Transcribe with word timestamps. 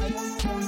Thank 0.00 0.44
you. 0.44 0.59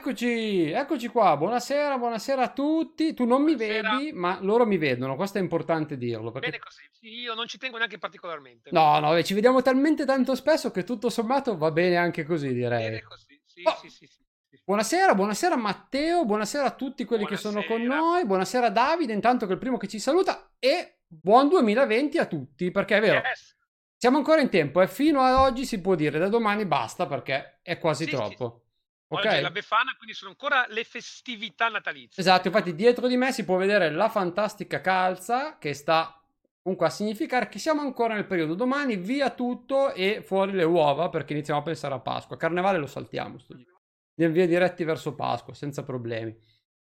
Eccoci, 0.00 0.70
eccoci 0.72 1.08
qua. 1.08 1.38
Buonasera, 1.38 1.96
buonasera 1.96 2.42
a 2.42 2.52
tutti. 2.52 3.14
Tu 3.14 3.24
non 3.24 3.42
mi 3.42 3.54
Buonasera. 3.56 3.96
vedi, 3.96 4.12
ma 4.12 4.36
loro 4.42 4.66
mi 4.66 4.76
vedono. 4.76 5.16
Questo 5.16 5.38
è 5.38 5.40
importante 5.40 5.96
dirlo 5.96 6.30
Bene 6.30 6.40
perché 6.50 6.58
così. 6.58 6.82
Sì, 6.92 7.08
io 7.20 7.32
non 7.32 7.46
ci 7.46 7.56
tengo 7.56 7.78
neanche 7.78 7.96
particolarmente. 7.96 8.68
no, 8.72 8.98
no, 9.00 9.12
beh, 9.12 9.24
ci 9.24 9.32
vediamo 9.32 9.62
talmente 9.62 10.04
tanto 10.04 10.34
spesso 10.34 10.70
che 10.70 10.84
tutto 10.84 11.08
sommato 11.08 11.56
va 11.56 11.70
bene 11.70 11.96
anche 11.96 12.24
così, 12.24 12.52
direi. 12.52 12.82
Bene 12.84 13.02
così. 13.02 13.40
Sì, 13.46 13.62
Oh, 13.64 13.74
sì, 13.80 13.88
sì, 13.88 14.06
sì, 14.06 14.22
sì. 14.50 14.60
buonasera, 14.66 15.14
buonasera 15.14 15.56
Matteo, 15.56 16.26
buonasera 16.26 16.64
a 16.66 16.70
tutti 16.74 17.06
quelli 17.06 17.24
che 17.24 17.38
sono 17.38 17.64
con 17.64 17.78
Buonasera. 17.78 17.96
noi. 17.96 18.26
Buonasera 18.26 18.68
Davide, 18.68 19.14
intanto 19.14 19.46
che 19.46 19.52
è 19.52 19.54
il 19.54 19.60
primo 19.60 19.78
che 19.78 19.88
ci 19.88 19.98
saluta 19.98 20.52
e 20.58 20.98
buon 21.06 21.48
2020 21.48 22.18
a 22.18 22.26
tutti, 22.26 22.70
perché 22.70 22.98
è 22.98 23.00
vero, 23.00 23.22
Yes. 23.26 23.56
siamo 23.96 24.18
ancora 24.18 24.42
in 24.42 24.50
tempo 24.50 24.82
e 24.82 24.88
fino 24.88 25.22
ad 25.22 25.36
oggi 25.36 25.64
si 25.64 25.80
può 25.80 25.94
dire, 25.94 26.18
da 26.18 26.28
domani 26.28 26.66
basta 26.66 27.06
perché 27.06 27.60
è 27.62 27.78
quasi 27.78 28.04
Sì, 28.04 28.10
sì, 28.10 28.16
sì. 28.16 28.64
Oggi 29.08 29.26
è 29.28 29.40
la? 29.40 29.50
Befana, 29.50 29.94
quindi 29.96 30.14
sono 30.14 30.30
ancora 30.30 30.66
le 30.68 30.82
festività 30.84 31.68
natalizie. 31.68 32.20
Esatto, 32.20 32.48
infatti 32.48 32.74
dietro 32.74 33.06
di 33.06 33.16
me 33.16 33.32
si 33.32 33.44
può 33.44 33.56
vedere 33.56 33.90
la 33.90 34.08
fantastica 34.08 34.80
calza 34.80 35.58
che 35.58 35.74
sta 35.74 36.20
comunque 36.60 36.88
a 36.88 36.90
significare 36.90 37.48
che 37.48 37.60
siamo 37.60 37.82
ancora 37.82 38.14
nel 38.14 38.26
periodo. 38.26 38.54
Domani 38.54 38.96
via 38.96 39.30
tutto 39.30 39.92
e 39.92 40.22
fuori 40.24 40.52
le 40.52 40.64
uova 40.64 41.08
perché 41.08 41.32
iniziamo 41.32 41.60
a 41.60 41.62
pensare 41.62 41.94
a 41.94 42.00
Pasqua. 42.00 42.36
Carnevale 42.36 42.78
lo 42.78 42.86
saltiamo, 42.86 43.38
sto 43.38 43.54
giro. 43.54 43.80
Andiamo 44.16 44.34
via 44.34 44.46
diretti 44.48 44.82
verso 44.82 45.14
Pasqua 45.14 45.54
senza 45.54 45.84
problemi. 45.84 46.36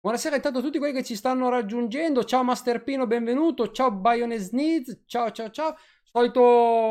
Buonasera 0.01 0.37
intanto 0.37 0.59
a 0.59 0.61
tutti 0.61 0.79
quelli 0.79 0.93
che 0.93 1.03
ci 1.03 1.15
stanno 1.15 1.49
raggiungendo. 1.49 2.23
Ciao 2.23 2.43
Master 2.43 2.83
Pino, 2.83 3.05
benvenuto. 3.05 3.69
Ciao 3.69 3.91
Bioness 3.91 4.49
Needs. 4.51 5.03
Ciao 5.05 5.29
ciao 5.31 5.51
ciao. 5.51 5.75
Solito 6.03 6.41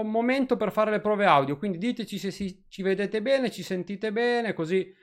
momento 0.04 0.56
per 0.56 0.70
fare 0.70 0.92
le 0.92 1.00
prove 1.00 1.24
audio, 1.24 1.58
quindi 1.58 1.78
diteci 1.78 2.18
se 2.18 2.30
si- 2.30 2.64
ci 2.68 2.82
vedete 2.82 3.20
bene, 3.20 3.50
ci 3.50 3.64
sentite 3.64 4.12
bene, 4.12 4.52
così 4.52 4.94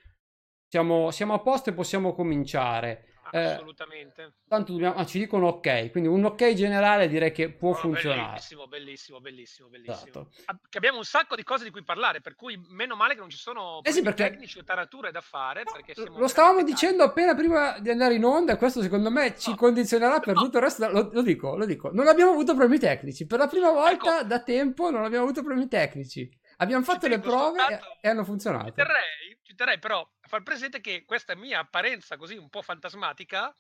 siamo, 0.68 1.12
siamo 1.12 1.34
a 1.34 1.40
posto 1.40 1.70
e 1.70 1.74
possiamo 1.74 2.14
cominciare. 2.14 3.10
Eh, 3.32 3.40
Assolutamente. 3.44 4.36
tanto 4.48 4.72
dobbiamo, 4.72 4.96
ah, 4.98 5.06
ci 5.06 5.18
dicono 5.18 5.48
ok, 5.48 5.90
quindi 5.90 6.08
un 6.08 6.24
ok 6.26 6.54
generale 6.54 7.08
direi 7.10 7.32
che 7.32 7.52
può 7.52 7.72
Oh, 7.72 7.74
funzionare. 7.74 8.28
bellissimo, 8.28 8.68
bellissimo, 8.68 9.20
bellissimo, 9.20 9.68
bellissimo. 9.68 9.96
Esatto. 9.96 10.30
Che 10.70 10.78
abbiamo 10.78 11.00
un 11.00 11.04
sacco 11.04 11.36
di 11.36 11.44
cose 11.44 11.64
di 11.64 11.72
cui 11.72 11.84
parlare, 11.84 12.22
per 12.22 12.36
cui 12.36 12.56
meno 12.70 12.96
male 12.96 13.16
che 13.16 13.20
non 13.22 13.30
ci 13.32 13.38
sono 13.38 13.80
Eh 13.82 13.92
sì, 13.92 14.04
perché- 14.04 14.30
tecnici 14.30 14.60
o 14.60 14.64
tarature 14.64 15.12
da 15.12 15.22
fare, 15.22 15.64
No, 15.66 16.18
lo 16.20 16.28
stavamo 16.28 16.62
dicendo 16.64 17.04
appena 17.04 17.34
prima 17.34 17.80
di 17.80 17.90
andare 17.90 18.14
in 18.14 18.24
onda 18.24 18.54
e 18.54 18.58
questo 18.58 18.82
secondo 18.84 19.10
me 19.10 19.36
ci 19.38 19.50
No. 19.50 19.56
condizionerà 19.56 20.20
per 20.20 20.36
No. 20.36 20.42
tutto 20.44 20.58
il 20.58 20.64
resto. 20.64 20.88
Lo, 20.90 21.10
lo 21.12 21.22
dico, 21.24 21.58
lo 21.58 21.66
dico. 21.66 21.90
Non 21.92 22.08
abbiamo 22.08 22.32
avuto 22.32 22.54
problemi 22.54 22.80
tecnici. 22.80 23.26
Per 23.26 23.40
la 23.40 23.48
prima 23.48 23.72
volta 23.72 24.20
Ecco. 24.20 24.28
da 24.28 24.40
tempo 24.44 24.92
non 24.92 25.04
abbiamo 25.04 25.24
avuto 25.26 25.42
problemi 25.42 25.68
tecnici. 25.68 26.30
Abbiamo 26.58 26.84
Ci 26.86 26.92
fatto 26.92 27.08
le 27.08 27.20
prove 27.20 27.60
e, 27.70 27.80
e 28.02 28.08
hanno 28.08 28.22
Ci 28.22 28.28
funzionato. 28.28 28.72
terrei, 28.72 29.38
ci 29.42 29.56
terrei 29.56 29.78
però 29.80 30.08
far 30.36 30.44
presente 30.44 30.82
che 30.82 31.06
questa 31.06 31.36
mia 31.36 31.60
apparenza 31.60 32.18
così 32.18 32.36
un 32.36 32.50
po' 32.50 32.62
fantasmatica 32.62 33.54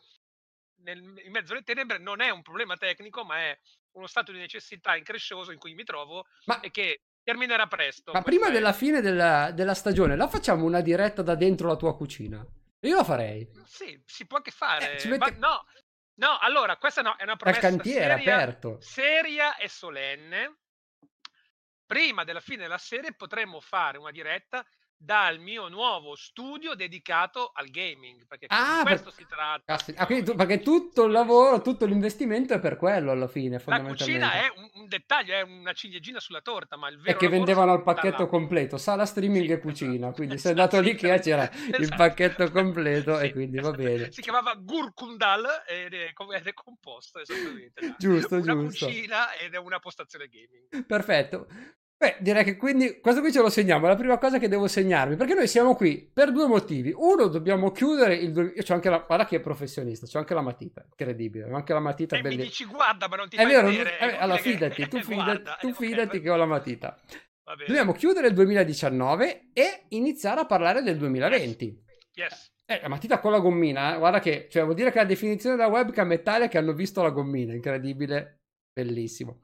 nel- 0.82 1.22
in 1.23 1.32
mezzo 1.32 1.54
alle 1.54 1.64
tenebre 1.64 1.98
non 2.00 2.20
è 2.22 2.30
un 2.30 2.42
problema 2.42 2.76
tecnico, 2.76 3.23
ma 3.23 3.38
è 3.38 3.58
uno 3.92 4.08
stato 4.08 4.34
di 4.34 4.40
necessità 4.40 4.95
increscioso 4.98 5.52
in 5.52 5.58
cui 5.59 5.73
mi 5.73 5.86
trovo 5.86 6.26
Ma, 6.45 6.59
e 6.59 6.70
che 6.72 7.04
terminerà 7.23 7.66
presto. 7.67 8.12
ma 8.12 8.22
prima 8.22 8.48
è- 8.50 8.52
della 8.52 8.73
fine 8.73 9.00
della, 9.00 9.52
della 9.52 9.73
stagione, 9.73 10.17
la 10.17 10.28
facciamo 10.28 10.66
una 10.66 10.82
diretta 10.82 11.22
da 11.22 11.36
dentro 11.36 11.67
la 11.70 11.78
tua 11.78 11.95
cucina? 11.95 12.45
Io 12.82 12.95
la 12.95 13.04
farei. 13.05 13.49
Sì, 13.66 13.99
si 14.05 14.28
può 14.28 14.38
anche 14.38 14.52
fare. 14.52 14.98
Eh, 15.02 15.08
mette- 15.08 15.38
no, 15.38 15.66
no, 16.16 16.38
allora, 16.39 16.76
questa 16.78 17.02
no, 17.02 17.16
è 17.16 17.23
una 17.23 17.38
promessa 17.38 17.61
cantiere 17.61 18.17
seria, 18.17 18.33
aperto. 18.36 18.82
seria 18.82 19.55
e 19.55 19.70
solenne. 19.70 20.58
Prima 21.86 22.23
della 22.23 22.42
fine 22.42 22.64
della 22.64 22.78
serie 22.78 23.14
potremmo 23.14 23.60
fare 23.61 23.98
una 23.98 24.11
diretta 24.11 24.66
dal 24.98 25.39
mio 25.39 25.67
nuovo 25.67 26.16
studio 26.16 26.73
dedicato 26.73 27.52
al 27.54 27.67
gaming, 27.70 28.26
perché 28.28 28.45
Ah, 28.50 28.82
per- 28.83 28.94
questo 29.02 29.11
si 29.11 29.26
tratta. 29.28 29.73
Caspita, 29.76 30.02
ah, 30.02 30.06
quindi 30.06 30.26
tu- 30.26 30.36
perché 30.36 30.61
tutto 30.61 31.04
il 31.04 31.11
lavoro, 31.11 31.61
tutto 31.61 31.86
l'investimento 31.86 32.54
è 32.54 32.60
per 32.60 32.78
quello 32.78 33.11
alla 33.11 33.28
fine, 33.28 33.61
La 33.66 33.82
cucina 33.82 34.34
è 34.34 34.52
un, 34.55 34.70
un 34.73 34.88
dettaglio, 34.88 35.34
è 35.34 35.42
una 35.42 35.73
ciliegina 35.73 36.20
sulla 36.20 36.42
torta, 36.42 36.76
ma 36.78 36.88
il 36.88 36.95
E 36.95 37.02
vero 37.02 37.17
che 37.17 37.26
lavoro 37.26 37.45
vendevano 37.45 37.73
sta 37.82 37.94
pacchetto 37.94 38.23
là. 38.23 38.28
completo, 38.30 38.78
sala 38.78 39.05
streaming 39.05 39.45
Sì, 39.45 39.52
e 39.52 39.60
cucina. 39.60 39.94
esatto. 40.08 40.14
Quindi 40.16 40.38
sei 40.38 40.52
Esatto, 40.54 40.76
andato 40.78 40.80
lì 40.89 40.95
che 40.95 41.20
c'era 41.20 41.52
esatto. 41.52 41.82
il 41.82 41.94
pacchetto 41.95 42.52
completo 42.52 43.20
e 43.20 43.28
Sì, 43.28 43.32
quindi 43.34 43.58
va 43.60 43.67
esatto. 43.70 43.78
bene. 43.84 44.11
Si 44.11 44.22
chiamava 44.22 44.54
Gurkundal 44.55 45.45
ed 45.67 45.94
è, 45.94 46.14
ed 46.36 46.48
è 46.48 46.54
composto 46.54 47.20
esattamente 47.20 47.95
Giusto, 47.98 48.36
una 48.36 48.54
giusto. 48.54 48.86
cucina 48.88 49.34
ed 49.36 49.54
è 49.54 49.58
una 49.58 49.80
postazione 49.80 50.28
gaming. 50.28 50.86
Perfetto. 50.86 51.48
Beh, 51.98 52.17
direi 52.20 52.44
che 52.44 52.58
quindi 52.58 53.00
questo 53.00 53.22
qui 53.22 53.32
ce 53.32 53.39
lo 53.42 53.50
segniamo, 53.50 53.86
è 53.86 53.89
la 53.89 53.95
prima 53.95 54.17
cosa 54.17 54.38
che 54.38 54.50
devo 54.50 54.67
segnarmi, 54.67 55.16
perché 55.16 55.33
noi 55.33 55.48
siamo 55.48 55.76
qui 55.76 56.10
per 56.14 56.32
due 56.33 56.45
motivi. 56.45 56.94
Uno, 56.95 57.28
dobbiamo 57.28 57.72
chiudere 57.72 58.16
il... 58.16 58.33
due- 58.33 58.52
Io 58.56 58.64
c'ho 58.64 58.73
anche 58.73 58.89
la... 58.89 58.98
Guarda 59.00 59.26
chi 59.26 59.36
è 59.36 59.39
professionista, 59.39 60.05
c'ho 60.05 60.17
anche 60.20 60.34
la 60.34 60.42
matita, 60.42 60.84
incredibile, 60.86 61.50
ho 61.50 61.55
anche 61.55 61.72
la 61.73 61.80
matita 61.80 62.16
E 62.16 62.17
mi 62.17 62.23
bellissima. 62.23 62.48
dici 62.50 62.66
guarda, 62.66 63.08
ma 63.08 63.16
non 63.16 63.30
ti 63.30 63.38
È 63.38 63.45
vero, 63.45 63.67
vedere. 63.70 63.98
eh, 64.00 64.16
allora 64.17 64.38
che- 64.42 64.52
fidati, 64.52 64.88
tu, 64.89 64.98
fidati, 65.04 65.14
Guarda, 65.23 65.58
tu 65.60 65.67
eh, 65.67 65.72
ok, 65.72 65.76
fidati 65.78 66.20
che 66.22 66.30
ho 66.30 66.36
la 66.36 66.45
matita. 66.45 67.00
Dobbiamo 67.66 67.94
chiudere 67.94 68.28
il 68.28 68.34
2019 68.34 69.50
e 69.54 69.86
iniziare 69.89 70.42
a 70.42 70.45
parlare 70.45 70.82
del 70.82 70.98
2020. 70.98 71.84
Yes. 72.16 72.52
Eh, 72.66 72.80
la 72.82 72.88
matita 72.89 73.20
con 73.20 73.32
la 73.32 73.39
gommina, 73.39 73.95
eh, 73.95 73.98
guarda 74.00 74.20
che, 74.20 74.48
cioè, 74.50 74.64
vuol 74.64 74.76
dire 74.76 74.92
che 74.92 74.98
la 74.98 75.05
definizione 75.05 75.55
della 75.55 75.70
webcam 75.70 76.11
è 76.11 76.22
tale 76.23 76.48
che 76.48 76.58
hanno 76.58 76.73
visto 76.73 77.02
la 77.04 77.11
gommina, 77.11 77.54
incredibile, 77.54 78.42
bellissimo. 78.73 79.39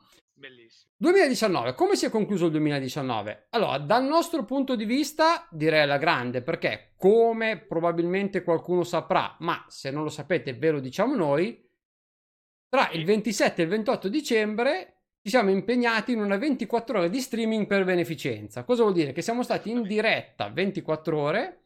Bellissimo. 1.02 1.50
2019, 1.52 1.74
come 1.74 1.96
si 1.96 2.06
è 2.06 2.10
concluso 2.12 2.46
il 2.46 2.52
2019? 2.52 3.48
Allora, 3.50 3.80
dal 3.80 4.04
nostro 4.04 4.46
punto 4.46 4.76
di 4.76 4.86
vista, 4.86 5.48
direi 5.50 5.82
alla 5.82 5.98
grande, 5.98 6.44
perché 6.44 6.94
come 6.96 7.58
probabilmente 7.58 8.44
qualcuno 8.44 8.84
saprà, 8.84 9.36
ma 9.40 9.66
se 9.68 9.90
non 9.90 10.04
lo 10.04 10.10
sapete 10.10 10.54
ve 10.54 10.70
lo 10.70 10.80
diciamo 10.80 11.16
noi, 11.16 11.68
tra 12.70 12.92
il 12.92 13.04
27 13.04 13.62
e 13.62 13.64
il 13.64 13.70
28 13.72 14.08
dicembre 14.10 15.02
ci 15.24 15.30
siamo 15.30 15.50
impegnati 15.50 16.12
in 16.12 16.22
una 16.22 16.38
24 16.38 17.00
ore 17.00 17.10
di 17.10 17.20
streaming 17.20 17.66
per 17.66 17.84
beneficenza. 17.84 18.64
Cosa 18.64 18.84
vuol 18.84 18.94
dire? 18.94 19.12
Che 19.12 19.22
siamo 19.24 19.42
stati 19.42 19.72
in 19.72 19.82
diretta 19.82 20.50
24 20.50 21.18
ore 21.18 21.61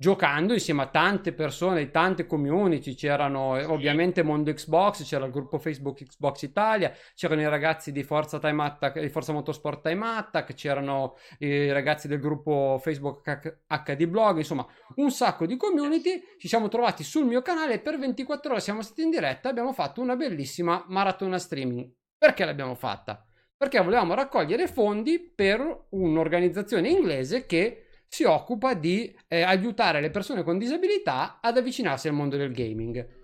giocando 0.00 0.52
insieme 0.52 0.82
a 0.82 0.86
tante 0.86 1.32
persone 1.32 1.84
di 1.84 1.90
tante 1.90 2.24
community, 2.24 2.94
c'erano 2.94 3.58
eh, 3.58 3.64
Sì. 3.64 3.70
ovviamente 3.70 4.22
Mondo 4.22 4.52
Xbox, 4.52 5.04
c'era 5.04 5.26
il 5.26 5.32
gruppo 5.32 5.58
Facebook 5.58 6.04
Xbox 6.04 6.42
Italia, 6.42 6.92
c'erano 7.16 7.40
i 7.40 7.48
ragazzi 7.48 7.90
di 7.90 8.04
Forza 8.04 8.38
Time 8.38 8.62
Attack, 8.62 9.00
di 9.00 9.08
Forza 9.08 9.32
Motorsport 9.32 9.82
Time 9.82 10.06
Attack, 10.06 10.54
c'erano 10.54 11.16
i 11.40 11.72
ragazzi 11.72 12.06
del 12.06 12.20
gruppo 12.20 12.78
Facebook 12.80 13.22
HD 13.66 14.06
Blog, 14.06 14.38
insomma, 14.38 14.64
un 14.94 15.10
sacco 15.10 15.46
di 15.46 15.56
community. 15.56 16.22
Ci 16.38 16.46
siamo 16.46 16.68
trovati 16.68 17.02
sul 17.02 17.26
mio 17.26 17.42
canale 17.42 17.74
e 17.74 17.78
per 17.80 17.98
24 17.98 18.52
ore 18.52 18.60
siamo 18.60 18.82
stati 18.82 19.02
in 19.02 19.10
diretta 19.10 19.48
e 19.48 19.50
abbiamo 19.50 19.72
fatto 19.72 20.00
una 20.00 20.14
bellissima 20.14 20.84
maratona 20.86 21.38
streaming. 21.38 21.90
Perché 22.16 22.44
l'abbiamo 22.44 22.76
fatta? 22.76 23.26
Perché 23.56 23.80
volevamo 23.80 24.14
raccogliere 24.14 24.68
fondi 24.68 25.18
per 25.18 25.86
un'organizzazione 25.90 26.88
inglese 26.88 27.46
che 27.46 27.87
si 28.08 28.24
occupa 28.24 28.74
di 28.74 29.14
eh, 29.28 29.42
aiutare 29.42 30.00
le 30.00 30.10
persone 30.10 30.42
con 30.42 30.58
disabilità 30.58 31.38
ad 31.40 31.56
avvicinarsi 31.56 32.08
al 32.08 32.14
mondo 32.14 32.36
del 32.36 32.52
gaming. 32.52 33.16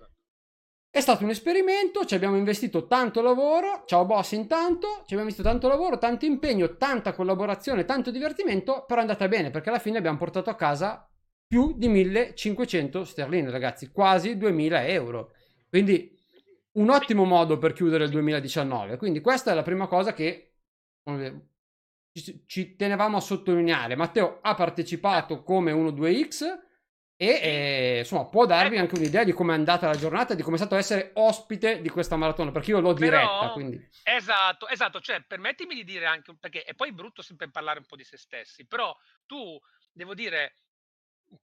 È 0.89 1.01
stato 1.01 1.25
un 1.25 1.29
esperimento, 1.29 2.05
ci 2.05 2.15
abbiamo 2.15 2.37
investito 2.37 2.87
tanto 2.87 3.21
lavoro, 3.21 3.83
ciao 3.85 4.05
boss 4.05 4.31
intanto, 4.31 4.87
ci 4.99 5.13
abbiamo 5.13 5.23
investito 5.23 5.49
tanto 5.49 5.67
lavoro, 5.67 5.97
tanto 5.97 6.25
impegno, 6.25 6.77
tanta 6.77 7.11
collaborazione, 7.11 7.83
tanto 7.83 8.11
divertimento, 8.11 8.85
però 8.87 8.99
è 8.99 9.03
andata 9.03 9.27
bene 9.27 9.51
perché 9.51 9.67
alla 9.67 9.79
fine 9.79 9.97
abbiamo 9.97 10.17
portato 10.17 10.49
a 10.49 10.55
casa 10.55 11.09
più 11.45 11.73
di 11.77 11.89
1500 11.89 13.03
sterline, 13.03 13.51
ragazzi, 13.51 13.91
quasi 13.91 14.37
2000 14.37 14.87
euro. 14.87 15.33
Quindi 15.67 16.17
un 16.75 16.89
ottimo 16.89 17.25
modo 17.25 17.57
per 17.57 17.73
chiudere 17.73 18.05
il 18.05 18.09
2019. 18.11 18.97
Quindi 18.97 19.19
questa 19.21 19.51
è 19.51 19.53
la 19.53 19.63
prima 19.63 19.87
cosa 19.87 20.13
che 20.13 20.53
ci, 22.21 22.43
ci 22.47 22.75
tenevamo 22.75 23.17
a 23.17 23.21
sottolineare. 23.21 23.95
Matteo 23.95 24.39
ha 24.41 24.55
partecipato 24.55 25.43
come 25.43 25.71
1-2X 25.71 26.63
e 27.17 27.27
eh, 27.27 27.97
insomma 27.99 28.25
può 28.25 28.45
darvi 28.45 28.75
Ecco. 28.75 28.83
anche 28.83 28.95
un'idea 28.97 29.23
di 29.23 29.31
come 29.31 29.53
è 29.53 29.57
andata 29.57 29.87
la 29.87 29.95
giornata, 29.95 30.33
di 30.33 30.41
come 30.43 30.55
è 30.55 30.59
stato 30.59 30.75
essere 30.75 31.11
ospite 31.15 31.81
di 31.81 31.89
questa 31.89 32.15
maratona, 32.15 32.51
perché 32.51 32.71
io 32.71 32.79
l'ho 32.79 32.93
Però- 32.93 33.17
diretta, 33.19 33.49
quindi 33.53 33.89
Esatto, 34.03 34.67
esatto, 34.67 34.99
cioè 34.99 35.21
permettimi 35.23 35.75
di 35.75 35.83
dire 35.83 36.05
anche, 36.05 36.35
perché 36.39 36.63
è 36.63 36.73
poi 36.73 36.91
brutto 36.93 37.21
sempre 37.21 37.49
parlare 37.49 37.79
un 37.79 37.85
po' 37.85 37.95
di 37.95 38.03
se 38.03 38.17
stessi, 38.17 38.65
però 38.65 38.95
tu, 39.25 39.59
devo 39.91 40.13
dire, 40.13 40.55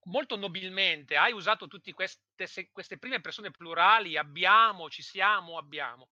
molto 0.05 0.37
nobilmente 0.37 1.17
hai 1.17 1.33
usato 1.33 1.67
tutte 1.69 1.93
queste, 1.93 2.71
queste 2.71 2.99
prime 2.99 3.21
persone 3.21 3.51
plurali, 3.51 4.17
abbiamo, 4.17 4.89
ci 4.89 5.03
siamo, 5.03 5.59
abbiamo. 5.59 6.09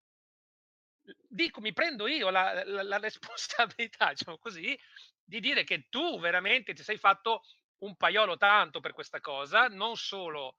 Dico, 1.28 1.62
mi 1.62 1.74
prendo 1.74 2.08
io 2.08 2.30
la, 2.30 2.64
la, 2.66 2.84
la 2.84 2.98
responsabilità, 3.00 4.10
diciamo 4.10 4.38
così, 4.38 4.78
di 5.24 5.40
dire 5.40 5.64
che 5.64 5.88
tu 5.90 6.20
veramente 6.20 6.74
ti 6.74 6.84
sei 6.84 6.98
fatto 6.98 7.44
un 7.80 7.96
paiolo 7.96 8.38
tanto 8.38 8.80
per 8.80 8.94
questa 8.94 9.20
cosa, 9.20 9.68
non 9.68 9.96
solo 9.96 10.58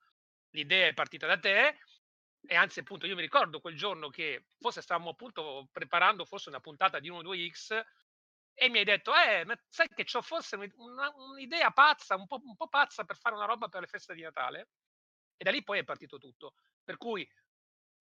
l'idea 0.50 0.88
è 0.88 0.94
partita 0.94 1.26
da 1.26 1.38
te, 1.38 1.78
e 2.46 2.54
anzi 2.54 2.80
appunto 2.80 3.06
io 3.06 3.14
mi 3.14 3.20
ricordo 3.20 3.60
quel 3.60 3.76
giorno 3.76 4.08
che 4.08 4.46
forse 4.58 4.80
stavamo 4.80 5.10
appunto 5.10 5.68
preparando 5.70 6.24
forse 6.24 6.48
una 6.48 6.60
puntata 6.60 6.98
di 6.98 7.10
1-2X 7.10 7.82
e 8.54 8.68
mi 8.68 8.78
hai 8.78 8.84
detto, 8.84 9.12
eh, 9.14 9.44
ma 9.44 9.58
sai 9.68 9.88
che 9.88 10.06
ho 10.12 10.22
forse 10.22 10.56
una, 10.76 11.10
un'idea 11.14 11.70
pazza, 11.70 12.16
un 12.16 12.26
po', 12.26 12.40
un 12.44 12.56
po' 12.56 12.68
pazza 12.68 13.04
per 13.04 13.16
fare 13.16 13.34
una 13.34 13.46
roba 13.46 13.68
per 13.68 13.80
le 13.80 13.86
feste 13.86 14.14
di 14.14 14.22
Natale? 14.22 14.68
E 15.36 15.44
da 15.44 15.50
lì 15.50 15.62
poi 15.62 15.78
è 15.78 15.84
partito 15.84 16.18
tutto. 16.18 16.54
Per 16.84 16.96
cui 16.96 17.26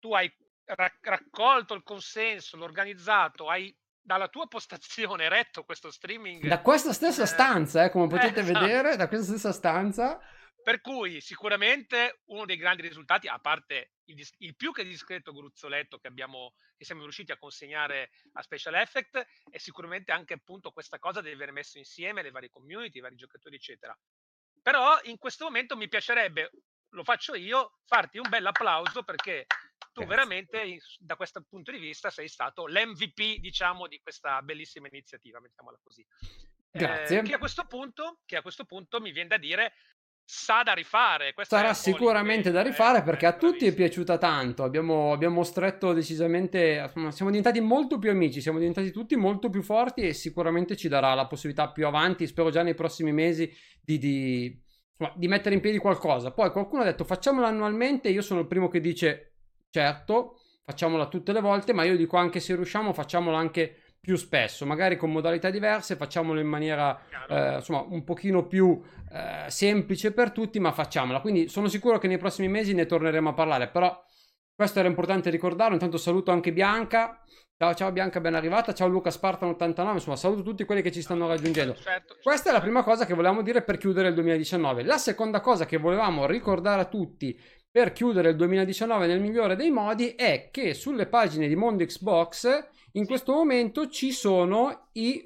tu 0.00 0.12
hai 0.14 0.32
raccolto 0.74 1.74
il 1.74 1.82
consenso, 1.82 2.56
l'organizzato, 2.56 3.48
hai 3.48 3.74
dalla 4.00 4.28
tua 4.28 4.46
postazione 4.46 5.28
retto 5.28 5.64
questo 5.64 5.90
streaming. 5.90 6.46
Da 6.46 6.60
questa 6.60 6.92
stessa 6.92 7.22
eh, 7.22 7.26
stanza, 7.26 7.84
eh, 7.84 7.90
come 7.90 8.06
potete 8.08 8.40
eh, 8.40 8.44
vedere, 8.44 8.96
da 8.96 9.08
questa 9.08 9.26
stessa 9.26 9.52
stanza. 9.52 10.18
Per 10.62 10.80
cui 10.80 11.20
sicuramente 11.20 12.20
uno 12.26 12.44
dei 12.44 12.56
grandi 12.56 12.82
risultati, 12.82 13.26
a 13.26 13.38
parte 13.38 13.92
il, 14.06 14.26
il 14.38 14.56
più 14.56 14.72
che 14.72 14.84
discreto 14.84 15.32
gruzzoletto 15.32 15.98
che, 15.98 16.08
abbiamo, 16.08 16.54
che 16.76 16.84
siamo 16.84 17.02
riusciti 17.02 17.32
a 17.32 17.38
consegnare 17.38 18.10
a 18.32 18.42
Special 18.42 18.74
Effect, 18.74 19.24
è 19.50 19.58
sicuramente 19.58 20.12
anche 20.12 20.34
appunto 20.34 20.70
questa 20.72 20.98
cosa 20.98 21.22
di 21.22 21.30
aver 21.30 21.52
messo 21.52 21.78
insieme 21.78 22.22
le 22.22 22.30
varie 22.30 22.50
community, 22.50 22.98
i 22.98 23.00
vari 23.00 23.16
giocatori, 23.16 23.56
eccetera. 23.56 23.96
Però 24.60 24.98
in 25.04 25.16
questo 25.16 25.44
momento 25.44 25.76
mi 25.76 25.88
piacerebbe, 25.88 26.50
lo 26.90 27.04
faccio 27.04 27.34
io, 27.34 27.78
farti 27.84 28.18
un 28.18 28.28
bel 28.28 28.46
applauso 28.46 29.02
perché 29.02 29.46
tu 29.92 30.04
Grazie. 30.04 30.06
veramente 30.06 30.78
da 30.98 31.16
questo 31.16 31.42
punto 31.48 31.70
di 31.70 31.78
vista 31.78 32.10
sei 32.10 32.28
stato 32.28 32.66
l'MVP, 32.66 33.38
diciamo, 33.38 33.86
di 33.86 34.00
questa 34.00 34.40
bellissima 34.42 34.88
iniziativa, 34.88 35.40
mettiamola 35.40 35.78
così. 35.82 36.06
Grazie. 36.70 37.20
Eh, 37.20 37.22
che, 37.22 37.34
a 37.34 37.38
questo 37.38 37.66
punto, 37.66 38.20
che 38.24 38.36
a 38.36 38.42
questo 38.42 38.64
punto 38.64 39.00
mi 39.00 39.10
viene 39.10 39.28
da 39.28 39.38
dire 39.38 39.72
sa 40.30 40.62
da 40.62 40.74
rifare. 40.74 41.32
Questa 41.32 41.56
Sarà 41.56 41.72
sicuramente 41.72 42.50
da 42.50 42.60
rifare 42.60 43.02
perché 43.02 43.24
a 43.24 43.32
tutti 43.32 43.66
è 43.66 43.72
piaciuta 43.72 44.18
tanto. 44.18 44.62
Abbiamo, 44.62 45.10
abbiamo 45.10 45.42
stretto 45.42 45.94
decisamente, 45.94 46.92
siamo 46.92 47.30
diventati 47.30 47.60
molto 47.60 47.98
più 47.98 48.10
amici, 48.10 48.42
siamo 48.42 48.58
diventati 48.58 48.90
tutti 48.90 49.16
molto 49.16 49.48
più 49.48 49.62
forti 49.62 50.02
e 50.02 50.12
sicuramente 50.12 50.76
ci 50.76 50.88
darà 50.88 51.14
la 51.14 51.26
possibilità 51.26 51.70
più 51.70 51.86
avanti, 51.86 52.26
spero 52.26 52.50
già 52.50 52.62
nei 52.62 52.74
prossimi 52.74 53.10
mesi, 53.10 53.50
di, 53.80 53.96
di, 53.96 54.62
di 55.14 55.28
mettere 55.28 55.54
in 55.54 55.60
piedi 55.60 55.78
qualcosa. 55.78 56.32
Poi 56.32 56.50
qualcuno 56.50 56.82
ha 56.82 56.84
detto 56.84 57.04
facciamolo 57.04 57.46
annualmente, 57.46 58.08
io 58.08 58.22
sono 58.22 58.40
il 58.40 58.46
primo 58.46 58.68
che 58.68 58.80
dice 58.80 59.34
certo, 59.70 60.40
facciamola 60.64 61.06
tutte 61.06 61.32
le 61.32 61.40
volte, 61.40 61.72
ma 61.72 61.84
io 61.84 61.96
dico 61.96 62.16
anche 62.16 62.40
se 62.40 62.54
riusciamo, 62.54 62.92
facciamolo 62.92 63.36
anche 63.36 63.76
più 64.00 64.16
spesso, 64.16 64.64
magari 64.64 64.96
con 64.96 65.10
modalità 65.10 65.50
diverse, 65.50 65.96
facciamolo 65.96 66.40
in 66.40 66.46
maniera 66.46 66.98
eh, 67.28 67.56
insomma 67.56 67.84
un 67.88 68.04
pochino 68.04 68.46
più 68.46 68.80
eh, 69.12 69.50
semplice 69.50 70.12
per 70.12 70.30
tutti, 70.30 70.58
ma 70.60 70.72
facciamola. 70.72 71.20
Quindi 71.20 71.48
sono 71.48 71.68
sicuro 71.68 71.98
che 71.98 72.08
nei 72.08 72.18
prossimi 72.18 72.48
mesi 72.48 72.74
ne 72.74 72.86
torneremo 72.86 73.30
a 73.30 73.34
parlare, 73.34 73.68
però 73.68 74.04
questo 74.54 74.78
era 74.78 74.88
importante 74.88 75.30
ricordarlo. 75.30 75.74
Intanto 75.74 75.98
saluto 75.98 76.30
anche 76.30 76.52
Bianca. 76.52 77.22
Ciao, 77.60 77.74
ciao 77.74 77.90
Bianca, 77.90 78.20
ben 78.20 78.36
arrivata. 78.36 78.72
Ciao 78.72 78.86
Luca 78.86 79.10
Spartano 79.10 79.50
89. 79.50 79.96
Insomma, 79.96 80.14
saluto 80.14 80.42
tutti 80.44 80.62
quelli 80.62 80.80
che 80.80 80.92
ci 80.92 81.02
stanno 81.02 81.26
raggiungendo. 81.26 81.74
Certo, 81.74 82.16
Questa 82.22 82.50
è 82.50 82.52
la 82.52 82.60
prima 82.60 82.84
cosa 82.84 83.04
che 83.04 83.14
volevamo 83.14 83.42
dire 83.42 83.62
per 83.62 83.78
chiudere 83.78 84.06
il 84.06 84.14
2019. 84.14 84.84
La 84.84 84.96
seconda 84.96 85.40
cosa 85.40 85.66
che 85.66 85.76
volevamo 85.76 86.24
ricordare 86.26 86.82
a 86.82 86.84
tutti 86.84 87.36
per 87.68 87.90
chiudere 87.90 88.30
il 88.30 88.36
2019 88.36 89.08
nel 89.08 89.20
migliore 89.20 89.56
dei 89.56 89.72
modi 89.72 90.10
è 90.10 90.50
che 90.52 90.72
sulle 90.72 91.06
pagine 91.06 91.48
di 91.48 91.56
Mondo 91.56 91.84
Xbox 91.84 92.68
in 92.92 93.06
questo 93.06 93.32
momento 93.32 93.88
ci 93.88 94.12
sono 94.12 94.90
i 94.92 95.20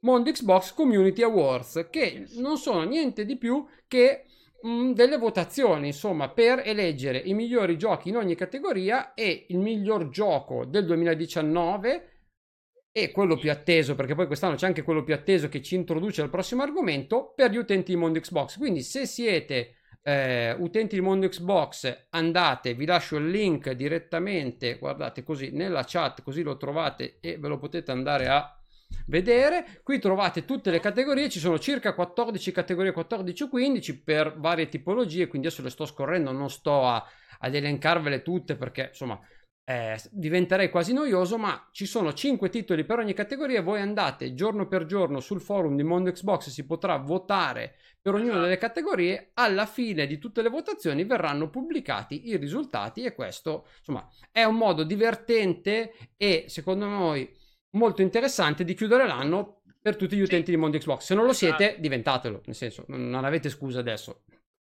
Mondo 0.00 0.30
Xbox 0.30 0.74
Community 0.74 1.22
Awards 1.22 1.86
che 1.88 2.26
non 2.36 2.58
sono 2.58 2.82
niente 2.82 3.24
di 3.24 3.38
più 3.38 3.66
che 3.88 4.26
mm, 4.66 4.92
delle 4.92 5.16
votazioni 5.16 5.88
insomma 5.88 6.28
per 6.30 6.62
eleggere 6.64 7.18
i 7.18 7.34
migliori 7.34 7.76
giochi 7.76 8.08
in 8.08 8.16
ogni 8.16 8.34
categoria 8.34 9.14
e 9.14 9.46
il 9.48 9.58
miglior 9.58 10.08
gioco 10.08 10.64
del 10.64 10.86
2019 10.86 12.04
e 12.92 13.12
quello 13.12 13.36
più 13.36 13.52
atteso, 13.52 13.94
perché 13.94 14.16
poi 14.16 14.26
quest'anno 14.26 14.56
c'è 14.56 14.66
anche 14.66 14.82
quello 14.82 15.04
più 15.04 15.14
atteso 15.14 15.48
che 15.48 15.62
ci 15.62 15.76
introduce 15.76 16.22
al 16.22 16.30
prossimo 16.30 16.62
argomento 16.62 17.32
per 17.36 17.50
gli 17.50 17.56
utenti 17.56 17.92
di 17.92 17.98
Mondo 17.98 18.18
Xbox. 18.18 18.58
Quindi 18.58 18.82
se 18.82 19.06
siete 19.06 19.76
eh, 20.02 20.52
utenti 20.58 20.94
di 20.94 21.02
mondo 21.02 21.28
Xbox 21.28 22.06
andate 22.10 22.74
vi 22.74 22.86
lascio 22.86 23.16
il 23.16 23.28
link 23.28 23.70
direttamente 23.72 24.78
guardate 24.78 25.22
così 25.22 25.50
nella 25.50 25.84
chat 25.86 26.22
così 26.22 26.42
lo 26.42 26.56
trovate 26.56 27.18
e 27.20 27.36
ve 27.36 27.48
lo 27.48 27.58
potete 27.58 27.90
andare 27.90 28.28
a 28.28 28.59
vedere 29.06 29.80
qui 29.82 29.98
trovate 29.98 30.44
tutte 30.44 30.70
le 30.70 30.80
categorie 30.80 31.28
ci 31.28 31.38
sono 31.38 31.58
circa 31.58 31.94
14 31.94 32.52
categorie 32.52 32.92
14 32.92 33.42
o 33.44 33.48
15 33.48 34.02
per 34.02 34.38
varie 34.38 34.68
tipologie 34.68 35.26
quindi 35.26 35.48
adesso 35.48 35.62
le 35.62 35.70
sto 35.70 35.86
scorrendo 35.86 36.32
non 36.32 36.50
sto 36.50 36.86
a, 36.86 37.04
ad 37.38 37.54
elencarvele 37.54 38.22
tutte 38.22 38.56
perché 38.56 38.88
insomma 38.88 39.20
eh, 39.70 40.00
diventerei 40.10 40.68
quasi 40.68 40.92
noioso, 40.92 41.38
ma 41.38 41.68
ci 41.70 41.86
sono 41.86 42.12
5 42.12 42.48
titoli 42.48 42.84
per 42.84 42.98
ogni 42.98 43.12
categoria. 43.12 43.62
Voi 43.62 43.80
andate 43.80 44.34
giorno 44.34 44.66
per 44.66 44.84
giorno 44.84 45.20
sul 45.20 45.40
forum 45.40 45.76
di 45.76 45.84
Mondo 45.84 46.10
Xbox, 46.10 46.48
si 46.48 46.66
potrà 46.66 46.96
votare 46.96 47.76
per 48.02 48.14
ognuna 48.14 48.30
esatto. 48.30 48.44
delle 48.44 48.58
categorie. 48.58 49.30
Alla 49.34 49.66
fine 49.66 50.08
di 50.08 50.18
tutte 50.18 50.42
le 50.42 50.48
votazioni 50.48 51.04
verranno 51.04 51.50
pubblicati 51.50 52.30
i 52.30 52.36
risultati, 52.36 53.04
e 53.04 53.14
questo 53.14 53.68
insomma 53.78 54.08
è 54.32 54.42
un 54.42 54.56
modo 54.56 54.82
divertente 54.82 55.92
e 56.16 56.46
secondo 56.48 56.86
noi 56.86 57.32
molto 57.72 58.02
interessante 58.02 58.64
di 58.64 58.74
chiudere 58.74 59.06
l'anno 59.06 59.62
per 59.80 59.96
tutti 59.96 60.16
gli 60.16 60.20
utenti 60.20 60.46
sì. 60.46 60.50
di 60.52 60.56
Mondo 60.56 60.78
Xbox. 60.78 61.04
Se 61.04 61.14
non 61.14 61.24
lo 61.24 61.32
siete, 61.32 61.64
esatto. 61.64 61.80
diventatelo, 61.80 62.42
nel 62.44 62.54
senso, 62.54 62.84
non 62.88 63.24
avete 63.24 63.48
scusa 63.48 63.80
adesso. 63.80 64.24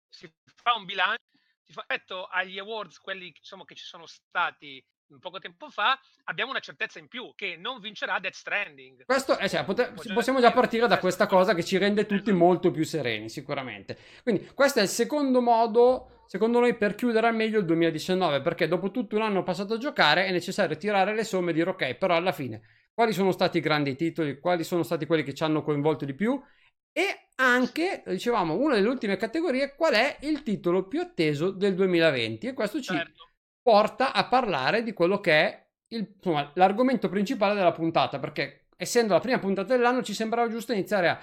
Si 0.08 0.30
fa 0.44 0.74
un 0.74 0.84
bilancio 0.84 1.22
rispetto 1.66 2.26
agli 2.26 2.58
awards, 2.58 2.98
quelli 2.98 3.30
diciamo, 3.30 3.64
che 3.64 3.74
ci 3.74 3.84
sono 3.84 4.06
stati 4.06 4.82
poco 5.20 5.38
tempo 5.38 5.70
fa, 5.70 5.98
abbiamo 6.24 6.50
una 6.50 6.60
certezza 6.60 6.98
in 6.98 7.08
più 7.08 7.32
che 7.34 7.56
non 7.56 7.80
vincerà 7.80 8.18
Death 8.18 8.34
Stranding. 8.34 9.04
Questo, 9.06 9.38
eh, 9.38 9.48
cioè, 9.48 9.64
pote- 9.64 9.94
possiamo 10.12 10.40
già 10.40 10.52
partire 10.52 10.86
da 10.86 10.98
questa 10.98 11.26
cosa 11.26 11.54
che 11.54 11.64
ci 11.64 11.78
rende 11.78 12.04
tutti 12.04 12.30
molto 12.32 12.70
più 12.70 12.84
sereni, 12.84 13.30
sicuramente. 13.30 13.96
Quindi, 14.22 14.50
questo 14.52 14.80
è 14.80 14.82
il 14.82 14.88
secondo 14.88 15.40
modo, 15.40 16.24
secondo 16.26 16.60
noi, 16.60 16.76
per 16.76 16.94
chiudere 16.94 17.28
al 17.28 17.34
meglio 17.34 17.58
il 17.58 17.64
2019, 17.64 18.42
perché 18.42 18.68
dopo 18.68 18.90
tutto 18.90 19.16
un 19.16 19.22
anno 19.22 19.42
passato 19.42 19.74
a 19.74 19.78
giocare 19.78 20.26
è 20.26 20.30
necessario 20.30 20.76
tirare 20.76 21.14
le 21.14 21.24
somme 21.24 21.52
e 21.52 21.54
dire 21.54 21.70
ok, 21.70 21.94
però 21.94 22.14
alla 22.14 22.32
fine 22.32 22.60
quali 22.98 23.12
sono 23.12 23.30
stati 23.30 23.58
i 23.58 23.60
grandi 23.60 23.94
titoli, 23.94 24.40
quali 24.40 24.64
sono 24.64 24.82
stati 24.82 25.06
quelli 25.06 25.22
che 25.22 25.32
ci 25.32 25.44
hanno 25.44 25.62
coinvolto 25.62 26.04
di 26.04 26.14
più 26.14 26.36
e 26.90 27.28
anche, 27.36 28.02
dicevamo, 28.04 28.54
una 28.54 28.74
delle 28.74 28.88
ultime 28.88 29.16
categorie, 29.16 29.76
qual 29.76 29.94
è 29.94 30.16
il 30.22 30.42
titolo 30.42 30.88
più 30.88 31.00
atteso 31.00 31.52
del 31.52 31.76
2020 31.76 32.48
e 32.48 32.54
questo 32.54 32.78
ci 32.78 32.92
certo. 32.92 33.28
porta 33.62 34.12
a 34.12 34.26
parlare 34.26 34.82
di 34.82 34.92
quello 34.94 35.20
che 35.20 35.32
è 35.32 35.66
il, 35.90 36.12
insomma, 36.16 36.50
l'argomento 36.56 37.08
principale 37.08 37.54
della 37.54 37.70
puntata, 37.70 38.18
perché 38.18 38.66
essendo 38.76 39.12
la 39.14 39.20
prima 39.20 39.38
puntata 39.38 39.76
dell'anno 39.76 40.02
ci 40.02 40.12
sembrava 40.12 40.48
giusto 40.48 40.72
iniziare 40.72 41.08
a 41.08 41.20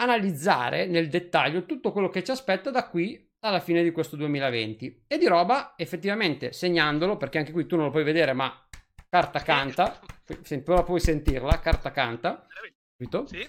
analizzare 0.00 0.86
nel 0.86 1.08
dettaglio 1.08 1.64
tutto 1.64 1.92
quello 1.92 2.08
che 2.08 2.24
ci 2.24 2.32
aspetta 2.32 2.72
da 2.72 2.88
qui 2.88 3.24
alla 3.44 3.60
fine 3.60 3.84
di 3.84 3.92
questo 3.92 4.16
2020 4.16 5.04
e 5.06 5.16
di 5.16 5.28
roba 5.28 5.74
effettivamente 5.76 6.52
segnandolo 6.52 7.16
perché 7.16 7.38
anche 7.38 7.52
qui 7.52 7.66
tu 7.66 7.76
non 7.76 7.84
lo 7.84 7.90
puoi 7.92 8.02
vedere 8.02 8.32
ma 8.32 8.63
carta 9.14 9.40
canta 9.42 10.00
però 10.64 10.82
puoi 10.82 11.00
sentirla 11.00 11.60
carta 11.60 11.90
canta 11.92 12.46
capito? 12.96 13.26
Sì 13.26 13.48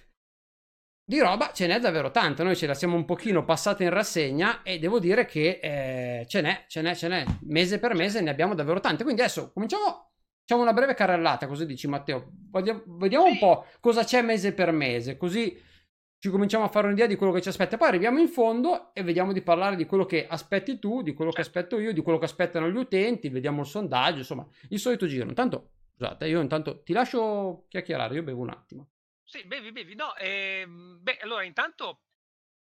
di 1.07 1.19
roba 1.19 1.51
ce 1.53 1.67
n'è 1.67 1.79
davvero 1.79 2.09
tanta. 2.09 2.43
Noi 2.43 2.55
ce 2.55 2.65
la 2.65 2.73
siamo 2.73 2.95
un 2.95 3.05
pochino 3.05 3.45
passata 3.45 3.83
in 3.83 3.91
rassegna 3.91 4.63
e 4.63 4.79
devo 4.79 4.97
dire 4.97 5.25
che 5.25 5.59
eh, 5.61 6.25
ce 6.27 6.41
n'è, 6.41 6.65
ce 6.67 6.81
n'è, 6.81 6.95
ce 6.95 7.07
n'è. 7.07 7.23
Mese 7.41 7.77
per 7.77 7.93
mese 7.93 8.21
ne 8.21 8.31
abbiamo 8.31 8.55
davvero 8.55 8.79
tante. 8.79 9.03
Quindi 9.03 9.21
adesso 9.21 9.51
cominciamo. 9.53 10.09
Facciamo 10.39 10.63
una 10.63 10.73
breve 10.73 10.95
carrellata, 10.95 11.45
così 11.47 11.65
dici 11.67 11.87
Matteo. 11.87 12.31
Vediamo 12.85 13.25
un 13.25 13.37
po' 13.37 13.65
cosa 13.79 14.03
c'è 14.03 14.23
mese 14.23 14.53
per 14.53 14.71
mese, 14.71 15.15
così 15.15 15.59
ci 16.25 16.31
cominciamo 16.31 16.63
a 16.63 16.69
fare 16.69 16.87
un'idea 16.87 17.05
di 17.05 17.15
quello 17.15 17.31
che 17.31 17.39
ci 17.39 17.49
aspetta. 17.49 17.77
Poi 17.77 17.87
arriviamo 17.87 18.19
in 18.19 18.27
fondo 18.27 18.91
e 18.95 19.03
vediamo 19.03 19.31
di 19.31 19.43
parlare 19.43 19.75
di 19.75 19.85
quello 19.85 20.05
che 20.05 20.25
aspetti 20.25 20.79
tu, 20.79 21.03
di 21.03 21.13
quello 21.13 21.29
che 21.29 21.41
aspetto 21.41 21.77
io, 21.77 21.93
di 21.93 22.01
quello 22.01 22.17
che 22.17 22.25
aspettano 22.25 22.67
gli 22.67 22.75
utenti, 22.75 23.29
vediamo 23.29 23.61
il 23.61 23.67
sondaggio, 23.67 24.17
insomma, 24.17 24.47
il 24.69 24.79
solito 24.79 25.05
giro. 25.05 25.27
Intanto, 25.27 25.73
scusate, 25.93 26.25
io 26.25 26.41
intanto 26.41 26.81
ti 26.81 26.93
lascio 26.93 27.67
chiacchierare, 27.69 28.15
io 28.15 28.23
bevo 28.23 28.41
un 28.41 28.49
attimo. 28.49 28.89
Sì, 29.23 29.45
bevi, 29.45 29.71
bevi. 29.71 29.93
No, 29.93 30.15
ehm, 30.15 30.97
beh, 30.99 31.19
allora 31.21 31.43
intanto 31.43 32.01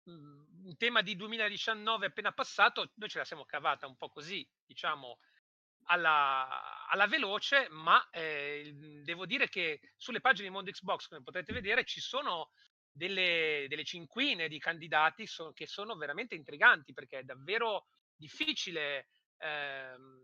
mhmm, 0.04 0.68
in 0.68 0.76
tema 0.78 1.02
di 1.02 1.14
2019 1.14 2.06
appena 2.06 2.32
passato, 2.32 2.90
noi 2.94 3.10
ce 3.10 3.18
la 3.18 3.24
siamo 3.26 3.44
cavata 3.44 3.86
un 3.86 3.96
po' 3.96 4.08
così, 4.08 4.48
diciamo, 4.64 5.18
alla, 5.88 6.88
alla 6.88 7.06
veloce, 7.06 7.68
ma 7.68 8.08
eh, 8.10 8.72
devo 9.04 9.26
dire 9.26 9.50
che 9.50 9.80
sulle 9.98 10.22
pagine 10.22 10.48
di 10.48 10.54
Mondo 10.54 10.70
Xbox, 10.70 11.08
come 11.08 11.22
potete 11.22 11.52
vedere, 11.52 11.84
ci 11.84 12.00
sono 12.00 12.50
delle, 12.92 13.66
delle 13.68 13.84
cinquine 13.84 14.48
di 14.48 14.58
candidati 14.58 15.26
so- 15.26 15.52
che 15.52 15.66
sono 15.66 15.96
veramente 15.96 16.34
intriganti 16.34 16.92
perché 16.92 17.20
è 17.20 17.22
davvero 17.24 17.86
difficile, 18.14 19.08
ehm, 19.38 20.20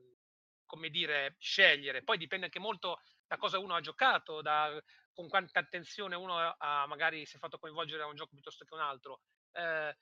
come 0.67 0.91
dire, 0.91 1.37
scegliere. 1.39 2.05
Poi 2.05 2.19
dipende 2.19 2.47
anche 2.47 2.59
molto 2.59 3.01
da 3.27 3.37
cosa 3.37 3.59
uno 3.59 3.75
ha 3.75 3.81
giocato, 3.81 4.43
da 4.43 4.81
con 5.13 5.29
quanta 5.29 5.59
attenzione 5.59 6.15
uno 6.15 6.37
ha, 6.37 6.87
magari 6.87 7.27
si 7.27 7.37
è 7.37 7.39
fatto 7.41 7.59
coinvolgere 7.59 7.99
da 7.99 8.07
un 8.07 8.15
gioco 8.15 8.35
piuttosto 8.35 8.65
che 8.65 8.75
un 8.75 8.81
altro. 8.81 9.23
Eh, 9.51 9.97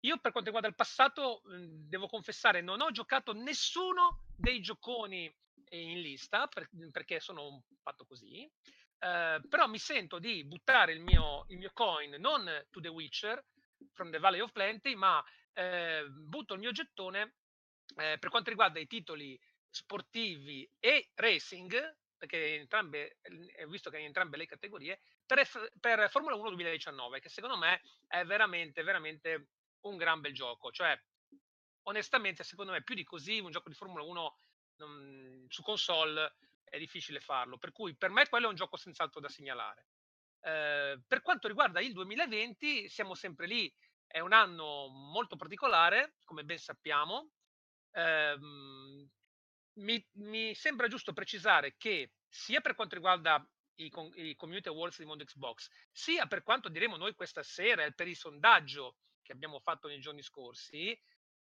io 0.00 0.18
per 0.18 0.30
quanto 0.30 0.50
riguarda 0.50 0.68
il 0.68 0.74
passato, 0.74 1.40
mhmm, 1.44 1.88
devo 1.88 2.06
confessare, 2.06 2.60
non 2.60 2.80
ho 2.82 2.90
giocato 2.90 3.32
nessuno 3.32 4.24
dei 4.36 4.60
gioconi 4.60 5.34
in 5.70 6.00
lista 6.00 6.46
per, 6.48 6.68
perché 6.92 7.18
sono 7.20 7.62
fatto 7.80 8.04
così. 8.04 8.50
Eh, 9.00 9.40
però 9.48 9.66
mi 9.68 9.78
sento 9.78 10.18
di 10.18 10.44
buttare 10.44 10.92
il 10.92 11.00
mio, 11.00 11.44
il 11.48 11.58
mio 11.58 11.70
coin 11.72 12.16
non 12.18 12.66
to 12.70 12.80
The 12.80 12.88
Witcher 12.88 13.44
from 13.92 14.10
the 14.10 14.18
Valley 14.18 14.40
of 14.40 14.52
Plenty, 14.52 14.94
ma 14.94 15.22
eh, 15.52 16.04
butto 16.08 16.54
il 16.54 16.60
mio 16.60 16.72
gettone 16.72 17.34
eh, 17.96 18.18
per 18.18 18.30
quanto 18.30 18.50
riguarda 18.50 18.78
i 18.80 18.86
titoli 18.86 19.38
sportivi 19.70 20.68
e 20.78 21.10
racing, 21.14 21.96
perché 22.16 22.56
entrambe, 22.56 23.18
visto 23.68 23.90
che 23.90 23.98
in 23.98 24.06
entrambe 24.06 24.36
le 24.36 24.46
categorie, 24.46 25.00
per, 25.24 25.46
per 25.78 26.10
Formula 26.10 26.34
1 26.36 26.48
2019, 26.48 27.20
che 27.20 27.28
secondo 27.28 27.56
me 27.56 27.80
è 28.06 28.24
veramente, 28.24 28.82
veramente 28.82 29.48
un 29.82 29.96
gran 29.96 30.20
bel 30.20 30.34
gioco. 30.34 30.70
Cioè, 30.72 31.00
onestamente, 31.82 32.42
secondo 32.42 32.72
me, 32.72 32.82
più 32.82 32.94
di 32.94 33.04
così, 33.04 33.38
un 33.38 33.50
gioco 33.50 33.68
di 33.68 33.74
Formula 33.76 34.02
1 34.02 34.38
non, 34.78 35.46
su 35.48 35.62
console 35.62 36.34
è 36.68 36.78
difficile 36.78 37.20
farlo. 37.20 37.58
Per 37.58 37.72
cui 37.72 37.96
per 37.96 38.10
me 38.10 38.28
quello 38.28 38.46
è 38.46 38.50
un 38.50 38.56
gioco 38.56 38.76
senz'altro 38.76 39.20
da 39.20 39.28
segnalare. 39.28 39.86
Eh, 40.40 41.00
per 41.06 41.22
quanto 41.22 41.48
riguarda 41.48 41.80
il 41.80 41.92
2020, 41.92 42.88
siamo 42.88 43.14
sempre 43.14 43.46
lì. 43.46 43.72
È 44.06 44.20
un 44.20 44.32
anno 44.32 44.88
molto 44.88 45.36
particolare, 45.36 46.16
come 46.24 46.44
ben 46.44 46.58
sappiamo. 46.58 47.30
Eh, 47.92 48.36
mi, 49.78 50.08
mi, 50.12 50.54
sembra 50.54 50.88
giusto 50.88 51.12
precisare 51.12 51.76
che 51.76 52.12
sia 52.28 52.60
per 52.60 52.74
quanto 52.74 52.94
riguarda 52.94 53.46
i, 53.76 53.92
i 54.14 54.36
Community 54.36 54.68
Awards 54.68 54.98
di 54.98 55.04
Mondo 55.04 55.24
Xbox, 55.24 55.68
sia 55.92 56.26
per 56.26 56.42
quanto 56.42 56.68
diremo 56.68 56.96
noi 56.96 57.14
questa 57.14 57.42
sera 57.42 57.88
per 57.90 58.08
il 58.08 58.16
sondaggio 58.16 58.96
che 59.22 59.32
abbiamo 59.32 59.60
fatto 59.60 59.88
nei 59.88 60.00
giorni 60.00 60.22
scorsi, 60.22 60.98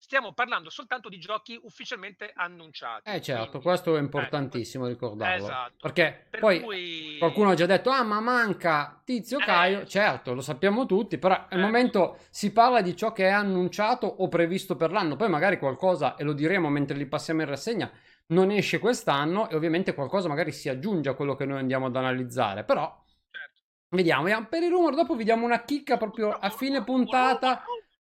stiamo 0.05 0.35
parlando 0.35 0.69
soltanto 0.69 1.09
di 1.09 1.19
giochi 1.19 1.59
ufficialmente 1.63 2.31
annunciati. 2.35 3.09
Eh 3.09 3.23
certo, 3.23 3.49
quindi, 3.49 3.67
questo 3.67 3.91
è 3.91 3.95
ecco, 3.95 4.05
importantissimo 4.05 4.85
eh, 4.85 4.91
ricordarlo. 4.91 5.45
Esatto. 5.45 5.77
Perché 5.81 6.27
per 6.29 6.41
poi 6.41 6.61
cui... 6.61 7.17
qualcuno 7.19 7.51
ha 7.51 7.55
già 7.55 7.65
detto, 7.65 7.89
ah 7.89 8.03
ma 8.03 8.21
manca 8.21 9.01
Tizio 9.03 9.39
eh. 9.39 9.45
Caio, 9.45 9.87
certo, 9.87 10.35
lo 10.35 10.43
sappiamo 10.43 10.85
tutti, 10.85 11.17
però 11.17 11.47
al 11.49 11.59
eh. 11.59 11.63
momento 11.63 12.19
si 12.29 12.53
parla 12.53 12.83
di 12.83 12.95
ciò 12.95 13.13
che 13.13 13.29
è 13.29 13.31
annunciato 13.31 14.07
o 14.07 14.29
previsto 14.29 14.77
per 14.77 14.93
l'anno, 14.93 15.17
poi 15.17 15.31
magari 15.31 15.59
qualcosa, 15.59 16.17
e 16.17 16.25
lo 16.25 16.35
diremo 16.35 16.69
mentre 16.69 16.99
li 16.99 17.07
passiamo 17.07 17.41
in 17.41 17.49
rassegna, 17.49 17.91
non 18.27 18.51
esce 18.51 18.79
quest'anno 18.79 19.49
e 19.49 19.57
ovviamente 19.57 19.95
qualcosa 19.95 20.29
magari 20.29 20.53
si 20.53 20.69
aggiunge 20.69 21.09
a 21.09 21.15
quello 21.15 21.35
che 21.35 21.47
noi 21.47 21.61
andiamo 21.61 21.87
ad 21.87 21.97
analizzare, 21.97 22.65
però 22.65 23.03
Vediamo, 23.89 24.27
per 24.47 24.61
il 24.65 24.71
rumore 24.71 24.97
dopo 24.97 25.15
vi 25.15 25.23
diamo 25.23 25.45
una 25.45 25.63
chicca 25.63 25.97
proprio 25.97 26.31
a 26.31 26.51
fine 26.51 26.83
puntata. 26.83 27.63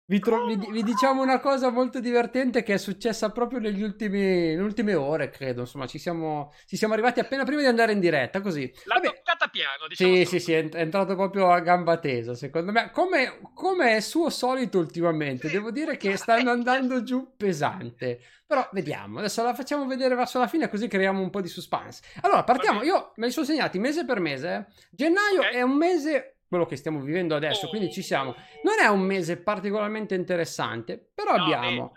Vi, 0.07 0.19
tro- 0.19 0.45
vi, 0.45 0.57
vi, 0.71 0.83
diciamo 0.83 1.23
una 1.23 1.41
cosa 1.41 1.71
molto 1.71 1.99
divertente 1.99 2.63
che 2.63 2.75
è 2.75 2.77
successa 2.77 3.31
proprio 3.31 3.59
negli 3.59 3.83
ultimi, 3.83 4.21
nelle 4.21 4.61
ultime 4.61 4.95
ore, 4.95 5.31
credo. 5.31 5.63
Insomma, 5.63 5.87
ci 5.87 5.99
siamo, 5.99 6.53
ci 6.67 6.77
siamo 6.77 6.93
arrivati 6.93 7.21
appena 7.21 7.45
prima 7.45 7.63
di 7.63 7.67
andare 7.69 7.93
in 7.93 8.01
diretta, 8.01 8.43
così. 8.43 8.71
L'ha 8.85 8.97
Vabbè, 8.97 9.07
toccata 9.07 9.49
piano, 9.49 9.87
diciamo. 9.89 10.15
Sì, 10.15 10.25
sì, 10.27 10.41
sì, 10.41 10.53
è, 10.53 10.69
entrato 10.75 11.15
proprio 11.15 11.51
a 11.51 11.59
gamba 11.61 11.97
tesa, 11.97 12.35
secondo 12.35 12.71
me. 12.71 12.91
Come, 12.91 13.41
come 13.55 13.97
è 13.97 14.01
suo 14.01 14.29
solito 14.29 14.79
ultimamente, 14.79 15.49
sì, 15.49 15.55
devo 15.55 15.71
dire 15.71 15.97
che 15.97 16.19
stanno 16.19 16.51
andando 16.51 17.03
giù 17.03 17.35
pesante. 17.35 18.21
Però 18.47 18.69
vediamo, 18.73 19.21
adesso 19.21 19.43
la 19.43 19.55
facciamo 19.55 19.87
vedere 19.87 20.15
verso 20.15 20.39
la 20.39 20.47
fine 20.47 20.69
così 20.69 20.87
creiamo 20.87 21.19
un 21.19 21.31
po' 21.31 21.41
di 21.41 21.49
suspense. 21.49 22.03
Allora, 22.21 22.45
partiamo, 22.45 22.83
io 22.83 23.13
me 23.17 23.27
li 23.27 23.33
sono 23.33 23.47
segnati 23.47 23.79
mese 23.79 24.05
per 24.05 24.21
mese. 24.21 24.67
Gennaio 24.91 25.41
okay. 25.41 25.55
è 25.55 25.63
un 25.63 25.77
mese 25.79 26.34
quello 26.49 26.67
che 26.67 26.77
stiamo 26.77 27.01
vivendo 27.01 27.35
adesso, 27.35 27.69
quindi 27.69 27.93
ci 27.93 28.03
siamo. 28.03 28.35
Non 28.63 28.79
è 28.81 28.87
un 28.87 29.01
mese 29.01 29.39
particolarmente 29.39 30.15
interessante, 30.15 30.99
però 31.13 31.33
abbiamo, 31.33 31.93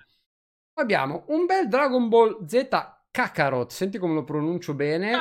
abbiamo 0.74 1.26
un 1.28 1.46
bel 1.46 1.68
Dragon 1.68 2.10
Ball 2.10 2.46
Z 2.46 2.68
Kakarot, 3.12 3.72
senti 3.72 3.98
come 3.98 4.14
lo 4.14 4.24
pronuncio 4.24 4.74
bene, 4.74 5.18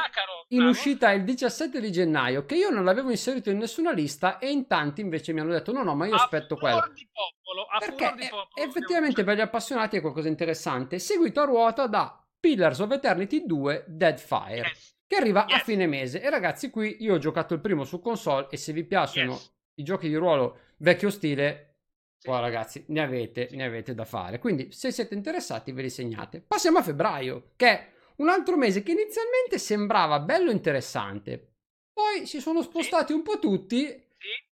in 0.48 0.64
uscita 0.64 1.12
il 1.12 1.24
17 1.24 1.80
di 1.80 1.90
gennaio, 1.90 2.44
che 2.44 2.54
io 2.54 2.68
non 2.68 2.84
l'avevo 2.84 3.10
inserito 3.10 3.48
in 3.50 3.58
nessuna 3.58 3.92
lista 3.92 4.38
e 4.38 4.50
in 4.50 4.66
tanti 4.66 5.00
invece 5.00 5.32
mi 5.32 5.40
hanno 5.40 5.52
detto 5.52 5.72
no 5.72 5.82
no 5.82 5.94
ma 5.94 6.06
io 6.06 6.14
aspetto 6.14 6.56
quello. 6.56 6.80
Popolo, 6.80 7.66
Perché 7.78 8.28
popolo, 8.28 8.48
effettivamente 8.54 9.24
per 9.24 9.36
gli 9.36 9.40
appassionati 9.40 9.96
è 9.96 10.00
qualcosa 10.00 10.26
di 10.26 10.32
interessante, 10.32 10.98
seguito 10.98 11.40
a 11.40 11.44
ruota 11.44 11.86
da 11.86 12.22
Pillars 12.38 12.80
of 12.80 12.90
Eternity 12.90 13.46
2 13.46 13.84
Deadfire. 13.86 14.68
Yes 14.68 14.95
che 15.06 15.16
arriva 15.16 15.46
yes. 15.48 15.60
a 15.60 15.64
fine 15.64 15.86
mese. 15.86 16.20
E 16.20 16.30
ragazzi, 16.30 16.70
qui 16.70 16.96
io 17.00 17.14
ho 17.14 17.18
giocato 17.18 17.54
il 17.54 17.60
primo 17.60 17.84
su 17.84 18.00
console 18.00 18.48
e 18.50 18.56
se 18.56 18.72
vi 18.72 18.84
piacciono 18.84 19.32
yes. 19.32 19.54
i 19.74 19.82
giochi 19.82 20.08
di 20.08 20.14
ruolo 20.14 20.60
vecchio 20.78 21.10
stile, 21.10 21.76
sì. 22.18 22.28
qua 22.28 22.40
ragazzi, 22.40 22.84
ne 22.88 23.02
avete, 23.02 23.48
ne 23.52 23.64
avete 23.64 23.94
da 23.94 24.04
fare. 24.04 24.38
Quindi 24.38 24.72
se 24.72 24.90
siete 24.90 25.14
interessati 25.14 25.72
ve 25.72 25.82
li 25.82 25.90
segnate. 25.90 26.40
Passiamo 26.40 26.78
a 26.78 26.82
febbraio, 26.82 27.52
che 27.56 27.68
è 27.68 27.92
un 28.16 28.28
altro 28.28 28.56
mese 28.56 28.82
che 28.82 28.92
inizialmente 28.92 29.58
sembrava 29.58 30.20
bello 30.20 30.50
interessante. 30.50 31.52
Poi 31.92 32.26
si 32.26 32.40
sono 32.40 32.62
spostati 32.62 33.12
sì. 33.12 33.18
un 33.18 33.22
po' 33.22 33.38
tutti. 33.38 34.04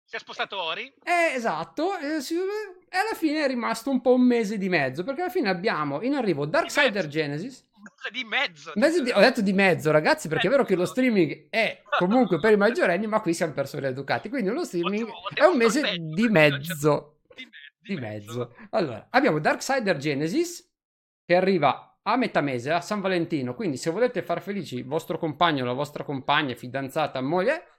Si 0.06 0.16
è 0.16 0.18
spostato 0.18 0.60
Ori. 0.60 0.84
Eh, 1.02 1.34
esatto, 1.34 1.98
e 1.98 2.06
alla 2.06 3.14
fine 3.16 3.44
è 3.44 3.48
rimasto 3.48 3.90
un 3.90 4.00
po' 4.00 4.14
un 4.14 4.22
mese 4.22 4.58
di 4.58 4.68
mezzo, 4.68 5.02
perché 5.02 5.22
alla 5.22 5.30
fine 5.30 5.48
abbiamo 5.48 6.02
in 6.02 6.14
arrivo 6.14 6.44
Darksider 6.44 7.08
Genesis 7.08 7.66
di 8.10 8.24
mezzo. 8.24 8.72
di, 8.74 9.10
ho 9.10 9.20
detto 9.20 9.40
di 9.40 9.52
mezzo, 9.52 9.90
ragazzi, 9.90 10.28
perché 10.28 10.46
è 10.46 10.50
vero 10.50 10.64
che 10.64 10.74
lo 10.74 10.84
streaming 10.84 11.48
è 11.50 11.82
comunque 11.98 12.38
per 12.38 12.52
i 12.52 12.56
maggiorenni, 12.56 13.06
ma 13.06 13.20
qui 13.20 13.34
siamo 13.34 13.52
persone 13.52 13.88
educate. 13.88 14.28
Quindi 14.28 14.50
lo 14.50 14.64
streaming 14.64 15.08
è 15.34 15.44
un 15.44 15.56
mese 15.56 15.80
perfetto, 15.80 16.14
di 16.14 16.28
mezzo. 16.28 17.18
Di, 17.80 17.96
mezzo. 17.96 18.54
Allora, 18.70 19.08
abbiamo 19.10 19.38
Darksider 19.38 19.96
Genesis 19.96 20.66
che 21.24 21.34
arriva 21.34 21.98
a 22.02 22.16
metà 22.16 22.40
mese, 22.40 22.70
a 22.70 22.80
San 22.80 23.00
Valentino. 23.00 23.54
Quindi, 23.54 23.76
se 23.76 23.90
volete 23.90 24.22
far 24.22 24.40
felici 24.40 24.76
il 24.76 24.86
vostro 24.86 25.18
compagno, 25.18 25.64
la 25.64 25.72
vostra 25.72 26.04
compagna, 26.04 26.54
fidanzata, 26.54 27.20
moglie, 27.20 27.73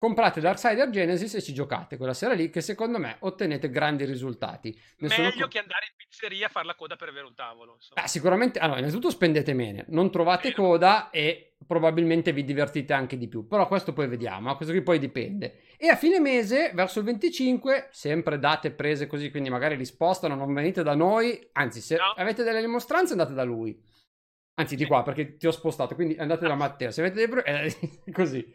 comprate 0.00 0.40
Darksider 0.40 0.88
Genesis 0.88 1.34
e 1.34 1.42
ci 1.42 1.52
giocate 1.52 1.98
quella 1.98 2.14
sera 2.14 2.32
lì 2.32 2.48
che 2.48 2.62
secondo 2.62 2.98
me 2.98 3.16
ottenete 3.20 3.68
grandi 3.68 4.06
risultati. 4.06 4.70
Ne 4.96 5.08
Meglio 5.08 5.30
sono... 5.30 5.46
che 5.46 5.58
andare 5.58 5.88
in 5.90 5.94
pizzeria 5.94 6.46
a 6.46 6.48
fare 6.48 6.64
la 6.64 6.74
coda 6.74 6.96
per 6.96 7.10
avere 7.10 7.26
un 7.26 7.34
tavolo. 7.34 7.76
Ah, 7.92 8.06
sicuramente, 8.06 8.58
allora, 8.58 8.78
innanzitutto 8.78 9.10
spendete 9.10 9.52
meno, 9.52 9.84
non 9.88 10.10
trovate 10.10 10.54
meno. 10.56 10.68
coda 10.68 11.10
e 11.10 11.56
probabilmente 11.66 12.32
vi 12.32 12.44
divertite 12.44 12.94
anche 12.94 13.18
di 13.18 13.28
più, 13.28 13.46
però 13.46 13.68
questo 13.68 13.92
poi 13.92 14.08
vediamo, 14.08 14.56
questo 14.56 14.72
qui 14.72 14.82
poi 14.82 14.98
dipende. 14.98 15.64
E 15.76 15.88
a 15.88 15.96
fine 15.96 16.18
mese, 16.18 16.70
verso 16.72 17.00
il 17.00 17.04
25, 17.04 17.88
sempre 17.90 18.38
date 18.38 18.70
prese 18.70 19.06
così, 19.06 19.30
quindi 19.30 19.50
magari 19.50 19.76
li 19.76 19.84
spostano, 19.84 20.34
non 20.34 20.54
venite 20.54 20.82
da 20.82 20.94
noi, 20.94 21.46
anzi 21.52 21.82
se 21.82 21.96
no. 21.96 22.14
avete 22.16 22.42
delle 22.42 22.62
dimostranze 22.62 23.12
andate 23.12 23.34
da 23.34 23.44
lui. 23.44 23.78
Anzi, 24.54 24.76
di 24.76 24.84
qua 24.84 25.02
perché 25.02 25.36
ti 25.36 25.46
ho 25.46 25.50
spostato, 25.50 25.94
quindi 25.94 26.16
andate 26.16 26.46
da 26.46 26.54
Matteo. 26.54 26.90
Se 26.90 27.00
avete 27.00 27.16
dei 27.16 27.28
problemi, 27.28 27.66
eh, 27.66 28.12
così. 28.12 28.54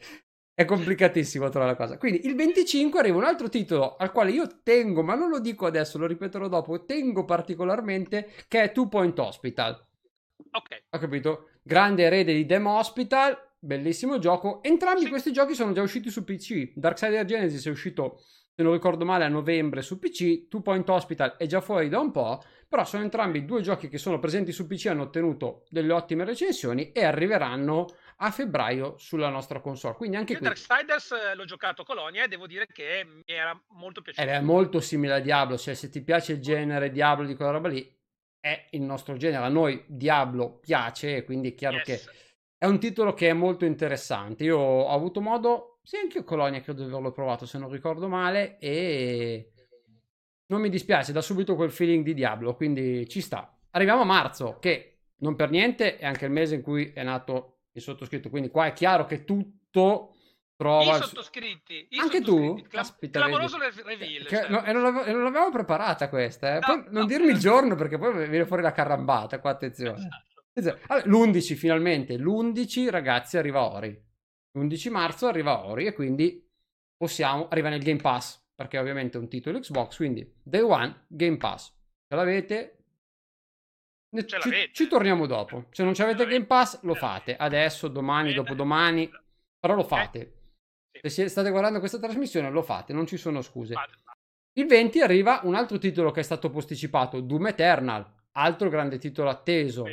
È 0.58 0.64
complicatissimo 0.64 1.50
trovare 1.50 1.72
la 1.72 1.78
cosa. 1.78 1.98
Quindi 1.98 2.26
il 2.26 2.34
25 2.34 2.98
arriva 2.98 3.18
un 3.18 3.26
altro 3.26 3.50
titolo 3.50 3.98
al 3.98 4.14
quale 4.14 4.32
io 4.32 4.62
tengo, 4.64 5.04
ma 5.04 5.14
non 5.14 5.28
lo 5.28 5.42
dico 5.42 5.66
adesso, 5.66 5.98
lo 5.98 6.08
ripeterò 6.08 6.48
dopo, 6.48 6.86
tengo 6.86 7.26
particolarmente, 7.26 8.32
che 8.48 8.64
è 8.64 8.72
Two 8.72 8.88
Point 8.88 9.20
Hospital. 9.20 9.86
Ok. 10.52 10.84
Ho 10.92 10.98
capito? 10.98 11.50
Grande 11.62 12.04
erede 12.04 12.34
di 12.34 12.46
Demo 12.46 12.78
Hospital, 12.78 13.38
bellissimo 13.60 14.18
gioco. 14.18 14.64
Entrambi 14.64 15.02
sì. 15.02 15.10
questi 15.10 15.34
giochi 15.34 15.56
sono 15.56 15.74
già 15.74 15.82
usciti 15.82 16.10
su 16.10 16.24
PC. 16.24 16.72
Darksider 16.76 17.26
Genesis 17.26 17.66
è 17.66 17.70
uscito, 17.70 18.20
se 18.56 18.64
non 18.64 18.72
ricordo 18.72 19.04
male, 19.04 19.26
a 19.26 19.28
novembre 19.28 19.82
su 19.82 20.00
PC. 20.00 20.48
Two 20.48 20.62
Point 20.62 20.88
Hospital 20.88 21.36
è 21.36 21.48
già 21.48 21.60
fuori 21.60 21.90
da 21.90 22.00
un 22.00 22.12
po', 22.12 22.42
però 22.70 22.86
sono 22.86 23.04
entrambi 23.04 23.44
due 23.44 23.60
giochi 23.60 23.90
che 23.90 23.98
sono 23.98 24.20
presenti 24.20 24.54
su 24.54 24.68
PC, 24.68 24.86
hanno 24.86 25.04
ottenuto 25.04 25.66
delle 25.70 25.92
ottime 25.92 26.24
recensioni 26.24 26.94
e 26.94 27.04
arriveranno 27.04 27.88
a 28.18 28.32
febbraio 28.32 28.96
sulla 28.98 29.30
nostra 29.30 29.60
console. 29.60 29.96
Quindi 29.96 30.16
anche 30.16 30.34
Io 30.34 30.40
qui... 30.40 30.48
Darksiders 30.48 31.12
eh, 31.12 31.36
l'ho 31.36 31.46
giocato 31.46 31.82
a 31.82 31.86
Colonia 31.86 32.24
e 32.24 32.28
devo 32.28 32.48
dire 32.48 32.68
che 32.68 33.06
mi 33.06 33.24
era 33.26 33.60
molto 33.70 34.02
piaciuto. 34.02 34.28
È 34.28 34.40
molto 34.40 34.80
simile 34.80 35.16
a 35.16 35.20
Diablo, 35.20 35.58
cioè 35.58 35.74
se 35.74 35.90
ti 35.90 36.02
piace 36.02 36.34
il 36.34 36.42
genere 36.42 36.92
Diablo 36.92 37.26
di 37.26 37.36
quella 37.36 37.52
roba 37.52 37.68
lì, 37.68 37.94
è 38.40 38.68
il 38.72 38.82
nostro 38.82 39.18
genere. 39.18 39.44
A 39.44 39.50
noi 39.50 39.84
Diablo 39.88 40.60
piace, 40.60 41.24
quindi 41.24 41.50
è 41.50 41.56
chiaro 41.56 41.78
yes. 41.78 41.86
che 41.86 42.02
è 42.58 42.66
un 42.66 42.80
titolo 42.80 43.14
che 43.14 43.30
è 43.30 43.34
molto 43.34 43.66
interessante. 43.66 44.44
Io 44.46 44.58
ho 44.58 44.90
avuto 44.90 45.20
modo, 45.20 45.80
sì, 45.84 45.98
anche 45.98 46.20
io 46.20 46.24
Colonia 46.24 46.62
credo 46.62 46.84
di 46.84 46.90
averlo 46.90 47.12
provato 47.12 47.46
se 47.46 47.58
non 47.58 47.70
ricordo 47.70 48.08
male 48.08 48.58
e 48.60 49.52
non 50.48 50.62
mi 50.62 50.70
dispiace, 50.70 51.12
da 51.12 51.22
subito 51.22 51.56
quel 51.56 51.72
feeling 51.72 52.04
di 52.04 52.14
Diablo, 52.14 52.56
quindi 52.56 53.08
ci 53.10 53.20
sta. 53.20 53.58
Arriviamo 53.72 54.02
a 54.02 54.06
marzo, 54.06 54.58
che 54.60 55.00
non 55.18 55.36
per 55.36 55.50
niente 55.50 55.98
è 55.98 56.06
anche 56.06 56.26
il 56.26 56.32
mese 56.32 56.56
in 56.56 56.62
cui 56.62 56.94
è 56.94 57.04
nato 57.04 57.55
il 57.76 57.82
sottoscritto. 57.82 58.30
Quindi 58.30 58.50
qua 58.50 58.68
è 58.68 58.74
chiaro 58.74 59.06
che 59.06 59.24
tutto 59.24 60.16
trova... 60.56 60.98
I 60.98 61.02
sottoscritti. 61.02 61.88
I 61.90 62.00
Anche 62.00 62.22
sottoscritti. 62.22 62.62
tu? 62.62 62.68
Caspita, 62.70 63.20
Clamoroso 63.20 63.58
reveal. 63.58 64.26
Che, 64.26 64.36
cioè. 64.36 64.50
no, 64.50 64.64
e, 64.64 64.72
non 64.72 64.84
l'avevamo 64.84 65.52
preparata 65.52 66.10
questa. 66.10 66.56
Eh. 66.56 66.60
No, 66.60 66.66
poi 66.66 66.78
no, 66.78 66.86
non 66.92 67.08
dirmi 67.08 67.30
il 67.30 67.38
giorno 67.38 67.76
perché 67.76 67.98
poi 67.98 68.28
viene 68.30 68.46
fuori 68.46 68.62
la 68.62 68.72
carambata. 68.72 69.40
Qua 69.40 69.52
attenzione. 69.52 70.08
Esatto. 70.54 70.80
Allora, 70.88 71.08
l'11 71.08 71.56
finalmente. 71.56 72.18
L'11 72.18 72.90
ragazzi 72.90 73.38
arriva 73.38 73.70
Ori. 73.70 74.04
11 74.58 74.90
marzo 74.90 75.28
arriva 75.28 75.66
Ori 75.66 75.86
e 75.86 75.94
quindi 75.94 76.50
possiamo, 76.96 77.50
arriva 77.50 77.68
nel 77.68 77.84
Game 77.84 78.00
Pass, 78.00 78.42
perché 78.56 78.78
ovviamente 78.78 79.18
è 79.18 79.22
un 79.22 79.28
titolo 79.28 79.60
Xbox, 79.60 79.98
quindi 79.98 80.34
Day 80.42 80.62
One 80.62 81.06
Game 81.08 81.36
Pass. 81.36 81.74
Ce 82.08 82.16
l'avete? 82.16 82.75
Ci, 84.24 84.70
ci 84.72 84.88
torniamo 84.88 85.26
dopo. 85.26 85.66
Se 85.72 85.84
non 85.84 85.94
ci 85.94 86.02
avete. 86.02 86.26
Game 86.26 86.46
Pass, 86.46 86.82
lo 86.84 86.94
Ce 86.94 87.00
fate. 87.00 87.36
Adesso, 87.36 87.88
domani, 87.88 88.34
dopodomani. 88.34 89.10
Però 89.60 89.76
lo 89.76 89.84
fate. 89.84 90.32
Se 91.02 91.10
siete- 91.10 91.30
state 91.30 91.50
guardando 91.50 91.80
questa 91.80 92.00
trasmissione, 92.00 92.50
lo 92.50 92.62
fate, 92.62 92.94
non 92.94 93.06
ci 93.06 93.18
sono 93.18 93.42
scuse. 93.42 93.74
Il 94.58 94.68
20 94.68 95.02
arriva 95.02 95.42
un 95.44 95.56
altro 95.56 95.78
titolo 95.78 96.12
che 96.12 96.22
è 96.22 96.24
stato 96.24 96.50
posticipato, 96.50 97.20
Doom 97.20 97.48
Eternal, 97.48 98.06
altro 98.34 98.70
grande 98.70 98.98
titolo 98.98 99.30
atteso. 99.30 99.86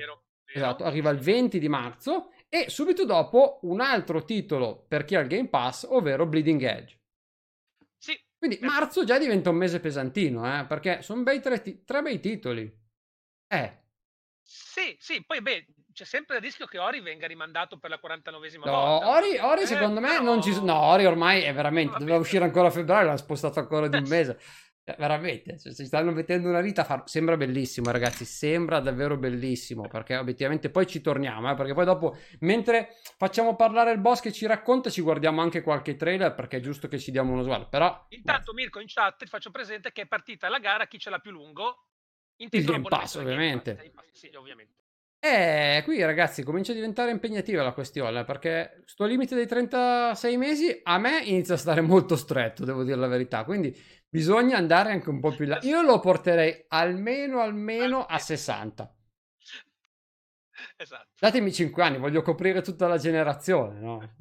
Esatto, 0.55 0.85
arriva 0.85 1.11
il 1.11 1.19
20 1.19 1.59
di 1.59 1.69
marzo 1.69 2.31
e 2.49 2.69
subito 2.69 3.05
dopo 3.07 3.59
un 3.63 3.81
altro 3.81 4.25
titolo 4.25 4.85
per 4.87 5.05
chi 5.05 5.17
ha 5.17 5.21
il 5.21 5.27
Game 5.27 5.49
Pass, 5.49 5.87
ovvero 5.89 6.27
Bleeding 6.27 6.63
Edge. 6.63 7.01
Sì, 7.99 8.13
Quindi 8.39 8.59
Perfetto. 8.59 8.81
marzo 8.81 9.05
già 9.05 9.19
diventa 9.19 9.51
un 9.51 9.57
mese 9.57 9.81
pesantino, 9.81 10.61
eh, 10.61 10.65
perché 10.67 11.01
sono 11.03 11.23
bei 11.23 11.41
tre, 11.41 11.63
ti- 11.63 11.83
tre 11.85 12.03
bei 12.03 12.21
titoli. 12.21 12.71
Eh, 13.49 13.82
sì, 14.55 14.95
sì, 14.99 15.25
poi 15.25 15.41
beh, 15.41 15.67
c'è 15.95 16.05
sempre 16.05 16.37
il 16.37 16.43
rischio 16.43 16.67
che 16.67 16.79
Ori 16.79 17.01
venga 17.01 17.27
rimandato 17.27 17.79
per 17.79 17.89
la 17.89 17.99
49esima 18.03 18.65
no, 18.65 18.71
volta. 18.71 19.09
Ori, 19.09 19.39
Ori 19.39 19.63
Eh, 19.63 19.67
secondo 19.67 20.01
me 20.01 20.09
però- 20.09 20.23
non 20.23 20.43
ci 20.43 20.53
sono... 20.53 20.67
No, 20.67 20.81
Ori 20.89 21.07
ormai 21.07 21.43
è 21.43 21.55
veramente, 21.55 21.97
doveva 21.99 22.19
uscire 22.19 22.45
ancora 22.45 22.69
a 22.69 22.71
febbraio, 22.71 23.07
l'ha 23.07 23.17
spostato 23.17 23.61
ancora 23.61 23.89
di 23.89 23.97
un 23.97 24.05
mese. 24.09 24.39
Eh, 24.85 24.97
Veramente, 24.99 25.59
cioè, 25.61 25.73
si 25.73 25.87
stanno 25.87 26.11
mettendo 26.11 26.49
una 26.49 26.61
vita 26.61 26.85
a. 26.87 27.03
Sembra 27.07 27.37
bellissimo, 27.37 27.93
ragazzi, 27.93 28.25
sembra 28.25 28.81
davvero 28.81 29.17
bellissimo, 29.17 29.87
perché 29.87 30.17
obiettivamente 30.17 30.71
poi 30.71 30.89
ci 30.89 31.01
torniamo, 31.01 31.53
eh, 31.53 31.55
perché 31.55 31.73
poi 31.73 31.85
dopo, 31.85 32.17
mentre 32.41 32.97
facciamo 33.17 33.55
parlare 33.55 33.93
il 33.93 33.99
boss 34.01 34.21
che 34.21 34.33
ci 34.33 34.45
racconta, 34.45 34.91
ci 34.91 35.01
guardiamo 35.01 35.41
anche 35.41 35.63
qualche 35.63 35.95
trailer, 35.95 36.35
perché 36.35 36.57
è 36.57 36.61
giusto 36.61 36.89
che 36.89 36.99
ci 36.99 37.13
diamo 37.13 37.33
uno 37.33 37.45
sguardo, 37.45 37.69
però... 37.69 38.07
Intanto 38.09 38.53
Mirko 38.55 38.81
in 38.81 38.89
chat 38.89 39.19
ti 39.19 39.27
faccio 39.27 39.53
presente 39.53 39.93
che 39.93 40.03
è 40.03 40.07
partita 40.07 40.49
la 40.49 40.59
gara 40.59 40.87
chi 40.89 40.99
ce 40.99 41.11
l'ha 41.11 41.21
più 41.21 41.31
lungo. 41.31 41.87
Il 42.51 42.65
Game 42.65 42.89
Pass, 42.89 43.17
ovviamente. 43.17 43.77
Game 43.77 43.91
Pass, 43.91 44.11
Sì, 44.13 44.31
ovviamente. 44.35 44.71
Eh, 45.25 45.83
qui 45.85 46.03
ragazzi 46.03 46.43
comincia 46.43 46.73
a 46.73 46.75
diventare 46.75 47.13
impegnativa 47.13 47.63
la 47.63 47.73
questione 47.73 48.25
perché 48.25 48.83
sto 48.87 49.05
limite 49.05 49.37
dei 49.37 49.47
36 49.47 50.37
mesi 50.37 50.81
a 50.83 50.99
me 50.99 51.23
inizia 51.23 51.55
a 51.55 51.59
stare 51.59 51.81
molto 51.81 52.17
stretto, 52.17 52.65
devo 52.65 52.83
dire 52.83 52.97
la 52.97 53.07
verità, 53.07 53.45
quindi 53.45 53.73
bisogna 54.09 54.57
andare 54.57 54.91
anche 54.91 55.11
un 55.11 55.21
po' 55.21 55.31
più 55.31 55.47
là. 55.47 55.61
Io 55.63 55.81
lo 55.83 56.01
porterei 56.01 56.65
almeno 56.67 57.39
almeno 57.39 58.05
a 58.05 58.19
60. 58.19 58.97
Esatto. 60.77 61.09
Datemi 61.21 61.53
5 61.53 61.83
anni, 61.85 61.99
voglio 61.99 62.23
coprire 62.23 62.61
tutta 62.61 62.89
la 62.89 62.99
generazione, 62.99 63.79
no? 63.79 64.17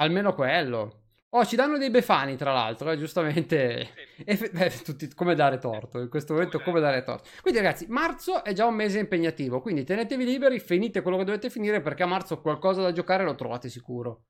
Almeno 0.00 0.34
quello. 0.34 1.03
Oh, 1.36 1.44
ci 1.44 1.56
danno 1.56 1.78
dei 1.78 1.90
befani, 1.90 2.36
tra 2.36 2.52
l'altro, 2.52 2.92
eh, 2.92 2.96
giustamente. 2.96 3.92
Sì. 4.16 4.22
E 4.22 4.50
beh, 4.52 4.82
tutti, 4.84 5.12
come 5.14 5.34
dare 5.34 5.58
torto, 5.58 5.98
in 5.98 6.08
questo 6.08 6.32
momento 6.32 6.60
come 6.60 6.78
dare 6.78 7.02
torto. 7.02 7.28
Quindi 7.40 7.60
ragazzi, 7.60 7.86
marzo 7.88 8.44
è 8.44 8.52
già 8.52 8.66
un 8.66 8.76
mese 8.76 9.00
impegnativo, 9.00 9.60
quindi 9.60 9.82
tenetevi 9.82 10.24
liberi, 10.24 10.60
finite 10.60 11.02
quello 11.02 11.16
che 11.16 11.24
dovete 11.24 11.50
finire 11.50 11.80
perché 11.80 12.04
a 12.04 12.06
marzo 12.06 12.40
qualcosa 12.40 12.82
da 12.82 12.92
giocare 12.92 13.24
lo 13.24 13.34
trovate 13.34 13.68
sicuro. 13.68 14.10
No, 14.10 14.22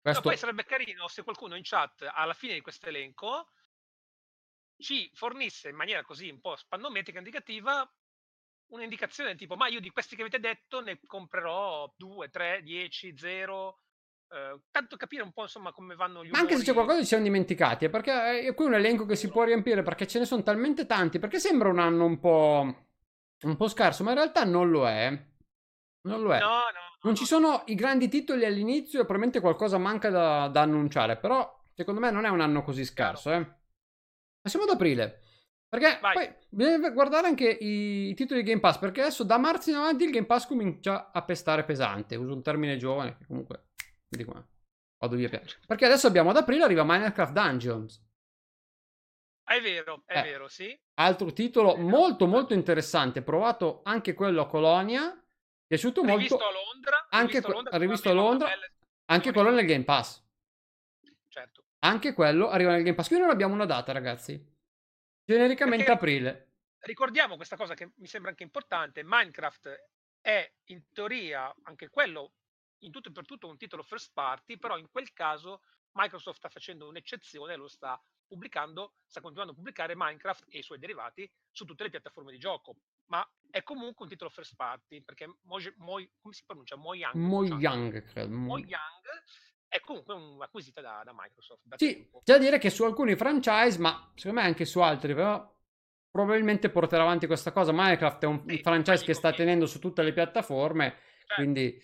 Questo... 0.00 0.22
poi 0.22 0.36
sarebbe 0.38 0.64
carino 0.64 1.06
se 1.06 1.22
qualcuno 1.22 1.54
in 1.54 1.62
chat 1.64 2.10
alla 2.10 2.32
fine 2.32 2.54
di 2.54 2.62
questo 2.62 2.88
elenco 2.88 3.52
ci 4.78 5.10
fornisse 5.12 5.68
in 5.68 5.76
maniera 5.76 6.02
così 6.02 6.28
un 6.28 6.40
po' 6.40 6.56
spannometrica 6.56 7.18
indicativa 7.18 7.88
un'indicazione 8.72 9.36
tipo 9.36 9.54
ma 9.54 9.68
io 9.68 9.78
di 9.78 9.90
questi 9.90 10.16
che 10.16 10.22
avete 10.22 10.40
detto 10.40 10.80
ne 10.80 10.98
comprerò 11.06 11.92
2, 11.96 12.30
3, 12.30 12.62
10, 12.62 13.16
0 13.16 13.78
eh, 14.32 14.60
tanto 14.70 14.96
capire 14.96 15.22
un 15.22 15.32
po' 15.32 15.42
insomma 15.42 15.72
come 15.72 15.94
vanno 15.94 16.24
gli 16.24 16.30
Ma 16.30 16.38
anche 16.38 16.56
se 16.56 16.62
c'è 16.64 16.70
umori. 16.70 16.86
qualcosa 16.86 16.96
che 16.96 17.02
ci 17.02 17.08
siamo 17.08 17.24
dimenticati, 17.24 17.84
eh, 17.84 17.90
perché 17.90 18.40
è 18.40 18.54
qui 18.54 18.64
un 18.64 18.74
elenco 18.74 19.04
che 19.06 19.16
si 19.16 19.28
può 19.28 19.44
riempire 19.44 19.82
perché 19.82 20.06
ce 20.06 20.18
ne 20.18 20.24
sono 20.24 20.42
talmente 20.42 20.86
tanti, 20.86 21.18
perché 21.18 21.38
sembra 21.38 21.68
un 21.68 21.78
anno 21.78 22.04
un 22.04 22.18
po', 22.18 22.86
un 23.42 23.56
po' 23.56 23.68
scarso, 23.68 24.02
ma 24.04 24.10
in 24.10 24.16
realtà 24.16 24.44
non 24.44 24.70
lo 24.70 24.88
è. 24.88 25.10
Non 26.04 26.22
lo 26.22 26.32
è. 26.34 26.38
no 26.40 26.46
no 26.46 26.60
Non 27.02 27.12
no, 27.12 27.14
ci 27.14 27.22
no. 27.22 27.26
sono 27.28 27.62
i 27.66 27.74
grandi 27.74 28.08
titoli 28.08 28.44
all'inizio 28.44 28.98
e 29.00 29.02
probabilmente 29.04 29.40
qualcosa 29.40 29.78
manca 29.78 30.08
da, 30.10 30.48
da 30.48 30.62
annunciare, 30.62 31.16
però 31.16 31.60
secondo 31.74 32.00
me 32.00 32.10
non 32.10 32.24
è 32.24 32.28
un 32.28 32.40
anno 32.40 32.62
così 32.62 32.84
scarso. 32.84 33.30
Eh. 33.32 33.46
Passiamo 34.40 34.64
ad 34.64 34.72
aprile. 34.74 35.20
Perché 35.68 35.98
Vai. 36.02 36.12
poi 36.14 36.34
bisogna 36.50 36.90
guardare 36.90 37.28
anche 37.28 37.48
i, 37.48 38.10
i 38.10 38.14
titoli 38.14 38.42
di 38.42 38.48
Game 38.48 38.60
Pass, 38.60 38.76
perché 38.78 39.00
adesso 39.00 39.24
da 39.24 39.38
marzo 39.38 39.70
in 39.70 39.76
avanti 39.76 40.04
il 40.04 40.10
Game 40.10 40.26
Pass 40.26 40.46
comincia 40.46 41.10
a 41.12 41.22
pestare 41.22 41.64
pesante. 41.64 42.14
Uso 42.16 42.34
un 42.34 42.42
termine 42.42 42.76
giovane 42.76 43.16
che 43.16 43.24
comunque 43.26 43.68
vedi 44.12 44.24
come 44.24 44.46
vado 44.98 45.16
via 45.16 45.28
piano. 45.28 45.46
Perché 45.66 45.86
adesso 45.86 46.06
abbiamo 46.06 46.30
ad 46.30 46.36
aprile 46.36 46.64
arriva 46.64 46.84
Minecraft 46.84 47.32
Dungeons, 47.32 48.02
è 49.44 49.60
vero 49.60 50.02
è 50.06 50.18
Eh. 50.18 50.22
vero 50.22 50.48
sì 50.48 50.78
altro 50.94 51.32
titolo 51.32 51.76
molto 51.76 52.26
molto 52.26 52.54
interessante. 52.54 53.22
Provato 53.22 53.80
anche 53.84 54.14
quello 54.14 54.42
a 54.42 54.46
Colonia, 54.46 55.20
piaciuto 55.66 56.02
molto. 56.02 56.16
rivisto 56.16 56.46
a 56.46 56.52
Londra 56.52 57.06
anche 57.10 57.26
rivisto 57.32 57.48
a 57.50 57.52
Londra, 57.54 57.78
rivisto 57.78 58.08
a 58.10 58.12
Londra, 58.12 58.48
Anche 59.06 59.32
quello 59.32 59.50
nel 59.50 59.66
Game 59.66 59.84
Pass. 59.84 60.22
certo 61.28 61.64
Anche 61.80 62.12
quello 62.14 62.48
arriva 62.48 62.70
nel 62.70 62.82
Game 62.82 62.94
Pass. 62.94 63.08
Qui 63.08 63.18
non 63.18 63.30
abbiamo 63.30 63.54
una 63.54 63.66
data, 63.66 63.90
ragazzi. 63.92 64.40
Genericamente 65.24 65.84
Perché- 65.84 65.98
aprile. 65.98 66.48
ricordiamo 66.84 67.36
questa 67.36 67.56
cosa 67.56 67.74
che 67.74 67.90
mi 67.96 68.06
sembra 68.06 68.30
anche 68.30 68.42
importante, 68.44 69.02
Minecraft 69.04 69.88
è 70.20 70.50
in 70.66 70.82
teoria 70.92 71.52
anche 71.64 71.88
quello 71.90 72.34
in 72.82 72.90
tutto 72.92 73.08
e 73.08 73.12
per 73.12 73.24
tutto 73.26 73.48
un 73.48 73.56
titolo 73.56 73.82
first 73.82 74.12
party, 74.12 74.58
però 74.58 74.78
in 74.78 74.88
quel 74.90 75.12
caso 75.12 75.62
Microsoft 75.92 76.38
sta 76.38 76.48
facendo 76.48 76.88
un'eccezione, 76.88 77.56
lo 77.56 77.68
sta 77.68 78.00
pubblicando, 78.26 78.94
sta 79.06 79.20
continuando 79.20 79.52
a 79.52 79.56
pubblicare 79.56 79.94
Minecraft 79.94 80.46
e 80.48 80.58
i 80.58 80.62
suoi 80.62 80.78
derivati 80.78 81.30
su 81.50 81.64
tutte 81.64 81.82
le 81.82 81.90
piattaforme 81.90 82.32
di 82.32 82.38
gioco, 82.38 82.76
ma 83.06 83.26
è 83.50 83.62
comunque 83.62 84.04
un 84.04 84.10
titolo 84.10 84.30
first 84.30 84.56
party 84.56 85.02
perché 85.02 85.36
Moje- 85.42 85.74
Moi- 85.76 86.10
come 86.20 86.32
si 86.34 86.42
pronuncia? 86.46 86.76
Mojang. 86.76 87.14
Mojang, 87.14 88.02
credo. 88.04 88.34
Mo- 88.34 88.56
Mojang 88.56 89.02
è 89.68 89.80
comunque 89.80 90.14
un'acquisita 90.14 90.80
da, 90.80 91.02
da 91.04 91.12
Microsoft. 91.14 91.60
Da 91.64 91.76
Sì, 91.76 91.94
tempo. 91.94 92.22
c'è 92.24 92.32
da 92.32 92.38
dire 92.38 92.58
che 92.58 92.70
su 92.70 92.84
alcuni 92.84 93.16
franchise, 93.16 93.78
ma 93.78 94.10
secondo 94.14 94.40
me 94.40 94.46
anche 94.46 94.64
su 94.64 94.80
altri, 94.80 95.14
però 95.14 95.50
probabilmente 96.10 96.70
porterà 96.70 97.02
avanti 97.02 97.26
questa 97.26 97.52
cosa. 97.52 97.72
Minecraft 97.72 98.22
è 98.22 98.26
un, 98.26 98.44
Sì, 98.48 98.58
franchise 98.62 99.04
che 99.04 99.14
sta 99.14 99.30
che- 99.30 99.36
tenendo 99.36 99.66
su 99.66 99.78
tutte 99.78 100.02
le 100.02 100.12
piattaforme, 100.14 100.98
Cioè, 101.26 101.36
quindi 101.36 101.82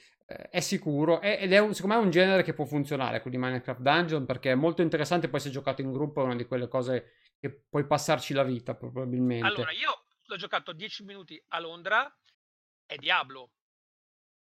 è 0.51 0.61
sicuro. 0.61 1.21
È- 1.21 1.39
ed 1.41 1.53
è 1.53 1.59
un- 1.59 1.73
secondo 1.75 1.97
me 1.97 2.03
un 2.03 2.11
genere 2.11 2.43
che 2.43 2.53
può 2.53 2.67
funzionare, 2.67 3.23
quello 3.23 3.37
di 3.39 3.43
Minecraft 3.43 3.81
Dungeon, 3.81 4.27
perché 4.27 4.53
è 4.53 4.55
molto 4.55 4.83
interessante. 4.83 5.29
Poi 5.29 5.41
se 5.41 5.49
giocato 5.51 5.81
in 5.81 5.91
gruppo 5.93 6.21
è 6.21 6.25
una 6.25 6.37
di 6.37 6.45
quelle 6.47 6.69
cose 6.69 7.15
che 7.41 7.51
puoi 7.51 7.87
passarci 7.87 8.35
la 8.35 8.43
vita, 8.43 8.75
probabilmente. 8.75 9.47
Allora, 9.47 9.71
io 9.73 10.05
l'ho 10.25 10.37
giocato 10.37 10.73
10 10.73 11.05
minuti 11.05 11.43
a 11.49 11.61
Londra, 11.61 12.15
è 12.85 12.97
Diablo. 12.97 13.53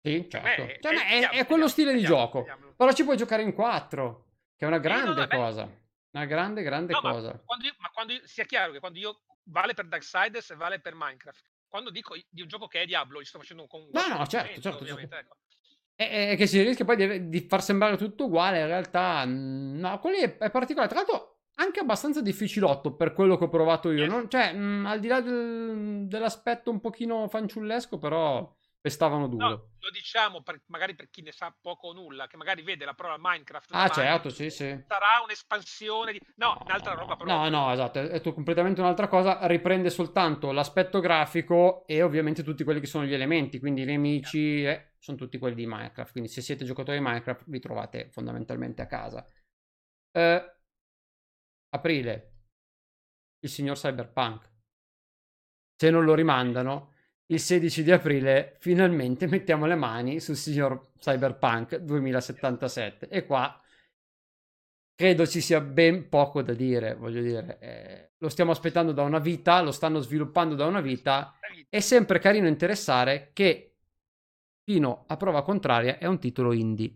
Sì, 0.02 0.26
certo. 0.28 0.62
me 0.64 0.78
Cioè, 0.80 0.92
è- 0.92 0.94
ma 0.94 1.02
è 1.02 1.06
è, 1.14 1.18
Diablo, 1.18 1.38
è 1.38 1.46
quello 1.46 1.64
è 1.64 1.68
stile 1.68 1.92
di 1.92 1.98
Diablo, 2.00 2.16
è 2.16 2.20
gioco. 2.20 2.42
Diablo. 2.42 2.74
Però 2.76 2.92
ci 2.92 3.04
puoi 3.04 3.16
giocare 3.16 3.42
in 3.42 3.52
quattro, 3.52 4.26
che 4.56 4.64
è 4.64 4.68
una 4.68 4.76
no, 4.76 4.82
grande 4.82 5.14
vabbè. 5.20 5.36
cosa. 5.36 5.84
Una 6.10 6.24
grande, 6.24 6.62
grande 6.62 6.92
No, 6.94 7.00
ma 7.02 7.12
cosa. 7.12 7.42
quando 7.44 7.66
io- 7.66 7.74
ma 7.78 7.90
quando 7.90 8.12
io- 8.14 8.26
sia 8.26 8.44
chiaro 8.44 8.72
che 8.72 8.80
quando 8.80 8.98
io 8.98 9.20
vale 9.44 9.74
per 9.74 9.86
Darksiders 9.86 10.50
e 10.50 10.54
vale 10.56 10.80
per 10.80 10.94
Minecraft, 10.94 11.42
quando 11.68 11.90
dico 11.90 12.16
di 12.28 12.40
un 12.40 12.48
gioco 12.48 12.66
che 12.68 12.80
è 12.82 12.86
Diablo, 12.86 13.20
gli 13.20 13.24
sto 13.24 13.38
facendo 13.38 13.66
con 13.66 13.82
un 13.82 13.90
No, 13.92 14.06
no, 14.16 14.26
certo, 14.26 14.60
certo, 14.60 14.78
ovviamente, 14.82 15.14
certo. 15.14 15.32
ecco. 15.34 15.36
E, 15.98 16.32
e 16.32 16.36
che 16.36 16.46
si 16.46 16.62
rischia 16.62 16.84
poi 16.84 16.96
di, 16.96 17.28
di 17.28 17.40
far 17.48 17.62
sembrare 17.62 17.96
tutto 17.96 18.26
uguale, 18.26 18.60
in 18.60 18.66
realtà 18.66 19.24
mm, 19.26 19.78
no, 19.78 19.98
quelli 19.98 20.18
è, 20.18 20.36
è 20.38 20.50
particolare. 20.50 20.88
Tra 20.88 20.98
l'altro 21.00 21.30
anche 21.58 21.80
abbastanza 21.80 22.20
difficilotto 22.20 22.94
per 22.94 23.12
quello 23.14 23.36
che 23.38 23.44
ho 23.44 23.48
provato 23.48 23.90
io. 23.90 24.04
Yes. 24.04 24.08
non- 24.10 24.28
cioè, 24.28 24.52
mm, 24.54 24.84
al 24.86 25.00
di 25.00 25.08
là 25.08 25.20
del- 25.20 26.06
dell'aspetto 26.06 26.70
un 26.70 26.80
pochino 26.80 27.28
fanciullesco, 27.28 27.98
però 27.98 28.54
pestavano 28.86 29.26
duro. 29.26 29.48
No, 29.48 29.70
lo 29.80 29.90
diciamo 29.90 30.42
per- 30.42 30.62
magari 30.66 30.94
per 30.94 31.10
chi 31.10 31.20
ne 31.20 31.32
sa 31.32 31.52
poco 31.60 31.88
o 31.88 31.92
nulla, 31.92 32.28
che 32.28 32.36
magari 32.36 32.62
vede 32.62 32.84
la 32.84 32.94
parola 32.94 33.16
Minecraft. 33.18 33.70
Ah, 33.72 33.88
certo, 33.88 34.28
sì, 34.28 34.48
sì. 34.48 34.84
Sarà 34.86 35.20
un'espansione 35.24 36.12
di... 36.12 36.20
No, 36.36 36.56
un'altra 36.64 36.94
roba 36.94 37.16
però. 37.16 37.32
No, 37.32 37.48
no, 37.48 37.72
esatto, 37.72 37.98
è, 37.98 38.20
completamente 38.20 38.80
un'altra 38.80 39.08
cosa. 39.08 39.44
Riprende 39.48 39.90
soltanto 39.90 40.52
l'aspetto 40.52 41.00
grafico 41.00 41.84
e 41.88 42.00
ovviamente 42.00 42.44
tutti 42.44 42.62
quelli 42.62 42.78
che 42.78 42.86
sono 42.86 43.04
gli 43.04 43.12
elementi, 43.12 43.58
quindi 43.58 43.82
i 43.82 43.86
nemici 43.86 44.62
eh, 44.62 44.92
sono 45.00 45.16
tutti 45.16 45.36
quelli 45.36 45.56
di 45.56 45.66
Minecraft. 45.66 46.12
Quindi 46.12 46.30
se 46.30 46.40
siete 46.40 46.64
giocatori 46.64 46.98
di 46.98 47.04
Minecraft 47.04 47.42
vi 47.46 47.58
trovate 47.58 48.08
fondamentalmente 48.12 48.82
a 48.82 48.86
casa. 48.86 49.26
Eh, 50.12 50.56
aprile, 51.70 52.34
il 53.40 53.48
signor 53.50 53.76
Cyberpunk. 53.76 54.48
Se 55.74 55.90
non 55.90 56.04
lo 56.04 56.14
rimandano, 56.14 56.94
il 57.26 57.40
16 57.40 57.82
di 57.82 57.90
aprile 57.90 58.56
finalmente 58.58 59.26
mettiamo 59.28 59.66
le 59.66 59.74
mani 59.74 60.20
sul 60.20 60.36
signor 60.36 60.92
Cyberpunk 60.98 61.76
2077. 61.76 63.08
E 63.08 63.24
qua 63.26 63.60
credo 64.94 65.26
ci 65.26 65.40
sia 65.40 65.60
ben 65.60 66.08
poco 66.08 66.42
da 66.42 66.54
dire, 66.54 66.94
voglio 66.94 67.20
dire, 67.20 67.58
eh, 67.60 68.10
lo 68.16 68.28
stiamo 68.28 68.50
aspettando 68.50 68.92
da 68.92 69.02
una 69.02 69.18
vita, 69.18 69.60
lo 69.60 69.70
stanno 69.70 70.00
sviluppando 70.00 70.54
da 70.54 70.64
una 70.64 70.80
vita, 70.80 71.34
è 71.68 71.80
sempre 71.80 72.18
carino 72.18 72.48
interessare 72.48 73.30
che 73.34 73.76
fino 74.64 75.04
a 75.06 75.16
prova 75.16 75.42
contraria 75.42 75.98
è 75.98 76.06
un 76.06 76.18
titolo 76.18 76.52
indie. 76.52 76.94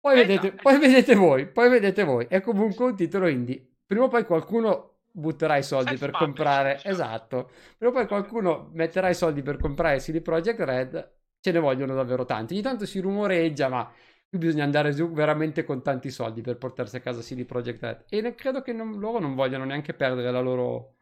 Poi, 0.00 0.20
Eh, 0.20 0.24
vedete, 0.24 0.52
poi 0.52 0.76
eh. 0.76 0.78
vedete 0.78 1.14
voi, 1.14 1.46
poi 1.48 1.68
vedete 1.68 2.04
voi. 2.04 2.26
È 2.26 2.40
comunque 2.40 2.84
un 2.86 2.96
titolo 2.96 3.26
indie. 3.26 3.74
Prima 3.84 4.04
o 4.04 4.08
poi 4.08 4.24
qualcuno 4.24 4.97
butterà 5.18 5.56
i 5.56 5.62
soldi 5.62 5.96
per 5.96 6.10
Self-publishing, 6.10 6.34
comprare. 6.34 6.74
diciamo. 6.76 6.94
Esatto. 6.94 7.50
O 7.80 7.90
poi 7.90 8.06
qualcuno 8.06 8.70
metterà 8.72 9.08
i 9.08 9.14
soldi 9.14 9.42
per 9.42 9.58
comprare 9.58 9.98
CD 9.98 10.20
Projekt 10.22 10.60
Red. 10.60 11.12
Ce 11.40 11.52
ne 11.52 11.58
vogliono 11.58 11.94
davvero 11.94 12.24
tanti. 12.24 12.54
Ogni 12.54 12.62
tanto 12.62 12.86
si 12.86 13.00
rumoreggia, 13.00 13.68
ma 13.68 13.90
qui 14.28 14.38
bisogna 14.38 14.64
andare 14.64 14.92
su 14.92 15.10
veramente 15.12 15.64
con 15.64 15.82
tanti 15.82 16.10
soldi 16.10 16.40
per 16.40 16.56
portarsi 16.58 16.96
a 16.96 17.00
casa 17.00 17.20
CD 17.20 17.44
Projekt 17.44 17.82
Red. 17.82 18.04
E 18.08 18.20
ne- 18.20 18.34
credo 18.34 18.62
che 18.62 18.72
non- 18.72 18.98
loro 18.98 19.18
non 19.18 19.34
vogliono 19.34 19.64
neanche 19.64 19.94
perdere 19.94 20.30
la 20.30 20.40
loro, 20.40 20.94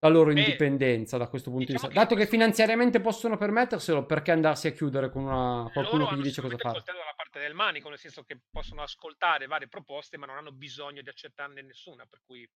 la 0.00 0.08
loro 0.08 0.32
Beh, 0.32 0.40
indipendenza 0.40 1.16
da 1.18 1.26
questo 1.28 1.50
punto 1.50 1.66
diciamo 1.72 1.88
di 1.88 1.94
vista. 1.94 2.04
Dato 2.08 2.14
che 2.20 2.26
finanziariamente 2.28 3.00
possono 3.00 3.36
permetterselo, 3.36 4.06
perché 4.06 4.30
andarsi 4.30 4.68
a 4.68 4.72
chiudere 4.72 5.10
con 5.10 5.24
una, 5.24 5.68
qualcuno 5.72 6.04
loro 6.04 6.14
che 6.14 6.20
gli 6.20 6.24
dice 6.24 6.40
cosa 6.40 6.56
fare? 6.56 6.82
dalla 6.84 7.12
parte 7.16 7.40
del 7.40 7.54
manico, 7.54 7.88
nel 7.88 7.98
senso 7.98 8.22
che 8.22 8.38
possono 8.50 8.82
ascoltare 8.82 9.46
varie 9.46 9.68
proposte, 9.68 10.16
ma 10.16 10.26
non 10.26 10.36
hanno 10.36 10.52
bisogno 10.52 11.02
di 11.02 11.08
accettarne 11.08 11.62
nessuna, 11.62 12.06
per 12.06 12.20
cui 12.24 12.48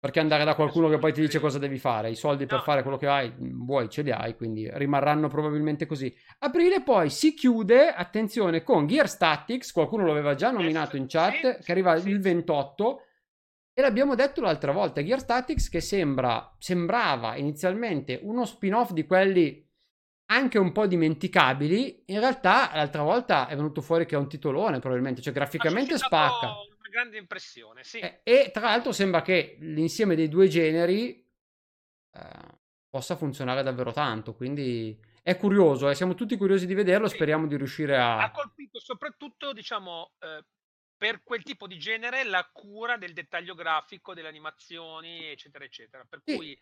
Perché 0.00 0.18
andare 0.18 0.44
da 0.44 0.54
qualcuno 0.54 0.88
che 0.88 0.96
poi 0.96 1.12
ti 1.12 1.20
dice 1.20 1.40
cosa 1.40 1.58
devi 1.58 1.76
fare, 1.76 2.08
i 2.08 2.16
soldi 2.16 2.46
per 2.46 2.56
No. 2.56 2.62
fare 2.64 2.80
quello 2.80 2.96
che 2.96 3.06
hai, 3.06 3.28
mh, 3.28 3.64
vuoi, 3.66 3.90
ce 3.90 4.00
li 4.00 4.10
hai, 4.10 4.34
quindi 4.34 4.66
rimarranno 4.72 5.28
probabilmente 5.28 5.84
così. 5.84 6.10
Aprile 6.38 6.82
poi 6.82 7.10
si 7.10 7.34
chiude, 7.34 7.92
attenzione, 7.92 8.62
con 8.62 8.86
Gear 8.86 9.06
Statics, 9.06 9.72
qualcuno 9.72 10.06
lo 10.06 10.12
aveva 10.12 10.34
già 10.34 10.50
nominato 10.50 10.96
in 10.96 11.04
chat, 11.06 11.58
che 11.62 11.70
arriva 11.70 11.92
il 11.92 12.00
sì. 12.00 12.16
28, 12.16 13.02
e 13.74 13.82
l'abbiamo 13.82 14.14
detto 14.14 14.40
l'altra 14.40 14.72
volta, 14.72 15.04
Gear 15.04 15.20
Statics 15.20 15.68
che 15.68 15.82
sembra, 15.82 16.54
sembrava 16.58 17.36
inizialmente 17.36 18.18
uno 18.22 18.46
spin-off 18.46 18.92
di 18.92 19.04
quelli 19.04 19.68
anche 20.30 20.58
un 20.58 20.72
po' 20.72 20.86
dimenticabili, 20.86 22.04
in 22.06 22.20
realtà 22.20 22.70
l'altra 22.72 23.02
volta 23.02 23.48
è 23.48 23.56
venuto 23.56 23.82
fuori 23.82 24.06
che 24.06 24.14
è 24.14 24.18
un 24.18 24.28
titolone 24.28 24.78
probabilmente, 24.78 25.20
cioè 25.20 25.32
graficamente 25.32 25.98
spacca. 25.98 26.54
Una 26.80 26.88
grande 26.88 27.18
impressione, 27.18 27.84
sì. 27.84 27.98
Eh, 28.00 28.20
E 28.24 28.50
tra 28.52 28.62
l'altro 28.62 28.92
sembra 28.92 29.22
che 29.22 29.56
l'insieme 29.60 30.14
dei 30.16 30.28
due 30.28 30.48
generi 30.48 31.26
eh, 32.12 32.58
possa 32.88 33.16
funzionare 33.16 33.62
davvero 33.62 33.92
tanto. 33.92 34.34
Quindi 34.34 34.98
è 35.22 35.36
curioso, 35.36 35.88
eh, 35.88 35.94
siamo 35.94 36.14
tutti 36.14 36.36
curiosi 36.36 36.66
di 36.66 36.74
vederlo. 36.74 37.06
Sì. 37.08 37.16
Speriamo 37.16 37.46
di 37.46 37.56
riuscire 37.56 37.96
Ha 37.96 38.22
a. 38.24 38.30
colpito 38.30 38.80
soprattutto, 38.80 39.52
diciamo, 39.52 40.14
eh, 40.18 40.44
per 40.96 41.22
quel 41.22 41.42
tipo 41.42 41.66
di 41.66 41.78
genere 41.78 42.24
la 42.24 42.48
cura 42.52 42.96
del 42.96 43.12
dettaglio 43.12 43.54
grafico, 43.54 44.14
delle 44.14 44.28
animazioni, 44.28 45.26
eccetera, 45.26 45.64
eccetera. 45.64 46.04
Per 46.08 46.20
Sì. 46.24 46.34
cui, 46.34 46.58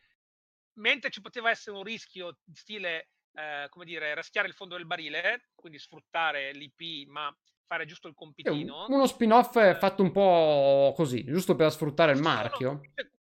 mentre 0.75 1.11
ci 1.11 1.21
poteva 1.21 1.51
essere 1.51 1.77
un 1.77 1.83
rischio 1.85 2.39
di 2.45 2.55
stile, 2.55 3.11
eh, 3.33 3.67
come 3.71 3.85
dire, 3.85 4.15
raschiare 4.15 4.49
il 4.49 4.55
fondo 4.55 4.77
del 4.77 4.87
barile, 4.87 5.51
quindi 5.55 5.79
sfruttare 5.79 6.53
l'IP, 6.53 7.09
ma 7.09 7.35
fare 7.69 7.85
giusto 7.85 8.09
il 8.09 8.15
compitino. 8.15 8.87
uno 8.89 9.07
spin-off 9.07 9.53
fatto 9.79 10.03
un 10.03 10.11
po' 10.11 10.93
così, 10.97 11.23
giusto 11.25 11.55
per 11.55 11.71
sfruttare 11.71 12.13
il 12.13 12.21
marchio. 12.21 12.81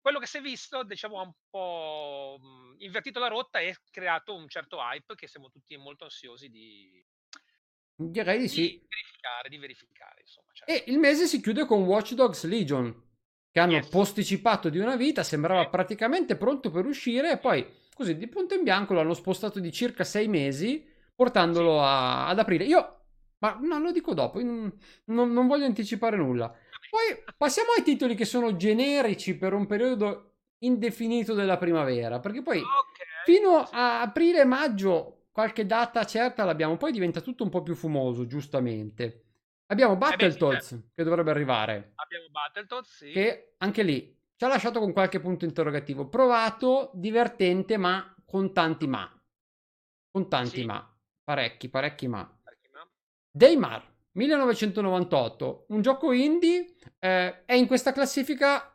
quello 0.00 0.20
che 0.20 0.26
si 0.26 0.36
è 0.36 0.40
visto, 0.40 0.84
diciamo, 0.84 1.18
ha 1.18 1.22
un 1.22 1.32
po' 1.50 2.38
mh, 2.40 2.76
invertito 2.82 3.18
la 3.18 3.26
rotta 3.28 3.58
e 3.58 3.76
creato 3.90 4.34
un 4.36 4.48
certo 4.48 4.76
hype 4.78 5.14
che 5.16 5.26
siamo 5.26 5.48
tutti 5.50 5.76
molto 5.76 6.04
ansiosi 6.04 6.48
di, 6.48 7.04
Direi 7.96 8.36
di 8.36 8.42
di 8.42 8.48
sì. 8.48 8.86
verificare, 8.88 9.48
di 9.48 9.56
verificare, 9.56 10.20
insomma. 10.20 10.48
certo. 10.52 10.72
E 10.72 10.84
il 10.92 10.98
mese 10.98 11.26
si 11.26 11.40
chiude 11.40 11.64
con 11.64 11.82
Watch 11.84 12.12
Dogs 12.12 12.44
Legion, 12.44 12.94
che 13.50 13.58
hanno 13.58 13.72
Yes. 13.76 13.88
posticipato 13.88 14.68
di 14.68 14.78
una 14.78 14.96
vita, 14.96 15.22
sembrava 15.22 15.62
Sì. 15.64 15.70
praticamente 15.70 16.36
pronto 16.36 16.70
per 16.70 16.84
uscire, 16.84 17.32
e 17.32 17.38
poi 17.38 17.66
così 17.94 18.16
di 18.16 18.28
punto 18.28 18.54
in 18.54 18.62
bianco 18.62 18.92
l'hanno 18.92 19.14
spostato 19.14 19.58
di 19.58 19.72
circa 19.72 20.04
sei 20.04 20.28
mesi, 20.28 20.86
portandolo 21.14 21.80
a- 21.82 22.28
ad 22.28 22.38
aprile. 22.38 22.64
Io, 22.64 23.05
ma 23.54 23.58
no, 23.66 23.78
lo 23.78 23.92
dico 23.92 24.14
dopo, 24.14 24.40
non, 24.42 24.72
non- 25.06 25.32
non 25.32 25.46
voglio 25.46 25.64
anticipare 25.66 26.16
nulla. 26.16 26.48
Poi 26.88 27.24
passiamo 27.36 27.70
ai 27.76 27.82
titoli 27.82 28.14
che 28.14 28.24
sono 28.24 28.56
generici 28.56 29.36
per 29.36 29.52
un 29.52 29.66
periodo 29.66 30.32
indefinito 30.58 31.34
della 31.34 31.58
primavera, 31.58 32.20
perché 32.20 32.42
poi 32.42 32.60
Ok, 32.60 32.98
fino 33.24 33.58
a 33.70 34.00
aprile-maggio 34.02 35.26
qualche 35.30 35.66
data 35.66 36.04
certa 36.04 36.44
l'abbiamo, 36.44 36.76
poi 36.76 36.92
diventa 36.92 37.20
tutto 37.20 37.42
un 37.44 37.50
po' 37.50 37.62
più 37.62 37.74
fumoso, 37.74 38.26
giustamente. 38.26 39.22
Abbiamo 39.66 39.94
Eh 39.94 39.96
beh, 39.96 40.30
sì, 40.30 40.38
Battletoads 40.38 40.90
che 40.94 41.02
dovrebbe 41.04 41.30
arrivare, 41.30 41.92
Abbiamo 41.96 42.28
Battletoads, 42.30 42.88
sì. 42.94 43.12
che 43.12 43.54
anche 43.58 43.82
lì 43.82 44.16
ci 44.36 44.44
ha 44.44 44.48
lasciato 44.48 44.80
con 44.80 44.92
qualche 44.92 45.20
punto 45.20 45.44
interrogativo. 45.44 46.08
Provato, 46.08 46.90
divertente, 46.94 47.76
ma 47.76 48.14
con 48.24 48.52
tanti 48.52 48.86
ma. 48.86 49.10
Con 50.10 50.28
tanti 50.28 50.60
Sì. 50.60 50.64
ma. 50.64 50.96
Parecchi, 51.24 51.68
parecchi 51.68 52.08
ma. 52.08 52.35
Daymar 53.36 53.86
1998, 54.12 55.66
un 55.68 55.82
gioco 55.82 56.12
indie, 56.12 56.72
eh, 56.98 57.44
è 57.44 57.52
in 57.52 57.66
questa 57.66 57.92
classifica 57.92 58.74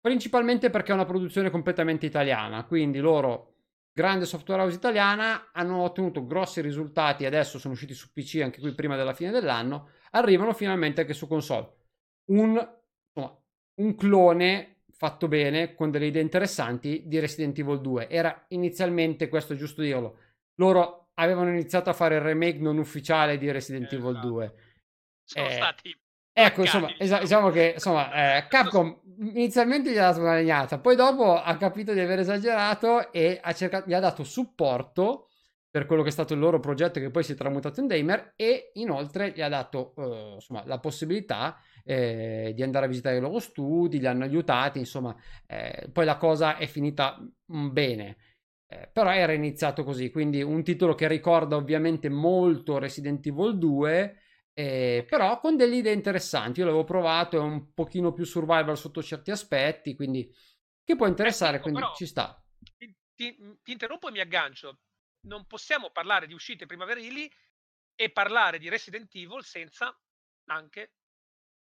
principalmente 0.00 0.70
perché 0.70 0.90
è 0.90 0.94
una 0.94 1.04
produzione 1.04 1.50
completamente 1.50 2.04
italiana, 2.04 2.64
quindi 2.64 2.98
loro, 2.98 3.52
grande 3.92 4.26
software 4.26 4.62
house 4.62 4.74
italiana, 4.74 5.50
hanno 5.52 5.82
ottenuto 5.82 6.26
grossi 6.26 6.60
risultati, 6.60 7.26
adesso 7.26 7.60
sono 7.60 7.74
usciti 7.74 7.94
su 7.94 8.12
PC 8.12 8.40
anche 8.42 8.60
qui 8.60 8.74
prima 8.74 8.96
della 8.96 9.14
fine 9.14 9.30
dell'anno, 9.30 9.90
arrivano 10.10 10.52
finalmente 10.52 11.02
anche 11.02 11.14
su 11.14 11.28
console. 11.28 11.72
Un, 12.32 12.50
insomma, 13.14 13.40
un 13.74 13.94
clone 13.94 14.82
fatto 14.90 15.28
bene, 15.28 15.76
con 15.76 15.92
delle 15.92 16.06
idee 16.06 16.22
interessanti 16.22 17.04
di 17.06 17.20
Resident 17.20 17.56
Evil 17.56 17.80
2. 17.80 18.08
Era 18.10 18.44
inizialmente, 18.48 19.28
questo 19.28 19.52
è 19.52 19.56
giusto 19.56 19.80
dirlo, 19.80 20.18
loro 20.56 21.03
avevano 21.14 21.50
iniziato 21.50 21.90
a 21.90 21.92
fare 21.92 22.16
il 22.16 22.20
remake 22.22 22.58
non 22.58 22.78
ufficiale 22.78 23.38
di 23.38 23.50
Resident 23.50 23.92
Evil 23.92 24.10
Esatto. 24.10 24.28
2. 24.28 24.54
Sono 25.24 25.46
Eh, 25.46 25.50
stati 25.52 25.96
Ecco, 26.36 26.62
insomma, 26.62 26.92
esa- 26.98 27.20
diciamo 27.20 27.50
che 27.50 27.72
insomma, 27.74 28.38
eh, 28.38 28.48
Capcom 28.48 29.00
inizialmente 29.34 29.92
gli 29.92 29.98
ha 29.98 30.08
dato 30.10 30.20
una 30.20 30.34
legnata, 30.34 30.78
poi 30.80 30.96
dopo 30.96 31.40
ha 31.40 31.56
capito 31.56 31.92
di 31.92 32.00
aver 32.00 32.18
esagerato 32.18 33.12
e 33.12 33.38
ha 33.40 33.52
cercato, 33.52 33.88
gli 33.88 33.94
ha 33.94 34.00
dato 34.00 34.24
supporto 34.24 35.28
per 35.70 35.86
quello 35.86 36.02
che 36.02 36.08
è 36.08 36.12
stato 36.12 36.34
il 36.34 36.40
loro 36.40 36.58
progetto 36.60 36.98
che 37.00 37.10
poi 37.10 37.22
si 37.22 37.32
è 37.32 37.34
tramutato 37.36 37.80
in 37.80 37.86
Damer 37.86 38.32
e 38.36 38.70
inoltre 38.74 39.30
gli 39.32 39.40
ha 39.42 39.48
dato 39.48 39.94
eh, 39.96 40.34
insomma, 40.34 40.64
la 40.66 40.78
possibilità 40.78 41.56
eh, 41.84 42.52
di 42.54 42.62
andare 42.62 42.86
a 42.86 42.88
visitare 42.88 43.16
i 43.16 43.20
loro 43.20 43.38
studi, 43.40 43.98
li 44.00 44.06
hanno 44.06 44.24
aiutati, 44.24 44.78
insomma, 44.80 45.14
eh, 45.46 45.88
poi 45.92 46.04
la 46.04 46.16
cosa 46.16 46.56
è 46.56 46.66
finita 46.66 47.16
mm, 47.52 47.72
bene. 47.72 48.16
Eh, 48.74 48.88
però 48.92 49.12
era 49.12 49.32
iniziato 49.32 49.84
così, 49.84 50.10
quindi 50.10 50.42
un 50.42 50.64
titolo 50.64 50.96
che 50.96 51.06
ricorda 51.06 51.54
ovviamente 51.54 52.08
molto 52.08 52.78
Resident 52.78 53.24
Evil 53.24 53.56
2, 53.56 54.20
eh, 54.52 55.06
però 55.08 55.38
con 55.38 55.56
delle 55.56 55.76
idee 55.76 55.92
interessanti. 55.92 56.58
Io 56.58 56.66
l'avevo 56.66 56.82
provato, 56.82 57.36
è 57.36 57.40
un 57.40 57.72
pochino 57.72 58.12
più 58.12 58.24
survival 58.24 58.76
sotto 58.76 59.00
certi 59.00 59.30
aspetti, 59.30 59.94
quindi 59.94 60.28
che 60.82 60.96
può 60.96 61.06
interessare, 61.06 61.54
ecco, 61.56 61.62
quindi 61.64 61.80
però- 61.82 61.94
ci 61.94 62.06
sta. 62.06 62.44
ti, 62.76 62.96
ti- 63.14 63.36
ti 63.62 63.70
interrompo 63.72 64.08
e 64.08 64.10
mi 64.10 64.20
aggancio. 64.20 64.80
Non 65.26 65.46
possiamo 65.46 65.90
parlare 65.90 66.26
di 66.26 66.34
uscite 66.34 66.66
primaverili 66.66 67.30
e 67.94 68.10
parlare 68.10 68.58
di 68.58 68.68
Resident 68.68 69.14
Evil 69.14 69.44
senza 69.44 69.96
anche 70.46 70.94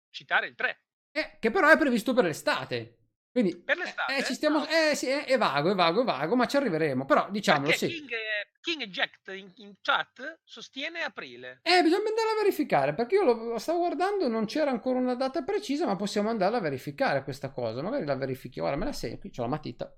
citare 0.10 0.48
il 0.48 0.56
3. 0.56 0.84
Eh, 1.12 1.38
che 1.40 1.52
però 1.52 1.70
è 1.70 1.78
previsto 1.78 2.14
per 2.14 2.26
l'estate. 2.26 2.98
Quindi 3.40 3.56
Per 3.62 3.78
l'estate? 3.78 4.18
eh, 4.18 4.24
ci 4.24 4.34
stiamo, 4.34 4.60
No. 4.60 4.68
eh, 4.68 4.96
sì, 4.96 5.08
è, 5.10 5.38
vago, 5.38 5.70
è 5.70 5.76
vago, 5.76 6.02
è 6.02 6.04
vago, 6.04 6.36
ma 6.36 6.48
ci 6.48 6.58
arriveremo. 6.58 7.06
Però 7.06 7.30
diciamolo, 7.30 7.70
Perché 7.70 7.88
sì. 7.88 7.94
King, 7.94 8.12
eh, 8.12 8.50
King 8.62 8.82
Eject 8.82 9.28
in, 9.36 9.52
in 9.58 9.76
chat 9.80 10.40
sostiene 10.44 11.02
aprile. 11.04 11.60
Eh, 11.62 11.84
bisogna 11.84 12.10
andare 12.10 12.30
a 12.32 12.42
verificare 12.42 12.96
perché 12.96 13.14
io 13.14 13.24
lo, 13.24 13.34
lo 13.34 13.58
stavo 13.60 13.78
guardando, 13.78 14.28
non 14.28 14.46
c'era 14.46 14.72
ancora 14.72 14.98
una 14.98 15.14
data 15.14 15.44
precisa, 15.44 15.86
ma 15.86 15.96
possiamo 15.96 16.30
andare 16.30 16.56
a 16.56 16.60
verificare 16.62 17.24
questa 17.24 17.52
cosa. 17.52 17.84
Magari 17.84 18.06
la 18.06 18.16
verifichi. 18.16 18.60
Ora 18.60 18.76
me 18.76 18.86
la 18.86 18.92
segno, 18.94 19.20
qui 19.20 19.30
c'ho 19.30 19.44
la 19.44 19.50
matita. 19.50 19.96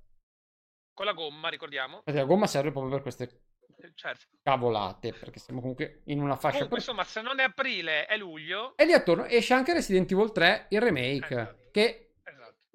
Con 0.94 1.06
la 1.06 1.14
gomma, 1.14 1.48
ricordiamo. 1.48 2.02
Perché 2.04 2.20
la 2.20 2.26
gomma 2.26 2.46
serve 2.46 2.72
proprio 2.72 2.92
per 2.92 3.02
queste 3.04 3.44
Eh, 3.82 3.92
Certo. 3.96 4.26
cavolate, 4.44 5.14
perché 5.14 5.40
siamo 5.40 5.62
comunque 5.62 6.02
in 6.08 6.20
una 6.22 6.36
fascia. 6.36 6.58
Comunque, 6.66 6.80
per- 6.80 6.88
insomma, 6.90 7.04
se 7.06 7.22
non 7.22 7.40
è 7.40 7.44
aprile, 7.44 8.06
è 8.06 8.18
luglio. 8.18 8.74
E 8.76 8.84
lì 8.84 8.92
attorno 8.92 9.24
esce 9.24 9.54
anche 9.54 9.72
Resident 9.72 10.12
Evil 10.12 10.34
3, 10.34 10.66
il 10.72 10.82
remake, 10.82 11.26
Esatto. 11.34 11.70
che. 11.72 12.04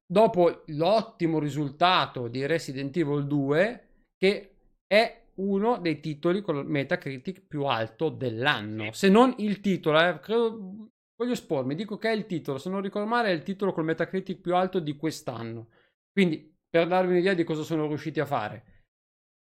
Dopo 0.07 0.63
l'ottimo 0.67 1.39
risultato 1.39 2.29
di 2.29 2.47
Resident 2.47 2.97
Evil 2.97 3.27
2, 3.27 3.89
che 4.17 4.57
è 4.87 5.23
uno 5.37 5.79
dei 5.79 6.01
titoli 6.01 6.43
con 6.43 6.57
il 6.57 6.67
Metacritic 6.67 7.43
più 7.43 7.65
alto 7.65 8.09
dell'anno. 8.09 8.93
Se 8.93 9.09
non 9.09 9.35
il 9.39 9.61
titolo, 9.61 10.01
eh, 10.01 10.21
credo, 10.21 10.91
voglio 11.17 11.33
espormi, 11.33 11.75
dico 11.75 11.97
che 11.97 12.11
è 12.11 12.13
il 12.13 12.27
titolo, 12.27 12.59
se 12.59 12.71
non 12.71 12.81
ricordo 12.81 13.09
male 13.09 13.29
è 13.29 13.33
il 13.33 13.43
titolo 13.43 13.73
col 13.73 13.85
Metacritic 13.85 14.41
più 14.41 14.55
alto 14.55 14.79
di 14.79 14.97
quest'anno. 14.97 15.69
Quindi, 16.13 16.55
per 16.69 16.87
darvi 16.87 17.13
un'idea 17.13 17.35
di 17.35 17.45
cosa 17.45 17.63
sono 17.63 17.87
riusciti 17.87 18.21
a 18.21 18.27
fare. 18.27 18.83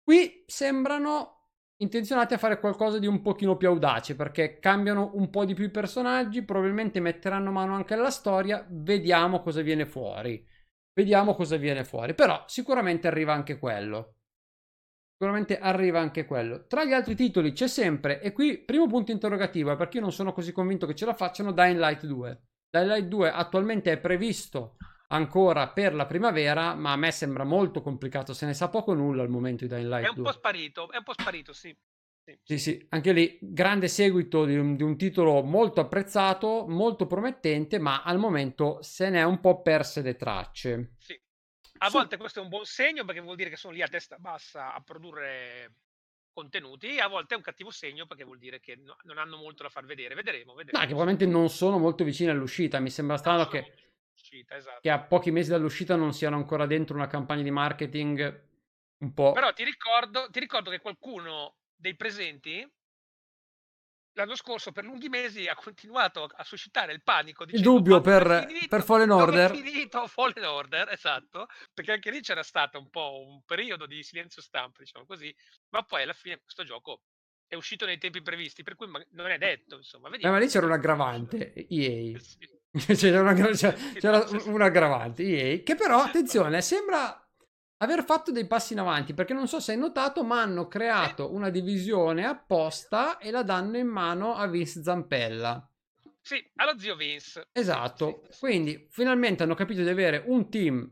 Qui 0.04 0.44
sembrano 0.46 1.39
intenzionati 1.82 2.34
a 2.34 2.38
fare 2.38 2.60
qualcosa 2.60 3.00
di 3.00 3.08
un 3.08 3.22
pochino 3.22 3.56
più 3.56 3.70
audace 3.70 4.16
perché 4.16 4.60
cambiano 4.60 5.12
un 5.14 5.30
po' 5.30 5.46
di 5.46 5.54
più 5.54 5.66
i 5.66 5.72
personaggi, 5.72 6.44
probabilmente 6.44 7.00
metteranno 7.00 7.52
mano 7.52 7.76
anche 7.76 7.94
alla 7.94 8.10
storia, 8.10 8.66
vediamo 8.70 9.42
cosa 9.42 9.62
viene 9.62 9.86
fuori. 9.86 10.46
Vediamo 10.94 11.36
cosa 11.36 11.56
viene 11.56 11.86
fuori, 11.86 12.14
però 12.14 12.44
sicuramente 12.48 13.08
arriva 13.08 13.34
anche 13.34 13.58
quello. 13.58 14.16
sicuramente 15.14 15.60
arriva 15.60 16.00
anche 16.00 16.26
quello. 16.26 16.66
Tra 16.68 16.86
gli 16.86 16.94
altri 16.94 17.16
titoli 17.16 17.52
c'è 17.52 17.68
sempre, 17.68 18.22
e 18.22 18.32
qui 18.32 18.58
primo 18.58 18.88
punto 18.88 19.12
interrogativo, 19.12 19.76
perché 19.76 19.98
io 19.98 20.04
non 20.04 20.12
sono 20.12 20.34
così 20.34 20.52
convinto 20.52 20.86
che 20.86 20.96
ce 20.96 21.06
la 21.06 21.14
facciano, 21.14 21.52
Dying 21.52 21.78
Light 21.80 22.06
2. 22.06 22.42
Dying 22.70 22.90
Light 22.90 23.08
2 23.08 23.32
attualmente 23.32 23.92
è 23.92 24.00
previsto 24.00 24.76
ancora 25.12 25.70
per 25.70 25.94
la 25.94 26.06
primavera, 26.06 26.76
ma 26.76 26.92
a 26.92 26.96
me 26.96 27.12
sembra 27.12 27.44
molto 27.44 27.82
complicato, 27.82 28.34
se 28.34 28.46
ne 28.46 28.54
sa 28.54 28.70
poco 28.70 28.94
nulla 28.94 29.22
al 29.22 29.30
momento 29.30 29.66
di 29.66 29.74
Dying 29.74 29.88
Light 29.88 30.06
2. 30.06 30.08
È 30.08 30.10
un 30.10 30.16
2. 30.16 30.24
po' 30.24 30.32
sparito, 30.32 30.92
è 30.92 30.98
un 30.98 31.04
po' 31.04 31.14
sparito, 31.14 31.54
sì. 31.54 31.76
Sì. 32.30 32.40
sì, 32.44 32.60
sì, 32.60 32.86
anche 32.90 33.12
lì 33.12 33.40
grande 33.42 33.88
seguito 33.88 34.46
di 34.46 34.56
un, 34.56 34.76
di 34.76 34.84
un, 34.84 34.98
titolo 34.98 35.42
molto 35.42 35.82
apprezzato, 35.82 36.66
molto 36.68 37.08
promettente, 37.08 37.80
ma 37.80 38.04
al 38.04 38.20
momento 38.20 38.84
se 38.84 39.10
ne 39.10 39.20
è 39.20 39.24
un 39.24 39.40
po' 39.40 39.64
perse 39.64 40.02
le 40.02 40.16
tracce. 40.16 40.94
Sì. 41.00 41.20
A 41.82 41.90
volte 41.90 42.18
questo 42.18 42.40
è 42.40 42.44
un 42.44 42.50
buon 42.50 42.66
segno 42.66 43.06
perché 43.06 43.22
vuol 43.22 43.36
dire 43.36 43.50
che 43.50 43.56
sono 43.56 43.74
lì 43.74 43.82
a 43.82 43.88
testa 43.88 44.18
bassa 44.18 44.74
a 44.74 44.82
produrre 44.82 45.74
contenuti, 46.32 47.00
a 47.00 47.08
volte 47.08 47.34
è 47.34 47.38
un 47.38 47.44
cattivo 47.44 47.72
segno 47.72 48.06
perché 48.06 48.26
vuol 48.26 48.38
dire 48.38 48.60
che 48.60 48.76
no, 48.76 48.96
non 49.04 49.18
hanno 49.18 49.38
molto 49.38 49.64
da 49.64 49.70
far 49.70 49.86
vedere. 49.86 50.14
Vedremo, 50.14 50.54
vedremo. 50.54 50.78
No, 50.78 50.84
che 50.86 50.94
probabilmente 50.94 51.26
non 51.26 51.50
sono 51.50 51.80
molto 51.80 52.04
vicini 52.04 52.30
all'uscita. 52.30 52.80
Mi 52.80 52.90
sembra 52.92 53.18
strano 53.18 53.48
che, 53.48 53.74
esatto. 54.48 54.80
che 54.82 54.90
a 54.90 55.00
pochi 55.00 55.32
mesi 55.32 55.50
dall'uscita 55.50 55.96
non 55.96 56.14
siano 56.14 56.36
ancora 56.36 56.66
dentro 56.66 56.96
una 56.96 57.08
campagna 57.08 57.44
di 57.44 57.52
marketing 57.52 58.48
un 59.00 59.14
po'. 59.14 59.32
Però 59.32 59.54
ti 59.54 59.64
ricordo, 59.64 60.30
ti 60.30 60.40
ricordo 60.40 60.70
che 60.70 60.80
qualcuno 60.80 61.56
dei 61.76 61.96
presenti 61.96 62.68
l'anno 64.14 64.36
scorso 64.36 64.72
per 64.72 64.84
lunghi 64.84 65.08
mesi 65.08 65.48
ha 65.48 65.56
continuato 65.56 66.24
a 66.24 66.44
suscitare 66.44 66.92
il 66.92 67.02
panico. 67.02 67.46
il 67.48 67.62
dubbio 67.62 68.02
per, 68.02 68.46
finito, 68.48 68.68
per 68.68 68.84
Fallen 68.84 69.12
Order. 69.12 69.56
Finito 69.56 70.08
Fallen 70.08 70.44
Order, 70.44 70.90
esatto, 70.90 71.48
perché 71.74 71.94
anche 71.94 72.12
lì 72.12 72.20
c'era 72.22 72.44
stato 72.44 72.78
un 72.78 72.90
po' 72.90 73.26
un 73.26 73.42
periodo 73.46 73.86
di 73.86 74.04
silenzio 74.04 74.42
stampa, 74.42 74.80
diciamo 74.80 75.06
così, 75.06 75.34
ma 75.70 75.84
poi 75.84 76.04
alla 76.04 76.14
fine 76.14 76.40
questo 76.42 76.64
gioco 76.64 77.04
è 77.48 77.56
uscito 77.56 77.86
nei 77.86 77.98
tempi 77.98 78.22
previsti, 78.22 78.62
per 78.62 78.76
cui 78.76 78.88
non 79.12 79.28
è 79.28 79.38
detto, 79.38 79.78
insomma. 79.78 80.10
Eh, 80.10 80.30
ma 80.30 80.38
lì 80.38 80.48
c'era 80.48 80.66
un 80.66 80.74
aggravante, 80.74 81.54
EA. 81.54 82.20
c'era, 82.96 83.22
una, 83.22 83.34
c'era, 83.34 83.74
c'era 83.74 84.26
un 84.46 84.62
aggravante, 84.62 85.24
EA, 85.24 85.64
che 85.64 85.76
però, 85.76 86.02
attenzione, 86.02 86.62
sembra 86.62 87.20
aver 87.82 88.04
fatto 88.04 88.32
dei 88.32 88.46
passi 88.46 88.74
in 88.74 88.80
avanti 88.80 89.14
perché 89.14 89.34
non 89.34 89.48
so 89.48 89.60
se 89.60 89.72
hai 89.72 89.78
notato 89.78 90.24
ma 90.24 90.42
hanno 90.42 90.68
creato 90.68 91.34
una 91.34 91.50
divisione 91.50 92.26
apposta 92.26 93.18
e 93.18 93.32
la 93.32 93.42
danno 93.42 93.78
in 93.78 93.88
mano 93.88 94.36
a 94.36 94.48
Vince 94.48 94.84
Zampella. 94.84 95.66
Sì, 96.22 96.46
allo 96.56 96.78
zio 96.78 96.96
Vince. 96.96 97.48
Esatto, 97.52 98.22
quindi 98.40 98.88
finalmente 98.90 99.44
hanno 99.44 99.56
capito 99.56 99.82
di 99.82 99.90
avere 99.90 100.24
un 100.28 100.50
team 100.50 100.92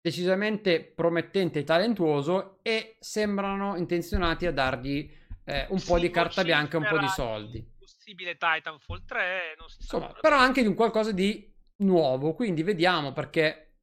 decisamente 0.00 0.82
promettente 0.82 1.60
e 1.60 1.64
talentuoso 1.64 2.58
e 2.62 2.96
sembrano 2.98 3.76
intenzionati 3.76 4.46
a 4.46 4.52
dargli 4.52 5.08
eh, 5.44 5.66
un 5.70 5.78
sì, 5.78 5.86
po' 5.86 5.98
di 5.98 6.10
carta 6.10 6.42
bianca 6.42 6.76
e 6.76 6.80
un 6.80 6.86
po' 6.88 6.98
di 6.98 7.08
soldi 7.08 7.76
possibile 8.08 8.38
Titanfall 8.38 9.04
3 9.04 9.54
non 9.58 9.68
si 9.68 9.76
Insomma, 9.80 10.12
però 10.20 10.36
anche 10.38 10.62
di 10.62 10.68
un 10.68 10.74
qualcosa 10.74 11.12
di 11.12 11.54
nuovo 11.78 12.32
quindi 12.32 12.62
vediamo 12.62 13.12
perché 13.12 13.74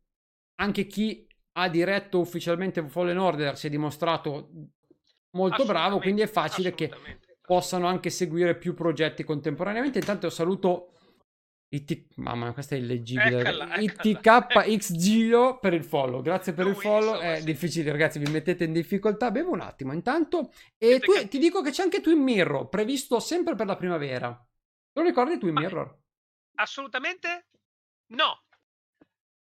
anche 0.55 0.87
chi 0.87 1.27
ha 1.57 1.69
diretto 1.69 2.19
ufficialmente 2.19 2.87
Fallen 2.87 3.17
Order 3.17 3.55
si 3.55 3.67
è 3.67 3.69
dimostrato 3.69 4.49
molto 5.31 5.65
bravo, 5.65 5.99
quindi 5.99 6.21
è 6.21 6.27
facile 6.27 6.73
che 6.73 6.91
possano 7.41 7.87
anche 7.87 8.09
seguire 8.09 8.57
più 8.57 8.73
progetti 8.73 9.23
contemporaneamente. 9.23 9.99
Intanto 9.99 10.29
saluto 10.29 10.93
IT... 11.69 12.07
Mamma, 12.15 12.53
questa 12.53 12.75
è 12.75 12.77
illeggibile. 12.77 13.41
Eccola, 13.41 14.77
Giro 14.77 15.59
per 15.59 15.73
il 15.73 15.83
follow. 15.83 16.21
Grazie 16.21 16.53
per 16.53 16.67
il 16.67 16.75
follow. 16.75 17.19
È 17.19 17.41
difficile, 17.43 17.91
ragazzi. 17.91 18.19
Vi 18.19 18.31
mettete 18.31 18.63
in 18.63 18.73
difficoltà. 18.73 19.31
Bevo 19.31 19.51
un 19.51 19.61
attimo 19.61 19.91
intanto. 19.91 20.51
E 20.77 20.99
tu, 20.99 21.13
ti 21.27 21.37
dico 21.37 21.61
che 21.61 21.71
c'è 21.71 21.83
anche 21.83 22.01
Twin 22.01 22.21
Mirror, 22.21 22.69
previsto 22.69 23.19
sempre 23.19 23.55
per 23.55 23.65
la 23.65 23.75
primavera. 23.75 24.47
Lo 24.93 25.01
ricordi 25.01 25.37
Twin 25.37 25.53
Mirror? 25.53 25.99
Assolutamente 26.55 27.47
no. 28.13 28.44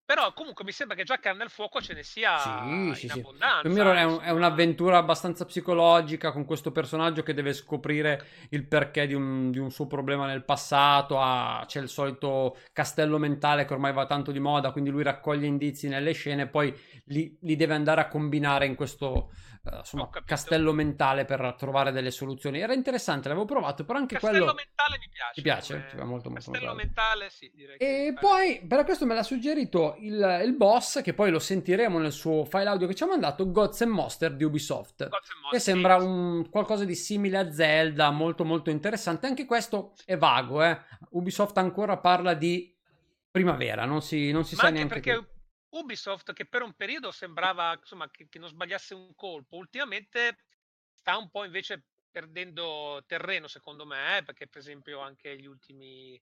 Però 0.06 0.32
comunque 0.34 0.64
mi 0.64 0.70
sembra 0.70 0.94
che 0.96 1.02
già 1.02 1.18
carne 1.18 1.42
al 1.42 1.50
fuoco 1.50 1.80
ce 1.80 1.92
ne 1.92 2.04
sia 2.04 2.38
sì, 2.38 2.48
in 2.48 2.94
sì, 2.94 3.08
abbondanza. 3.08 3.68
Sì. 3.68 3.76
È, 3.76 4.04
un, 4.04 4.20
è, 4.22 4.30
un'avventura 4.30 4.98
abbastanza 4.98 5.44
psicologica 5.44 6.30
con 6.30 6.44
questo 6.44 6.70
personaggio 6.70 7.24
che 7.24 7.34
deve 7.34 7.52
scoprire 7.52 8.24
il 8.50 8.64
perché 8.68 9.08
di 9.08 9.14
un, 9.14 9.50
di 9.50 9.58
un 9.58 9.72
suo 9.72 9.88
problema 9.88 10.24
nel 10.26 10.44
passato. 10.44 11.18
Ah, 11.20 11.64
c'è 11.66 11.80
il 11.80 11.88
solito 11.88 12.56
castello 12.72 13.18
mentale 13.18 13.64
che 13.64 13.72
ormai 13.72 13.92
va 13.92 14.06
tanto 14.06 14.30
di 14.30 14.38
moda, 14.38 14.70
quindi 14.70 14.90
lui 14.90 15.02
raccoglie 15.02 15.48
indizi 15.48 15.88
nelle 15.88 16.12
scene 16.12 16.42
e 16.42 16.46
poi 16.46 16.72
li, 17.06 17.36
li 17.40 17.56
deve 17.56 17.74
andare 17.74 18.00
a 18.00 18.06
combinare 18.06 18.64
in 18.64 18.76
questo 18.76 19.32
insomma, 19.78 20.08
castello 20.24 20.72
mentale 20.72 21.24
per 21.24 21.54
trovare 21.56 21.92
delle 21.92 22.10
soluzioni. 22.10 22.60
Era 22.60 22.74
interessante, 22.74 23.28
l'avevo 23.28 23.46
provato, 23.46 23.84
però 23.84 23.98
anche 23.98 24.14
castello 24.14 24.44
quello... 24.44 24.54
mentale 24.54 24.98
mi 24.98 25.08
piace. 25.08 25.32
Ti 25.34 25.42
piace? 25.42 25.72
Come... 25.74 25.86
Ti 25.86 25.96
molto, 25.96 26.30
molto 26.30 26.50
Castello 26.50 26.66
molto 26.66 26.76
mentale, 26.76 27.30
sì, 27.30 27.50
direi. 27.54 27.76
E 27.78 28.14
poi, 28.18 28.64
per 28.66 28.84
questo 28.84 29.06
me 29.06 29.14
l'ha 29.14 29.22
suggerito 29.22 29.96
il, 29.98 30.40
il, 30.44 30.54
boss, 30.56 31.02
che 31.02 31.14
poi 31.14 31.30
lo 31.30 31.38
sentiremo 31.38 31.98
nel 31.98 32.12
suo 32.12 32.44
file 32.44 32.68
audio 32.68 32.86
che 32.86 32.94
ci 32.94 33.02
ha 33.02 33.06
mandato, 33.06 33.50
Gods 33.50 33.82
and 33.82 33.92
Monster 33.92 34.34
di 34.34 34.44
Ubisoft. 34.44 35.08
Monster, 35.08 35.50
che 35.50 35.58
sembra 35.58 35.96
un, 35.96 36.48
qualcosa 36.50 36.84
di 36.84 36.94
simile 36.94 37.38
a 37.38 37.52
Zelda, 37.52 38.10
molto 38.10 38.44
molto 38.44 38.70
interessante. 38.70 39.26
Anche 39.26 39.44
questo 39.44 39.94
è 40.04 40.16
vago, 40.16 40.62
eh. 40.62 40.78
Ubisoft 41.10 41.56
ancora 41.58 41.96
parla 41.98 42.34
di 42.34 42.74
primavera, 43.30 43.84
non 43.84 44.02
si, 44.02 44.30
non 44.30 44.44
si 44.44 44.54
sa 44.54 44.70
neanche 44.70 44.94
perché... 44.94 45.16
Qui 45.16 45.34
Ubisoft 45.78 46.32
che 46.32 46.46
per 46.46 46.62
un 46.62 46.74
periodo 46.74 47.10
sembrava 47.10 47.74
insomma, 47.78 48.10
che, 48.10 48.28
che 48.28 48.38
non 48.38 48.48
sbagliasse 48.48 48.94
un 48.94 49.14
colpo, 49.14 49.56
ultimamente 49.56 50.38
sta 50.92 51.16
un 51.16 51.30
po' 51.30 51.44
invece 51.44 51.84
perdendo 52.10 53.04
terreno 53.06 53.46
secondo 53.46 53.84
me, 53.84 54.18
eh, 54.18 54.22
perché 54.22 54.48
per 54.48 54.60
esempio 54.60 55.00
anche 55.00 55.38
gli 55.38 55.46
ultimi 55.46 56.20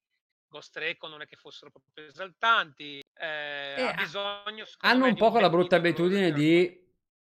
Ghost 0.49 0.77
Recon 0.77 1.11
non 1.11 1.23
è 1.23 1.27
che 1.27 1.37
fossero 1.37 1.71
proprio 1.71 2.07
esaltanti, 2.07 2.99
eh, 2.99 3.75
eh, 3.77 3.83
ha 3.83 3.95
bisogno, 3.95 4.65
hanno 4.79 5.07
un 5.07 5.15
po' 5.15 5.39
la 5.39 5.51
brutta 5.51 5.77
abitudine 5.77 6.33
di 6.33 6.83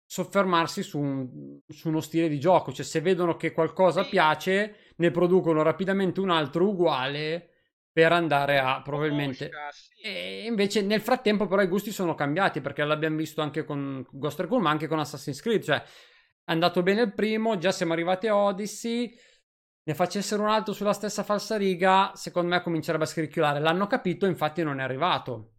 soffermarsi 0.05 0.83
su, 0.83 0.99
un, 0.99 1.59
su, 1.67 1.89
uno 1.89 2.01
stile 2.01 2.29
di 2.29 2.39
gioco, 2.39 2.71
cioè 2.71 2.85
se 2.85 3.01
vedono 3.01 3.35
che 3.35 3.51
qualcosa 3.51 4.03
sì. 4.03 4.09
piace 4.09 4.93
ne 4.97 5.11
producono 5.11 5.61
rapidamente 5.63 6.19
un 6.19 6.29
altro 6.29 6.67
uguale 6.67 7.54
per 7.95 8.11
andare 8.11 8.59
a 8.59 8.81
probabilmente 8.81 9.45
Mosca, 9.45 9.71
sì. 9.71 10.01
e 10.01 10.45
invece 10.45 10.81
nel 10.81 10.99
frattempo 10.99 11.47
però 11.47 11.61
i 11.61 11.67
gusti 11.67 11.91
sono 11.91 12.13
cambiati 12.13 12.59
perché 12.59 12.83
l'abbiamo 12.83 13.15
visto 13.15 13.41
anche 13.41 13.63
con 13.63 14.05
Ghost 14.11 14.41
Recon 14.41 14.61
ma 14.61 14.69
anche 14.69 14.87
con 14.87 14.99
Assassin's 14.99 15.39
Creed 15.39 15.63
cioè 15.63 15.81
è 15.81 16.51
andato 16.51 16.83
bene 16.83 17.03
il 17.03 17.13
primo 17.13 17.57
già 17.57 17.71
siamo 17.71 17.93
arrivati 17.93 18.27
a 18.27 18.35
Odyssey 18.35 19.17
ne 19.87 19.93
facessero 19.93 20.41
un 20.41 20.49
altro 20.49 20.73
sulla 20.73 20.93
stessa 20.93 21.23
falsariga 21.23 22.11
secondo 22.15 22.49
me 22.49 22.61
comincerebbe 22.61 23.03
a 23.03 23.07
scricchiolare. 23.07 23.59
L'hanno 23.59 23.87
capito 23.87 24.25
infatti 24.25 24.63
non 24.63 24.79
è 24.79 24.83
arrivato. 24.83 25.51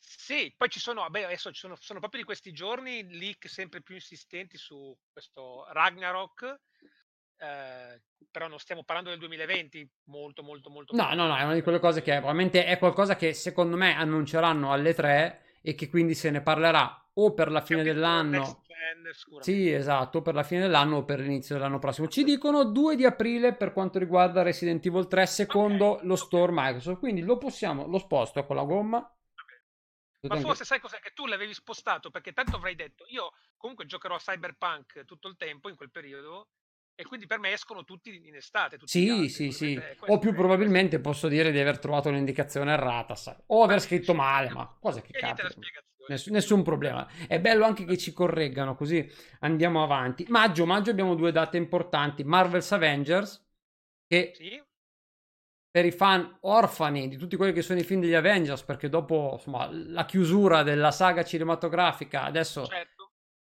Sì, 0.00 0.52
poi 0.56 0.68
ci 0.68 0.80
sono, 0.80 1.02
vabbè, 1.02 1.22
adesso 1.22 1.50
ci 1.52 1.60
sono, 1.60 1.76
sono 1.76 2.00
proprio 2.00 2.20
di 2.20 2.26
questi 2.26 2.52
giorni 2.52 3.16
leak 3.16 3.48
sempre 3.48 3.80
più 3.80 3.94
insistenti 3.94 4.56
su 4.58 4.94
questo 5.10 5.66
Ragnarok 5.70 6.60
eh, 7.38 8.00
però 8.30 8.48
non 8.48 8.58
stiamo 8.58 8.84
parlando 8.84 9.10
del 9.10 9.18
2020 9.18 9.90
molto 10.04 10.42
molto 10.42 10.70
molto 10.70 10.94
no 10.96 11.14
no 11.14 11.26
no 11.26 11.36
è 11.36 11.42
una 11.42 11.54
di 11.54 11.62
quelle 11.62 11.78
cose 11.78 12.02
che 12.02 12.12
probabilmente 12.12 12.64
è 12.64 12.78
qualcosa 12.78 13.16
che 13.16 13.32
secondo 13.32 13.76
me 13.76 13.94
annunceranno 13.94 14.72
alle 14.72 14.94
3 14.94 15.58
e 15.62 15.74
che 15.74 15.88
quindi 15.88 16.14
se 16.14 16.30
ne 16.30 16.42
parlerà 16.42 17.10
o 17.14 17.32
per 17.32 17.50
la 17.50 17.60
fine 17.60 17.82
dell'anno 17.82 18.64
sì 19.40 19.70
esatto 19.70 20.22
per 20.22 20.34
la 20.34 20.42
fine 20.42 20.62
dell'anno 20.62 20.98
o 20.98 21.04
per 21.04 21.20
l'inizio 21.20 21.54
dell'anno 21.54 21.78
prossimo. 21.78 22.08
Ci 22.08 22.24
dicono 22.24 22.64
2 22.64 22.96
di 22.96 23.04
aprile 23.04 23.54
per 23.54 23.72
quanto 23.72 23.98
riguarda 23.98 24.42
Resident 24.42 24.84
Evil 24.84 25.06
3 25.06 25.26
secondo 25.26 25.86
okay, 25.92 26.06
lo 26.06 26.16
store 26.16 26.52
okay. 26.52 26.64
Microsoft. 26.64 26.98
Quindi 26.98 27.22
lo 27.22 27.38
possiamo 27.38 27.86
lo 27.86 27.98
sposto 27.98 28.44
con 28.44 28.56
la 28.56 28.64
gomma. 28.64 29.08
Ma 30.22 30.40
forse 30.40 30.64
sai 30.64 30.80
cos'è? 30.80 31.00
Che 31.00 31.12
tu 31.14 31.26
l'avevi 31.26 31.52
spostato 31.52 32.10
perché 32.10 32.32
tanto 32.32 32.56
avrei 32.56 32.74
detto 32.74 33.04
io 33.08 33.32
comunque 33.56 33.84
giocherò 33.84 34.14
a 34.14 34.18
Cyberpunk 34.18 35.04
tutto 35.04 35.28
il 35.28 35.36
tempo 35.36 35.68
in 35.68 35.76
quel 35.76 35.90
periodo 35.90 36.48
e 36.96 37.04
quindi 37.04 37.26
per 37.26 37.40
me 37.40 37.52
escono 37.52 37.84
tutti 37.84 38.26
in 38.26 38.36
estate. 38.36 38.78
Tutti 38.78 38.90
sì, 38.90 39.08
altri, 39.08 39.28
sì, 39.28 39.50
sì. 39.50 39.80
O 40.06 40.18
più 40.18 40.32
probabilmente 40.32 41.00
posso 41.00 41.28
dire 41.28 41.50
di 41.50 41.58
aver 41.58 41.78
trovato 41.78 42.08
un'indicazione 42.08 42.72
errata, 42.72 43.14
sai. 43.14 43.34
o 43.46 43.62
aver 43.62 43.80
scritto 43.80 44.14
male, 44.14 44.50
ma 44.50 44.76
cosa 44.80 45.00
che 45.00 45.12
capita. 45.12 45.48
Ness- 46.06 46.28
nessun 46.28 46.62
problema. 46.62 47.08
È 47.26 47.40
bello 47.40 47.64
anche 47.64 47.84
che 47.84 47.96
ci 47.96 48.12
correggano, 48.12 48.76
così 48.76 49.10
andiamo 49.40 49.82
avanti. 49.82 50.26
Maggio, 50.28 50.66
maggio 50.66 50.90
abbiamo 50.90 51.14
due 51.14 51.32
date 51.32 51.56
importanti. 51.56 52.22
Marvel's 52.22 52.70
Avengers, 52.72 53.44
che 54.06 54.32
sì. 54.34 54.62
per 55.70 55.84
i 55.84 55.90
fan 55.90 56.38
orfani 56.42 57.08
di 57.08 57.16
tutti 57.16 57.36
quelli 57.36 57.52
che 57.52 57.62
sono 57.62 57.80
i 57.80 57.84
film 57.84 58.02
degli 58.02 58.14
Avengers, 58.14 58.62
perché 58.62 58.88
dopo 58.88 59.30
insomma, 59.32 59.68
la 59.72 60.04
chiusura 60.04 60.62
della 60.62 60.92
saga 60.92 61.24
cinematografica, 61.24 62.22
adesso... 62.22 62.66
Certo 62.66 62.93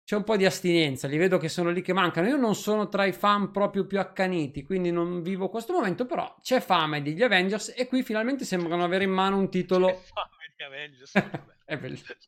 c'è 0.05 0.17
un 0.17 0.25
po' 0.25 0.37
di 0.37 0.45
astinenza, 0.45 1.09
li 1.09 1.17
vedo 1.17 1.39
che 1.39 1.49
sono 1.49 1.71
lì 1.71 1.81
che 1.81 1.95
mancano. 1.95 2.29
Io 2.29 2.37
non 2.37 2.55
sono 2.55 2.89
tra 2.89 3.07
i 3.07 3.13
fan 3.13 3.51
proprio 3.51 3.87
più 3.87 3.99
accaniti, 3.99 4.63
quindi 4.63 4.91
non 4.91 5.23
vivo 5.23 5.49
questo 5.49 5.73
momento, 5.73 6.05
però 6.05 6.37
c'è 6.43 6.61
fame 6.61 7.01
degli 7.01 7.23
Avengers 7.23 7.73
e 7.75 7.87
qui 7.87 8.03
finalmente 8.03 8.45
sembrano 8.45 8.85
avere 8.85 9.05
in 9.05 9.11
mano 9.11 9.39
un 9.39 9.49
titolo... 9.49 9.87
C'è 9.87 9.95
fame 9.95 10.53
di 10.57 10.63
Avengers. 10.63 11.13
è 11.65 11.79
bellissimo. 11.79 12.19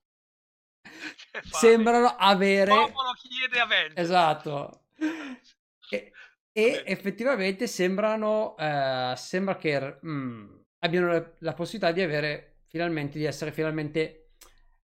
Sembrano 1.42 2.16
avere... 2.16 2.70
Popolo 2.70 3.12
chiede 3.12 3.60
Avengers. 3.60 4.00
Esatto. 4.00 4.84
E, 5.90 6.12
e 6.50 6.82
effettivamente 6.86 7.66
sembrano, 7.66 8.56
eh, 8.56 9.12
sembra 9.16 9.56
che 9.56 9.98
mm, 10.04 10.56
abbiano 10.78 11.08
la, 11.08 11.32
la 11.40 11.52
possibilità 11.52 11.92
di 11.92 12.00
avere 12.00 12.62
finalmente, 12.68 13.18
di 13.18 13.24
essere 13.24 13.52
finalmente 13.52 14.25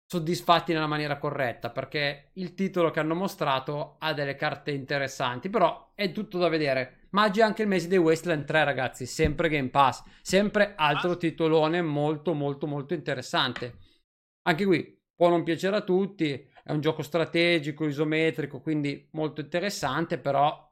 soddisfatti 0.09 0.73
nella 0.73 0.87
maniera 0.87 1.19
corretta, 1.19 1.71
perché 1.71 2.31
il 2.35 2.55
titolo 2.55 2.91
che 2.91 3.01
hanno 3.01 3.15
mostrato 3.15 3.97
ha 3.99 4.13
delle 4.13 4.37
carte 4.37 4.71
interessanti, 4.71 5.49
però 5.49 5.91
è 5.95 6.13
tutto 6.13 6.39
da 6.39 6.49
vedere. 6.49 7.09
Maggi 7.11 7.41
anche 7.41 7.63
il 7.63 7.69
mese 7.69 7.89
di 7.89 7.97
Wasteland 7.97 8.45
3, 8.45 8.65
ragazzi, 8.65 9.07
sempre 9.07 9.49
Game 9.49 9.71
Pass, 9.71 10.03
sempre 10.23 10.75
altro 10.77 11.13
Ah. 11.13 11.17
titolone 11.17 11.83
molto 11.83 12.35
molto 12.35 12.67
molto 12.67 12.95
interessante. 12.95 13.79
Anche 14.43 14.65
qui 14.65 14.97
può 15.15 15.29
non 15.29 15.43
piacere 15.43 15.77
a 15.77 15.81
tutti, 15.81 16.49
è 16.63 16.73
un 16.73 16.81
gioco 16.81 17.03
strategico, 17.03 17.87
isometrico, 17.87 18.61
quindi 18.61 19.09
molto 19.13 19.41
interessante, 19.41 20.19
però 20.19 20.69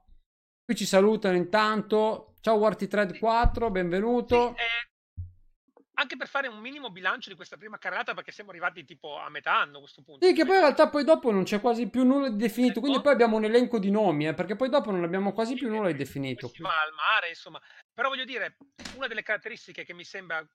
qui 0.63 0.75
ci 0.75 0.85
salutano 0.85 1.35
intanto. 1.35 2.35
Ciao 2.39 2.55
Warty 2.57 2.87
4, 3.17 3.71
benvenuto. 3.71 4.53
Sì, 4.55 4.61
eh, 4.61 4.94
anche 5.95 6.15
per 6.15 6.27
fare 6.27 6.47
un 6.47 6.59
minimo 6.59 6.89
bilancio 6.89 7.29
di 7.29 7.35
questa 7.35 7.57
prima 7.57 7.77
carrata, 7.77 8.13
perché 8.13 8.31
siamo 8.31 8.51
arrivati 8.51 8.85
tipo 8.85 9.17
a 9.17 9.29
metà 9.29 9.59
anno 9.59 9.77
a 9.77 9.79
questo 9.81 10.01
punto. 10.01 10.25
Sì, 10.25 10.33
che 10.33 10.45
poi 10.45 10.55
in 10.55 10.61
realtà 10.61 10.89
poi 10.89 11.03
dopo 11.03 11.31
non 11.31 11.43
c'è 11.43 11.59
quasi 11.59 11.89
più 11.89 12.03
nulla 12.03 12.29
di 12.29 12.37
definito, 12.37 12.79
quindi 12.79 13.01
poi 13.01 13.13
abbiamo 13.13 13.37
un 13.37 13.45
elenco 13.45 13.79
di 13.79 13.91
nomi, 13.91 14.27
eh, 14.27 14.33
perché 14.33 14.55
poi 14.55 14.69
dopo 14.69 14.91
non 14.91 15.03
abbiamo 15.03 15.33
quasi 15.33 15.53
Sì, 15.53 15.59
più 15.59 15.69
nulla 15.69 15.87
di 15.87 15.97
definito. 15.97 16.47
Si 16.47 16.61
va 16.61 16.81
al 16.81 16.93
mare, 16.93 17.29
insomma. 17.29 17.61
Però 17.93 18.09
voglio 18.09 18.25
dire, 18.25 18.57
una 18.95 19.07
delle 19.07 19.23
caratteristiche 19.23 19.83
che 19.83 19.93
mi 19.93 20.03
sembra 20.03 20.45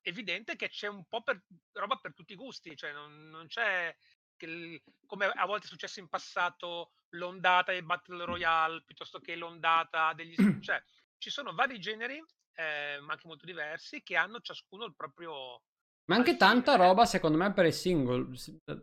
evidente 0.00 0.52
è 0.52 0.56
che 0.56 0.68
c'è 0.68 0.86
un 0.86 1.04
po' 1.06 1.22
per, 1.22 1.42
roba 1.72 1.96
per 1.96 2.14
tutti 2.14 2.32
i 2.32 2.36
gusti, 2.36 2.76
cioè 2.76 2.92
non, 2.92 3.28
non 3.28 3.46
c'è 3.46 3.94
che 4.36 4.82
come 5.06 5.26
a 5.26 5.46
volte 5.46 5.66
è 5.66 5.68
successo 5.68 5.98
in 5.98 6.08
passato 6.08 6.92
l'ondata 7.10 7.72
del 7.72 7.84
Battle 7.84 8.24
Royale 8.24 8.82
piuttosto 8.84 9.18
che 9.18 9.34
l'ondata 9.34 10.12
degli... 10.12 10.34
cioè 10.62 10.82
ci 11.18 11.30
sono 11.30 11.54
vari 11.54 11.78
generi, 11.78 12.22
eh, 12.56 12.98
ma 13.00 13.12
anche 13.12 13.26
molto 13.26 13.46
diversi, 13.46 14.02
che 14.02 14.16
hanno 14.16 14.40
ciascuno 14.40 14.84
il 14.84 14.94
proprio... 14.94 15.62
Ma 16.06 16.16
anche 16.16 16.36
tanta 16.36 16.76
roba, 16.76 17.04
secondo 17.04 17.36
me, 17.36 17.52
per 17.52 17.66
il 17.66 17.72
single, 17.72 18.28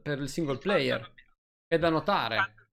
per 0.01 0.19
il 0.19 0.29
single 0.29 0.57
player. 0.57 1.13
È 1.65 1.77
da 1.77 1.89
notare. 1.89 2.67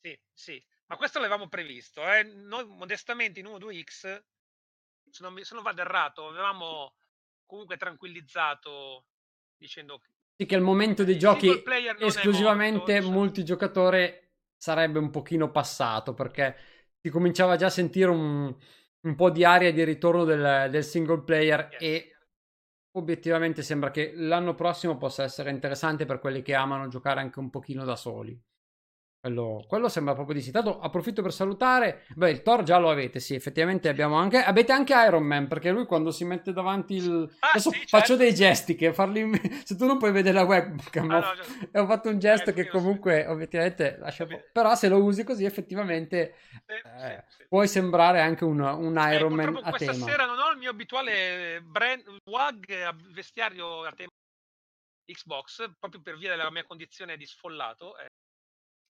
Sì, 0.00 0.18
sì, 0.32 0.64
ma 0.86 0.96
questo 0.96 1.18
l'avevamo 1.18 1.48
previsto. 1.48 2.06
Eh. 2.06 2.22
Noi 2.22 2.66
modestamente 2.66 3.40
in 3.40 3.46
1-2X, 3.46 4.22
se 5.10 5.22
non, 5.22 5.32
mi- 5.32 5.44
se 5.44 5.54
non 5.54 5.62
vado 5.62 5.80
errato, 5.80 6.28
avevamo 6.28 6.94
comunque 7.46 7.76
tranquillizzato 7.76 9.06
dicendo 9.56 10.00
Sì, 10.36 10.46
che 10.46 10.54
al 10.54 10.60
momento 10.60 11.04
dei 11.04 11.14
il 11.14 11.20
giochi 11.20 11.48
esclusivamente 11.98 12.78
morto, 12.78 12.92
diciamo. 12.92 13.10
multigiocatore 13.10 14.32
sarebbe 14.56 14.98
un 14.98 15.10
pochino 15.10 15.50
passato 15.50 16.14
perché 16.14 16.56
si 17.00 17.10
cominciava 17.10 17.56
già 17.56 17.66
a 17.66 17.70
sentire 17.70 18.10
un, 18.10 18.54
un 19.04 19.14
po' 19.14 19.30
di 19.30 19.44
aria 19.44 19.72
di 19.72 19.84
ritorno 19.84 20.24
del, 20.24 20.68
del 20.70 20.84
single 20.84 21.22
player 21.22 21.76
e 21.78 22.16
obiettivamente 22.92 23.62
sembra 23.62 23.90
che 23.90 24.12
l'anno 24.14 24.54
prossimo 24.54 24.96
possa 24.96 25.24
essere 25.24 25.50
interessante 25.50 26.04
per 26.04 26.18
quelli 26.18 26.42
che 26.42 26.54
amano 26.54 26.88
giocare 26.88 27.20
anche 27.20 27.38
un 27.38 27.50
pochino 27.50 27.84
da 27.84 27.96
soli. 27.96 28.38
Quello, 29.24 29.64
quello 29.66 29.88
sembra 29.88 30.12
proprio 30.12 30.34
di 30.36 30.42
sì. 30.42 30.50
Tanto 30.50 30.78
approfitto 30.80 31.22
per 31.22 31.32
salutare. 31.32 32.04
Beh, 32.14 32.30
il 32.30 32.42
Thor 32.42 32.62
già 32.62 32.76
lo 32.76 32.90
avete, 32.90 33.20
sì, 33.20 33.34
effettivamente 33.34 33.88
abbiamo 33.88 34.16
anche. 34.16 34.36
Avete 34.36 34.72
anche 34.72 34.92
Iron 34.92 35.22
Man, 35.22 35.46
perché 35.48 35.70
lui 35.70 35.86
quando 35.86 36.10
si 36.10 36.26
mette 36.26 36.52
davanti 36.52 36.96
il. 36.96 37.34
Ah, 37.38 37.48
Adesso 37.52 37.70
sì, 37.70 37.78
faccio 37.86 38.06
certo. 38.08 38.16
dei 38.16 38.34
gesti 38.34 38.74
che 38.74 38.92
farli. 38.92 39.30
Se 39.64 39.76
tu 39.76 39.86
non 39.86 39.96
puoi 39.96 40.12
vedere 40.12 40.34
la 40.34 40.42
webcam, 40.44 41.10
Ah, 41.10 41.16
ho- 41.16 41.20
no, 41.20 41.34
già- 41.36 41.68
e 41.72 41.78
ho 41.78 41.86
fatto 41.86 42.10
un 42.10 42.18
gesto 42.18 42.50
Eh, 42.50 42.52
che 42.52 42.64
lo 42.64 42.68
so. 42.70 42.76
comunque 42.76 43.26
obiettivamente 43.26 43.96
lascia. 43.98 44.26
Però 44.52 44.74
se 44.74 44.88
lo 44.88 45.02
usi 45.02 45.24
così 45.24 45.46
effettivamente 45.46 46.34
Sì, 46.66 46.72
eh, 46.74 47.24
sì, 47.28 47.36
sì. 47.38 47.44
puoi 47.48 47.66
sembrare 47.66 48.20
anche 48.20 48.44
un, 48.44 48.60
un 48.60 48.98
Eh, 48.98 49.14
Iron 49.14 49.32
Man 49.32 49.58
a 49.62 49.70
questa 49.70 49.92
tema. 49.92 50.04
sera 50.04 50.26
non 50.26 50.38
ho 50.38 50.50
il 50.50 50.58
mio 50.58 50.68
abituale 50.68 51.62
brand, 51.64 52.04
WAG 52.30 52.70
a 52.72 52.94
vestiario 53.10 53.84
a 53.84 53.92
tema 53.92 54.10
Xbox, 55.10 55.70
proprio 55.78 56.02
per 56.02 56.18
via 56.18 56.28
della 56.36 56.50
mia 56.50 56.64
condizione 56.64 57.16
di 57.16 57.24
sfollato. 57.24 57.94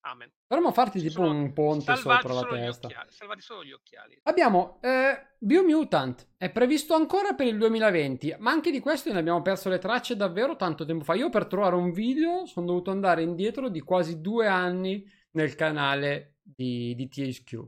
Amen. 0.07 0.31
Dovremmo 0.47 0.71
farti 0.73 0.99
tipo 1.01 1.13
sono 1.25 1.31
un 1.31 1.53
ponte 1.55 1.97
sopra 1.97 2.33
la 2.35 2.45
testa. 2.47 3.07
salvati 3.09 3.41
solo 3.41 3.65
gli 3.65 3.73
occhiali. 3.73 4.19
Abbiamo 4.25 4.79
eh, 4.83 5.29
Biomutant, 5.39 6.35
è 6.37 6.51
previsto 6.51 6.95
ancora 6.95 7.33
per 7.33 7.47
il 7.47 7.57
2020, 7.57 8.37
ma 8.39 8.51
anche 8.51 8.71
di 8.71 8.81
questo 8.81 9.11
ne 9.13 9.19
abbiamo 9.19 9.41
perso 9.41 9.71
le 9.71 9.79
tracce 9.79 10.15
davvero 10.15 10.57
tanto 10.57 10.85
tempo 10.85 11.05
fa. 11.05 11.15
Io 11.15 11.31
per 11.31 11.47
trovare 11.47 11.75
un 11.77 11.91
video 11.91 12.45
sono 12.45 12.67
dovuto 12.67 12.91
andare 12.91 13.23
indietro 13.23 13.71
di 13.71 13.81
quasi 13.81 14.21
due 14.21 14.47
anni 14.47 15.11
nel 15.33 15.55
canale 15.55 16.37
di, 16.43 16.95
di 16.95 17.09
THQ. 17.09 17.67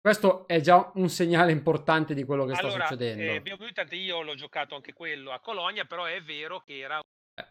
Questo 0.00 0.46
è 0.46 0.60
già 0.60 0.90
un 0.94 1.08
segnale 1.10 1.52
importante 1.52 2.14
di 2.14 2.24
quello 2.24 2.46
che 2.46 2.54
sta 2.54 2.66
allora, 2.66 2.86
succedendo. 2.86 3.22
eh, 3.32 3.40
Biomutant 3.42 3.92
io 3.92 4.22
l'ho 4.22 4.34
giocato 4.34 4.74
anche 4.74 4.94
quello 4.94 5.32
a 5.32 5.40
Colonia, 5.40 5.84
però 5.84 6.04
è 6.04 6.22
vero 6.22 6.60
che 6.60 6.78
era 6.78 6.98
Eh. 6.98 7.46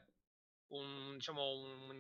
un, 0.74 1.14
diciamo, 1.14 1.52
un- 1.52 1.98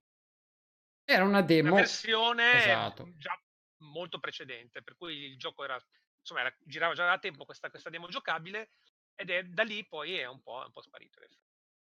Era 1.05 1.23
una 1.23 1.41
una 1.61 1.71
demo. 1.71 1.71
versione 1.71 2.93
esatto. 2.95 3.07
già 3.17 3.39
molto 3.77 4.19
precedente, 4.19 4.81
per 4.83 4.95
cui 4.97 5.15
il 5.25 5.37
gioco 5.37 5.63
era, 5.63 5.81
insomma, 6.19 6.41
era- 6.41 6.55
girava 6.59 6.93
già 6.93 7.05
da 7.05 7.19
tempo 7.19 7.45
questa, 7.45 7.69
questa 7.69 7.89
demo 7.89 8.07
giocabile 8.07 8.69
ed 9.15 9.29
è 9.29 9.43
da 9.43 9.63
lì 9.63 9.85
poi 9.87 10.15
è 10.17 10.25
un 10.27 10.41
po', 10.41 10.61
è 10.61 10.65
un 10.65 10.71
po 10.71 10.81
sparito. 10.81 11.19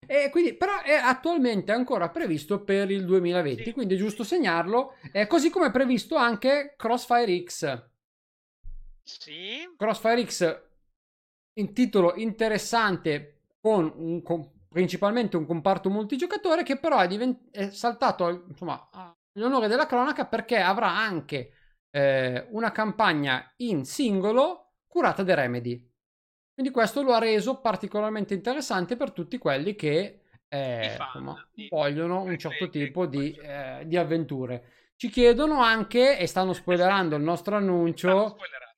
E 0.09 0.31
quindi, 0.31 0.55
però 0.57 0.83
è 0.83 0.95
attualmente 0.95 1.71
ancora 1.73 2.09
previsto 2.11 2.63
per 2.65 2.91
il 2.91 3.05
2020, 3.05 3.71
Sì, 3.71 3.73
quindi 3.73 3.95
è 3.95 3.99
giusto 3.99 4.25
segnarlo, 4.25 4.95
eh, 5.13 5.27
così 5.29 5.51
come 5.51 5.67
è 5.67 5.71
previsto 5.71 6.17
anche 6.17 6.75
Crossfire 6.77 7.43
X. 7.45 7.85
Sì, 9.05 9.67
Crossfire 9.77 10.25
X, 10.27 10.63
in 11.55 11.73
titolo 11.73 12.15
interessante, 12.17 13.41
con, 13.61 13.93
un, 13.97 14.23
con 14.23 14.51
principalmente 14.77 15.39
un 15.39 15.47
comparto 15.47 15.89
multigiocatore 15.89 16.63
che 16.63 16.77
però 16.77 16.99
è, 16.99 17.07
divent- 17.07 17.51
è 17.51 17.71
saltato 17.71 18.27
al- 18.27 18.45
insomma, 18.47 18.91
all'onore 19.33 19.69
della 19.69 19.87
cronaca 19.87 20.27
perché 20.27 20.59
avrà 20.59 20.95
anche 20.95 21.51
eh, 21.91 22.47
una 22.51 22.73
campagna 22.73 23.55
in 23.57 23.87
singolo 23.87 24.73
curata 24.87 25.23
da 25.23 25.33
Remedy. 25.33 25.83
Quindi 26.53 26.71
questo 26.71 27.01
lo 27.01 27.15
ha 27.15 27.19
reso 27.19 27.63
particolarmente 27.63 28.35
interessante 28.35 28.97
per 28.97 29.13
tutti 29.13 29.39
quelli 29.39 29.75
che 29.75 30.21
eh, 30.47 30.95
fan 30.99 31.07
insomma, 31.07 31.49
di- 31.55 31.69
vogliono 31.71 32.21
un 32.21 32.37
certo 32.37 32.69
tipo 32.69 33.07
di, 33.07 33.33
eh, 33.33 33.83
di 33.87 33.97
avventure. 33.97 34.73
Ci 34.97 35.09
chiedono 35.09 35.63
anche, 35.63 36.19
e 36.19 36.27
stanno 36.27 36.53
spoilerando 36.53 37.17
il 37.17 37.23
nostro 37.23 37.57
annuncio, 37.57 38.37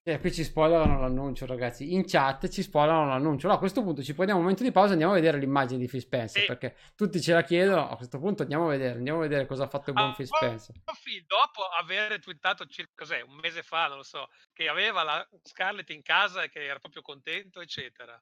Eh, 0.08 0.20
qui 0.20 0.32
ci 0.32 0.42
spoilerano 0.42 1.00
l'annuncio, 1.00 1.44
ragazzi. 1.44 1.92
In 1.92 2.06
chat 2.06 2.48
ci 2.48 2.62
spoilerano 2.62 3.08
l'annuncio. 3.08 3.44
Allora, 3.44 3.56
a 3.56 3.58
questo 3.58 3.82
punto 3.82 4.02
ci 4.02 4.14
prendiamo 4.14 4.40
un 4.40 4.46
momento 4.46 4.64
di 4.64 4.72
pausa 4.72 4.88
e 4.88 4.92
andiamo 4.92 5.12
a 5.12 5.16
vedere 5.16 5.36
l'immagine 5.36 5.78
di 5.78 5.86
Phil 5.86 6.00
Spencer. 6.00 6.40
Sì. 6.40 6.46
Perché 6.46 6.76
tutti 6.96 7.20
ce 7.20 7.34
la 7.34 7.42
chiedono. 7.42 7.90
A 7.90 7.96
questo 7.96 8.18
punto 8.18 8.40
andiamo 8.40 8.68
a 8.68 8.70
vedere. 8.70 8.96
Andiamo 8.96 9.18
a 9.18 9.22
vedere 9.22 9.44
cosa 9.44 9.64
ha 9.64 9.68
fatto 9.68 9.90
il 9.90 9.96
buon 9.96 10.08
Ah, 10.08 10.14
Phil 10.14 10.26
Spencer. 10.26 10.76
Phil, 11.02 11.26
dopo 11.26 11.62
aver 11.78 12.20
twittato 12.20 12.64
circa 12.64 13.04
un 13.22 13.34
mese 13.34 13.62
fa, 13.62 13.88
non 13.88 13.98
lo 13.98 14.02
so, 14.02 14.30
che 14.54 14.66
aveva 14.66 15.02
la 15.02 15.28
Scarlett 15.42 15.90
in 15.90 16.00
casa 16.00 16.42
e 16.42 16.48
che 16.48 16.64
era 16.64 16.78
proprio 16.78 17.02
contento, 17.02 17.60
eccetera. 17.60 18.18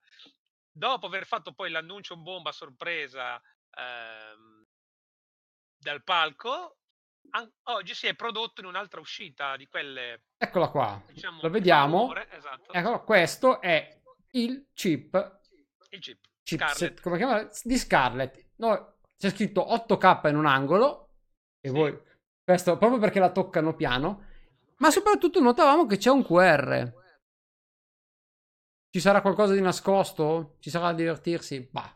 Dopo 0.73 1.07
aver 1.07 1.25
fatto 1.25 1.53
poi 1.53 1.71
l'annuncio 1.71 2.17
bomba 2.17 2.51
a 2.51 2.53
sorpresa 2.53 3.41
ehm, 3.71 4.65
dal 5.79 6.03
palco, 6.03 6.79
an- 7.31 7.51
oggi 7.65 7.95
si 7.95 8.07
è 8.07 8.15
prodotto 8.15 8.61
in 8.61 8.67
un'altra 8.67 9.01
uscita 9.01 9.57
di 9.57 9.67
quelle, 9.67 10.23
Eccola 10.39 10.69
qua. 10.69 11.03
diciamo, 11.13 11.41
Lo 11.43 11.51
vediamo. 11.51 12.13
esatto, 12.31 12.73
Ecco, 12.73 13.05
questo 13.05 13.61
è 13.61 14.01
il 14.33 14.67
chip. 14.75 15.41
il 15.91 15.99
chip, 16.01 16.19
chipset, 16.43 16.75
Scarlett. 16.77 17.01
come 17.01 17.17
chiamare? 17.17 17.51
Di 17.63 17.77
Scarlett. 17.79 18.45
No, 18.57 18.99
c'è 19.17 19.31
scritto 19.31 19.61
8K 19.73 20.29
in 20.29 20.37
un 20.37 20.47
angolo. 20.47 21.11
E 21.61 21.69
Sì. 21.69 21.75
voi. 21.75 21.99
Questo 22.45 22.77
proprio 22.79 22.99
perché 23.01 23.19
la 23.19 23.33
toccano 23.33 23.75
piano. 23.75 24.25
Ma 24.79 24.91
soprattutto 24.91 25.41
notavamo 25.41 25.87
che 25.87 25.97
c'è 25.97 26.11
un 26.11 26.23
QR. 26.25 26.93
Ci 28.91 29.01
sarà 29.01 29.21
qualcosa 29.21 29.53
di 29.55 29.61
nascosto? 29.61 30.57
Ci 30.61 30.71
sarà 30.71 30.87
da 30.91 30.93
divertirsi? 30.95 31.69
Bah, 31.71 31.95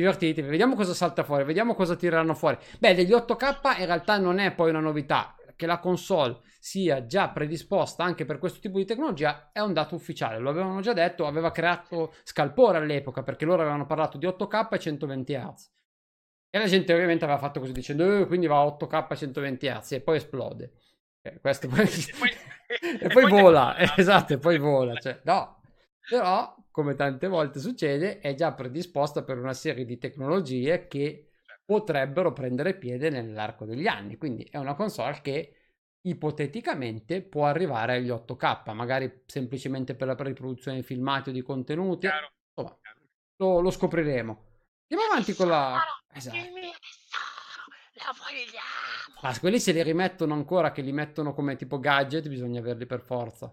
divertitevi. 0.00 0.48
Vediamo 0.48 0.74
cosa 0.74 0.94
salta 0.94 1.24
fuori. 1.24 1.44
Vediamo 1.44 1.74
cosa 1.74 1.96
tireranno 1.96 2.34
fuori. 2.34 2.56
Beh, 2.78 2.94
degli 2.94 3.12
8K 3.12 3.78
in 3.78 3.86
realtà 3.86 4.18
non 4.18 4.38
è 4.38 4.52
poi 4.52 4.70
una 4.70 4.80
novità. 4.80 5.34
Che 5.56 5.66
la 5.66 5.78
console 5.80 6.38
sia 6.60 7.04
già 7.06 7.30
predisposta 7.30 8.04
anche 8.04 8.24
per 8.24 8.38
questo 8.38 8.60
tipo 8.60 8.78
di 8.78 8.84
tecnologia 8.84 9.50
è 9.52 9.58
un 9.60 9.72
dato 9.72 9.96
ufficiale. 9.96 10.38
Lo 10.38 10.50
avevano 10.50 10.80
già 10.80 10.92
detto, 10.92 11.26
aveva 11.26 11.50
creato 11.50 12.14
scalpore 12.22 12.78
all'epoca 12.78 13.24
perché 13.24 13.44
loro 13.44 13.62
avevano 13.62 13.84
parlato 13.84 14.18
di 14.18 14.26
8K 14.26 14.74
e 14.74 14.78
120 14.78 15.34
Hz. 15.34 15.70
E 16.50 16.58
la 16.58 16.66
gente 16.66 16.92
ovviamente 16.92 17.24
aveva 17.24 17.40
fatto 17.40 17.58
così 17.58 17.72
dicendo, 17.72 18.20
"Eh, 18.20 18.26
quindi 18.26 18.46
va 18.46 18.58
a 18.58 18.64
8K 18.66 19.10
e 19.10 19.16
120 19.16 19.66
Hz 19.68 19.92
e 19.92 20.00
poi 20.00 20.16
esplode. 20.16 20.72
Eh, 21.22 21.40
questo 21.40 21.66
poi... 21.68 21.80
E 21.88 22.14
poi- 22.18 22.30
e 22.68 22.98
e 23.00 23.08
poi 23.08 23.28
poi 23.28 23.40
vola, 23.42 23.76
esatto, 23.96 24.34
e 24.34 24.38
poi 24.38 24.58
vola. 24.58 24.94
Cioè, 24.94 25.20
no, 25.24 25.60
però, 26.08 26.54
come 26.78 26.94
tante 26.94 27.26
volte 27.26 27.58
succede, 27.58 28.20
è 28.20 28.34
già 28.34 28.52
predisposta 28.52 29.24
per 29.24 29.36
una 29.36 29.52
serie 29.52 29.84
di 29.84 29.98
tecnologie 29.98 30.86
che 30.86 31.30
potrebbero 31.64 32.32
prendere 32.32 32.74
piede 32.74 33.10
nell'arco 33.10 33.64
degli 33.64 33.88
anni. 33.88 34.16
Quindi 34.16 34.44
è 34.44 34.58
una 34.58 34.76
console 34.76 35.18
che 35.20 35.56
ipoteticamente 36.02 37.22
può 37.22 37.46
arrivare 37.46 37.96
agli 37.96 38.10
8K, 38.10 38.74
magari 38.74 39.24
semplicemente 39.26 39.96
per 39.96 40.06
la 40.06 40.14
riproduzione 40.16 40.76
di 40.76 40.82
filmati 40.84 41.30
o 41.30 41.32
di 41.32 41.42
contenuti. 41.42 42.06
Chiaro, 42.06 42.30
Insomma, 42.54 42.78
chiaro. 42.80 43.00
lo, 43.38 43.60
lo 43.60 43.70
scopriremo. 43.72 44.44
Andiamo 44.88 45.10
avanti 45.10 45.34
con 45.34 45.48
la... 45.48 45.82
Esatto. 46.12 46.36
Ma 49.20 49.36
quelli 49.40 49.58
se 49.58 49.72
li 49.72 49.82
rimettono 49.82 50.32
ancora, 50.32 50.70
che 50.70 50.82
li 50.82 50.92
mettono 50.92 51.34
come 51.34 51.56
tipo 51.56 51.80
gadget, 51.80 52.28
bisogna 52.28 52.60
averli 52.60 52.86
per 52.86 53.00
forza. 53.00 53.52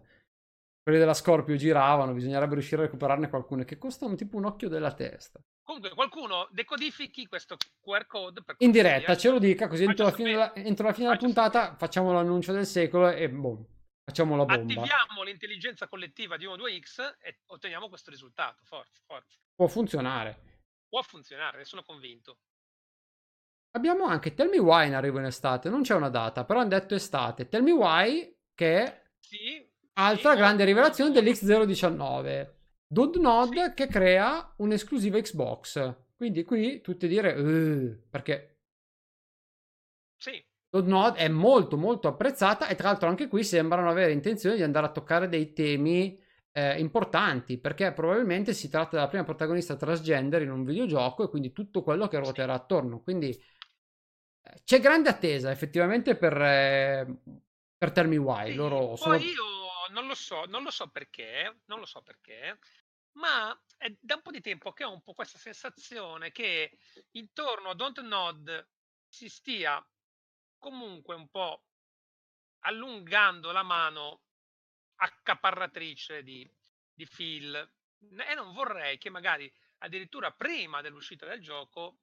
Quelli 0.85 0.99
della 0.99 1.15
Scorpio 1.15 1.55
giravano, 1.55 2.13
bisognerebbe 2.13 2.53
riuscire 2.53 2.83
a 2.83 2.85
recuperarne 2.85 3.27
qualcuno 3.27 3.63
che 3.63 3.79
costano 3.79 4.13
tipo 4.13 4.37
un 4.37 4.45
occhio 4.45 4.69
della 4.69 4.93
testa. 4.93 5.41
Comunque 5.63 5.89
qualcuno 5.95 6.47
decodifichi 6.51 7.25
questo 7.25 7.57
QR 7.81 8.05
code 8.05 8.43
In 8.59 8.69
diretta, 8.69 9.17
ce 9.17 9.31
lo 9.31 9.39
dica, 9.39 9.67
così 9.67 9.83
entro 9.83 10.05
la 10.05 10.11
della, 10.11 10.53
entro 10.53 10.85
la 10.85 10.93
fine 10.93 11.07
della 11.07 11.17
puntata 11.17 11.59
sapere. 11.59 11.77
facciamo 11.79 12.13
l'annuncio 12.13 12.51
del 12.51 12.67
secolo 12.67 13.09
e 13.09 13.27
boom, 13.31 13.65
facciamo 14.03 14.35
la 14.35 14.45
bomba. 14.45 14.61
Attiviamo 14.61 15.23
l'intelligenza 15.23 15.87
collettiva 15.87 16.37
di 16.37 16.45
1-2X 16.45 17.15
e 17.19 17.39
otteniamo 17.47 17.89
questo 17.89 18.11
risultato. 18.11 18.61
Forza, 18.63 19.01
forza. 19.07 19.39
Può 19.55 19.65
funzionare. 19.65 20.37
Può 20.87 21.01
funzionare, 21.01 21.57
ne 21.57 21.65
sono 21.65 21.81
convinto. 21.81 22.37
Abbiamo 23.71 24.05
anche 24.05 24.35
Tell 24.35 24.49
Me 24.49 24.59
Why 24.59 24.85
in 24.85 24.93
arrivo 24.93 25.17
in 25.17 25.25
estate, 25.25 25.67
non 25.67 25.81
c'è 25.81 25.95
una 25.95 26.09
data, 26.09 26.45
però 26.45 26.59
hanno 26.59 26.69
detto 26.69 26.93
estate. 26.93 27.49
Tell 27.49 27.63
Me 27.63 27.71
Why, 27.71 28.37
che 28.53 29.13
Sì. 29.19 29.73
Altra 29.97 30.35
grande 30.35 30.63
rivelazione 30.65 31.11
molto. 31.11 31.21
dell'X019. 31.21 32.53
Dodnod 32.87 33.73
che 33.73 33.87
crea 33.87 34.53
un'esclusiva 34.57 35.19
Xbox. 35.19 35.95
Quindi 36.15 36.43
qui 36.43 36.81
tutti 36.81 37.07
dire, 37.07 37.33
"Uh", 37.33 37.99
perché 38.09 38.57
Sì, 40.17 40.43
Dodnod 40.69 41.15
è 41.15 41.27
molto 41.29 41.77
molto 41.77 42.07
apprezzata 42.09 42.67
e 42.67 42.75
tra 42.75 42.89
l'altro 42.89 43.07
anche 43.07 43.27
qui 43.27 43.43
sembrano 43.43 43.89
avere 43.89 44.11
intenzione 44.11 44.55
di 44.57 44.63
andare 44.63 44.87
a 44.87 44.91
toccare 44.91 45.29
dei 45.29 45.53
temi 45.53 46.19
eh, 46.51 46.79
importanti 46.79 47.57
perché 47.57 47.91
probabilmente 47.93 48.53
si 48.53 48.69
tratta 48.69 48.95
della 48.97 49.07
prima 49.07 49.23
protagonista 49.23 49.75
transgender 49.77 50.41
in 50.41 50.51
un 50.51 50.63
videogioco 50.65 51.23
e 51.23 51.29
quindi 51.29 51.51
tutto 51.53 51.83
quello 51.83 52.07
che 52.07 52.17
ruoterà 52.19 52.53
attorno. 52.53 53.01
Quindi 53.01 53.29
eh, 53.29 54.61
c'è 54.63 54.79
grande 54.79 55.09
attesa 55.09 55.51
effettivamente 55.51 56.15
per, 56.15 56.41
eh, 56.41 57.17
per 57.77 57.91
Tell 57.91 58.07
Me 58.07 58.17
Why. 58.17 58.53
Loro 58.53 58.95
poi 58.97 58.97
sono... 58.97 59.15
io 59.17 59.64
non 59.95 60.07
lo 60.07 60.13
so, 60.15 60.45
non 60.45 60.61
lo 60.63 60.71
so 60.71 60.89
perché, 60.89 61.61
non 61.65 61.79
lo 61.79 61.85
so 61.85 62.01
perché, 62.01 62.59
ma 63.13 63.57
è 63.77 63.95
da 63.99 64.15
un 64.15 64.21
po' 64.21 64.31
di 64.31 64.41
tempo 64.41 64.73
che 64.73 64.83
ho 64.83 64.91
un 64.91 65.01
po' 65.01 65.13
questa 65.13 65.37
sensazione 65.37 66.31
che 66.31 66.77
intorno 67.11 67.69
a 67.69 67.75
Don't 67.75 68.01
Nod 68.01 68.67
si 69.07 69.29
stia 69.29 69.83
comunque 70.57 71.15
un 71.15 71.29
po' 71.29 71.63
allungando 72.59 73.51
la 73.51 73.63
mano 73.63 74.23
accaparratrice 74.95 76.23
di, 76.23 76.49
di 76.93 77.07
Phil. 77.07 77.55
E 78.17 78.33
non 78.35 78.53
vorrei 78.53 78.97
che 78.97 79.09
magari 79.09 79.51
addirittura 79.79 80.31
prima 80.31 80.81
dell'uscita 80.81 81.25
del 81.25 81.41
gioco 81.41 81.99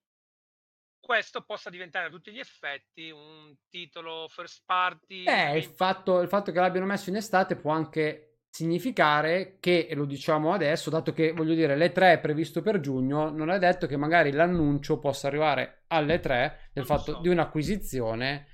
questo 1.03 1.41
possa 1.41 1.69
diventare 1.69 2.07
a 2.07 2.09
tutti 2.09 2.31
gli 2.31 2.39
effetti 2.39 3.09
un 3.09 3.53
titolo 3.69 4.27
first 4.29 4.63
party 4.65 5.25
Eh, 5.25 5.57
il 5.57 5.65
fatto, 5.65 6.21
il 6.21 6.29
fatto 6.29 6.53
che 6.53 6.59
l'abbiano 6.61 6.85
messo 6.85 7.09
in 7.09 7.17
estate 7.17 7.57
può 7.57 7.71
anche 7.71 8.37
significare 8.49 9.57
che, 9.59 9.87
e 9.89 9.95
lo 9.95 10.05
diciamo 10.05 10.53
adesso, 10.53 10.89
dato 10.89 11.11
che 11.11 11.33
voglio 11.33 11.55
dire, 11.55 11.75
le 11.75 11.91
3 11.91 12.13
è 12.13 12.19
previsto 12.19 12.61
per 12.61 12.79
giugno, 12.79 13.29
non 13.31 13.49
è 13.49 13.59
detto 13.59 13.85
che 13.85 13.97
magari 13.97 14.31
l'annuncio 14.31 14.99
possa 14.99 15.27
arrivare 15.27 15.83
alle 15.87 16.19
3 16.19 16.69
del 16.71 16.85
Non 16.87 16.97
fatto 16.97 17.13
so. 17.13 17.19
di 17.19 17.27
un'acquisizione 17.27 18.47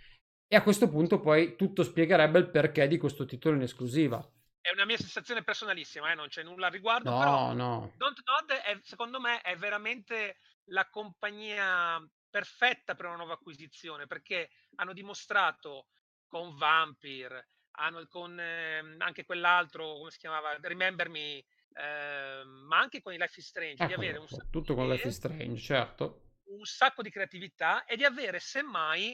e 0.47 0.56
a 0.56 0.64
questo 0.64 0.89
punto 0.89 1.20
poi 1.20 1.56
tutto 1.56 1.84
spiegherebbe 1.84 2.39
il 2.39 2.50
perché 2.50 2.88
di 2.88 2.97
questo 2.97 3.26
titolo 3.26 3.58
in 3.58 3.62
esclusiva. 3.62 4.28
È 4.60 4.72
una 4.72 4.86
mia 4.86 4.97
sensazione 4.97 5.43
personalissima, 5.43 6.12
eh, 6.12 6.16
non 6.16 6.30
c'è 6.30 6.41
nulla 6.43 6.68
a 6.68 6.70
riguardo, 6.72 7.12
No, 7.12 7.20
però 7.20 7.54
no. 7.54 7.91
Don't 7.97 8.20
Nod 8.26 8.58
è, 8.58 8.80
secondo 8.82 9.20
me 9.20 9.41
è 9.41 9.56
veramente 9.56 10.38
la 10.72 10.88
compagnia 10.89 12.02
perfetta 12.30 12.96
per 12.96 13.06
una 13.06 13.16
nuova 13.18 13.34
acquisizione, 13.34 14.08
perché 14.08 14.50
hanno 14.76 14.94
dimostrato 14.94 15.88
con 16.28 16.56
Vampire, 16.56 17.50
hanno 17.72 18.06
con 18.08 18.40
ehm, 18.40 18.96
anche 19.00 19.26
quell'altro, 19.26 19.98
come 19.98 20.12
si 20.12 20.20
chiamava, 20.20 20.58
Remember 20.62 21.10
Me, 21.10 21.44
ehm, 21.74 22.48
ma 22.68 22.80
anche 22.80 23.02
con 23.02 23.14
i 23.14 23.18
Life 23.18 23.40
is 23.40 23.48
Strange, 23.48 23.86
di 23.86 23.92
Ecco, 23.92 24.02
avere 24.02 24.18
un 24.18 24.28
sacco 24.28 24.50
tutto 24.50 24.76
con 24.76 24.88
Life 24.90 25.08
is 25.08 25.16
Strange, 25.16 25.62
certo. 25.62 26.34
un 26.50 26.66
sacco 26.66 27.02
di 27.02 27.10
creatività 27.10 27.86
e 27.86 27.96
di 27.96 28.04
avere 28.04 28.40
semmai 28.40 29.12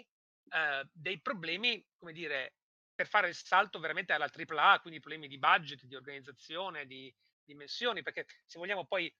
eh, 0.49 0.87
dei 0.91 1.21
problemi, 1.21 1.85
come 1.97 2.13
dire, 2.13 2.55
per 2.93 3.07
fare 3.07 3.27
il 3.27 3.35
salto 3.35 3.79
veramente 3.79 4.13
alla 4.13 4.29
AAA, 4.31 4.79
quindi 4.79 4.99
problemi 4.99 5.27
di 5.27 5.37
budget, 5.37 5.83
di 5.85 5.95
organizzazione, 5.95 6.85
di 6.85 7.13
dimensioni, 7.43 8.01
perché 8.01 8.25
se 8.45 8.57
vogliamo 8.57 8.85
poi 8.85 9.13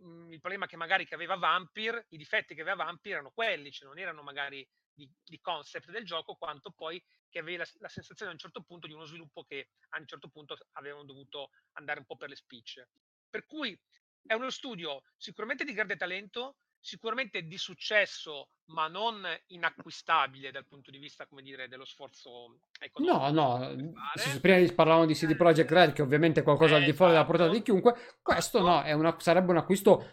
mh, 0.00 0.32
il 0.32 0.40
problema 0.40 0.66
che 0.66 0.76
magari 0.76 1.06
che 1.06 1.14
aveva 1.14 1.36
Vampire, 1.36 2.06
i 2.10 2.16
difetti 2.16 2.54
che 2.54 2.60
aveva 2.60 2.84
Vampire 2.84 3.14
erano 3.14 3.30
quelli, 3.30 3.70
cioè 3.70 3.88
non 3.88 3.98
erano 3.98 4.22
magari 4.22 4.66
di, 4.92 5.08
di 5.24 5.40
concept 5.40 5.90
del 5.90 6.04
gioco, 6.04 6.34
quanto 6.34 6.70
poi 6.70 7.02
che 7.28 7.38
avevi 7.38 7.56
la, 7.56 7.66
la 7.78 7.88
sensazione 7.88 8.30
a 8.30 8.34
un 8.34 8.40
certo 8.40 8.62
punto 8.62 8.86
di 8.86 8.92
uno 8.92 9.04
sviluppo 9.04 9.44
che 9.44 9.68
a 9.90 9.98
un 9.98 10.06
certo 10.06 10.28
punto 10.28 10.56
avevano 10.72 11.04
dovuto 11.04 11.50
andare 11.72 12.00
un 12.00 12.06
po' 12.06 12.16
per 12.16 12.28
le 12.28 12.36
spicce. 12.36 12.90
Per 13.28 13.46
cui 13.46 13.78
è 14.22 14.34
uno 14.34 14.50
studio 14.50 15.02
sicuramente 15.16 15.64
di 15.64 15.72
grande 15.72 15.96
talento, 15.96 16.58
sicuramente 16.88 17.42
di 17.42 17.58
successo, 17.58 18.48
ma 18.70 18.88
non 18.88 19.22
inacquistabile 19.48 20.50
dal 20.50 20.66
punto 20.66 20.90
di 20.90 20.98
vista, 20.98 21.26
come 21.26 21.42
dire, 21.42 21.68
dello 21.68 21.84
sforzo 21.84 22.60
economico. 22.80 23.30
No, 23.30 23.72
no, 23.72 23.92
se- 24.14 24.40
prima 24.40 24.58
di- 24.58 24.72
parlavamo 24.72 25.04
di 25.06 25.14
CD 25.14 25.36
Projekt 25.36 25.70
Red, 25.70 25.92
che 25.92 26.02
ovviamente 26.02 26.40
è 26.40 26.42
qualcosa 26.42 26.76
al 26.76 26.84
di 26.84 26.92
fuori 26.92 27.12
della 27.12 27.24
portata 27.26 27.50
di 27.50 27.56
Esatto. 27.56 27.70
chiunque, 27.72 28.18
questo 28.22 28.60
no, 28.60 28.82
è 28.82 28.92
una- 28.92 29.18
sarebbe 29.20 29.50
un 29.50 29.58
acquisto 29.58 30.08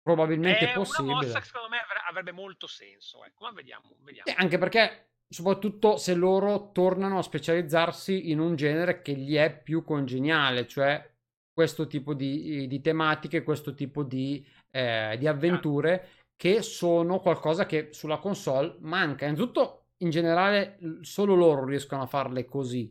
probabilmente 0.00 0.60
È 0.60 0.64
una 0.64 0.72
possibile. 0.74 1.14
mossa 1.14 1.38
che 1.40 1.44
secondo 1.46 1.68
me 1.68 1.78
avre- 1.78 2.02
avrebbe 2.08 2.32
molto 2.32 2.66
senso. 2.66 3.24
Ecco, 3.24 3.44
ma 3.44 3.52
vediamo, 3.52 3.94
vediamo. 4.00 4.28
Eh, 4.30 4.34
anche 4.36 4.58
perché, 4.58 5.10
soprattutto 5.28 5.96
se 5.96 6.14
loro 6.14 6.70
tornano 6.72 7.18
a 7.18 7.22
specializzarsi 7.22 8.30
in 8.30 8.38
un 8.40 8.54
genere 8.56 9.02
che 9.02 9.14
gli 9.14 9.34
è 9.36 9.56
più 9.62 9.84
congeniale, 9.84 10.66
cioè 10.66 11.10
questo 11.52 11.86
tipo 11.86 12.14
di, 12.14 12.66
di 12.66 12.80
tematiche, 12.80 13.42
questo 13.42 13.74
tipo 13.74 14.02
di, 14.02 14.44
eh, 14.70 15.16
di 15.18 15.26
avventure 15.26 16.08
che 16.36 16.62
sono 16.62 17.20
qualcosa 17.20 17.66
che 17.66 17.92
sulla 17.92 18.18
console 18.18 18.76
manca. 18.80 19.24
Innanzitutto, 19.24 19.90
in 19.98 20.10
generale, 20.10 20.78
solo 21.02 21.34
loro 21.34 21.64
riescono 21.64 22.02
a 22.02 22.06
farle 22.06 22.44
così. 22.44 22.90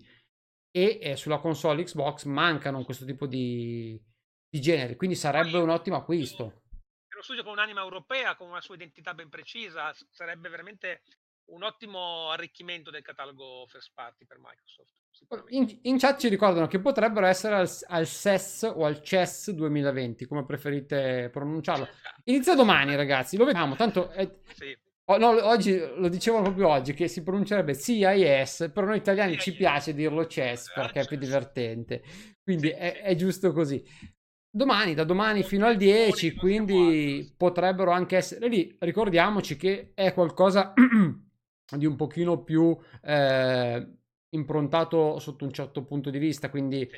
E 0.74 1.00
eh, 1.02 1.16
sulla 1.18 1.40
console 1.40 1.84
Xbox 1.84 2.24
mancano 2.24 2.86
questo 2.86 3.04
tipo 3.04 3.28
di, 3.28 4.02
di 4.50 4.62
generi, 4.62 4.96
quindi 4.96 5.18
sarebbe 5.18 5.58
un 5.58 5.70
ottimo 5.70 5.98
acquisto. 5.98 6.62
È 7.08 7.14
uno 7.14 7.24
studio 7.24 7.44
con 7.44 7.52
un'anima 7.54 7.82
europea, 7.82 8.38
con 8.38 8.48
una 8.48 8.62
sua 8.62 8.76
identità 8.76 9.14
ben 9.14 9.28
precisa, 9.28 9.94
sarebbe 10.10 10.48
veramente 10.48 11.02
un 11.52 11.64
ottimo 11.64 12.30
arricchimento 12.30 12.90
del 12.90 13.02
catalogo 13.02 13.66
first 13.68 13.92
party 13.94 14.26
per 14.26 14.38
Microsoft. 14.40 15.01
In, 15.50 15.80
in 15.84 15.98
chat 15.98 16.20
ci 16.20 16.28
ricordano 16.28 16.68
che 16.68 16.80
potrebbero 16.80 17.26
essere 17.26 17.56
al, 17.56 17.70
al 17.88 18.06
CES 18.08 18.64
o 18.76 18.86
al 18.86 19.02
CES 19.02 19.52
2020, 19.52 20.26
come 20.26 20.46
preferite 20.46 21.30
pronunciarlo. 21.32 21.88
Inizia 22.26 22.56
domani, 22.56 22.96
ragazzi, 22.96 23.38
lo 23.38 23.46
vediamo. 23.46 23.76
Tanto 23.76 24.10
è- 24.10 24.30
Sì, 24.54 24.78
oh, 25.06 25.18
no, 25.18 25.30
oggi 25.48 25.78
lo 25.78 26.10
dicevano 26.10 26.44
proprio 26.44 26.68
oggi 26.70 26.94
che 26.94 27.08
si 27.08 27.24
pronuncerebbe 27.24 27.78
CIS, 27.78 28.72
però 28.74 28.88
noi 28.88 28.98
italiani 28.98 29.38
ci 29.38 29.52
CIS. 29.52 29.56
piace 29.58 29.94
dirlo 29.94 30.26
CES 30.28 30.68
Eh, 30.68 30.74
perché 30.74 31.02
è 31.02 31.06
più 31.08 31.18
divertente. 31.18 32.04
Quindi 32.44 32.68
Sì, 32.68 32.74
è, 32.74 32.94
sì. 32.96 33.02
è 33.02 33.16
giusto 33.16 33.52
così. 33.54 33.84
Domani, 34.54 34.94
da 34.94 35.06
domani 35.06 35.44
fino 35.44 35.66
al 35.66 35.78
buoni 35.78 35.86
10, 35.86 36.30
che 36.30 36.36
non 36.36 36.40
quindi 36.40 37.34
potrebbero 37.38 37.92
anche 37.92 38.18
essere 38.18 38.48
lì. 38.50 38.76
Ricordiamoci 38.80 39.56
che 39.56 39.92
è 39.94 40.14
qualcosa 40.14 40.74
di 41.78 41.86
un 41.86 41.96
pochino 41.96 42.44
più 42.44 42.78
eh, 43.02 43.88
improntato 44.32 45.20
sotto 45.20 45.46
un 45.46 45.52
certo 45.54 45.84
punto 45.84 46.10
di 46.10 46.20
vista, 46.20 46.50
quindi 46.50 46.90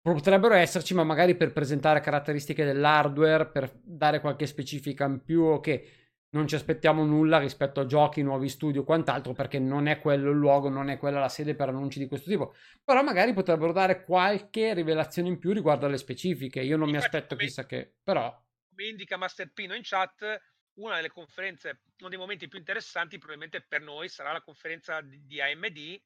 potrebbero 0.00 0.54
esserci, 0.54 0.94
ma 0.94 1.04
magari 1.04 1.36
per 1.36 1.52
presentare 1.52 2.00
caratteristiche 2.00 2.64
dell'hardware, 2.64 3.48
per 3.48 3.70
dare 3.82 4.20
qualche 4.20 4.46
specifica 4.46 5.04
in 5.04 5.22
più 5.24 5.42
o 5.42 5.60
che 5.60 5.94
non 6.30 6.46
ci 6.46 6.54
aspettiamo 6.54 7.04
nulla 7.04 7.38
rispetto 7.38 7.80
a 7.80 7.86
giochi, 7.86 8.22
nuovi 8.22 8.48
studio 8.48 8.82
o 8.82 8.84
quant'altro, 8.84 9.32
perché 9.32 9.58
non 9.58 9.86
è 9.88 9.98
quello 10.00 10.30
il 10.30 10.36
luogo, 10.36 10.68
non 10.68 10.88
è 10.88 10.96
quella 10.96 11.18
la 11.18 11.28
sede 11.28 11.54
per 11.56 11.68
annunci 11.68 11.98
di 11.98 12.06
questo 12.06 12.30
tipo. 12.30 12.54
Però 12.84 13.02
magari 13.02 13.32
potrebbero 13.32 13.72
dare 13.72 14.04
qualche 14.04 14.72
rivelazione 14.74 15.28
in 15.28 15.38
più 15.38 15.52
riguardo 15.52 15.86
alle 15.86 15.98
specifiche. 15.98 16.60
Io 16.60 16.76
non 16.76 16.88
mi 16.88 16.94
Infatti, 16.94 17.16
aspetto 17.16 17.34
come- 17.34 17.46
chissà 17.46 17.66
che, 17.66 17.94
però 18.02 18.32
come 18.68 18.84
indica 18.88 19.16
Master 19.16 19.52
Pino 19.52 19.74
in 19.74 19.82
chat, 19.82 20.40
una 20.74 20.96
delle 20.96 21.10
conferenze, 21.10 21.82
uno 21.98 22.08
dei 22.08 22.18
momenti 22.18 22.48
più 22.48 22.58
interessanti 22.58 23.18
probabilmente 23.18 23.60
per 23.60 23.82
noi 23.82 24.08
sarà 24.08 24.32
la 24.32 24.40
conferenza 24.40 25.00
di 25.02 25.40
AMD 25.40 26.00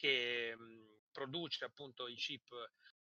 che 0.00 0.54
mh, 0.56 1.10
produce 1.12 1.64
appunto 1.64 2.08
i 2.08 2.14
chip 2.14 2.48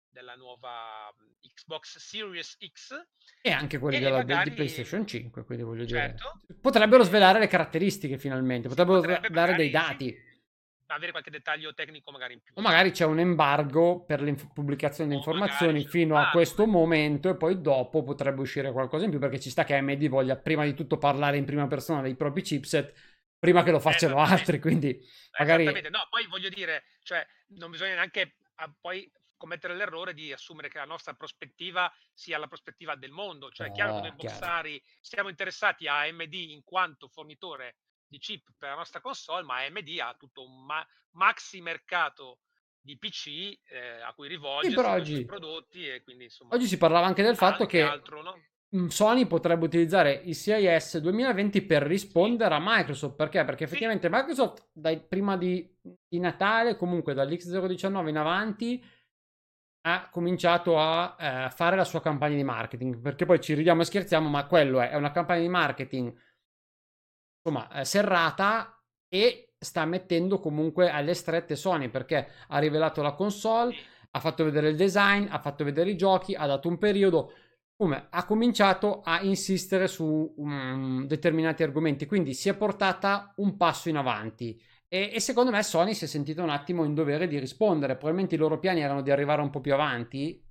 della 0.08 0.34
nuova 0.34 1.12
Xbox 1.54 1.98
Series 1.98 2.56
X. 2.72 2.94
E 3.42 3.50
anche 3.50 3.78
quelli 3.78 3.98
della, 3.98 4.16
magari... 4.16 4.50
di 4.50 4.56
PlayStation 4.56 5.06
5, 5.06 5.44
quindi 5.44 5.62
voglio 5.62 5.86
certo. 5.86 6.40
dire. 6.46 6.58
Potrebbero 6.58 7.02
eh, 7.02 7.06
svelare 7.06 7.38
le 7.38 7.48
caratteristiche 7.48 8.16
finalmente, 8.16 8.68
potrebbero 8.68 9.00
potrebbe 9.00 9.28
dare 9.28 9.54
dei 9.54 9.68
dati. 9.68 10.06
Sì, 10.06 10.24
avere 10.86 11.10
qualche 11.10 11.30
dettaglio 11.30 11.74
tecnico 11.74 12.10
magari 12.10 12.32
in 12.32 12.40
più. 12.40 12.54
O 12.56 12.62
magari 12.62 12.92
c'è 12.92 13.04
un 13.04 13.18
embargo 13.18 14.04
per 14.06 14.22
la 14.22 14.34
pubblicazione 14.54 15.10
di 15.10 15.16
informazioni 15.16 15.84
fino 15.84 16.16
a 16.16 16.30
questo 16.30 16.66
momento 16.66 17.28
e 17.28 17.36
poi 17.36 17.60
dopo 17.60 18.02
potrebbe 18.02 18.40
uscire 18.40 18.72
qualcosa 18.72 19.04
in 19.04 19.10
più 19.10 19.18
perché 19.18 19.38
ci 19.38 19.50
sta 19.50 19.64
che 19.64 19.74
AMD 19.74 20.08
voglia 20.08 20.36
prima 20.36 20.64
di 20.64 20.72
tutto 20.72 20.96
parlare 20.96 21.36
in 21.36 21.44
prima 21.44 21.66
persona 21.66 22.00
dei 22.00 22.14
propri 22.14 22.40
chipset 22.40 23.15
prima 23.46 23.62
che 23.62 23.70
lo 23.70 23.78
facciano 23.78 24.18
altri, 24.18 24.58
quindi 24.58 25.00
magari... 25.38 25.64
No, 25.88 26.06
poi 26.10 26.26
voglio 26.26 26.48
dire, 26.48 26.84
cioè, 27.02 27.24
non 27.50 27.70
bisogna 27.70 27.94
neanche 27.94 28.38
ah, 28.56 28.74
poi 28.80 29.08
commettere 29.36 29.76
l'errore 29.76 30.14
di 30.14 30.32
assumere 30.32 30.68
che 30.68 30.78
la 30.78 30.84
nostra 30.84 31.14
prospettiva 31.14 31.92
sia 32.12 32.38
la 32.38 32.48
prospettiva 32.48 32.96
del 32.96 33.12
mondo. 33.12 33.50
Cioè, 33.50 33.68
è 33.68 33.72
chiaro 33.72 34.00
che 34.00 34.08
noi 34.08 34.16
boxari 34.16 34.82
siamo 35.00 35.28
interessati 35.28 35.86
a 35.86 36.00
AMD 36.00 36.32
in 36.32 36.64
quanto 36.64 37.06
fornitore 37.06 37.76
di 38.08 38.18
chip 38.18 38.48
per 38.58 38.70
la 38.70 38.76
nostra 38.76 39.00
console, 39.00 39.44
ma 39.44 39.64
AMD 39.64 39.96
ha 40.00 40.16
tutto 40.18 40.44
un 40.44 40.64
ma- 40.64 40.86
maxi 41.12 41.60
mercato 41.60 42.40
di 42.80 42.98
PC 42.98 43.58
eh, 43.68 44.00
a 44.00 44.12
cui 44.12 44.26
rivolgersi 44.28 44.78
sì, 44.78 44.84
oggi, 44.84 45.24
prodotti 45.24 45.88
e 45.88 46.02
quindi 46.02 46.24
insomma 46.24 46.54
oggi 46.54 46.66
si 46.66 46.78
parlava 46.78 47.06
anche 47.06 47.22
del 47.22 47.36
fatto 47.36 47.66
che 47.66 47.82
altro, 47.82 48.22
no? 48.22 48.40
Mm, 48.74 48.86
Sony 48.88 49.26
potrebbe 49.26 49.64
utilizzare 49.66 50.12
il 50.24 50.34
CIS 50.34 50.98
2020 50.98 51.62
per 51.62 51.82
rispondere 51.82 52.54
a 52.54 52.58
Microsoft 52.60 53.14
perché? 53.14 53.44
Perché 53.44 53.64
effettivamente. 53.64 54.08
Microsoft 54.10 54.68
dai, 54.72 55.00
prima 55.00 55.36
di, 55.36 55.72
di 55.80 56.18
Natale 56.18 56.76
comunque 56.76 57.14
dall'X019 57.14 58.08
in 58.08 58.16
avanti 58.18 58.84
ha 59.82 60.08
cominciato 60.10 60.78
a 60.80 61.16
eh, 61.18 61.50
fare 61.50 61.76
la 61.76 61.84
sua 61.84 62.00
campagna 62.00 62.34
di 62.34 62.42
marketing 62.42 63.00
perché 63.00 63.24
poi 63.24 63.40
ci 63.40 63.54
ridiamo 63.54 63.82
e 63.82 63.84
scherziamo 63.84 64.28
ma 64.28 64.44
quello 64.46 64.80
è, 64.80 64.90
è 64.90 64.96
una 64.96 65.12
campagna 65.12 65.42
di 65.42 65.48
marketing 65.48 66.12
insomma, 67.46 67.70
eh, 67.70 67.84
serrata 67.84 68.82
e 69.08 69.54
sta 69.58 69.84
mettendo 69.84 70.40
comunque 70.40 70.90
alle 70.90 71.14
strette 71.14 71.54
Sony 71.54 71.88
perché 71.88 72.28
ha 72.48 72.58
rivelato 72.58 73.00
la 73.00 73.12
console, 73.12 73.74
ha 74.10 74.20
fatto 74.20 74.42
vedere 74.44 74.70
il 74.70 74.76
design, 74.76 75.26
ha 75.30 75.38
fatto 75.38 75.62
vedere 75.62 75.90
i 75.90 75.96
giochi, 75.96 76.34
ha 76.34 76.46
dato 76.46 76.68
un 76.68 76.78
periodo, 76.78 77.32
come 77.76 78.06
ha 78.10 78.24
cominciato 78.24 79.02
a 79.02 79.20
insistere 79.20 79.86
su 79.86 80.34
um, 80.36 81.06
determinati 81.06 81.62
argomenti, 81.62 82.06
quindi 82.06 82.32
si 82.32 82.48
è 82.48 82.56
portata 82.56 83.34
un 83.36 83.56
passo 83.56 83.90
in 83.90 83.96
avanti. 83.96 84.60
E, 84.88 85.10
e, 85.12 85.20
secondo 85.20 85.50
me 85.50 85.62
Sony 85.62 85.94
si 85.94 86.04
è 86.04 86.06
sentito 86.06 86.42
un 86.42 86.48
attimo 86.48 86.84
in 86.84 86.94
dovere 86.94 87.28
di 87.28 87.38
rispondere. 87.38 87.96
Probabilmente 87.96 88.36
i 88.36 88.38
loro 88.38 88.58
piani 88.58 88.80
erano 88.80 89.02
di 89.02 89.10
arrivare 89.10 89.42
un 89.42 89.50
po' 89.50 89.60
più 89.60 89.74
avanti. 89.74 90.42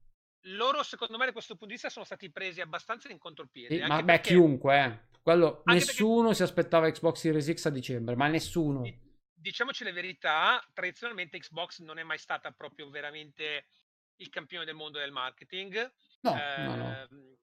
Loro, 0.49 0.84
secondo 0.84 1.17
me, 1.17 1.26
da 1.26 1.32
questo 1.32 1.53
punto 1.53 1.67
di 1.67 1.73
vista 1.73 1.89
sono 1.89 2.05
stati 2.05 2.32
presi 2.32 2.61
abbastanza 2.61 3.09
in 3.09 3.17
contropiede. 3.17 3.76
Sì, 3.76 3.88
ma 3.88 4.03
beh, 4.03 4.19
chiunque, 4.19 4.84
eh. 4.84 5.13
Quello, 5.23 5.63
nessuno 5.65 6.28
perché... 6.28 6.36
si 6.36 6.43
aspettava 6.43 6.91
Xbox 6.91 7.17
Series 7.17 7.51
X 7.51 7.65
a 7.65 7.69
dicembre, 7.71 8.15
ma 8.15 8.28
nessuno. 8.28 8.84
Diciamoci 9.34 9.84
la 9.84 9.91
verità, 9.91 10.63
tradizionalmente 10.73 11.39
Xbox 11.39 11.80
non 11.82 11.97
è 11.97 12.03
mai 12.03 12.19
stata 12.19 12.51
proprio 12.51 12.89
veramente 12.89 13.65
il 14.18 14.30
campione 14.30 14.66
del 14.66 14.76
mondo 14.76 14.99
del 14.99 15.11
marketing. 15.11 15.93
No, 16.22 16.36
eh, 16.36 16.63
no, 16.63 16.76
no. 16.76 17.38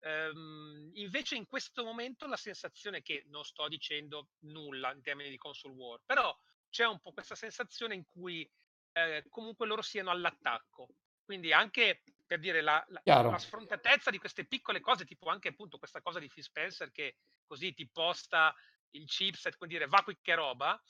Ehm, 0.00 0.90
invece 0.94 1.34
in 1.34 1.46
questo 1.46 1.84
momento 1.84 2.26
la 2.26 2.36
sensazione 2.36 3.02
che 3.02 3.24
non 3.28 3.44
sto 3.44 3.66
dicendo 3.68 4.28
nulla 4.40 4.92
in 4.92 5.02
termini 5.02 5.30
di 5.30 5.38
console 5.38 5.74
war, 5.74 6.00
però 6.04 6.36
c'è 6.70 6.86
un 6.86 7.00
po' 7.00 7.12
questa 7.12 7.34
sensazione 7.34 7.94
in 7.94 8.04
cui 8.06 8.48
eh, 8.92 9.24
comunque 9.28 9.66
loro 9.66 9.82
siano 9.82 10.10
all'attacco. 10.10 10.88
Quindi 11.24 11.52
anche 11.52 12.02
per 12.26 12.38
dire 12.38 12.60
la, 12.60 12.84
la, 12.88 13.22
la, 13.22 13.38
sfrontatezza 13.38 14.10
di 14.10 14.18
queste 14.18 14.46
piccole 14.46 14.80
cose, 14.80 15.04
tipo 15.04 15.28
anche 15.28 15.48
appunto 15.48 15.78
questa 15.78 16.00
cosa 16.00 16.18
di 16.18 16.28
Phil 16.28 16.42
Spencer 16.42 16.90
che 16.90 17.16
così 17.46 17.72
ti 17.72 17.88
posta 17.88 18.54
il 18.90 19.06
chipset, 19.06 19.56
come 19.56 19.70
dire, 19.70 19.86
va 19.86 20.02
qui 20.02 20.18
che 20.20 20.34
roba, 20.34 20.80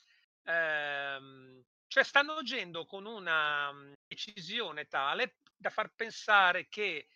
ehm, 0.43 1.63
cioè 1.89 2.03
stanno 2.03 2.33
agendo 2.33 2.85
con 2.85 3.05
una 3.05 3.71
mm, 3.73 3.93
decisione 4.07 4.87
tale 4.87 5.37
da 5.57 5.71
far 5.71 5.91
pensare 5.95 6.67
che, 6.69 7.09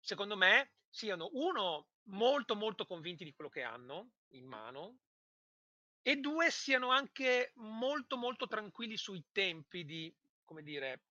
secondo 0.00 0.36
me, 0.36 0.72
siano 0.90 1.30
uno 1.32 1.86
molto 2.08 2.56
molto 2.56 2.84
convinti 2.84 3.22
di 3.22 3.32
quello 3.32 3.48
che 3.48 3.62
hanno 3.62 4.10
in 4.30 4.46
mano 4.46 4.98
e 6.02 6.16
due 6.16 6.50
siano 6.50 6.90
anche 6.90 7.52
molto 7.56 8.16
molto 8.16 8.48
tranquilli 8.48 8.96
sui 8.96 9.24
tempi 9.30 9.84
di, 9.84 10.12
come 10.44 10.62
dire, 10.62 11.02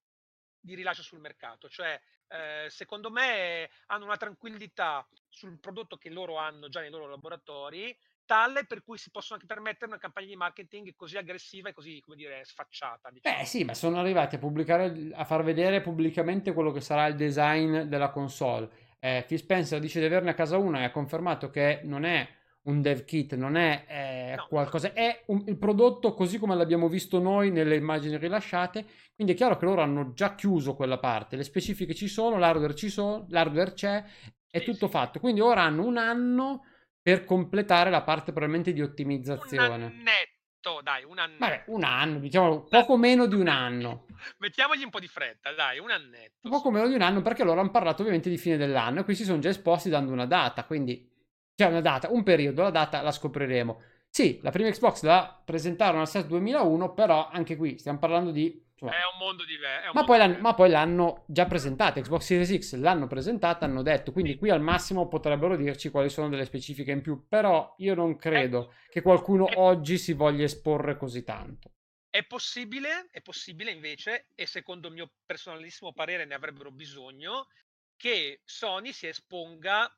di 0.59 0.75
rilascio 0.75 1.03
sul 1.03 1.19
mercato, 1.19 1.69
cioè 1.69 1.99
eh, 2.27 2.67
secondo 2.69 3.09
me 3.09 3.69
hanno 3.85 4.03
una 4.03 4.17
tranquillità 4.17 5.07
sul 5.29 5.59
prodotto 5.59 5.97
che 5.97 6.09
loro 6.09 6.37
hanno 6.37 6.67
già 6.67 6.81
nei 6.81 6.89
loro 6.89 7.07
laboratori, 7.07 7.97
tale 8.27 8.65
per 8.65 8.83
cui 8.83 8.99
si 8.99 9.09
possono 9.09 9.39
anche 9.39 9.51
permettere 9.51 9.89
una 9.89 9.97
campagna 9.99 10.27
di 10.27 10.35
marketing 10.35 10.93
così 10.95 11.17
aggressiva 11.17 11.69
e 11.69 11.73
così, 11.73 11.99
come 12.01 12.15
dire, 12.15 12.43
sfacciata. 12.43 13.09
Diciamo. 13.09 13.35
Beh 13.35 13.45
sì, 13.45 13.63
ma 13.63 13.73
sono 13.73 13.97
arrivati 13.97 14.35
a 14.35 14.37
pubblicare, 14.37 15.09
a 15.13 15.25
far 15.25 15.43
vedere 15.43 15.81
pubblicamente 15.81 16.53
quello 16.53 16.71
che 16.71 16.81
sarà 16.81 17.07
il 17.07 17.15
design 17.15 17.81
della 17.83 18.09
console. 18.09 18.69
Eh, 18.99 19.23
Phil 19.27 19.39
Spencer 19.39 19.79
dice 19.79 19.99
di 19.99 20.05
averne 20.05 20.31
a 20.31 20.35
casa 20.35 20.57
una 20.57 20.81
e 20.81 20.83
ha 20.83 20.91
confermato 20.91 21.49
che 21.49 21.81
non 21.83 22.03
è 22.03 22.27
un 22.63 22.81
dev 22.81 23.05
kit, 23.05 23.35
non 23.35 23.55
è 23.55 23.85
eh, 23.87 24.35
no. 24.35 24.45
qualcosa, 24.49 24.91
è 24.91 25.23
un, 25.27 25.43
il 25.47 25.57
prodotto 25.57 26.13
così 26.13 26.37
come 26.37 26.55
l'abbiamo 26.55 26.89
visto 26.89 27.19
noi 27.19 27.49
nelle 27.49 27.75
immagini 27.75 28.17
rilasciate, 28.17 28.85
quindi 29.15 29.33
è 29.33 29.35
chiaro 29.35 29.55
che 29.55 29.65
loro 29.65 29.81
hanno 29.81 30.11
già 30.13 30.35
chiuso 30.35 30.75
quella 30.75 30.99
parte, 30.99 31.37
le 31.37 31.43
specifiche 31.43 31.95
ci 31.95 32.09
sono, 32.09 32.37
l'hardware 32.37 32.75
ci 32.75 32.89
sono, 32.89 33.25
l'hardware 33.29 33.71
c'è, 33.71 34.03
è 34.49 34.59
sì, 34.59 34.65
tutto 34.65 34.87
sì. 34.87 34.91
fatto, 34.91 35.19
quindi 35.19 35.39
ora 35.39 35.61
hanno 35.61 35.85
un 35.85 35.95
anno 35.95 36.63
per 37.07 37.23
completare 37.23 37.89
la 37.89 38.01
parte 38.01 38.33
probabilmente 38.33 38.73
di 38.73 38.81
ottimizzazione. 38.81 39.75
Un 39.75 39.83
annetto, 39.83 40.81
dai, 40.83 41.05
un 41.05 41.17
annetto. 41.17 41.39
Vabbè, 41.39 41.63
un 41.67 41.85
anno, 41.85 42.19
diciamo 42.19 42.63
poco 42.63 42.97
meno 42.97 43.27
di 43.27 43.35
un 43.35 43.47
anno. 43.47 44.07
Mettiamogli 44.39 44.83
un 44.83 44.89
po' 44.89 44.99
di 44.99 45.07
fretta, 45.07 45.53
dai, 45.53 45.79
un 45.79 45.89
annetto. 45.89 46.49
Poco 46.49 46.69
meno 46.69 46.85
di 46.85 46.95
un 46.95 47.01
anno 47.01 47.21
perché 47.21 47.45
loro 47.45 47.61
hanno 47.61 47.71
parlato 47.71 48.01
ovviamente 48.01 48.29
di 48.29 48.37
fine 48.37 48.57
dell'anno 48.57 48.99
e 48.99 49.03
qui 49.05 49.15
si 49.15 49.23
sono 49.23 49.39
già 49.39 49.47
esposti 49.47 49.87
dando 49.87 50.11
una 50.11 50.25
data, 50.25 50.65
quindi 50.65 51.09
c'è 51.55 51.67
una 51.67 51.79
data, 51.79 52.11
un 52.11 52.23
periodo, 52.23 52.63
la 52.63 52.71
data 52.71 53.01
la 53.01 53.13
scopriremo. 53.13 53.81
Sì, 54.09 54.41
la 54.41 54.51
prima 54.51 54.69
Xbox 54.69 55.03
la 55.03 55.41
presentarono 55.45 56.01
al 56.01 56.09
CES 56.09 56.25
2001, 56.25 56.93
però 56.93 57.29
anche 57.31 57.55
qui 57.55 57.77
stiamo 57.77 57.99
parlando 57.99 58.31
di... 58.31 58.66
Insomma, 58.79 58.91
è 58.91 59.11
un 59.11 59.17
mondo 59.17 59.43
diverso. 59.43 59.91
Ma, 59.91 60.03
poi 60.03 60.37
ma 60.39 60.53
poi 60.53 60.69
l'hanno 60.69 61.23
già 61.25 61.47
presentata, 61.47 61.99
Xbox 61.99 62.21
Series 62.21 62.59
X 62.59 62.75
l'hanno 62.75 63.07
presentata, 63.07 63.65
hanno 63.65 63.81
detto, 63.81 64.11
quindi 64.11 64.35
qui 64.35 64.51
al 64.51 64.61
massimo 64.61 65.07
potrebbero 65.07 65.55
dirci 65.55 65.89
quali 65.89 66.09
sono 66.09 66.29
delle 66.29 66.45
specifiche 66.45 66.91
in 66.91 67.01
più, 67.01 67.27
però 67.27 67.73
io 67.79 67.95
non 67.95 68.17
credo 68.17 68.69
è, 68.69 68.89
che 68.89 69.01
qualcuno 69.01 69.47
è, 69.47 69.55
oggi 69.57 69.97
si 69.97 70.13
voglia 70.13 70.43
esporre 70.43 70.95
così 70.95 71.23
tanto. 71.23 71.71
È 72.07 72.23
possibile, 72.25 73.07
è 73.09 73.21
possibile 73.21 73.71
invece, 73.71 74.27
e 74.35 74.45
secondo 74.45 74.89
il 74.89 74.93
mio 74.93 75.11
personalissimo 75.25 75.91
parere 75.91 76.25
ne 76.25 76.35
avrebbero 76.35 76.69
bisogno, 76.69 77.47
che 77.95 78.41
Sony 78.45 78.93
si 78.93 79.07
esponga 79.07 79.91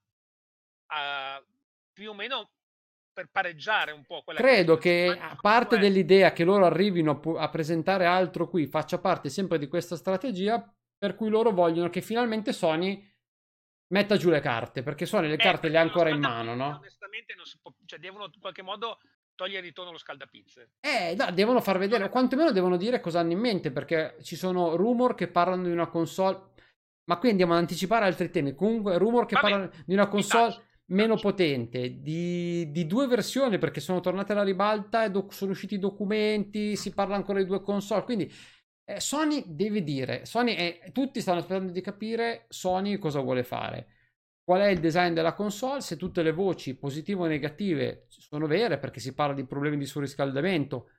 a, 0.91 1.43
più 1.91 2.11
o 2.11 2.13
meno 2.13 2.51
per 3.19 3.27
pareggiare 3.29 3.91
un 3.91 4.05
po' 4.05 4.21
quella 4.23 4.39
Credo 4.39 4.77
che, 4.77 5.11
che 5.13 5.37
parte 5.41 5.75
è... 5.75 5.79
dell'idea 5.79 6.31
che 6.31 6.45
loro 6.45 6.65
arrivino 6.65 7.19
a 7.37 7.49
presentare 7.49 8.05
altro 8.05 8.47
qui, 8.47 8.65
faccia 8.65 8.97
parte 8.97 9.27
sempre 9.27 9.59
di 9.59 9.67
questa 9.67 9.97
strategia 9.97 10.73
per 10.97 11.15
cui 11.15 11.29
loro 11.29 11.51
vogliono 11.51 11.89
che 11.89 12.01
finalmente 12.01 12.53
Sony 12.53 13.05
metta 13.87 14.15
giù 14.15 14.29
le 14.29 14.39
carte, 14.39 14.83
perché 14.83 15.05
Sony 15.05 15.27
le 15.27 15.33
eh, 15.33 15.37
carte 15.37 15.67
le 15.67 15.77
ha 15.77 15.81
ancora 15.81 16.09
in 16.09 16.19
mano, 16.19 16.55
no? 16.55 16.77
Onestamente 16.77 17.33
non 17.35 17.45
si 17.45 17.57
può, 17.61 17.73
cioè 17.85 17.99
devono 17.99 18.29
in 18.31 18.39
qualche 18.39 18.61
modo 18.61 18.99
togliere 19.35 19.63
di 19.63 19.73
tono 19.73 19.91
lo 19.91 19.97
scaldapizze. 19.97 20.71
Eh, 20.79 21.15
no, 21.17 21.31
devono 21.31 21.59
far 21.59 21.77
vedere, 21.77 22.05
o 22.05 22.09
quantomeno 22.09 22.51
devono 22.51 22.77
dire 22.77 23.01
cosa 23.01 23.19
hanno 23.19 23.33
in 23.33 23.39
mente, 23.39 23.71
perché 23.71 24.17
ci 24.21 24.37
sono 24.37 24.75
rumor 24.77 25.15
che 25.15 25.27
parlano 25.27 25.63
di 25.63 25.71
una 25.71 25.87
console, 25.87 26.51
ma 27.05 27.17
qui 27.17 27.31
andiamo 27.31 27.51
ad 27.53 27.59
anticipare 27.59 28.05
altri 28.05 28.29
temi, 28.29 28.55
comunque 28.55 28.97
rumor 28.97 29.25
che 29.25 29.35
Vabbè, 29.35 29.49
parlano 29.49 29.71
di 29.85 29.93
una 29.93 30.07
console 30.07 30.67
meno 30.89 31.15
potente 31.15 32.01
di, 32.01 32.71
di, 32.71 32.85
due 32.85 33.07
versioni 33.07 33.57
perché 33.57 33.79
sono 33.79 33.99
tornate 33.99 34.31
alla 34.31 34.43
ribalta 34.43 35.03
e 35.03 35.11
doc- 35.11 35.33
sono 35.33 35.51
usciti 35.51 35.75
i 35.75 35.79
documenti, 35.79 36.75
si 36.75 36.93
parla 36.93 37.15
ancora 37.15 37.39
di 37.39 37.45
due 37.45 37.61
console, 37.61 38.03
quindi 38.03 38.31
eh, 38.85 38.99
Sony 38.99 39.43
deve 39.47 39.83
dire, 39.83 40.25
Sony 40.25 40.53
è, 40.55 40.91
tutti 40.91 41.21
stanno 41.21 41.39
aspettando 41.39 41.71
di 41.71 41.81
capire 41.81 42.45
Sony 42.49 42.97
cosa 42.97 43.19
vuole 43.19 43.43
fare, 43.43 43.87
qual 44.43 44.61
è 44.61 44.67
il 44.67 44.79
design 44.79 45.13
della 45.13 45.33
console, 45.33 45.81
se 45.81 45.95
tutte 45.95 46.23
le 46.23 46.31
voci 46.31 46.75
positive 46.75 47.21
o 47.21 47.27
negative 47.27 48.05
sono 48.07 48.47
vere 48.47 48.79
perché 48.79 48.99
si 48.99 49.13
parla 49.13 49.35
di 49.35 49.45
problemi 49.45 49.77
di 49.77 49.85
surriscaldamento 49.85 50.89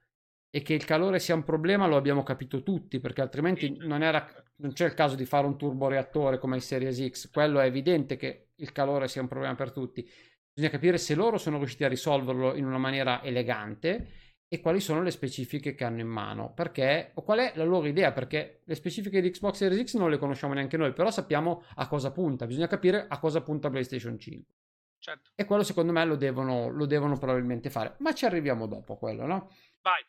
e 0.50 0.62
che 0.62 0.74
il 0.74 0.84
calore 0.84 1.18
sia 1.18 1.34
un 1.34 1.44
problema 1.44 1.86
lo 1.86 1.96
abbiamo 1.96 2.22
capito 2.22 2.62
tutti 2.62 3.00
perché 3.00 3.22
altrimenti 3.22 3.76
non, 3.78 4.02
era, 4.02 4.24
non 4.56 4.72
c'è 4.72 4.86
il 4.86 4.94
caso 4.94 5.16
di 5.16 5.24
fare 5.24 5.46
un 5.46 5.56
turboreattore 5.56 6.38
come 6.38 6.56
il 6.56 6.62
Series 6.62 7.08
X, 7.08 7.30
quello 7.30 7.58
è 7.58 7.66
evidente 7.66 8.16
che 8.16 8.49
il 8.60 8.72
calore 8.72 9.08
sia 9.08 9.20
un 9.20 9.28
problema 9.28 9.54
per 9.54 9.72
tutti. 9.72 10.08
Bisogna 10.52 10.72
capire 10.72 10.98
se 10.98 11.14
loro 11.14 11.38
sono 11.38 11.58
riusciti 11.58 11.84
a 11.84 11.88
risolverlo 11.88 12.54
in 12.54 12.64
una 12.64 12.78
maniera 12.78 13.22
elegante 13.22 14.08
e 14.52 14.60
quali 14.60 14.80
sono 14.80 15.00
le 15.02 15.12
specifiche 15.12 15.76
che 15.76 15.84
hanno 15.84 16.00
in 16.00 16.08
mano, 16.08 16.52
perché, 16.52 17.12
o 17.14 17.22
qual 17.22 17.38
è 17.38 17.52
la 17.54 17.62
loro 17.62 17.86
idea, 17.86 18.10
perché 18.10 18.62
le 18.64 18.74
specifiche 18.74 19.20
di 19.20 19.30
Xbox 19.30 19.54
Series 19.54 19.84
X 19.84 19.96
non 19.96 20.10
le 20.10 20.18
conosciamo 20.18 20.54
neanche 20.54 20.76
noi, 20.76 20.92
però 20.92 21.10
sappiamo 21.12 21.62
a 21.76 21.86
cosa 21.86 22.10
punta, 22.10 22.46
bisogna 22.46 22.66
capire 22.66 23.06
a 23.08 23.18
cosa 23.20 23.42
punta 23.42 23.70
PlayStation 23.70 24.18
5. 24.18 24.54
Certo. 24.98 25.30
E 25.36 25.44
quello 25.44 25.62
secondo 25.62 25.92
me 25.92 26.04
lo 26.04 26.16
devono, 26.16 26.68
lo 26.68 26.84
devono 26.86 27.16
probabilmente 27.16 27.70
fare, 27.70 27.94
ma 27.98 28.12
ci 28.12 28.24
arriviamo 28.24 28.66
dopo 28.66 28.96
quello, 28.96 29.24
no? 29.24 29.50
Vai. 29.82 30.04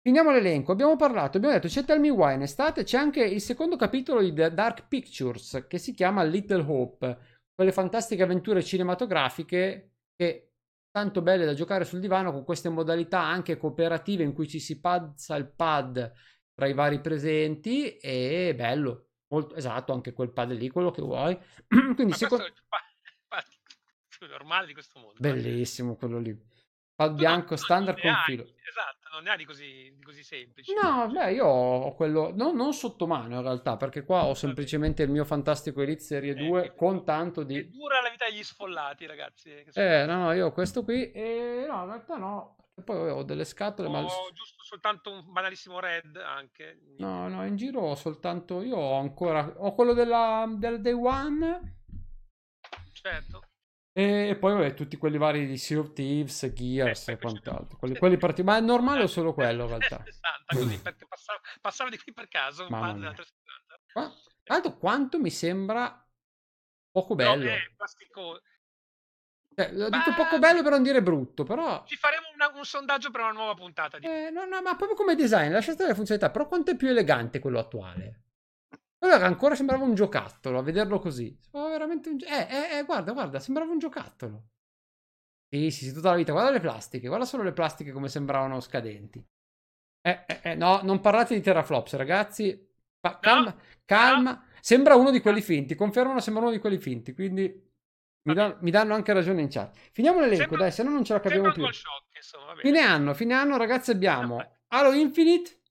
Finiamo 0.00 0.30
l'elenco, 0.30 0.70
abbiamo 0.70 0.94
parlato, 0.94 1.36
abbiamo 1.36 1.54
detto 1.54 1.68
c'è 1.68 1.84
Tell 1.84 2.00
Me 2.00 2.10
Why 2.10 2.34
in 2.34 2.42
estate, 2.42 2.84
c'è 2.84 2.98
anche 2.98 3.24
il 3.24 3.40
secondo 3.40 3.74
capitolo 3.76 4.20
di 4.20 4.32
The 4.32 4.54
Dark 4.54 4.86
Pictures 4.86 5.66
che 5.68 5.78
si 5.78 5.92
chiama 5.92 6.22
Little 6.22 6.64
Hope, 6.66 7.18
quelle 7.54 7.72
fantastiche 7.72 8.22
avventure 8.22 8.62
cinematografiche 8.62 9.94
che 10.16 10.52
tanto 10.90 11.22
belle 11.22 11.44
da 11.44 11.54
giocare 11.54 11.84
sul 11.84 12.00
divano 12.00 12.32
con 12.32 12.44
queste 12.44 12.68
modalità 12.68 13.20
anche 13.20 13.56
cooperative 13.56 14.22
in 14.22 14.32
cui 14.32 14.48
ci 14.48 14.60
si 14.60 14.80
pazza 14.80 15.36
il 15.36 15.50
pad 15.50 16.12
tra 16.54 16.66
i 16.66 16.74
vari 16.74 17.00
presenti 17.00 17.96
e 17.96 18.54
bello, 18.54 19.08
molto 19.28 19.54
esatto, 19.54 19.92
anche 19.92 20.12
quel 20.12 20.30
pad 20.30 20.52
lì, 20.52 20.68
quello 20.68 20.90
che 20.90 21.00
vuoi. 21.00 21.36
Quindi 21.94 22.12
secondo 22.12 22.44
questo 22.44 22.44
è 22.44 22.48
il 22.48 22.62
pa- 22.68 23.44
più 24.06 24.26
normale 24.28 24.66
di 24.66 24.72
questo 24.74 25.00
mondo. 25.00 25.16
eh. 25.16 25.20
bellissimo 25.20 25.96
quello 25.96 26.18
lì. 26.18 26.50
Pad 26.94 27.14
bianco 27.14 27.56
standard 27.56 27.98
con 27.98 28.14
filo. 28.26 28.42
Esatto, 28.42 29.01
non 29.12 29.22
ne 29.24 29.30
ha 29.30 29.36
di 29.36 29.44
così, 29.44 29.92
di 29.96 30.02
così 30.02 30.22
semplici. 30.22 30.72
No, 30.74 31.08
beh, 31.08 31.32
io 31.32 31.46
ho 31.46 31.94
quello, 31.94 32.32
no, 32.34 32.52
non 32.52 32.72
sotto 32.72 33.06
mano 33.06 33.36
in 33.36 33.42
realtà, 33.42 33.76
perché 33.76 34.04
qua 34.04 34.24
ho 34.24 34.34
semplicemente 34.34 35.02
il 35.02 35.10
mio 35.10 35.24
fantastico 35.24 35.82
Elite 35.82 36.00
Serie 36.02 36.32
Eh, 36.32 36.34
2 36.46 36.62
che- 36.62 36.74
con 36.74 37.04
tanto 37.04 37.42
È 37.42 37.44
di... 37.44 37.68
dura 37.70 38.00
la 38.00 38.08
vita 38.10 38.26
degli 38.28 38.42
sfollati, 38.42 39.06
ragazzi. 39.06 39.50
eh, 39.50 39.66
Eh, 39.74 40.06
no, 40.06 40.16
no, 40.24 40.32
io 40.32 40.46
ho 40.46 40.52
questo 40.52 40.82
qui 40.82 41.10
e 41.12 41.64
no, 41.68 41.80
in 41.82 41.86
realtà 41.86 42.16
no, 42.16 42.56
e 42.74 42.82
poi 42.82 43.10
ho 43.10 43.22
delle 43.22 43.44
scatole, 43.44 43.88
ma... 43.88 44.00
Ho 44.02 44.30
giusto 44.32 44.64
soltanto 44.64 45.10
un 45.10 45.30
banalissimo 45.30 45.78
red 45.78 46.16
anche. 46.16 46.80
No, 46.98 47.28
no, 47.28 47.44
in 47.46 47.56
giro 47.56 47.80
ho 47.80 47.94
soltanto, 47.94 48.62
io 48.62 48.76
ho 48.76 48.98
ancora, 48.98 49.52
ho 49.58 49.74
quello 49.74 49.92
della, 49.92 50.46
del 50.56 50.80
Day 50.80 50.92
One 50.92 51.76
Certo. 52.92 53.42
E 53.94 54.36
poi 54.40 54.54
vabbè, 54.54 54.74
tutti 54.74 54.96
quelli 54.96 55.18
vari 55.18 55.46
di 55.46 55.58
Sea 55.58 55.78
of 55.80 55.92
Thieves, 55.92 56.50
Gears 56.52 57.08
Eh, 57.08 57.12
e 57.12 57.18
quant'altro, 57.18 57.76
quelli, 57.78 57.96
quelli 57.98 58.16
parti- 58.16 58.42
ma 58.42 58.56
è 58.56 58.60
normale 58.60 59.02
o 59.02 59.06
solo 59.06 59.34
quello 59.34 59.62
in 59.64 59.68
realtà? 59.68 60.02
60 60.02 60.44
così, 60.46 60.80
perché 60.80 61.06
passava, 61.06 61.40
passava 61.60 61.90
di 61.90 61.98
qui 61.98 62.12
per 62.12 62.28
caso 62.28 62.66
Mamma 62.68 62.86
pad 62.86 62.96
mia. 62.96 63.00
della 63.02 63.12
360. 63.14 63.80
Qua- 63.92 64.08
Tra 64.44 64.54
l'altro 64.54 64.76
quanto 64.78 65.18
mi 65.20 65.30
sembra 65.30 66.08
poco 66.90 67.14
No, 67.14 67.16
bello. 67.16 67.50
è 67.50 67.70
plastico. 67.76 68.40
Cioè, 69.54 69.66
ho 69.68 69.90
detto 69.90 70.10
Beh, 70.10 70.16
poco 70.16 70.38
bello 70.38 70.62
per 70.62 70.72
non 70.72 70.82
dire 70.82 71.02
brutto, 71.02 71.44
però... 71.44 71.84
Ci 71.84 71.96
faremo 71.96 72.26
una- 72.34 72.50
un 72.56 72.64
sondaggio 72.64 73.10
per 73.10 73.20
una 73.20 73.32
nuova 73.32 73.52
puntata 73.52 73.98
di 73.98 74.06
Eh, 74.06 74.30
no, 74.30 74.46
no, 74.46 74.62
ma 74.62 74.74
proprio 74.76 74.96
come 74.96 75.14
design, 75.14 75.52
lascia 75.52 75.72
stare 75.72 75.90
le 75.90 75.94
funzionalità, 75.94 76.32
però 76.32 76.48
quanto 76.48 76.70
è 76.70 76.76
più 76.76 76.88
elegante 76.88 77.38
quello 77.38 77.58
attuale? 77.58 78.20
Che 79.02 79.24
ancora 79.24 79.56
sembrava 79.56 79.84
un 79.84 79.94
giocattolo, 79.94 80.58
a 80.58 80.62
vederlo 80.62 81.00
così. 81.00 81.36
Sembrava 81.40 81.70
veramente 81.70 82.08
un... 82.08 82.16
gio- 82.18 82.26
Eh, 82.26 82.46
eh, 82.48 82.78
eh, 82.78 82.84
guarda, 82.84 83.12
guarda, 83.12 83.40
sembrava 83.40 83.72
un 83.72 83.78
giocattolo. 83.78 84.44
Sì, 85.48 85.70
sì, 85.70 85.86
sì, 85.86 85.92
tutta 85.92 86.10
la 86.10 86.16
vita. 86.16 86.32
Guarda 86.32 86.50
le 86.50 86.60
plastiche, 86.60 87.08
guarda 87.08 87.26
solo 87.26 87.42
le 87.42 87.52
plastiche 87.52 87.92
come 87.92 88.08
sembravano 88.08 88.60
scadenti. 88.60 89.22
Eh, 90.00 90.24
eh, 90.26 90.40
eh, 90.42 90.54
no, 90.54 90.80
non 90.82 91.00
parlate 91.00 91.34
di 91.34 91.40
teraflops, 91.40 91.94
ragazzi. 91.96 92.68
Pa- 93.00 93.18
calma, 93.18 93.54
calma. 93.84 94.44
Sembra 94.60 94.94
uno 94.94 95.10
di 95.10 95.20
quelli 95.20 95.42
finti, 95.42 95.74
confermano 95.74 96.20
sembra 96.20 96.44
uno 96.44 96.52
di 96.52 96.58
quelli 96.58 96.78
finti, 96.78 97.12
quindi... 97.12 97.70
Mi, 98.24 98.34
dan- 98.34 98.56
mi 98.60 98.70
danno 98.70 98.94
anche 98.94 99.12
ragione 99.12 99.42
in 99.42 99.48
chat. 99.48 99.76
Finiamo 99.90 100.20
l'elenco, 100.20 100.42
Sembra- 100.42 100.58
dai, 100.60 100.70
se 100.72 100.82
no 100.84 100.90
non 100.90 101.04
ce 101.04 101.12
la 101.12 101.20
capiamo 101.20 101.50
più. 101.50 101.62
DualShock, 101.62 102.04
insomma. 102.14 102.54
Fine 102.54 102.78
anno, 102.78 103.14
fine 103.14 103.34
anno, 103.34 103.56
ragazzi, 103.56 103.90
abbiamo 103.90 104.58
Halo 104.68 104.92
Infinite. 104.92 105.61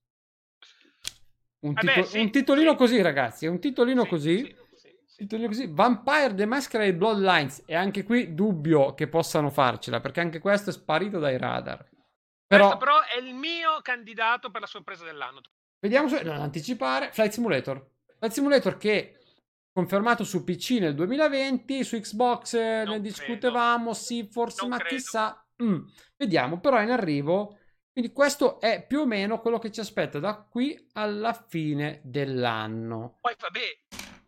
Un, 1.62 1.74
Vabbè, 1.74 1.94
tito- 1.94 2.08
sì, 2.08 2.20
un 2.20 2.32
titolino 2.32 2.72
sì. 2.72 2.78
così, 2.78 3.02
ragazzi. 3.02 3.46
È 3.46 3.50
un 3.50 3.60
titolino 3.60 4.04
Sì, 4.04 4.10
così. 4.10 4.38
sì, 4.38 4.56
sì, 4.76 4.96
sì. 5.06 5.18
Titolino 5.18 5.48
così. 5.48 5.68
Vampire 5.70 6.34
The 6.36 6.46
Masquerade 6.46 6.96
Bloodlines. 6.96 7.64
E 7.66 7.76
anche 7.76 8.04
qui 8.04 8.34
dubbio 8.34 8.94
che 8.94 9.08
possano 9.08 9.50
farcela. 9.50 10.00
Perché 10.00 10.20
anche 10.22 10.40
questo 10.40 10.70
è 10.72 10.74
sparito 10.74 11.20
dai 11.20 11.38
radar. 11.38 11.88
Però, 12.48 12.68
Questo 12.68 12.78
però 12.86 13.00
è 13.02 13.18
il 13.24 13.34
mio 13.34 13.80
candidato 13.82 14.50
per 14.52 14.62
la 14.62 14.68
sorpresa 14.68 15.06
dell'anno. 15.06 15.42
vediamo 15.80 16.08
se. 16.10 16.22
Non 16.24 16.40
anticipare. 16.42 17.10
Flight 17.14 17.32
Simulator. 17.32 17.90
Flight 18.18 18.34
Simulator 18.34 18.78
che. 18.78 19.16
Confermato 19.74 20.26
su 20.26 20.44
PC 20.44 20.80
nel 20.82 20.94
2020, 20.96 21.86
su 21.86 21.98
Xbox 21.98 22.56
eh, 22.56 22.60
Non 22.60 22.74
ne 22.78 22.84
credo. 22.86 23.02
discutevamo, 23.04 23.94
sì, 23.94 24.28
forse, 24.30 24.58
Non 24.64 24.72
ma 24.72 24.78
credo. 24.78 24.96
chissà. 24.96 25.46
Mm, 25.64 25.80
Vediamo, 26.18 26.60
però 26.60 26.76
è 26.78 26.84
in 26.84 26.92
arrivo. 26.92 27.58
Quindi 27.92 28.14
questo 28.14 28.62
è 28.62 28.86
più 28.86 29.02
o 29.02 29.06
meno 29.06 29.42
quello 29.42 29.60
che 29.60 29.72
ci 29.72 29.82
aspetta 29.82 30.20
da 30.20 30.36
qui 30.50 30.88
alla 30.94 31.34
fine 31.34 32.00
dell'anno. 32.04 33.18
Poi 33.20 33.36
vabbè, 33.38 33.60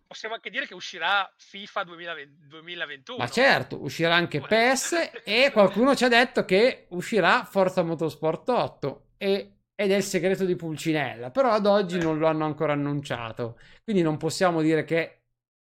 possiamo 0.06 0.36
anche 0.36 0.50
dire 0.50 0.68
che 0.68 0.74
uscirà 0.74 1.32
FIFA 1.36 1.84
2020 1.86 2.48
2021. 2.48 3.18
Ma 3.18 3.30
certo, 3.30 3.82
uscirà 3.82 4.16
anche 4.16 4.42
PES 4.42 5.12
e 5.24 5.50
qualcuno 5.54 5.96
ci 5.96 6.04
ha 6.04 6.10
detto 6.10 6.44
che 6.44 6.88
uscirà 6.90 7.46
Forza 7.46 7.84
Motorsport 7.84 8.50
8 8.50 9.06
e- 9.18 9.54
ed 9.76 9.92
è 9.92 9.96
il 9.96 10.04
segreto 10.04 10.46
di 10.46 10.56
Pulcinella, 10.56 11.32
però 11.32 11.50
ad 11.50 11.66
oggi 11.66 11.98
non 11.98 12.18
lo 12.20 12.28
hanno 12.28 12.46
ancora 12.46 12.74
annunciato, 12.74 13.58
quindi 13.84 14.02
non 14.02 14.18
possiamo 14.18 14.62
dire 14.62 14.84
che 14.84 15.22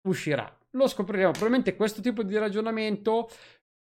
uscirà. 0.08 0.52
Lo 0.70 0.88
scopriremo, 0.88 1.30
probabilmente 1.30 1.76
questo 1.76 2.00
tipo 2.00 2.24
di 2.24 2.36
ragionamento 2.36 3.28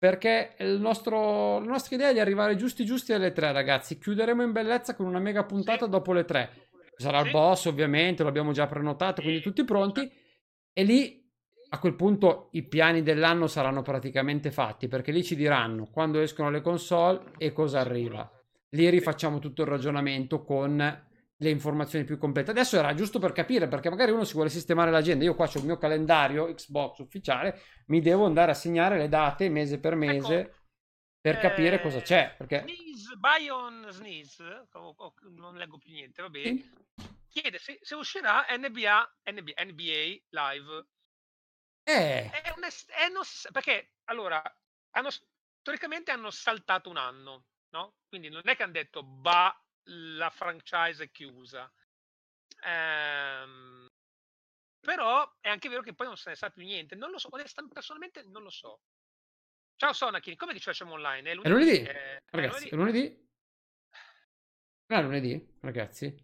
perché 0.04 0.56
il 0.60 0.82
nostro- 0.82 1.60
la 1.60 1.66
nostra 1.66 1.95
idea 1.95 2.10
è 2.10 2.14
di 2.14 2.20
arrivare 2.20 2.58
giusti 2.58 2.84
giusti 2.84 3.14
alle 3.14 3.32
3 3.32 3.54
ragazzi, 3.54 3.97
chiuderemo 3.97 4.43
in 4.43 4.51
bellezza 4.51 4.95
con 4.95 5.06
una 5.06 5.20
mega 5.20 5.45
puntata 5.45 5.86
Sì. 5.86 5.91
dopo 5.91 6.12
le 6.12 6.26
3. 6.26 6.49
Sarà 6.97 7.20
il 7.20 7.28
Sì. 7.28 7.32
boss 7.32 7.66
ovviamente, 7.68 8.22
l'abbiamo 8.22 8.51
già 8.51 8.68
prenotato, 8.68 9.22
quindi 9.22 9.39
tutti 9.39 9.64
pronti 9.64 10.12
e 10.74 10.84
lì 10.84 11.26
a 11.70 11.80
quel 11.80 11.95
punto 11.95 12.49
i 12.51 12.64
piani 12.64 13.01
dell'anno 13.01 13.47
saranno 13.47 13.82
praticamente 13.82 14.51
fatti 14.51 14.89
perché 14.89 15.14
lì 15.14 15.24
ci 15.24 15.38
diranno 15.38 15.86
quando 15.86 16.20
escono 16.20 16.49
le 16.49 16.60
console 16.60 17.22
e 17.38 17.54
cosa 17.54 17.80
arriva. 17.80 18.30
Lì 18.72 18.89
rifacciamo 18.89 19.39
tutto 19.39 19.62
il 19.62 19.70
ragionamento 19.70 20.43
con 20.43 21.06
le 21.38 21.50
informazioni 21.50 22.06
più 22.06 22.18
complete. 22.18 22.52
Adesso 22.52 22.78
era 22.78 22.94
giusto 22.94 23.20
per 23.20 23.32
capire 23.32 23.68
perché 23.68 23.90
magari 23.90 24.12
uno 24.12 24.24
si 24.24 24.34
vuole 24.34 24.50
sistemare 24.50 24.92
l'agenda. 24.92 25.24
Io 25.26 25.36
qua 25.36 25.48
ho 25.54 25.58
il 25.58 25.66
mio 25.66 25.78
calendario 25.78 26.54
Xbox 26.54 27.00
ufficiale, 27.00 27.60
mi 27.88 28.02
devo 28.02 28.26
andare 28.26 28.52
a 28.52 28.56
segnare 28.56 28.98
le 28.98 29.10
date 29.10 29.50
mese 29.50 29.80
per 29.80 29.96
mese 29.96 30.40
Ecco, 30.40 30.62
per 31.22 31.40
capire 31.40 31.76
eh, 31.78 31.82
cosa 31.82 32.02
c'è. 32.02 32.36
Perché 32.38 32.62
Sneeze, 32.64 33.16
Bion 33.18 33.88
Sneeze, 33.92 34.68
non 35.36 35.56
leggo 35.56 35.78
più 35.78 35.92
niente, 35.92 36.22
vabbè, 36.22 36.42
Sì. 36.42 36.70
chiede 37.30 37.58
se, 37.60 37.80
se 37.82 37.96
uscirà 37.96 38.46
NBA, 38.50 39.16
NBA, 39.32 39.64
NBA 39.64 40.22
Live. 40.30 40.86
eh, 41.86 42.30
È 42.30 42.54
un 42.56 42.64
è 42.64 43.24
sa- 43.24 43.50
perché 43.52 43.94
allora 44.06 44.42
hanno, 44.92 45.10
storicamente 45.62 46.12
hanno 46.12 46.30
saltato 46.30 46.90
un 46.90 46.98
anno, 46.98 47.46
no? 47.70 47.96
Quindi 48.08 48.30
non 48.30 48.42
è 48.46 48.56
che 48.56 48.64
hanno 48.64 48.72
detto 48.74 49.04
bah, 49.04 49.62
la 49.86 50.30
franchise 50.30 51.04
è 51.06 51.12
chiusa. 51.12 51.72
Ehm, 52.66 53.88
però 54.80 55.30
è 55.40 55.50
anche 55.50 55.70
vero 55.70 55.82
che 55.82 55.94
poi 55.94 56.08
non 56.08 56.18
se 56.18 56.30
ne 56.30 56.36
sa 56.36 56.50
più 56.50 56.64
niente. 56.64 56.96
Non 56.96 57.12
lo 57.12 57.18
so, 57.18 57.30
personalmente 57.30 58.24
non 58.24 58.44
lo 58.44 58.50
so. 58.50 58.80
Ciao 59.76 59.94
Sonakin, 59.94 60.36
come 60.36 60.54
che 60.54 60.60
ci 60.60 60.66
facciamo 60.66 60.94
online? 60.94 61.30
È 61.30 61.32
è 61.34 61.36
lunedì, 61.36 61.78
È, 61.80 61.92
è 61.92 62.20
ragazzi. 62.32 62.70
È 62.70 62.76
lunedì? 62.76 63.00
lunedì. 63.02 63.22
Non 64.88 65.00
è 65.00 65.02
lunedì, 65.04 65.48
ragazzi. 65.62 66.16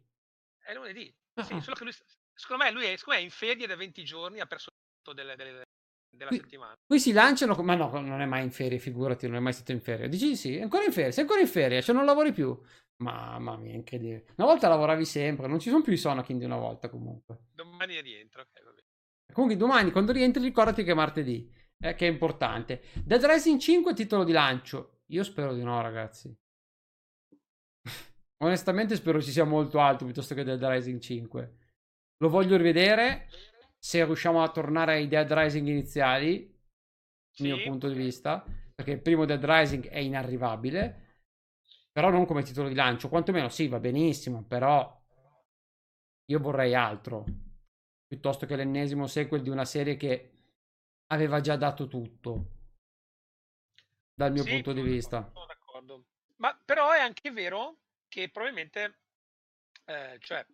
È 0.60 0.74
lunedì. 0.74 1.14
Ah, 1.36 1.44
Sì, 1.44 1.54
ah. 1.54 1.62
solo 1.62 1.76
che 1.76 1.84
lui, 1.84 1.94
secondo 2.34 2.64
me, 2.64 2.72
lui 2.72 2.86
è, 2.86 2.96
secondo 2.96 3.18
me 3.20 3.26
è 3.26 3.26
in 3.26 3.32
ferie 3.32 3.68
da 3.68 3.76
20 3.76 4.04
giorni, 4.04 4.40
ha 4.40 4.46
perso 4.46 4.70
tutto 4.98 5.14
delle- 5.14 5.36
delle- 5.36 5.64
della 6.10 6.30
Qui- 6.30 6.40
settimana. 6.40 6.76
Qui 6.86 7.00
si 7.00 7.12
lanciano, 7.12 7.56
ma 7.64 7.76
no, 7.76 7.90
non 8.02 8.22
è 8.22 8.26
mai 8.26 8.44
in 8.44 8.52
ferie, 8.52 8.80
figurati, 8.80 9.28
non 9.28 9.38
è 9.38 9.40
mai 9.40 9.54
stato 9.54 9.72
in 9.72 9.82
ferie. 9.82 10.10
Dici 10.10 10.28
di 10.30 10.36
sì, 10.36 10.58
è 10.58 10.62
ancora 10.62 10.84
in 10.84 10.92
ferie, 10.92 11.12
sei 11.12 11.24
ancora 11.24 11.42
in 11.42 11.48
ferie, 11.48 11.82
cioè 11.82 11.96
non 11.96 12.06
lavori 12.06 12.32
più. 12.34 12.60
Mamma 13.02 13.56
mia, 13.58 13.74
incredibile. 13.74 14.26
Una 14.36 14.48
volta 14.48 14.68
lavoravi 14.68 15.06
sempre, 15.06 15.48
non 15.48 15.60
ci 15.60 15.70
sono 15.70 15.82
più 15.82 15.94
i 15.94 15.98
Sonakin 15.98 16.38
di 16.38 16.46
una 16.46 16.58
volta 16.58 16.90
comunque. 16.90 17.46
Domani 17.54 18.00
rientro, 18.02 18.42
ok, 18.42 18.64
va 18.64 18.72
bene. 18.72 18.88
Comunque 19.32 19.58
domani 19.58 19.92
quando 19.92 20.12
rientri 20.12 20.44
ricordati 20.44 20.84
che 20.84 20.92
è 20.92 20.96
martedì, 20.96 21.50
eh, 21.78 21.96
che 21.96 22.08
è 22.08 22.10
importante. 22.10 22.84
Dead 23.04 23.24
Rising 23.24 23.60
5 23.60 23.94
titolo 23.94 24.24
di 24.24 24.34
lancio. 24.34 25.02
Io 25.08 25.24
spero 25.24 25.54
di 25.54 25.64
no, 25.64 25.82
ragazzi. 25.82 26.36
Onestamente 28.44 28.96
spero 28.96 29.22
ci 29.22 29.32
sia 29.32 29.46
molto 29.46 29.80
alto 29.80 30.04
piuttosto 30.04 30.36
che 30.36 30.44
Dead 30.44 30.62
Rising 30.62 31.00
5. 31.00 31.54
Lo 32.18 32.30
voglio 32.30 32.58
rivedere 32.58 33.30
se 33.78 34.04
riusciamo 34.04 34.44
a 34.44 34.52
tornare 34.52 34.96
ai 34.96 35.08
Dead 35.08 35.32
Rising 35.32 35.68
iniziali, 35.68 36.54
Sì, 37.32 37.44
mio 37.44 37.62
punto 37.64 37.88
di 37.88 37.96
vista, 37.96 38.46
perché 38.76 38.92
il 38.92 39.02
primo 39.02 39.24
Dead 39.24 39.44
Rising 39.44 39.88
è 39.88 40.00
inarrivabile, 40.00 41.09
però 42.00 42.12
non 42.12 42.26
come 42.26 42.44
titolo 42.44 42.70
di 42.70 42.76
lancio, 42.76 43.10
quantomeno 43.10 43.50
sì, 43.50 43.68
va 43.68 43.78
benissimo, 43.78 44.42
però 44.44 44.98
io 46.28 46.40
vorrei 46.40 46.74
altro, 46.74 47.26
piuttosto 48.08 48.46
che 48.46 48.56
l'ennesimo 48.56 49.06
sequel 49.06 49.42
di 49.42 49.50
una 49.50 49.66
serie 49.66 49.98
che 49.98 50.32
aveva 51.08 51.42
già 51.42 51.58
dato 51.58 51.90
tutto, 51.90 52.46
dal 54.14 54.32
mio 54.32 54.44
Sì, 54.44 54.50
punto 54.50 54.72
di 54.72 54.82
vista. 54.82 55.30
Sono 55.34 55.46
d'accordo. 55.46 56.06
Ma 56.38 56.58
però 56.64 56.92
è 56.94 57.02
anche 57.02 57.32
vero 57.32 57.80
che 58.08 58.30
probabilmente, 58.30 59.00
ehm, 59.84 60.20
cioè 60.20 60.46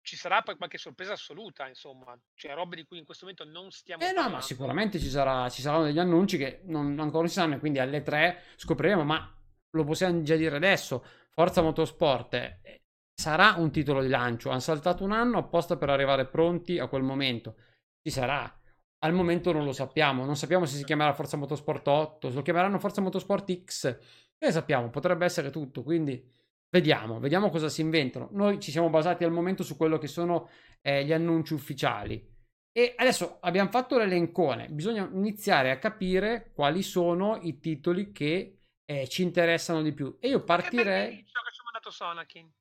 ci 0.00 0.16
sarà 0.16 0.40
poi 0.40 0.56
qualche 0.56 0.78
sorpresa 0.78 1.12
assoluta, 1.12 1.68
insomma, 1.68 2.18
cioè 2.36 2.54
robe 2.54 2.76
di 2.76 2.84
cui 2.86 2.96
in 2.96 3.04
questo 3.04 3.26
momento 3.26 3.44
non 3.44 3.70
stiamo 3.70 4.02
Eh 4.02 4.12
no, 4.12 4.30
ma 4.30 4.40
sicuramente 4.40 4.98
ci 4.98 5.10
sarà, 5.10 5.48
ci 5.50 5.60
saranno 5.60 5.84
degli 5.84 5.98
annunci 5.98 6.38
che 6.38 6.62
non, 6.64 6.98
ancora 6.98 7.18
non 7.18 7.28
si 7.28 7.34
sanno, 7.34 7.56
e 7.56 7.58
quindi 7.58 7.78
alle 7.80 8.02
3 8.02 8.42
scopriremo, 8.56 9.04
ma 9.04 9.30
lo 9.70 9.84
possiamo 9.84 10.22
già 10.22 10.36
dire 10.36 10.56
adesso, 10.56 11.04
Forza 11.30 11.62
Motorsport 11.62 12.34
eh, 12.34 12.82
sarà 13.14 13.54
un 13.56 13.70
titolo 13.70 14.02
di 14.02 14.08
lancio, 14.08 14.50
hanno 14.50 14.60
saltato 14.60 15.04
un 15.04 15.12
anno 15.12 15.38
apposta 15.38 15.76
per 15.76 15.90
arrivare 15.90 16.26
pronti 16.26 16.78
a 16.78 16.86
quel 16.88 17.02
momento, 17.02 17.56
ci 18.02 18.10
sarà. 18.10 18.54
Al 19.02 19.14
momento 19.14 19.52
non 19.52 19.64
lo 19.64 19.72
sappiamo, 19.72 20.24
non 20.24 20.36
sappiamo 20.36 20.66
se 20.66 20.76
si 20.76 20.84
chiamerà 20.84 21.14
Forza 21.14 21.36
Motorsport 21.36 21.86
8, 21.88 22.28
se 22.28 22.34
lo 22.34 22.42
chiameranno 22.42 22.78
Forza 22.78 23.00
Motorsport 23.00 23.64
X, 23.64 23.98
e 24.36 24.52
sappiamo, 24.52 24.90
potrebbe 24.90 25.24
essere 25.24 25.50
tutto, 25.50 25.82
quindi 25.82 26.22
vediamo, 26.70 27.18
vediamo 27.18 27.50
cosa 27.50 27.68
si 27.68 27.80
inventano. 27.80 28.28
Noi 28.32 28.60
ci 28.60 28.70
siamo 28.70 28.90
basati 28.90 29.24
al 29.24 29.32
momento 29.32 29.62
su 29.62 29.76
quello 29.76 29.98
che 29.98 30.06
sono 30.06 30.48
eh, 30.82 31.04
gli 31.04 31.12
annunci 31.12 31.54
ufficiali. 31.54 32.26
E 32.72 32.94
adesso 32.96 33.38
abbiamo 33.40 33.70
fatto 33.70 33.98
l'elencone, 33.98 34.68
bisogna 34.68 35.08
iniziare 35.12 35.70
a 35.70 35.78
capire 35.78 36.52
quali 36.54 36.82
sono 36.82 37.38
i 37.42 37.58
titoli 37.58 38.12
che 38.12 38.59
eh, 38.90 39.08
ci 39.08 39.22
interessano 39.22 39.82
di 39.82 39.92
più. 39.92 40.16
E 40.18 40.28
io 40.30 40.42
partirei... 40.42 41.18
Che 41.18 41.30
ciò 41.30 41.42
che 41.42 41.52
ci 41.52 41.60
ha 41.60 41.62
mandato 41.62 41.90
Sonakin. 41.90 42.52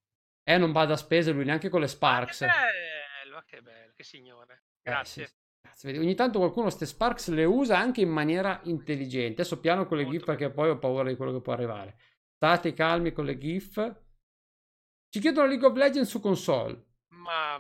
Eh, 0.44 0.58
non 0.60 0.72
bada 0.72 0.94
a 0.94 0.98
spese 0.98 1.32
lui 1.32 1.44
neanche 1.44 1.70
con 1.70 1.82
le 1.82 1.88
Sparks. 1.88 2.40
Che 2.40 2.46
bello, 2.46 3.44
che 3.48 3.62
bello, 3.64 3.94
che 3.96 4.04
signore. 4.04 4.66
Grazie. 4.80 5.24
Eh, 5.24 5.28
sì. 5.28 5.34
Grazie. 5.62 5.98
Ogni 5.98 6.14
tanto 6.14 6.38
qualcuno 6.38 6.66
queste 6.66 6.86
Sparks 6.86 7.30
le 7.30 7.46
usa 7.46 7.80
anche 7.80 8.02
in 8.02 8.10
maniera 8.10 8.60
intelligente. 8.66 9.42
Adesso 9.42 9.60
piano 9.60 9.88
con 9.88 9.98
le 9.98 10.04
Molto 10.04 10.18
GIF 10.20 10.28
bello. 10.28 10.38
perché 10.38 10.54
poi 10.54 10.70
ho 10.70 10.78
paura 10.78 11.10
di 11.10 11.16
quello 11.16 11.32
che 11.32 11.42
può 11.42 11.54
arrivare. 11.54 11.98
State 12.36 12.74
calmi 12.74 13.12
con 13.12 13.26
le 13.26 13.38
GIF. 13.38 14.02
Ci 15.10 15.20
chiedono 15.20 15.48
League 15.48 15.66
of 15.66 15.76
Legends 15.76 16.10
su 16.10 16.20
console. 16.20 16.86
Ma 17.08 17.58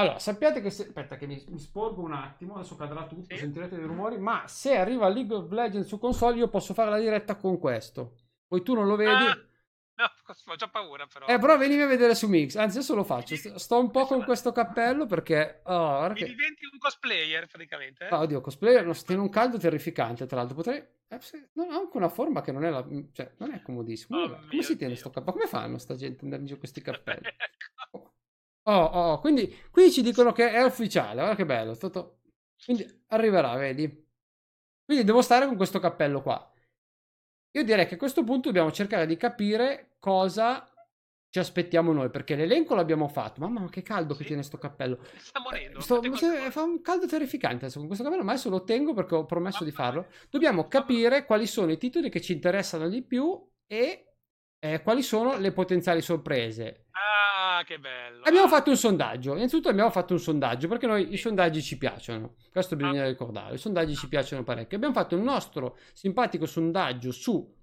allora, 0.00 0.18
sappiate 0.18 0.60
che 0.60 0.70
se... 0.70 0.86
Aspetta 0.86 1.16
che 1.16 1.26
mi, 1.26 1.42
mi 1.48 1.58
sporgo 1.58 2.02
un 2.02 2.12
attimo, 2.12 2.54
adesso 2.54 2.76
cadrà 2.76 3.06
tutto, 3.06 3.34
sì. 3.34 3.36
sentirete 3.36 3.76
dei 3.76 3.86
rumori, 3.86 4.18
ma 4.18 4.46
se 4.46 4.76
arriva 4.76 5.08
League 5.08 5.34
of 5.34 5.50
Legends 5.50 5.88
su 5.88 5.98
console 5.98 6.36
io 6.36 6.48
posso 6.48 6.74
fare 6.74 6.90
la 6.90 6.98
diretta 6.98 7.36
con 7.36 7.58
questo. 7.58 8.16
Poi 8.46 8.62
tu 8.62 8.74
non 8.74 8.86
lo 8.86 8.96
vedi. 8.96 9.10
Ah, 9.10 9.34
no, 9.34 10.10
ho 10.52 10.56
già 10.56 10.68
paura 10.68 11.06
però. 11.06 11.26
Eh, 11.26 11.38
però 11.38 11.56
venimi 11.56 11.82
a 11.82 11.86
vedere 11.86 12.14
su 12.14 12.28
Mix, 12.28 12.56
anzi 12.56 12.78
adesso 12.78 12.94
lo 12.94 13.04
faccio. 13.04 13.36
Sto 13.36 13.78
un 13.78 13.90
po' 13.90 14.06
con 14.06 14.24
questo 14.24 14.52
cappello 14.52 15.06
perché... 15.06 15.60
Oh, 15.64 16.08
che... 16.12 16.24
diventi 16.26 16.64
un 16.64 16.78
cosplayer 16.78 17.46
praticamente. 17.46 18.08
Eh? 18.08 18.14
Oh, 18.14 18.18
oddio, 18.18 18.40
cosplayer, 18.40 18.84
non 18.84 18.94
tiene 19.04 19.22
un 19.22 19.28
caldo 19.28 19.58
terrificante, 19.58 20.26
tra 20.26 20.38
l'altro. 20.38 20.56
Potrei... 20.56 20.78
Eh, 20.78 21.18
non 21.52 21.70
ha 21.70 21.76
anche 21.76 21.96
una 21.96 22.08
forma 22.08 22.40
che 22.40 22.52
non 22.52 22.64
è 22.64 22.70
la... 22.70 22.86
Cioè, 23.12 23.34
non 23.38 23.52
è 23.52 23.62
comodissimo. 23.62 24.18
Oh, 24.18 24.28
come 24.48 24.62
si 24.62 24.76
tiene 24.76 24.94
Dio. 24.94 25.02
sto 25.02 25.10
cappello? 25.10 25.32
Come 25.32 25.46
fanno 25.46 25.78
sta 25.78 25.94
gente 25.94 26.18
ad 26.18 26.22
andare 26.24 26.44
giù 26.44 26.58
questi 26.58 26.80
cappelli? 26.80 27.28
oh. 27.92 28.14
Oh, 28.64 28.84
oh, 28.84 29.20
quindi 29.20 29.54
qui 29.70 29.90
ci 29.90 30.02
dicono 30.02 30.32
che 30.32 30.50
è 30.50 30.62
ufficiale, 30.62 31.14
guarda 31.14 31.34
che 31.34 31.46
bello. 31.46 31.76
Tutto... 31.76 32.20
Quindi 32.64 33.04
arriverà, 33.08 33.54
vedi? 33.56 34.08
Quindi 34.84 35.04
devo 35.04 35.22
stare 35.22 35.46
con 35.46 35.56
questo 35.56 35.78
cappello 35.78 36.20
qua. 36.20 36.52
Io 37.52 37.64
direi 37.64 37.86
che 37.86 37.94
a 37.94 37.98
questo 37.98 38.22
punto 38.22 38.48
dobbiamo 38.48 38.70
cercare 38.70 39.06
di 39.06 39.16
capire 39.16 39.96
cosa 39.98 40.70
ci 41.30 41.38
aspettiamo 41.38 41.92
noi, 41.92 42.10
perché 42.10 42.34
l'elenco 42.34 42.74
l'abbiamo 42.74 43.06
fatto. 43.06 43.40
Mamma, 43.40 43.68
che 43.68 43.82
caldo 43.82 44.14
sì. 44.14 44.20
che 44.20 44.26
tiene 44.26 44.42
sto 44.42 44.58
cappello. 44.58 44.98
Sta 45.16 45.40
morendo. 45.40 45.80
Sto, 45.80 46.02
fa 46.50 46.62
un 46.62 46.80
caldo 46.82 47.06
terrificante 47.06 47.64
adesso 47.64 47.78
con 47.78 47.86
questo 47.86 48.04
cappello, 48.04 48.24
ma 48.24 48.32
adesso 48.32 48.50
lo 48.50 48.64
tengo 48.64 48.94
perché 48.94 49.14
ho 49.14 49.24
promesso 49.26 49.62
di 49.62 49.70
farlo. 49.70 50.08
Dobbiamo 50.28 50.66
capire 50.66 51.24
quali 51.24 51.46
sono 51.46 51.70
i 51.70 51.78
titoli 51.78 52.10
che 52.10 52.20
ci 52.20 52.32
interessano 52.32 52.88
di 52.88 53.02
più 53.02 53.40
e 53.66 54.14
eh, 54.58 54.82
quali 54.82 55.02
sono 55.02 55.38
le 55.38 55.52
potenziali 55.52 56.02
sorprese. 56.02 56.86
Ah, 56.90 57.19
che 57.64 57.78
bello. 57.78 58.24
Abbiamo 58.24 58.48
fatto 58.48 58.70
un 58.70 58.76
sondaggio. 58.76 59.34
Innanzitutto 59.34 59.68
abbiamo 59.68 59.90
fatto 59.90 60.12
un 60.12 60.20
sondaggio 60.20 60.68
perché 60.68 60.86
noi 60.86 61.12
i 61.12 61.16
sondaggi 61.16 61.62
ci 61.62 61.78
piacciono. 61.78 62.34
Questo 62.50 62.76
bisogna 62.76 63.04
ah. 63.04 63.08
ricordare. 63.08 63.54
I 63.54 63.58
sondaggi 63.58 63.94
ci 63.94 64.08
piacciono 64.08 64.42
parecchio. 64.42 64.76
Abbiamo 64.76 64.94
fatto 64.94 65.14
il 65.16 65.22
nostro 65.22 65.78
simpatico 65.92 66.46
sondaggio 66.46 67.12
su 67.12 67.58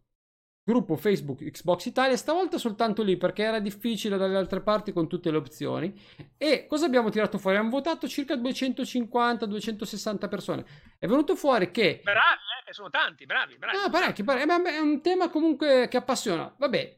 gruppo 0.68 0.98
Facebook 0.98 1.50
Xbox 1.50 1.86
Italia, 1.86 2.18
stavolta 2.18 2.58
soltanto 2.58 3.02
lì 3.02 3.16
perché 3.16 3.43
era 3.43 3.60
difficile 3.60 4.18
dalle 4.18 4.36
altre 4.36 4.60
parti 4.60 4.91
con 4.91 5.08
tutte 5.08 5.32
le 5.32 5.38
opzioni. 5.38 5.98
E 6.38 6.66
cosa 6.68 6.88
abbiamo 6.88 7.10
tirato 7.10 7.38
fuori? 7.38 7.56
Abbiamo 7.56 7.74
votato 7.74 8.06
circa 8.06 8.36
250-260 8.36 10.28
persone. 10.28 10.66
È 11.00 11.08
venuto 11.08 11.38
fuori 11.38 11.72
che... 11.72 12.02
Bravi, 12.04 12.20
eh, 12.68 12.74
sono 12.74 12.89
tanti, 12.89 13.26
bravi, 13.26 13.58
bravi. 13.58 13.78
Ah, 13.78 13.89
parecchi, 13.89 14.26
parecchi. 14.26 14.50
È 14.50 14.80
un 14.80 15.02
tema 15.02 15.30
comunque 15.30 15.88
che 15.89 15.95
appassiona. 15.95 16.54
Vabbè, 16.58 16.98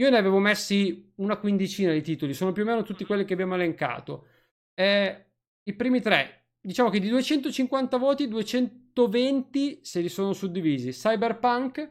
io 0.00 0.08
ne 0.08 0.16
avevo 0.16 0.38
messi 0.38 1.12
una 1.16 1.36
quindicina 1.36 1.92
di 1.92 2.00
titoli, 2.00 2.32
sono 2.32 2.52
più 2.52 2.62
o 2.62 2.66
meno 2.66 2.82
tutti 2.82 3.04
quelli 3.04 3.26
che 3.26 3.34
abbiamo 3.34 3.54
elencato. 3.54 4.28
Eh, 4.72 5.26
I 5.62 5.74
primi 5.74 6.00
tre, 6.00 6.52
diciamo 6.58 6.88
che 6.88 7.00
di 7.00 7.10
250 7.10 7.98
voti, 7.98 8.26
220 8.26 9.80
se 9.82 10.00
li 10.00 10.08
sono 10.08 10.32
suddivisi. 10.32 10.88
Cyberpunk, 10.92 11.90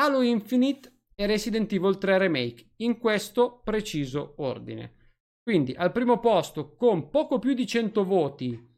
Halo 0.00 0.22
Infinite 0.22 1.02
e 1.14 1.26
Resident 1.26 1.70
Evil 1.70 1.98
3 1.98 2.16
Remake, 2.16 2.70
in 2.76 2.96
questo 2.96 3.60
preciso 3.62 4.36
ordine. 4.38 5.12
Quindi 5.42 5.74
al 5.74 5.92
primo 5.92 6.20
posto 6.20 6.74
con 6.74 7.10
poco 7.10 7.38
più 7.38 7.52
di 7.52 7.66
100 7.66 8.04
voti 8.04 8.72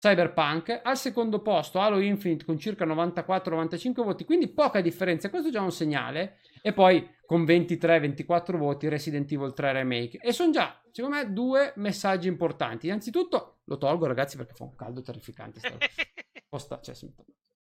Cyberpunk, 0.00 0.80
al 0.82 0.96
secondo 0.96 1.42
posto 1.42 1.78
Halo 1.80 1.98
Infinite 1.98 2.46
con 2.46 2.56
circa 2.56 2.86
94-95 2.86 4.02
voti, 4.02 4.24
quindi 4.24 4.48
poca 4.48 4.80
differenza, 4.80 5.28
questo 5.28 5.48
è 5.48 5.52
già 5.52 5.60
un 5.60 5.72
segnale, 5.72 6.38
e 6.62 6.72
poi 6.72 7.16
con 7.28 7.44
23-24 7.44 8.56
voti 8.56 8.88
Resident 8.88 9.30
Evil 9.30 9.52
3 9.52 9.72
Remake, 9.72 10.16
e 10.16 10.32
sono 10.32 10.50
già, 10.50 10.80
secondo 10.90 11.16
me, 11.16 11.30
due 11.30 11.74
messaggi 11.76 12.26
importanti. 12.26 12.86
Innanzitutto, 12.86 13.58
lo 13.64 13.76
tolgo 13.76 14.06
ragazzi 14.06 14.38
perché 14.38 14.54
fa 14.54 14.64
un 14.64 14.74
caldo 14.74 15.02
terrificante, 15.02 15.60
Posta, 16.48 16.80
cioè, 16.80 16.94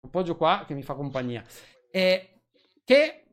appoggio 0.04 0.34
qua 0.34 0.64
che 0.66 0.74
mi 0.74 0.82
fa 0.82 0.94
compagnia, 0.94 1.44
e 1.88 2.40
che 2.82 3.26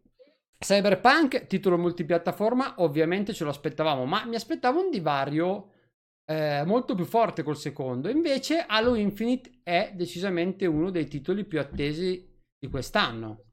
Cyberpunk, 0.59 1.47
titolo 1.47 1.80
multipiattaforma, 1.80 2.76
ovviamente 2.78 3.34
ce 3.34 3.43
lo 3.43 3.49
aspettavamo, 3.49 4.05
ma 4.05 4.24
mi 4.26 4.36
aspettavo 4.36 4.80
un 4.80 4.91
divario 4.91 5.72
eh, 6.26 6.61
molto 6.67 6.93
più 6.93 7.05
forte 7.05 7.41
col 7.41 7.57
secondo. 7.57 8.09
Invece 8.09 8.63
Halo 8.67 8.93
Infinite 8.93 9.61
è 9.63 9.91
decisamente 9.95 10.67
uno 10.67 10.91
dei 10.91 11.07
titoli 11.07 11.45
più 11.45 11.59
attesi 11.59 12.39
di 12.59 12.69
quest'anno. 12.69 13.45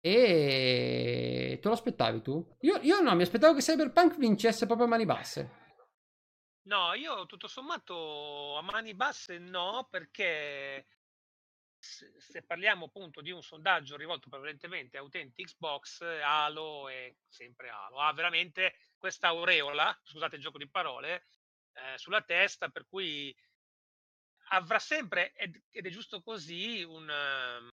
E 0.00 1.58
te 1.60 1.68
lo 1.68 1.74
aspettavi 1.74 2.22
tu? 2.22 2.56
Io, 2.60 2.78
io 2.82 3.00
no, 3.00 3.14
mi 3.14 3.22
aspettavo 3.22 3.54
che 3.54 3.60
Cyberpunk 3.60 4.16
vincesse 4.18 4.66
proprio 4.66 4.86
a 4.86 4.90
mani 4.90 5.04
basse. 5.04 5.64
No, 6.62 6.94
io 6.94 7.26
tutto 7.26 7.46
sommato 7.46 8.56
a 8.56 8.62
mani 8.62 8.94
basse 8.94 9.38
no, 9.38 9.86
perché 9.90 10.86
se 11.78 12.42
parliamo 12.42 12.86
appunto 12.86 13.20
di 13.20 13.30
un 13.30 13.42
sondaggio 13.42 13.96
rivolto 13.96 14.28
prevalentemente 14.28 14.96
a 14.96 15.02
utenti 15.02 15.44
Xbox, 15.44 16.00
Halo 16.00 16.88
è 16.88 17.14
sempre 17.28 17.68
Halo. 17.68 18.00
Ha 18.00 18.12
veramente 18.12 18.74
questa 18.96 19.28
aureola, 19.28 19.96
scusate 20.02 20.36
il 20.36 20.42
gioco 20.42 20.58
di 20.58 20.68
parole, 20.68 21.26
eh, 21.72 21.98
sulla 21.98 22.22
testa, 22.22 22.68
per 22.68 22.86
cui 22.86 23.34
avrà 24.48 24.78
sempre, 24.78 25.32
ed, 25.34 25.62
ed 25.70 25.86
è 25.86 25.90
giusto 25.90 26.22
così, 26.22 26.82
un, 26.82 27.08
um, 27.08 27.70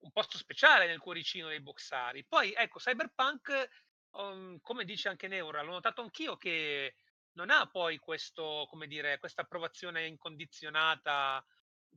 un, 0.00 0.10
posto 0.12 0.38
speciale 0.38 0.86
nel 0.86 0.98
cuoricino 0.98 1.48
dei 1.48 1.60
boxari. 1.60 2.24
Poi 2.24 2.52
ecco, 2.52 2.78
Cyberpunk, 2.78 3.68
um, 4.12 4.60
come 4.60 4.84
dice 4.84 5.08
anche 5.08 5.28
Neura, 5.28 5.62
l'ho 5.62 5.72
notato 5.72 6.02
anch'io 6.02 6.36
che 6.36 6.94
non 7.32 7.50
ha 7.50 7.68
poi 7.68 7.98
questo, 7.98 8.66
come 8.68 8.86
dire, 8.86 9.18
questa 9.18 9.42
approvazione 9.42 10.06
incondizionata 10.06 11.44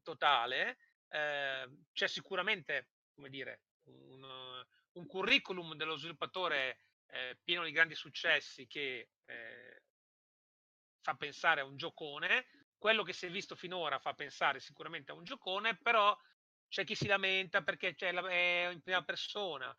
totale. 0.02 0.78
Eh, 1.10 1.70
c'è 1.92 2.08
sicuramente, 2.08 2.90
come 3.14 3.30
dire, 3.30 3.62
un, 3.86 4.66
un 4.94 5.06
curriculum 5.06 5.76
dello 5.76 5.96
sviluppatore 5.96 6.80
eh, 7.08 7.38
pieno 7.44 7.64
di 7.64 7.72
grandi 7.72 7.96
successi 7.96 8.68
che 8.68 9.10
eh, 9.26 9.82
fa 11.02 11.16
pensare 11.16 11.62
a 11.62 11.66
un 11.66 11.78
giocone, 11.78 12.48
quello 12.78 13.04
che 13.04 13.14
si 13.14 13.26
è 13.26 13.30
visto 13.30 13.56
finora 13.56 14.00
fa 14.00 14.14
pensare 14.14 14.60
sicuramente 14.60 15.12
a 15.12 15.16
un 15.16 15.24
giocone, 15.24 15.78
però 15.78 16.18
c'è 16.74 16.86
chi 16.86 16.96
si 16.96 17.06
lamenta 17.06 17.62
perché 17.62 17.94
c'è 17.94 18.12
la, 18.12 18.28
è 18.28 18.70
in 18.74 18.82
prima 18.82 19.04
persona. 19.04 19.70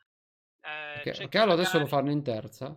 Eh, 0.61 1.01
perché, 1.03 1.11
perché 1.11 1.39
magari... 1.39 1.61
adesso 1.61 1.79
lo 1.81 1.87
fanno 1.87 2.13
in 2.13 2.23
terza? 2.23 2.69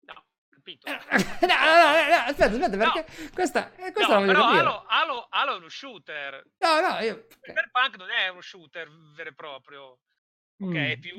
No, 0.00 0.26
capito. 0.48 0.88
no, 0.88 0.96
no, 0.96 2.08
no, 2.08 2.16
aspetta, 2.24 2.46
aspetta, 2.46 2.76
perché 2.78 3.22
no. 3.22 3.30
questa, 3.34 3.74
eh, 3.74 3.92
questa 3.92 4.18
no, 4.18 4.24
però 4.24 4.46
Halo, 4.46 4.84
Halo, 4.86 5.26
Halo, 5.28 5.52
è 5.52 5.56
uno 5.58 5.68
shooter. 5.68 6.42
No, 6.60 6.80
no, 6.80 6.98
io... 7.00 7.26
Cyberpunk 7.42 7.96
non 7.98 8.08
è 8.08 8.28
uno 8.28 8.40
shooter 8.40 8.88
vero 9.14 9.28
e 9.28 9.34
proprio. 9.34 10.00
Ok, 10.62 10.66
mm. 10.66 10.76
è 10.76 10.98
più 10.98 11.14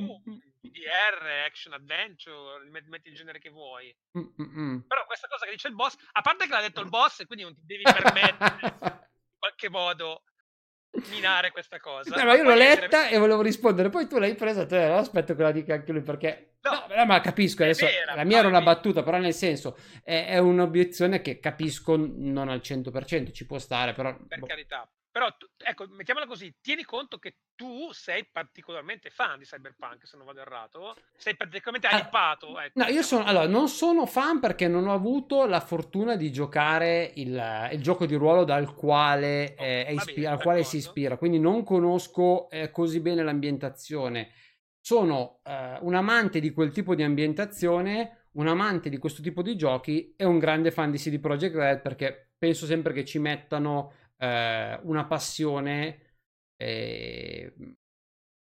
DDR, 0.60 1.44
action 1.46 1.74
adventure, 1.74 2.68
metti 2.68 3.10
il 3.10 3.16
genere 3.16 3.38
che 3.38 3.52
vuoi. 3.52 3.96
Mm-mm. 4.18 4.88
Però 4.88 5.06
questa 5.06 5.28
cosa 5.28 5.46
che 5.46 5.52
dice 5.52 5.68
il 5.68 5.76
boss, 5.76 5.96
a 6.14 6.22
parte 6.22 6.48
che 6.48 6.52
l'ha 6.52 6.62
detto 6.62 6.82
il 6.82 6.90
boss 6.90 7.20
e 7.20 7.28
quindi 7.28 7.44
non 7.44 7.54
ti 7.54 7.62
devi 7.64 7.84
permettere 7.84 8.60
in 8.74 9.38
qualche 9.38 9.70
modo 9.70 10.24
minare 11.10 11.52
questa 11.52 11.80
cosa. 11.80 12.16
No, 12.16 12.26
ma 12.26 12.36
io 12.36 12.44
l'ho 12.44 12.54
letta 12.54 13.08
e 13.08 13.18
volevo 13.18 13.42
rispondere, 13.42 13.90
poi 13.90 14.08
tu 14.08 14.18
l'hai 14.18 14.36
presa, 14.36 14.66
te 14.66 14.84
aspetto 14.84 15.36
che 15.36 15.44
la 15.44 15.52
dica 15.52 15.74
anche 15.74 15.92
lui 15.92 16.02
perché... 16.02 16.56
No, 16.62 16.86
no 16.96 17.06
ma 17.06 17.22
capisco 17.22 17.64
adesso, 17.64 17.86
vera, 17.86 18.14
la 18.14 18.24
mia 18.24 18.40
era 18.40 18.48
una 18.48 18.62
battuta, 18.62 19.02
però 19.02 19.18
nel 19.18 19.34
senso 19.34 19.78
è, 20.04 20.28
è, 20.28 20.38
un'obiezione 20.38 21.22
che 21.22 21.40
capisco 21.40 21.96
non 21.98 22.50
al 22.50 22.60
100%, 22.64 23.32
ci 23.32 23.46
può 23.46 23.58
stare, 23.58 23.94
però... 23.94 24.16
Per 24.28 24.40
boh. 24.40 24.46
carità, 24.46 24.88
però, 25.12 25.28
ecco, 25.58 25.88
mettiamola 25.90 26.26
così, 26.26 26.56
tieni 26.62 26.84
conto 26.84 27.18
che 27.20 27.36
tu 27.56 27.92
sei 27.92 28.26
particolarmente 28.32 29.10
fan 29.10 29.40
di 29.40 29.46
Cyberpunk, 29.46 30.08
se 30.08 30.16
non 30.16 30.26
vado 30.26 30.40
errato. 30.40 30.96
Sei 31.18 31.36
particolarmente 31.36 31.88
ah, 31.94 32.00
hypato. 32.00 32.58
Ecco, 32.60 32.80
no, 32.80 32.86
io 32.88 33.02
sono, 33.02 33.26
allora, 33.26 33.46
non 33.46 33.68
sono 33.68 34.06
fan 34.06 34.40
perché 34.40 34.70
non 34.70 34.88
ho 34.88 34.94
avuto 34.94 35.46
la 35.46 35.60
fortuna 35.60 36.16
di 36.16 36.32
giocare 36.32 37.12
il, 37.16 37.70
il 37.74 37.82
gioco 37.82 38.06
di 38.06 38.16
ruolo 38.16 38.46
dal 38.46 38.74
quale, 38.74 39.56
oh, 39.58 39.64
eh, 39.64 39.94
ispira, 39.94 40.16
bene, 40.16 40.28
al 40.28 40.42
quale 40.42 40.64
si 40.64 40.78
ispira, 40.78 41.18
quindi 41.18 41.40
non 41.40 41.64
conosco 41.64 42.50
eh, 42.50 42.72
così 42.72 43.02
bene 43.02 43.22
l'ambientazione. 43.22 44.32
Sono 44.80 45.42
eh, 45.44 45.78
un 45.82 45.94
amante 45.94 46.40
di 46.40 46.52
quel 46.52 46.72
tipo 46.72 46.96
di 46.96 47.04
ambientazione, 47.04 48.28
un 48.34 48.48
amante 48.48 48.90
di 48.90 48.98
questo 48.98 49.22
tipo 49.22 49.42
di 49.42 49.58
giochi 49.58 50.14
e 50.16 50.24
un 50.24 50.40
grande 50.40 50.72
fan 50.72 50.90
di 50.90 50.98
CD 50.98 51.20
Projekt 51.20 51.56
Red 51.56 51.82
perché 51.82 52.32
penso 52.38 52.66
sempre 52.66 52.94
che 52.94 53.06
ci 53.06 53.20
mettano 53.20 53.92
eh, 54.22 54.80
una 54.84 55.06
passione 55.06 56.00
eh, 56.56 57.54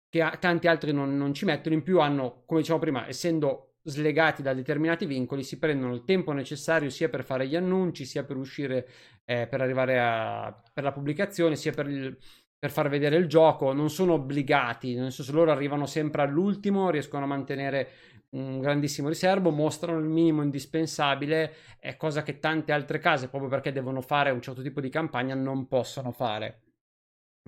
che 0.09 0.21
a, 0.21 0.35
tanti 0.37 0.67
altri 0.67 0.91
non, 0.91 1.17
non, 1.17 1.33
ci 1.33 1.45
mettono. 1.45 1.75
In 1.75 1.83
più 1.83 1.99
hanno, 1.99 2.43
come 2.45 2.59
diciamo 2.59 2.79
prima, 2.79 3.07
essendo 3.07 3.75
slegati 3.83 4.41
da 4.41 4.53
determinati 4.53 5.05
vincoli, 5.05 5.43
si 5.43 5.57
prendono 5.57 5.93
il 5.93 6.03
tempo 6.03 6.33
necessario 6.33 6.89
sia 6.89 7.09
per 7.09 7.23
fare 7.23 7.47
gli 7.47 7.55
annunci, 7.55 8.05
sia 8.05 8.25
per 8.25 8.35
uscire, 8.35 8.87
eh, 9.23 9.47
per 9.47 9.61
arrivare 9.61 9.99
a, 9.99 10.61
per 10.73 10.83
la 10.83 10.91
pubblicazione, 10.91 11.55
sia 11.55 11.71
per 11.71 11.87
il, 11.87 12.17
per 12.59 12.71
far 12.71 12.89
vedere 12.89 13.15
il 13.15 13.27
gioco, 13.27 13.71
non 13.71 13.89
sono 13.89 14.13
obbligati, 14.13 14.95
nel 14.95 15.13
senso 15.13 15.31
loro 15.31 15.51
arrivano 15.51 15.85
sempre 15.85 16.23
all'ultimo, 16.23 16.89
riescono 16.89 17.23
a 17.23 17.27
mantenere 17.27 17.89
un 18.31 18.59
grandissimo 18.59 19.07
riservo, 19.07 19.49
mostrano 19.49 19.99
il 19.99 20.05
minimo 20.05 20.43
indispensabile, 20.43 21.55
è 21.79 21.95
cosa 21.97 22.21
che 22.23 22.39
tante 22.39 22.71
altre 22.71 22.99
case, 22.99 23.29
proprio 23.29 23.49
perché 23.49 23.71
devono 23.71 24.01
fare 24.01 24.29
un 24.31 24.41
certo 24.41 24.61
tipo 24.61 24.81
di 24.81 24.89
campagna, 24.89 25.35
non 25.35 25.67
possono 25.67 26.11
fare. 26.11 26.61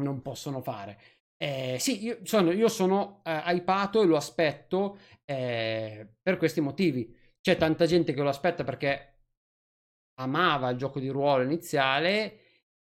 Non 0.01 0.21
possono 0.21 0.61
fare. 0.61 0.99
Eh, 1.37 1.77
sì, 1.79 2.03
io 2.03 2.19
sono, 2.23 2.51
io 2.51 2.67
sono 2.67 3.21
eh, 3.23 3.31
hypato 3.31 4.01
e 4.01 4.05
lo 4.05 4.15
aspetto 4.15 4.97
eh, 5.25 6.07
per 6.21 6.37
questi 6.37 6.61
motivi. 6.61 7.15
C'è 7.41 7.57
tanta 7.57 7.85
gente 7.85 8.13
che 8.13 8.21
lo 8.21 8.29
aspetta 8.29 8.63
perché 8.63 9.07
amava 10.19 10.69
il 10.69 10.77
gioco 10.77 10.99
di 10.99 11.09
ruolo 11.09 11.43
iniziale 11.43 12.37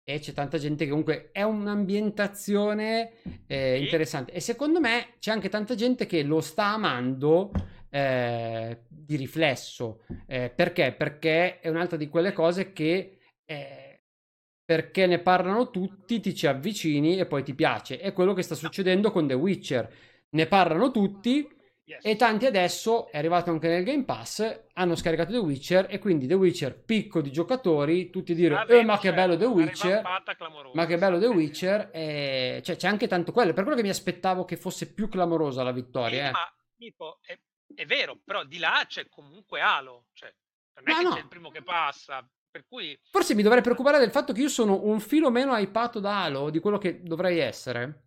e 0.03 0.19
c'è 0.19 0.33
tanta 0.33 0.57
gente 0.57 0.85
che 0.85 0.89
comunque 0.89 1.29
è 1.31 1.43
un'ambientazione 1.43 3.11
eh, 3.45 3.77
interessante. 3.79 4.31
E 4.31 4.39
secondo 4.39 4.79
me 4.79 5.15
c'è 5.19 5.31
anche 5.31 5.49
tanta 5.49 5.75
gente 5.75 6.05
che 6.05 6.23
lo 6.23 6.41
sta 6.41 6.67
amando 6.67 7.51
eh, 7.89 8.83
di 8.87 9.15
riflesso. 9.15 10.03
Eh, 10.25 10.49
perché? 10.49 10.93
Perché 10.93 11.59
è 11.59 11.69
un'altra 11.69 11.97
di 11.97 12.09
quelle 12.09 12.33
cose 12.33 12.73
che 12.73 13.17
eh, 13.45 13.87
perché 14.67 15.07
ne 15.07 15.19
parlano 15.19 15.69
tutti, 15.69 16.19
ti 16.19 16.35
ci 16.35 16.45
avvicini 16.45 17.17
e 17.17 17.25
poi 17.25 17.41
ti 17.41 17.53
piace. 17.53 17.99
È 17.99 18.11
quello 18.11 18.33
che 18.33 18.41
sta 18.41 18.53
succedendo 18.53 19.11
con 19.11 19.25
The 19.25 19.33
Witcher. 19.33 19.89
Ne 20.31 20.45
parlano 20.45 20.91
tutti. 20.91 21.55
E 22.01 22.17
tanti 22.17 22.45
adesso 22.45 23.09
è 23.09 23.17
arrivato 23.17 23.49
anche 23.49 23.69
nel 23.69 23.85
Game 23.85 24.03
Pass, 24.03 24.63
hanno 24.73 24.95
scaricato 24.95 25.31
The 25.31 25.37
Witcher 25.37 25.85
e 25.89 25.99
quindi 25.99 26.27
The 26.27 26.33
Witcher, 26.33 26.77
picco 26.83 27.21
di 27.21 27.31
giocatori, 27.31 28.09
tutti 28.09 28.35
dire 28.35 28.65
eh, 28.67 28.83
ma 28.83 28.99
che 28.99 29.13
bello 29.13 29.37
The 29.37 29.45
Witcher, 29.45 30.01
ma 30.73 30.85
che 30.85 30.97
bello 30.97 31.17
The 31.17 31.27
Witcher, 31.27 31.89
e... 31.93 32.59
cioè, 32.61 32.75
c'è 32.75 32.89
anche 32.89 33.07
tanto 33.07 33.31
quello, 33.31 33.53
per 33.53 33.63
quello 33.63 33.77
che 33.77 33.85
mi 33.85 33.89
aspettavo 33.89 34.43
che 34.43 34.57
fosse 34.57 34.91
più 34.91 35.07
clamorosa 35.07 35.63
la 35.63 35.71
vittoria. 35.71 36.25
Eh, 36.25 36.27
eh. 36.27 36.31
Ma 36.31 36.53
tipo, 36.75 37.19
è 37.21 37.39
è 37.73 37.85
vero, 37.85 38.19
però 38.23 38.43
di 38.43 38.57
là 38.57 38.83
c'è 38.87 39.07
comunque 39.09 39.61
Halo, 39.61 40.07
cioè 40.13 40.33
non 40.75 40.89
è 40.89 40.91
no, 40.91 40.97
che 40.97 41.03
no. 41.03 41.13
c'è 41.15 41.21
il 41.21 41.27
primo 41.27 41.49
che 41.49 41.63
passa, 41.63 42.27
per 42.49 42.65
cui... 42.67 42.99
Forse 43.11 43.35
mi 43.35 43.43
dovrei 43.43 43.61
preoccupare 43.61 43.99
del 43.99 44.11
fatto 44.11 44.33
che 44.33 44.41
io 44.41 44.49
sono 44.49 44.83
un 44.83 44.99
filo 44.99 45.29
meno 45.29 45.55
hypato 45.55 45.99
da 45.99 46.23
Halo 46.23 46.49
di 46.49 46.59
quello 46.59 46.77
che 46.77 47.01
dovrei 47.03 47.39
essere. 47.39 48.03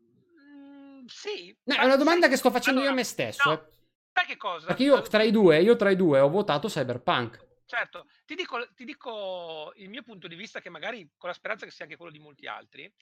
Mm, 0.00 1.06
sì. 1.06 1.56
No, 1.64 1.74
è 1.74 1.84
una 1.84 1.96
domanda 1.96 2.28
che 2.28 2.36
sto 2.36 2.50
facendo 2.50 2.80
allora, 2.80 2.94
io 2.94 3.00
a 3.00 3.02
me 3.02 3.04
stesso. 3.04 3.48
No, 3.48 3.54
eh. 3.54 3.78
Sai 4.12 4.26
che 4.26 4.36
cosa? 4.36 4.66
Perché 4.66 4.82
io 4.82 5.00
tra 5.02 5.22
i 5.22 5.30
due, 5.30 5.60
io 5.60 5.76
tra 5.76 5.90
i 5.90 5.96
due 5.96 6.20
ho 6.20 6.28
votato 6.28 6.68
Cyberpunk. 6.68 7.48
Certo, 7.64 8.08
ti 8.26 8.34
dico, 8.34 8.68
ti 8.74 8.84
dico 8.84 9.72
il 9.76 9.88
mio 9.88 10.02
punto 10.02 10.26
di 10.26 10.34
vista 10.34 10.60
che 10.60 10.70
magari 10.70 11.08
con 11.16 11.28
la 11.28 11.34
speranza 11.34 11.64
che 11.64 11.70
sia 11.70 11.84
anche 11.84 11.96
quello 11.96 12.10
di 12.10 12.18
molti 12.18 12.48
altri. 12.48 12.92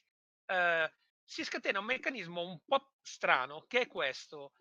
Eh, 0.45 0.93
si 1.29 1.45
scatena 1.45 1.79
un 1.79 1.85
meccanismo 1.85 2.41
un 2.41 2.59
po' 2.65 2.95
strano 3.03 3.67
che 3.69 3.83
è 3.83 3.87
questo. 3.87 4.55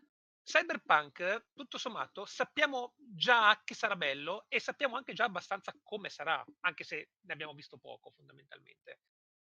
Cyberpunk, 0.43 1.47
tutto 1.53 1.78
sommato, 1.78 2.26
sappiamo 2.26 2.93
già 2.97 3.61
che 3.63 3.74
sarà 3.74 3.95
bello 3.95 4.45
e 4.49 4.59
sappiamo 4.59 4.97
anche 4.97 5.13
già 5.13 5.26
abbastanza 5.26 5.74
come 5.82 6.09
sarà, 6.09 6.43
anche 6.61 6.84
se 6.84 7.11
ne 7.22 7.34
abbiamo 7.34 7.53
visto 7.53 7.78
poco 7.78 8.11
fondamentalmente. 8.11 8.99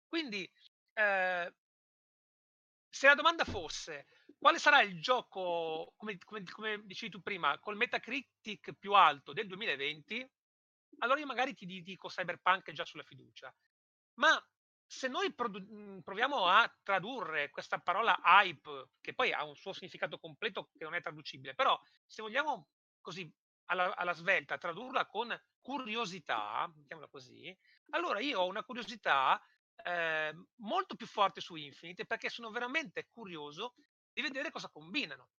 Quindi, 0.07 0.49
eh, 0.93 1.53
se 2.89 3.07
la 3.07 3.15
domanda 3.15 3.45
fosse 3.45 4.07
quale 4.37 4.59
sarà 4.59 4.81
il 4.81 5.01
gioco, 5.01 5.93
come, 5.95 6.17
come, 6.17 6.43
come 6.43 6.81
dicevi 6.85 7.11
tu 7.11 7.21
prima, 7.21 7.59
col 7.59 7.77
Metacritic 7.77 8.73
più 8.73 8.93
alto 8.93 9.31
del 9.31 9.47
2020, 9.47 10.29
allora 10.99 11.19
io 11.19 11.25
magari 11.25 11.53
ti 11.53 11.65
dico 11.65 12.09
Cyberpunk 12.09 12.71
già 12.71 12.85
sulla 12.85 13.03
fiducia. 13.03 13.53
Ma 14.15 14.41
se 14.87 15.07
noi 15.07 15.33
produ- 15.33 15.67
mhmm, 15.67 16.01
proviamo 16.01 16.45
a 16.47 16.71
tradurre 16.83 17.49
questa 17.49 17.79
parola 17.79 18.19
hype, 18.23 18.89
che 19.01 19.13
poi 19.13 19.31
ha 19.33 19.43
un 19.43 19.55
suo 19.55 19.73
significato 19.73 20.17
completo 20.17 20.69
che 20.77 20.83
non 20.83 20.93
è 20.93 21.01
traducibile, 21.01 21.55
però 21.55 21.79
se 22.05 22.21
vogliamo 22.21 22.69
così 23.01 23.31
alla, 23.65 23.95
alla 23.95 24.13
svelta 24.13 24.57
tradurla 24.57 25.05
con 25.07 25.35
curiosità, 25.61 26.71
mettiamola 26.75 27.07
così, 27.07 27.55
allora 27.89 28.19
io 28.19 28.41
ho 28.41 28.47
una 28.47 28.63
curiosità 28.63 29.41
eh, 29.83 30.33
molto 30.57 30.95
più 30.95 31.07
forte 31.07 31.41
su 31.41 31.55
Infinite 31.55 32.05
perché 32.05 32.29
sono 32.29 32.51
veramente 32.51 33.07
curioso 33.11 33.75
di 34.13 34.21
vedere 34.21 34.51
cosa 34.51 34.69
combinano. 34.69 35.29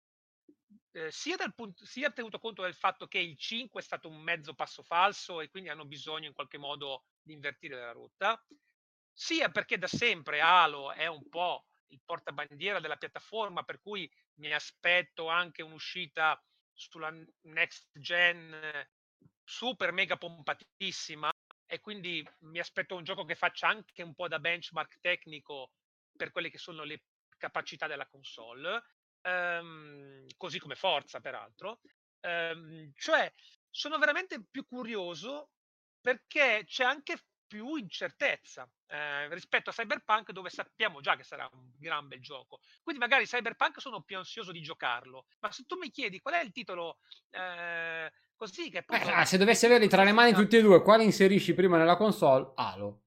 Eh, 0.91 1.11
sia, 1.11 1.37
punto, 1.55 1.85
sia 1.85 2.11
tenuto 2.11 2.39
conto 2.39 2.61
del 2.61 2.73
fatto 2.73 3.07
che 3.07 3.19
il 3.19 3.37
5 3.37 3.79
è 3.79 3.83
stato 3.83 4.09
un 4.09 4.21
mezzo 4.21 4.53
passo 4.53 4.83
falso 4.83 5.41
e 5.41 5.49
quindi 5.49 5.69
hanno 5.69 5.85
bisogno 5.85 6.27
in 6.27 6.33
qualche 6.33 6.57
modo 6.57 7.05
di 7.21 7.33
invertire 7.33 7.79
la 7.79 7.91
rotta, 7.91 8.41
sia 9.19 9.49
perché 9.49 9.79
da 9.79 9.87
sempre 9.87 10.41
Halo 10.41 10.91
è 10.91 11.07
un 11.07 11.27
po' 11.27 11.65
il 11.87 11.99
portabandiera 12.05 12.79
della 12.79 12.97
piattaforma, 12.97 13.63
per 13.63 13.79
cui 13.81 14.07
mi 14.35 14.53
aspetto 14.53 15.27
anche 15.27 15.63
un'uscita 15.63 16.39
sulla 16.71 17.11
next 17.45 17.89
gen 17.93 18.85
super 19.43 19.91
mega 19.91 20.17
pompatissima 20.17 21.31
e 21.65 21.79
quindi 21.79 22.23
mi 22.41 22.59
aspetto 22.59 22.95
un 22.95 23.03
gioco 23.03 23.25
che 23.25 23.33
faccia 23.33 23.67
anche 23.67 24.03
un 24.03 24.13
po' 24.13 24.27
da 24.27 24.37
benchmark 24.37 24.99
tecnico 24.99 25.71
per 26.15 26.31
quelle 26.31 26.51
che 26.51 26.59
sono 26.59 26.83
le 26.83 27.01
capacità 27.39 27.87
della 27.87 28.05
console, 28.07 28.83
ehm, 29.21 30.27
così 30.37 30.59
come 30.59 30.75
Forza 30.75 31.19
peraltro. 31.21 31.79
Ehm, 32.19 32.91
cioè, 32.93 33.33
sono 33.71 33.97
veramente 33.97 34.43
più 34.45 34.63
curioso 34.67 35.49
perché 35.99 36.63
c'è 36.67 36.83
anche 36.83 37.17
più 37.47 37.75
incertezza 37.75 38.69
eh, 38.87 39.33
rispetto 39.33 39.69
a 39.69 39.73
Cyberpunk 39.73 40.31
dove 40.31 40.49
sappiamo 40.49 41.01
già 41.01 41.15
che 41.15 41.23
sarà 41.23 41.49
un 41.53 41.71
gran 41.77 42.07
bel 42.07 42.19
gioco. 42.19 42.59
Quindi 42.83 43.01
magari 43.01 43.25
Cyberpunk 43.25 43.79
sono 43.79 44.01
più 44.01 44.17
ansioso 44.17 44.51
di 44.51 44.61
giocarlo, 44.61 45.25
ma 45.39 45.51
se 45.51 45.63
tu 45.65 45.77
mi 45.77 45.89
chiedi 45.89 46.19
qual 46.19 46.35
è 46.35 46.43
il 46.43 46.51
titolo 46.51 46.99
eh, 47.31 48.11
così 48.35 48.69
che... 48.69 48.83
Poi... 48.83 48.99
Eh, 48.99 49.25
se 49.25 49.37
dovessi 49.37 49.65
averli 49.65 49.87
tra 49.87 50.03
le 50.03 50.11
mani 50.11 50.33
tutti 50.33 50.57
e 50.57 50.61
due, 50.61 50.81
quale 50.81 51.03
inserisci 51.03 51.53
prima 51.53 51.77
nella 51.77 51.95
console? 51.95 52.51
Halo. 52.55 53.03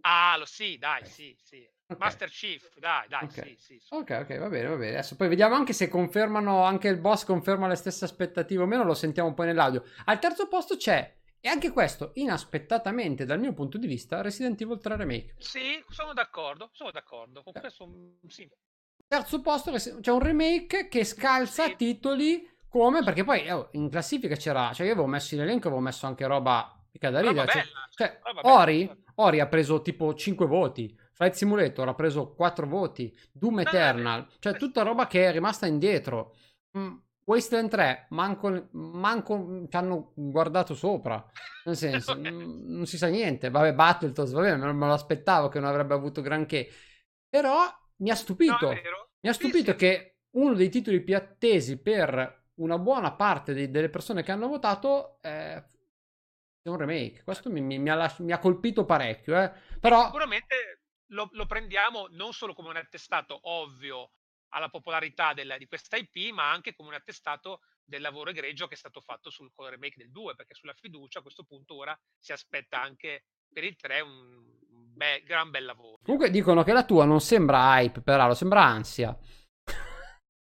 Halo, 0.00 0.44
sì, 0.44 0.78
dai, 0.78 1.02
eh. 1.02 1.06
sì, 1.06 1.36
sì. 1.42 1.68
Okay. 1.88 1.98
Master 1.98 2.28
Chief, 2.28 2.68
dai, 2.78 3.06
dai, 3.06 3.24
okay. 3.24 3.56
sì, 3.58 3.78
sì, 3.78 3.94
Ok, 3.94 4.10
ok, 4.22 4.38
va 4.38 4.48
bene, 4.48 4.68
va 4.68 4.76
bene. 4.76 4.92
Adesso 4.94 5.14
poi 5.14 5.28
vediamo 5.28 5.54
anche 5.54 5.72
se 5.72 5.88
confermano, 5.88 6.64
anche 6.64 6.88
il 6.88 6.98
boss 6.98 7.24
conferma 7.24 7.68
le 7.68 7.76
stesse 7.76 8.04
aspettative 8.04 8.64
o 8.64 8.66
meno, 8.66 8.82
lo 8.82 8.94
sentiamo 8.94 9.32
poi 9.34 9.46
nell'audio. 9.46 9.84
Al 10.06 10.18
terzo 10.18 10.48
posto 10.48 10.76
c'è 10.76 11.14
e 11.40 11.48
anche 11.48 11.70
questo, 11.70 12.10
inaspettatamente 12.14 13.24
dal 13.24 13.38
mio 13.38 13.52
punto 13.52 13.78
di 13.78 13.86
vista, 13.86 14.20
Resident 14.20 14.60
Evil 14.60 14.80
3 14.80 14.96
Remake. 14.96 15.34
Sì, 15.38 15.82
sono 15.88 16.12
d'accordo, 16.12 16.70
sono 16.72 16.90
d'accordo. 16.90 17.42
Con 17.42 17.52
eh. 17.56 17.60
questo, 17.60 17.88
sì. 18.28 18.50
Terzo 19.06 19.40
posto, 19.40 19.72
c'è 19.72 20.10
un 20.10 20.20
remake 20.20 20.88
che 20.88 21.04
scalza 21.04 21.66
sì. 21.66 21.76
titoli 21.76 22.48
come, 22.68 23.04
perché 23.04 23.22
poi 23.22 23.48
oh, 23.50 23.68
in 23.72 23.88
classifica 23.88 24.34
c'era, 24.34 24.72
cioè 24.72 24.86
io 24.86 24.92
avevo 24.92 25.06
messo 25.06 25.34
in 25.34 25.42
elenco, 25.42 25.68
avevo 25.68 25.82
messo 25.82 26.06
anche 26.06 26.26
roba 26.26 26.84
mica 26.92 27.10
da 27.10 27.20
ridere. 27.20 27.50
Cioè, 27.50 27.64
cioè 27.90 28.20
Ori, 28.42 28.90
Ori 29.16 29.40
ha 29.40 29.46
preso 29.46 29.80
tipo 29.82 30.12
5 30.14 30.46
voti, 30.46 30.98
Flight 31.12 31.34
Simulator 31.34 31.88
ha 31.88 31.94
preso 31.94 32.34
4 32.34 32.66
voti, 32.66 33.16
Doom 33.32 33.60
Eternal, 33.60 34.26
cioè 34.40 34.56
tutta 34.56 34.82
roba 34.82 35.06
che 35.06 35.28
è 35.28 35.32
rimasta 35.32 35.66
indietro. 35.66 36.34
Mm 36.76 36.96
Wasteland 37.26 37.70
3, 37.70 38.06
manco, 38.10 38.68
manco 38.72 39.66
ci 39.68 39.76
hanno 39.76 40.12
guardato 40.14 40.74
sopra, 40.74 41.24
nel 41.64 41.76
senso, 41.76 42.14
non, 42.16 42.62
non 42.66 42.86
si 42.86 42.96
sa 42.98 43.08
niente. 43.08 43.50
Vabbè, 43.50 43.74
Battletoads, 43.74 44.32
vabbè, 44.32 44.56
me, 44.56 44.72
me 44.72 44.86
lo 44.86 44.92
aspettavo 44.92 45.48
che 45.48 45.58
non 45.60 45.68
avrebbe 45.68 45.94
avuto 45.94 46.20
granché, 46.22 46.68
però 47.28 47.64
mi 47.96 48.10
ha 48.10 48.14
stupito, 48.14 48.68
No, 48.68 48.70
è 48.70 48.80
mi 49.20 49.28
ha 49.28 49.32
Sì, 49.32 49.52
stupito 49.52 49.74
sì. 49.74 49.76
che 49.76 50.18
uno 50.36 50.54
dei 50.54 50.68
titoli 50.70 51.02
più 51.02 51.16
attesi 51.16 51.78
per 51.80 52.44
una 52.56 52.78
buona 52.78 53.12
parte 53.12 53.52
dei- 53.54 53.70
delle 53.70 53.88
persone 53.90 54.22
che 54.22 54.32
hanno 54.32 54.48
votato 54.48 55.18
eh, 55.22 55.62
sia 56.62 56.70
un 56.70 56.78
remake. 56.78 57.22
Questo 57.24 57.50
mi, 57.50 57.60
mi- 57.60 57.78
mi 57.78 57.90
ha, 57.90 57.94
lasci- 57.94 58.22
mi 58.22 58.32
ha 58.32 58.38
colpito 58.38 58.84
parecchio, 58.84 59.40
eh. 59.40 59.50
però... 59.80 60.10
Sicuramente 60.10 60.80
lo, 61.10 61.28
lo 61.32 61.46
prendiamo 61.46 62.06
non 62.10 62.32
solo 62.32 62.54
come 62.54 62.68
un 62.70 62.76
attestato 62.76 63.38
ovvio 63.42 64.12
alla 64.56 64.70
popolarità 64.70 65.34
della- 65.34 65.58
di 65.58 65.66
questa 65.66 65.96
IP, 65.96 66.32
ma 66.32 66.50
anche 66.50 66.74
come 66.74 66.88
un 66.88 66.94
attestato 66.94 67.60
del 67.84 68.00
lavoro 68.00 68.30
egregio 68.30 68.66
che 68.66 68.74
è 68.74 68.78
stato 68.78 69.00
fatto 69.00 69.30
sul 69.30 69.52
col 69.52 69.70
remake 69.70 69.98
del 69.98 70.10
2, 70.10 70.34
perché 70.34 70.54
sulla 70.54 70.72
fiducia 70.72 71.18
a 71.18 71.22
questo 71.22 71.44
punto 71.44 71.76
ora 71.76 71.98
si 72.18 72.32
aspetta 72.32 72.80
anche 72.80 73.26
per 73.52 73.64
il 73.64 73.76
3 73.76 74.00
un, 74.00 74.42
be- 74.94 75.22
gran 75.24 75.50
bel 75.50 75.66
lavoro. 75.66 75.98
Comunque 76.02 76.30
dicono 76.30 76.62
che 76.62 76.72
la 76.72 76.84
tua 76.84 77.04
non 77.04 77.20
sembra 77.20 77.78
hype 77.78 78.00
per 78.00 78.18
Halo, 78.18 78.34
sembra 78.34 78.64
ansia. 78.64 79.16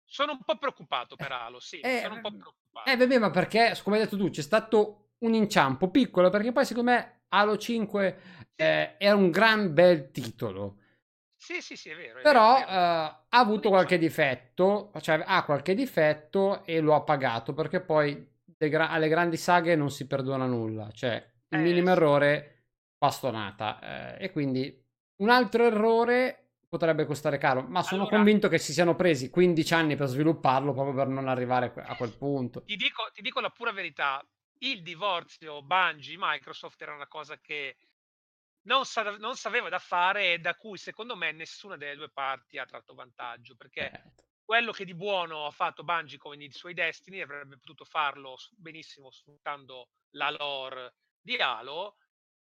Sono 0.06 0.34
un 0.34 0.44
po' 0.44 0.58
preoccupato 0.60 1.16
per 1.16 1.32
Halo, 1.32 1.60
sì, 1.60 1.80
Eh, 1.80 2.02
sono 2.02 2.16
un 2.16 2.22
po' 2.22 2.30
preoccupato. 2.30 2.90
Eh, 2.90 2.96
vabbè, 2.96 3.18
ma 3.18 3.32
perché, 3.32 3.78
come 3.84 3.98
hai 3.98 4.04
detto 4.04 4.16
tu, 4.16 4.30
c'è 4.30 4.44
stato 4.44 5.14
un 5.20 5.34
inciampo 5.34 5.90
piccolo, 5.90 6.30
perché 6.30 6.52
poi 6.52 6.66
secondo 6.66 6.92
me 6.92 7.24
Halo 7.30 7.58
5 7.58 8.52
eh, 8.56 8.96
era 9.00 9.16
un 9.16 9.32
gran 9.32 9.74
bel 9.74 10.12
titolo. 10.12 10.83
Sì, 11.44 11.60
sì, 11.62 11.76
sì, 11.76 11.90
è 11.90 11.96
vero. 11.96 12.20
è 12.20 12.22
Però 12.22 12.54
vero, 12.54 12.66
è 12.68 12.70
vero. 12.72 12.80
ha 12.82 13.26
avuto 13.30 13.68
qualche 13.68 13.98
difetto, 13.98 14.92
cioè 15.02 15.22
ha 15.26 15.44
qualche 15.44 15.76
difetto 15.76 16.64
e 16.64 16.80
lo 16.80 16.96
ha 16.96 17.02
pagato, 17.02 17.54
perché 17.54 17.82
poi 17.82 18.26
gra- 18.58 18.90
alle 18.90 19.10
grandi 19.10 19.36
saghe 19.36 19.76
non 19.76 19.92
si 19.92 20.08
perdona 20.08 20.46
nulla, 20.46 20.90
cioè 20.94 21.16
il 21.50 21.60
Eh, 21.60 21.62
minimo 21.62 21.88
sì. 21.88 21.92
errore, 21.92 22.64
bastonata. 22.98 24.16
eh, 24.18 24.24
e 24.24 24.32
quindi 24.32 24.82
un 25.18 25.30
altro 25.30 25.66
errore 25.66 26.52
potrebbe 26.70 27.06
costare 27.06 27.38
caro, 27.38 27.62
ma 27.62 27.84
sono 27.84 28.04
Allora- 28.04 28.16
convinto 28.16 28.48
che 28.48 28.58
si 28.58 28.72
siano 28.72 28.96
presi 28.96 29.30
15 29.30 29.74
anni 29.74 29.98
per 29.98 30.08
svilupparlo 30.08 30.72
proprio 30.74 30.96
per 30.96 31.08
non 31.08 31.28
arrivare 31.28 31.74
a 31.76 31.96
quel 31.98 32.16
punto. 32.18 32.64
Ti 32.64 32.78
dico, 32.78 33.10
ti 33.14 33.22
dico 33.22 33.42
la 33.42 33.50
pura 33.50 33.74
verità, 33.74 34.26
il 34.60 34.82
divorzio 34.82 35.62
Bungie-Microsoft 35.62 36.82
era 36.82 36.94
una 36.96 37.08
cosa 37.08 37.38
che 37.42 37.76
non, 38.64 38.86
sa- 38.86 39.18
non 39.18 39.36
sapeva 39.36 39.70
da 39.70 39.80
fare 39.80 40.34
e 40.34 40.40
da 40.40 40.56
cui 40.56 40.78
secondo 40.78 41.16
me 41.16 41.32
nessuna 41.32 41.78
delle 41.78 41.96
due 41.96 42.10
parti 42.10 42.58
ha 42.58 42.66
tratto 42.66 42.94
vantaggio, 42.94 43.56
perché 43.56 43.92
Eh, 43.92 44.04
quello 44.44 44.72
che 44.72 44.86
di 44.86 44.94
buono 44.94 45.46
ha 45.46 45.52
fatto 45.52 45.84
Bungie 45.84 46.18
con 46.18 46.40
i 46.42 46.52
suoi 46.52 46.74
Destiny 46.74 47.22
avrebbe 47.22 47.58
potuto 47.58 47.86
farlo 47.86 48.36
benissimo 48.52 49.10
sfruttando 49.10 49.90
la 50.12 50.30
lore 50.32 50.96
di 51.22 51.36
Halo 51.38 51.98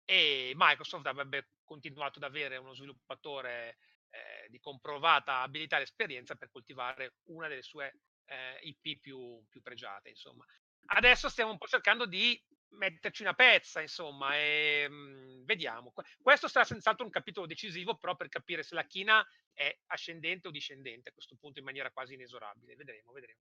e 0.06 0.54
Microsoft 0.56 1.06
avrebbe 1.08 1.52
continuato 1.64 2.18
ad 2.20 2.24
avere 2.24 2.58
uno 2.58 2.74
sviluppatore 2.74 3.78
eh, 4.10 4.50
di 4.50 4.60
comprovata 4.60 5.42
abilità 5.42 5.76
ed 5.76 5.84
esperienza 5.84 6.36
per 6.36 6.50
coltivare 6.50 7.18
una 7.26 7.48
delle 7.48 7.62
sue 7.62 8.00
eh, 8.26 8.60
IP 8.62 9.00
più, 9.02 9.46
più 9.48 9.62
pregiate, 9.62 10.10
insomma. 10.10 10.46
Adesso 10.92 11.30
stiamo 11.30 11.52
un 11.52 11.58
po' 11.58 11.68
cercando 11.68 12.06
di 12.06 12.42
metterci 12.72 13.22
una 13.22 13.34
pezza, 13.34 13.82
insomma, 13.82 14.36
e 14.38 14.88
mm, 14.90 15.44
vediamo. 15.46 15.92
Que- 15.92 16.04
Questo 16.22 16.48
sarà 16.48 16.66
senz'altro 16.66 17.06
un 17.06 17.12
capitolo 17.12 17.46
decisivo, 17.48 17.98
però 17.98 18.16
per 18.16 18.30
capire 18.30 18.64
se 18.64 18.76
la 18.76 18.84
china 18.86 19.26
è 19.54 19.78
ascendente 19.88 20.48
o 20.48 20.52
discendente 20.52 21.10
a 21.10 21.14
questo 21.14 21.36
punto 21.40 21.60
in 21.60 21.66
maniera 21.66 21.92
quasi 21.92 22.14
inesorabile. 22.14 22.76
Vedremo, 22.76 23.12
vedremo. 23.12 23.40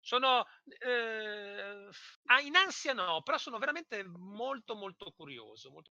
Sono 0.00 0.46
eh, 0.80 1.88
in 2.44 2.56
ansia 2.56 2.92
no, 2.94 3.20
però 3.22 3.36
sono 3.36 3.58
veramente 3.58 4.02
molto 4.04 4.74
molto 4.74 5.12
curioso. 5.12 5.70
molto- 5.70 5.90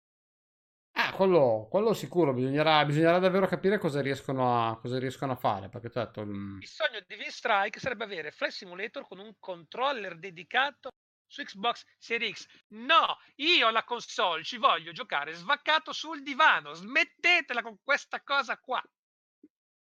Ah, 0.92 1.12
quello, 1.12 1.68
quello 1.70 1.92
sicuro, 1.94 2.32
bisognerà, 2.32 2.84
bisognerà 2.84 3.18
davvero 3.20 3.46
capire 3.46 3.78
cosa 3.78 4.00
riescono 4.00 4.68
a, 4.70 4.78
cosa 4.80 4.98
riescono 4.98 5.32
a 5.32 5.36
fare, 5.36 5.68
perché 5.68 5.86
hai 5.86 6.04
detto, 6.06 6.24
mm, 6.26 6.60
Il 6.60 6.66
sogno 6.66 7.00
di 7.06 7.14
V-Strike 7.14 7.78
sarebbe 7.78 8.04
avere 8.04 8.32
Flight 8.32 8.52
Simulator 8.52 9.06
con 9.06 9.20
un 9.20 9.32
controller 9.38 10.18
dedicato 10.18 10.90
su 11.30 11.42
Xbox 11.44 11.84
Series 11.96 12.42
X. 12.42 12.46
No, 12.70 13.16
io 13.36 13.68
alla 13.68 13.84
console 13.84 14.42
ci 14.42 14.56
voglio 14.56 14.90
giocare 14.92 15.32
svaccato 15.32 15.92
sul 15.92 16.22
divano. 16.22 16.72
Smettetela 16.74 17.62
con 17.62 17.78
questa 17.82 18.20
cosa 18.22 18.58
qua. 18.58 18.82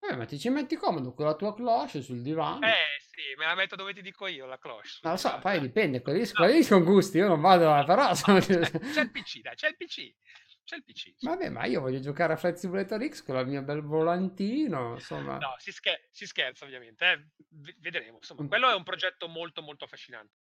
eh, 0.02 0.16
ma 0.16 0.24
ti 0.26 0.38
ci 0.38 0.48
metti 0.50 0.76
comodo 0.76 1.12
con 1.14 1.24
la 1.26 1.34
tua 1.34 1.54
cloche 1.54 2.02
sul 2.02 2.20
divano. 2.22 2.66
Eh 2.66 2.98
sì, 3.00 3.34
me 3.38 3.46
la 3.46 3.54
metto 3.54 3.74
dove 3.76 3.92
ti 3.94 4.02
dico 4.02 4.26
io 4.26 4.44
la 4.46 4.58
cloche. 4.58 4.88
Non 5.02 5.12
lo 5.12 5.18
so, 5.18 5.38
poi 5.40 5.56
eh. 5.56 5.60
dipende, 5.60 6.02
quelli, 6.02 6.20
No. 6.20 6.30
quelli 6.34 6.62
sono 6.62 6.84
gusti, 6.84 7.16
io 7.18 7.28
non 7.28 7.40
vado, 7.40 7.64
però... 7.84 8.08
No, 8.26 8.38
c'è, 8.40 8.60
c'è 8.60 9.00
il 9.00 9.10
PC, 9.12 9.40
dai, 9.40 9.54
c'è 9.56 9.68
il 9.68 9.76
PC. 9.76 10.14
C'è 10.62 10.76
il 10.76 10.84
PC. 10.84 11.14
Vabbè, 11.20 11.48
ma 11.48 11.64
io 11.64 11.80
voglio 11.80 12.00
giocare 12.00 12.34
a 12.34 12.36
Flight 12.36 12.56
Simulator 12.56 13.02
X 13.08 13.24
con 13.24 13.36
il 13.38 13.46
mio 13.46 13.62
bel 13.62 13.82
volantino, 13.82 14.92
insomma... 14.94 15.36
No, 15.38 15.54
si, 15.58 15.72
scher- 15.72 16.06
si 16.12 16.26
scherza 16.26 16.64
ovviamente, 16.64 17.10
eh. 17.10 17.26
V- 17.48 17.74
vedremo. 17.78 18.18
Insomma, 18.18 18.42
Mm. 18.42 18.46
quello 18.48 18.70
è 18.70 18.74
un 18.74 18.82
progetto 18.84 19.26
molto 19.26 19.62
molto 19.62 19.84
affascinante. 19.84 20.34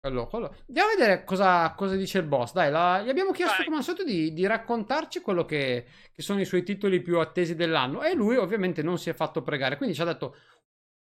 Quello, 0.00 0.26
quello. 0.28 0.54
Andiamo 0.68 0.88
a 0.90 0.94
vedere 0.96 1.24
cosa, 1.24 1.74
cosa 1.74 1.94
dice 1.94 2.18
il 2.18 2.24
boss. 2.24 2.52
Dai, 2.54 2.70
la- 2.70 3.02
gli 3.02 3.10
abbiamo 3.10 3.32
chiesto 3.32 3.56
Vai. 3.58 3.64
come 3.64 3.76
al 3.76 3.82
solito 3.82 4.02
di, 4.04 4.32
di 4.32 4.46
raccontarci 4.46 5.20
quello 5.20 5.44
che, 5.44 5.84
che 6.14 6.22
sono 6.22 6.40
i 6.40 6.46
suoi 6.46 6.62
titoli 6.62 7.02
più 7.02 7.18
attesi 7.18 7.54
dell'anno 7.54 8.02
e 8.02 8.14
lui 8.14 8.36
ovviamente 8.36 8.82
non 8.82 8.98
si 8.98 9.10
è 9.10 9.12
fatto 9.12 9.42
pregare, 9.42 9.76
quindi 9.76 9.94
ci 9.94 10.00
ha 10.00 10.06
detto 10.06 10.36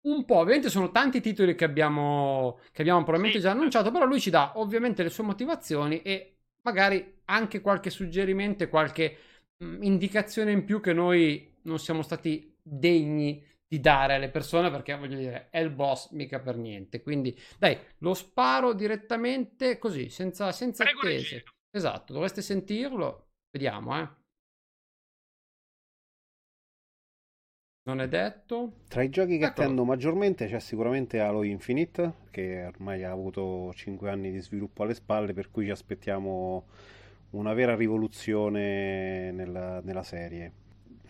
un 0.03 0.24
po', 0.26 0.37
ovviamente 0.37 0.68
sono 0.68 0.91
tanti 0.91 1.20
titoli 1.22 1.55
che 1.55 1.64
abbiamo, 1.64 2.59
che 2.72 2.82
abbiamo 2.82 2.99
probabilmente 3.01 3.41
Sì, 3.41 3.41
già 3.41 3.53
annunciato, 3.53 3.91
però 3.91 4.05
lui 4.05 4.20
ci 4.20 4.30
dà 4.30 4.53
ovviamente 4.59 5.03
le 5.03 5.09
sue 5.11 5.24
motivazioni 5.24 6.03
e 6.03 6.37
magari 6.62 7.20
anche 7.26 7.61
qualche 7.62 7.89
suggerimento, 7.91 8.68
qualche 8.68 9.16
mh, 9.59 9.82
indicazione 9.82 10.53
in 10.53 10.64
più 10.64 10.80
che 10.80 10.93
noi 10.93 11.57
non 11.62 11.78
siamo 11.78 12.03
stati 12.03 12.55
degni 12.62 13.43
di 13.67 13.81
dare 13.81 14.15
alle 14.15 14.31
persone 14.31 14.71
perché 14.71 14.95
voglio 14.97 15.17
dire 15.17 15.49
è 15.51 15.59
il 15.59 15.71
boss 15.71 16.11
mica 16.11 16.41
per 16.41 16.57
niente 16.57 17.03
quindi 17.03 17.39
dai 17.59 17.77
lo 17.99 18.15
sparo 18.15 18.73
direttamente 18.73 19.79
così 19.79 20.09
senza, 20.09 20.53
senza 20.53 20.85
Prego, 20.85 21.01
attese 21.01 21.35
Regino. 21.35 21.51
esatto 21.71 22.12
dovreste 22.12 22.43
sentirlo 22.43 23.31
vediamo 23.51 24.01
eh 24.01 24.09
non 27.87 28.01
è 28.01 28.09
detto 28.09 28.73
Tra 28.89 29.03
i 29.03 29.11
giochi 29.11 29.37
che 29.39 29.45
Eccolo. 29.45 29.51
attendo 29.51 29.85
maggiormente 29.85 30.47
c'è 30.49 30.59
sicuramente 30.59 31.21
Halo 31.21 31.43
Infinite, 31.43 32.12
che 32.31 32.65
ormai 32.65 33.05
ha 33.05 33.11
avuto 33.11 33.73
5 33.75 34.09
anni 34.11 34.31
di 34.31 34.41
sviluppo 34.41 34.83
alle 34.83 34.95
spalle, 34.95 35.35
per 35.35 35.51
cui 35.51 35.67
ci 35.67 35.71
aspettiamo 35.71 36.67
una 37.31 37.53
vera 37.53 37.75
rivoluzione 37.77 39.33
nella, 39.33 39.81
nella 39.83 40.03
serie. 40.03 40.53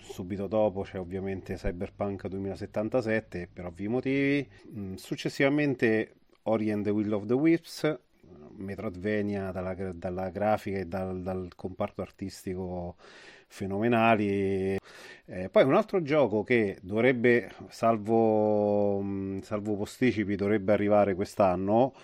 Subito 0.04 0.46
dopo 0.46 0.82
c'è 0.82 0.98
ovviamente 0.98 1.54
Cyberpunk 1.54 2.28
2077, 2.28 3.48
per 3.52 3.66
ovvi 3.66 3.88
motivi. 3.88 4.48
Mm, 4.76 4.94
Successivamente 4.94 6.14
Ori 6.42 6.70
and 6.70 6.84
the 6.84 6.90
Will 6.90 7.12
of 7.12 7.26
the 7.26 7.32
Wisps, 7.32 7.98
Metroidvania 8.56 9.50
dalla, 9.50 9.74
dalla 9.74 10.28
grafica 10.28 10.78
e 10.78 10.86
dal, 10.86 11.22
dal 11.22 11.48
comparto 11.56 12.02
artistico 12.02 12.96
fenomenali. 13.48 14.78
Eh, 15.26 15.48
poi 15.48 15.64
un 15.64 15.74
altro 15.74 16.02
gioco 16.02 16.44
che 16.44 16.78
dovrebbe, 16.82 17.50
salvo, 17.68 19.00
mh, 19.00 19.40
salvo 19.40 19.74
posticipi, 19.74 20.36
dovrebbe 20.36 20.72
arrivare 20.72 21.14
quest'anno 21.14 21.94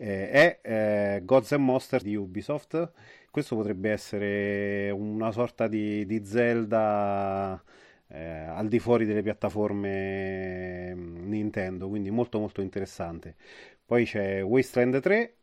eh, 0.00 0.30
è 0.30 0.58
eh, 0.62 1.20
Gods 1.24 1.52
and 1.52 1.62
Monsters 1.64 2.02
di 2.02 2.16
Ubisoft. 2.16 2.90
Questo 3.30 3.54
potrebbe 3.56 3.90
essere 3.90 4.90
una 4.90 5.30
sorta 5.30 5.68
di, 5.68 6.04
di 6.04 6.24
Zelda 6.24 7.62
eh, 8.08 8.18
al 8.18 8.66
di 8.68 8.78
fuori 8.80 9.04
delle 9.04 9.22
piattaforme 9.22 10.94
mh, 10.94 11.28
Nintendo, 11.28 11.88
quindi 11.88 12.10
molto 12.10 12.38
molto 12.40 12.60
interessante. 12.60 13.36
Poi 13.84 14.04
c'è 14.04 14.42
Wasteland 14.42 15.00
3, 15.00 15.34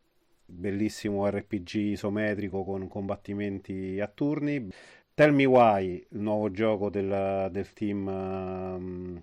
bellissimo 0.44 1.28
RPG 1.28 1.74
isometrico 1.92 2.62
con 2.64 2.88
combattimenti 2.88 3.98
a 4.00 4.06
turni. 4.08 4.68
Tell 5.14 5.32
Me 5.34 5.44
Why, 5.46 6.06
il 6.10 6.20
nuovo 6.20 6.50
gioco 6.50 6.90
del, 6.90 7.48
del 7.50 7.72
team 7.72 8.06
um, 8.06 9.22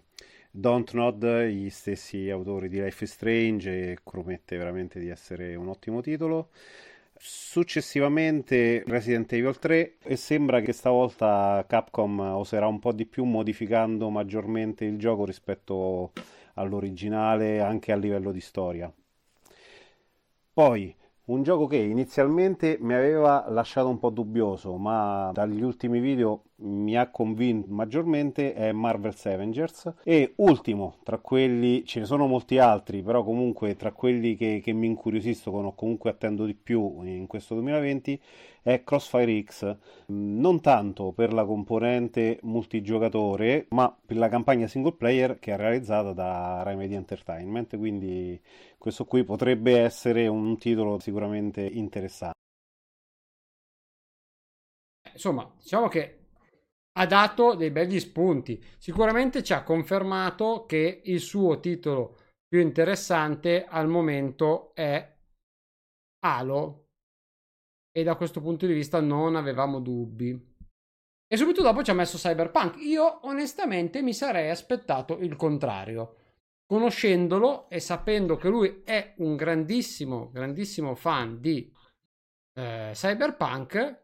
Dontnod, 0.52 1.44
gli 1.46 1.70
stessi 1.70 2.30
autori 2.30 2.68
di 2.70 2.82
Life 2.82 3.04
is 3.04 3.12
Strange, 3.12 3.92
e 3.92 3.98
promette 4.04 4.58
veramente 4.58 5.00
di 5.00 5.10
essere 5.10 5.56
un 5.56 5.68
ottimo 5.70 6.02
titolo. 6.02 6.50
Successivamente 7.18 8.84
Resident 8.86 9.32
Evil 9.34 9.58
3 9.58 9.98
e 10.04 10.16
sembra 10.18 10.60
che 10.60 10.74
stavolta 10.74 11.64
Capcom 11.68 12.20
oserà 12.20 12.68
un 12.68 12.80
po' 12.80 12.92
di 12.92 13.06
più 13.06 13.24
modificando 13.24 14.10
maggiormente 14.10 14.84
il 14.84 14.98
gioco 14.98 15.26
rispetto 15.26 16.12
all'originale 16.56 17.62
anche 17.62 17.92
a 17.94 17.96
livello 17.96 18.32
di 18.32 18.42
storia. 18.42 18.92
Poi 20.54 20.96
un 21.26 21.42
gioco 21.42 21.66
che 21.66 21.78
inizialmente 21.78 22.78
mi 22.80 22.94
aveva 22.94 23.46
lasciato 23.50 23.90
un 23.90 23.98
po' 23.98 24.10
dubbioso, 24.10 24.78
ma 24.78 25.32
dagli 25.34 25.62
ultimi 25.64 26.00
video 26.00 26.44
mi 26.58 26.96
ha 26.96 27.10
convinto 27.10 27.68
maggiormente 27.72 28.54
è 28.54 28.72
Marvel's 28.72 29.26
Avengers. 29.26 29.94
E 30.04 30.34
ultimo 30.38 30.98
tra 31.04 31.18
quelli 31.18 31.84
ce 31.86 32.02
ne 32.02 32.06
sono 32.06 32.28
molti 32.28 32.60
altri 32.60 33.02
però 33.02 33.24
comunque 33.24 33.76
tra 33.76 33.92
quelli 33.92 34.36
che, 34.36 34.62
che 34.64 34.72
mi 34.74 34.88
incuriosiscono 34.88 35.68
o 35.68 35.76
comunque 35.76 36.12
attendo 36.12 36.46
di 36.46 36.54
più 36.54 37.02
in 37.04 37.28
questo 37.28 37.56
2020 37.56 38.22
è 38.66 38.84
Crossfire 38.84 39.44
X. 39.44 39.78
Non 40.08 40.60
tanto 40.60 41.12
per 41.12 41.32
la 41.34 41.46
componente 41.46 42.40
multigiocatore 42.42 43.68
ma 43.70 43.96
per 44.04 44.18
la 44.18 44.28
campagna 44.28 44.66
single 44.66 44.96
player 44.96 45.38
che 45.38 45.54
è 45.54 45.56
realizzata 45.56 46.14
da 46.14 46.64
Remedy 46.64 46.96
Entertainment 46.96 47.78
quindi 47.78 48.42
questo 48.80 49.06
qui 49.06 49.24
potrebbe 49.24 49.80
essere 49.80 50.26
un 50.26 50.58
titolo 50.58 50.98
sicuramente 50.98 51.62
interessante. 51.62 52.34
Insomma 55.14 55.48
diciamo 55.62 55.88
che 55.88 56.22
ha 56.94 57.06
dato 57.06 57.54
dei 57.54 57.70
begli 57.70 58.00
spunti. 58.00 58.64
Sicuramente 58.80 59.44
ci 59.44 59.54
ha 59.54 59.62
confermato 59.62 60.66
che 60.66 61.02
il 61.06 61.20
suo 61.20 61.60
titolo 61.60 62.18
più 62.48 62.60
interessante 62.62 63.64
al 63.64 63.88
momento 63.88 64.74
è 64.74 65.14
Halo 66.22 66.85
e 67.98 68.04
da 68.04 68.16
questo 68.16 68.42
punto 68.42 68.66
di 68.66 68.74
vista 68.74 69.00
non 69.00 69.38
avevamo 69.38 69.80
dubbi. 69.80 70.38
E 71.28 71.38
subito 71.38 71.62
dopo 71.62 71.82
ci 71.82 71.92
ha 71.92 71.94
messo 71.94 72.18
Cyberpunk. 72.18 72.76
Io 72.82 73.26
onestamente 73.26 74.02
mi 74.02 74.14
sarei 74.14 74.50
aspettato 74.50 75.18
il 75.20 75.38
contrario. 75.38 76.18
Conoscendolo 76.66 77.70
e 77.70 77.80
sapendo 77.80 78.36
che 78.36 78.50
lui 78.50 78.82
è 78.84 79.14
un 79.20 79.38
grandissimo, 79.38 80.30
grandissimo 80.30 80.94
fan 80.94 81.40
di 81.40 81.74
eh, 82.56 82.92
Cyberpunk, 82.92 84.04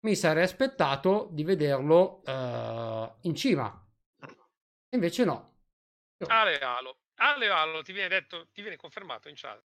mi 0.00 0.16
sarei 0.16 0.44
aspettato 0.44 1.28
di 1.30 1.44
vederlo 1.44 2.22
uh, 2.24 3.18
in 3.28 3.34
cima. 3.34 3.86
Invece 4.94 5.24
no. 5.24 5.56
Ale 6.26 6.58
Alo. 6.58 7.00
Ale 7.16 7.48
Alo 7.50 7.82
ti 7.82 7.92
viene 7.92 8.08
detto, 8.08 8.48
ti 8.50 8.62
viene 8.62 8.76
confermato 8.76 9.28
in 9.28 9.34
chat. 9.36 9.62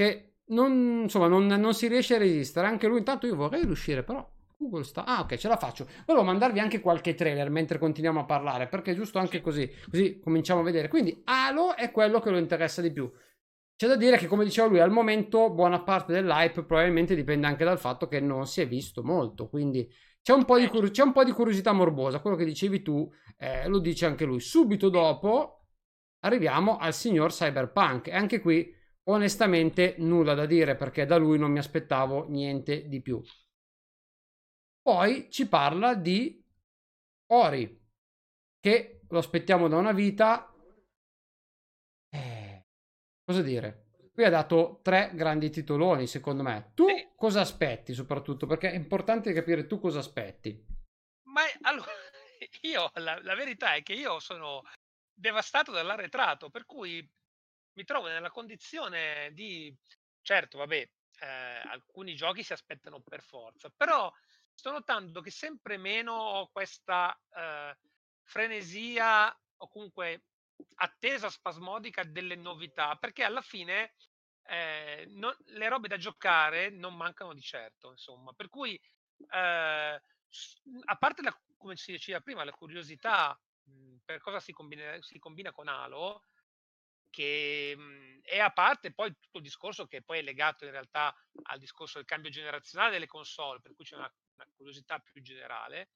Che 0.00 0.36
non, 0.46 1.00
insomma, 1.02 1.26
non, 1.26 1.44
non, 1.44 1.74
si 1.74 1.86
riesce 1.86 2.14
a 2.14 2.18
resistere. 2.18 2.66
Anche 2.66 2.86
lui, 2.86 3.00
intanto 3.00 3.26
io 3.26 3.36
vorrei 3.36 3.66
riuscire, 3.66 4.02
però 4.02 4.26
Google 4.56 4.82
sta... 4.82 5.04
Ah, 5.04 5.20
ok, 5.20 5.36
ce 5.36 5.46
la 5.46 5.58
faccio. 5.58 5.86
Volevo 6.06 6.24
mandarvi 6.24 6.58
anche 6.58 6.80
qualche 6.80 7.14
trailer 7.14 7.50
mentre 7.50 7.76
continuiamo 7.76 8.20
a 8.20 8.24
parlare, 8.24 8.66
perché 8.66 8.92
è 8.92 8.94
giusto 8.94 9.18
anche 9.18 9.42
così. 9.42 9.70
Così 9.90 10.18
cominciamo 10.18 10.60
a 10.60 10.62
vedere. 10.62 10.88
Quindi 10.88 11.20
Halo 11.24 11.76
è 11.76 11.90
quello 11.90 12.18
che 12.18 12.30
lo 12.30 12.38
interessa 12.38 12.80
di 12.80 12.90
più. 12.90 13.12
C'è 13.76 13.88
da 13.88 13.96
dire 13.96 14.16
che, 14.16 14.26
come 14.26 14.44
diceva 14.44 14.68
lui, 14.68 14.80
al 14.80 14.90
momento 14.90 15.50
buona 15.50 15.82
parte 15.82 16.14
dell'hype 16.14 16.64
probabilmente 16.64 17.14
dipende 17.14 17.46
anche 17.46 17.64
dal 17.64 17.78
fatto 17.78 18.08
che 18.08 18.20
non 18.20 18.46
si 18.46 18.62
è 18.62 18.66
visto 18.66 19.02
molto. 19.02 19.50
Quindi 19.50 19.86
c'è 20.22 20.32
un 20.32 20.46
po' 20.46 20.58
di, 20.58 20.66
cur- 20.66 20.90
c'è 20.90 21.02
un 21.02 21.12
po 21.12 21.24
di 21.24 21.32
curiosità 21.32 21.72
morbosa. 21.72 22.20
Quello 22.20 22.36
che 22.36 22.46
dicevi 22.46 22.80
tu 22.80 23.06
eh, 23.36 23.68
lo 23.68 23.80
dice 23.80 24.06
anche 24.06 24.24
lui. 24.24 24.40
Subito 24.40 24.88
dopo 24.88 25.66
arriviamo 26.20 26.78
al 26.78 26.94
signor 26.94 27.32
Cyberpunk. 27.32 28.06
E 28.06 28.14
anche 28.14 28.40
qui, 28.40 28.78
onestamente, 29.10 29.94
nulla 29.98 30.34
da 30.34 30.46
dire 30.46 30.76
perché 30.76 31.06
da 31.06 31.16
lui 31.16 31.38
non 31.38 31.50
mi 31.50 31.58
aspettavo 31.58 32.28
niente 32.28 32.88
di 32.88 33.00
più. 33.00 33.22
Poi 34.82 35.30
ci 35.30 35.46
parla 35.48 35.94
di 35.94 36.42
Ori, 37.32 37.80
che 38.58 39.02
lo 39.08 39.18
aspettiamo 39.18 39.68
da 39.68 39.76
una 39.76 39.92
vita 39.92 40.50
Cosa 43.30 43.42
dire? 43.42 43.84
Qui 44.12 44.24
ha 44.24 44.28
dato 44.28 44.80
tre 44.82 45.12
grandi 45.14 45.50
titoloni, 45.50 46.08
secondo 46.08 46.42
me. 46.42 46.72
Tu 46.74 46.88
sì. 46.88 47.12
cosa 47.14 47.42
aspetti 47.42 47.94
soprattutto? 47.94 48.44
Perché 48.44 48.72
è 48.72 48.74
importante 48.74 49.32
capire 49.32 49.68
tu 49.68 49.78
cosa 49.78 50.00
aspetti. 50.00 50.66
Ma 51.28 51.42
allora, 51.62 51.92
io 52.62 52.90
la, 52.94 53.20
la 53.22 53.34
verità 53.36 53.74
è 53.74 53.84
che 53.84 53.92
io 53.92 54.18
sono 54.18 54.64
devastato 55.14 55.70
dall'arretrato, 55.70 56.50
per 56.50 56.66
cui 56.66 57.08
mi 57.80 57.86
trovo 57.86 58.08
nella 58.08 58.30
condizione 58.30 59.30
di... 59.32 59.74
Certo, 60.20 60.58
vabbè, 60.58 60.76
eh, 61.20 61.26
alcuni 61.64 62.14
giochi 62.14 62.42
si 62.42 62.52
aspettano 62.52 63.00
per 63.00 63.22
forza, 63.22 63.70
però 63.74 64.12
sto 64.52 64.70
notando 64.70 65.22
che 65.22 65.30
sempre 65.30 65.78
meno 65.78 66.12
ho 66.12 66.50
questa 66.50 67.18
eh, 67.34 67.76
frenesia 68.22 69.34
o 69.56 69.68
comunque 69.68 70.24
attesa 70.74 71.30
spasmodica 71.30 72.04
delle 72.04 72.36
novità, 72.36 72.96
perché 72.96 73.24
alla 73.24 73.40
fine 73.40 73.94
eh, 74.42 75.06
non, 75.08 75.34
le 75.46 75.68
robe 75.68 75.88
da 75.88 75.96
giocare 75.96 76.68
non 76.68 76.94
mancano 76.94 77.32
di 77.32 77.40
certo, 77.40 77.90
insomma. 77.90 78.34
Per 78.34 78.50
cui, 78.50 78.74
eh, 78.74 80.02
a 80.84 80.96
parte 80.98 81.22
la, 81.22 81.40
come 81.56 81.76
si 81.76 81.92
diceva 81.92 82.20
prima, 82.20 82.44
la 82.44 82.52
curiosità 82.52 83.40
mh, 83.62 83.96
per 84.04 84.20
cosa 84.20 84.38
si 84.38 84.52
combina, 84.52 85.00
si 85.00 85.18
combina 85.18 85.50
con 85.50 85.68
Halo, 85.68 86.24
che 87.10 87.74
mh, 87.76 88.20
è 88.22 88.38
a 88.38 88.50
parte 88.50 88.92
poi 88.92 89.14
tutto 89.20 89.38
il 89.38 89.44
discorso 89.44 89.86
che 89.86 90.02
poi 90.02 90.18
è 90.18 90.22
legato 90.22 90.64
in 90.64 90.70
realtà 90.70 91.14
al 91.42 91.58
discorso 91.58 91.98
del 91.98 92.06
cambio 92.06 92.30
generazionale 92.30 92.92
delle 92.92 93.06
console, 93.06 93.60
per 93.60 93.74
cui 93.74 93.84
c'è 93.84 93.96
una, 93.96 94.12
una 94.36 94.48
curiosità 94.56 94.98
più 95.00 95.20
generale. 95.20 95.90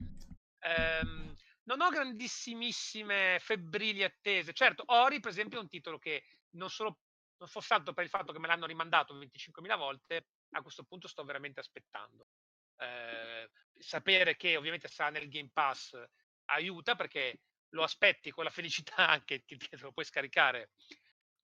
Ehm, 0.61 1.35
non 1.65 1.81
ho 1.81 1.89
grandissimissime 1.89 3.39
febbrili 3.41 4.03
attese. 4.03 4.53
Certo, 4.53 4.85
Ori, 4.89 5.21
per 5.21 5.31
esempio, 5.31 5.59
è 5.59 5.63
un 5.63 5.69
titolo 5.69 5.99
che 5.99 6.25
non 6.51 6.69
solo 6.71 6.99
non 7.37 7.49
fosse 7.49 7.75
altro 7.75 7.93
per 7.93 8.05
il 8.05 8.11
fatto 8.11 8.33
che 8.33 8.39
me 8.39 8.47
l'hanno 8.47 8.67
rimandato 8.67 9.17
25.000 9.17 9.77
volte, 9.77 10.29
a 10.51 10.63
questo 10.63 10.85
punto 10.85 11.09
sto 11.09 11.25
veramente 11.25 11.61
aspettando. 11.61 12.29
Eh, 12.77 13.51
sapere 13.79 14.37
che 14.37 14.57
ovviamente 14.57 14.89
sarà 14.89 15.11
nel 15.11 15.29
Game 15.29 15.51
Pass 15.53 16.01
aiuta 16.47 16.95
perché 16.97 17.41
lo 17.71 17.83
aspetti 17.83 18.31
con 18.31 18.45
la 18.45 18.51
felicità 18.51 19.09
anche 19.09 19.43
che 19.47 19.57
te 19.57 19.77
lo 19.79 19.93
puoi 19.93 20.05
scaricare. 20.05 20.71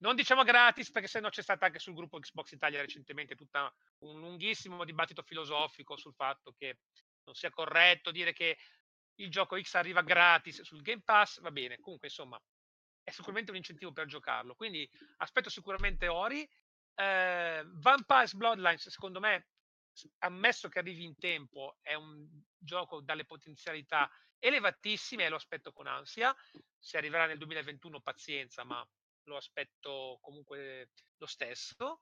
Non 0.01 0.15
diciamo 0.15 0.43
gratis 0.43 0.89
perché 0.89 1.07
se 1.07 1.19
no 1.19 1.29
c'è 1.29 1.43
stato 1.43 1.65
anche 1.65 1.77
sul 1.77 1.93
gruppo 1.93 2.19
Xbox 2.19 2.51
Italia 2.51 2.81
recentemente 2.81 3.35
tutta 3.35 3.71
un 3.99 4.19
lunghissimo 4.19 4.83
dibattito 4.83 5.21
filosofico 5.21 5.95
sul 5.95 6.15
fatto 6.15 6.53
che 6.57 6.79
non 7.23 7.35
sia 7.35 7.51
corretto 7.51 8.09
dire 8.09 8.33
che 8.33 8.57
il 9.15 9.29
gioco 9.29 9.61
X 9.61 9.75
arriva 9.75 10.01
gratis 10.01 10.61
sul 10.61 10.81
Game 10.81 11.03
Pass, 11.03 11.39
va 11.41 11.51
bene, 11.51 11.79
comunque 11.79 12.07
insomma 12.07 12.41
è 13.03 13.11
sicuramente 13.11 13.51
un 13.51 13.57
incentivo 13.57 13.91
per 13.91 14.07
giocarlo, 14.07 14.55
quindi 14.55 14.89
aspetto 15.17 15.49
sicuramente 15.49 16.07
Ori. 16.07 16.47
Eh, 16.95 17.63
Vampires 17.65 18.33
Bloodlines, 18.33 18.89
secondo 18.89 19.19
me, 19.19 19.47
ammesso 20.19 20.69
che 20.69 20.79
arrivi 20.79 21.03
in 21.03 21.17
tempo, 21.17 21.77
è 21.81 21.93
un 21.93 22.27
gioco 22.57 23.01
dalle 23.01 23.25
potenzialità 23.25 24.09
elevatissime 24.39 25.25
e 25.25 25.29
lo 25.29 25.35
aspetto 25.35 25.71
con 25.71 25.87
ansia. 25.87 26.35
Se 26.77 26.97
arriverà 26.97 27.25
nel 27.25 27.37
2021, 27.37 28.01
pazienza, 28.01 28.63
ma 28.63 28.87
lo 29.25 29.37
aspetto 29.37 30.19
comunque 30.21 30.91
lo 31.17 31.25
stesso. 31.25 32.01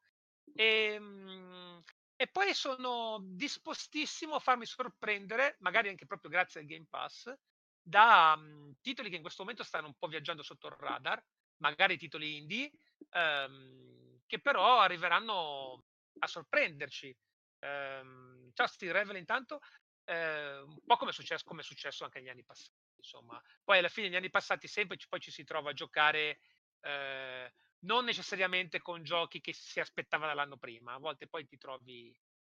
E, 0.54 0.94
ehm, 0.94 1.84
e 2.16 2.28
poi 2.28 2.54
sono 2.54 3.20
dispostissimo 3.22 4.36
a 4.36 4.40
farmi 4.40 4.66
sorprendere, 4.66 5.56
magari 5.60 5.88
anche 5.88 6.06
proprio 6.06 6.30
grazie 6.30 6.60
al 6.60 6.66
Game 6.66 6.88
Pass, 6.90 7.34
da 7.82 8.36
um, 8.38 8.76
titoli 8.82 9.10
che 9.10 9.16
in 9.16 9.22
questo 9.22 9.44
momento 9.44 9.64
stanno 9.64 9.88
un 9.88 9.96
po' 9.98 10.08
viaggiando 10.08 10.44
sotto 10.44 10.68
il 10.68 10.76
radar, 10.78 11.24
magari 11.58 11.98
titoli 11.98 12.38
indie, 12.38 12.72
um, 13.12 14.20
che 14.26 14.40
però 14.42 14.80
arriveranno 14.80 15.86
a 16.20 16.28
sorprenderci. 16.28 17.16
Um, 17.60 18.52
ciao 18.54 18.68
Steve 18.68 18.92
Revel 18.92 19.16
intanto, 19.16 19.60
uh, 20.06 20.68
un 20.68 20.80
po' 20.86 20.98
come 20.98 21.12
è, 21.12 21.14
successo, 21.14 21.46
come 21.46 21.62
è 21.62 21.64
successo 21.64 22.04
anche 22.04 22.20
negli 22.20 22.30
anni 22.30 22.44
passati. 22.44 22.76
Insomma. 22.98 23.42
Poi 23.64 23.78
alla 23.78 23.88
fine 23.88 24.08
negli 24.08 24.18
anni 24.18 24.30
passati 24.30 24.68
sempre 24.68 24.98
poi 25.08 25.22
ci 25.22 25.32
si 25.32 25.46
trova 25.46 25.70
a 25.70 25.74
giocare 25.74 26.42
uh, 26.82 27.52
non 27.82 28.06
necessariamente 28.06 28.82
con 28.82 29.04
giochi 29.04 29.42
che 29.42 29.54
si 29.54 29.80
aspettava 29.80 30.28
dall'anno 30.28 30.58
prima, 30.58 30.94
a 30.94 31.00
volte 31.00 31.28
poi 31.28 31.46
ti 31.46 31.58
trovi 31.58 32.16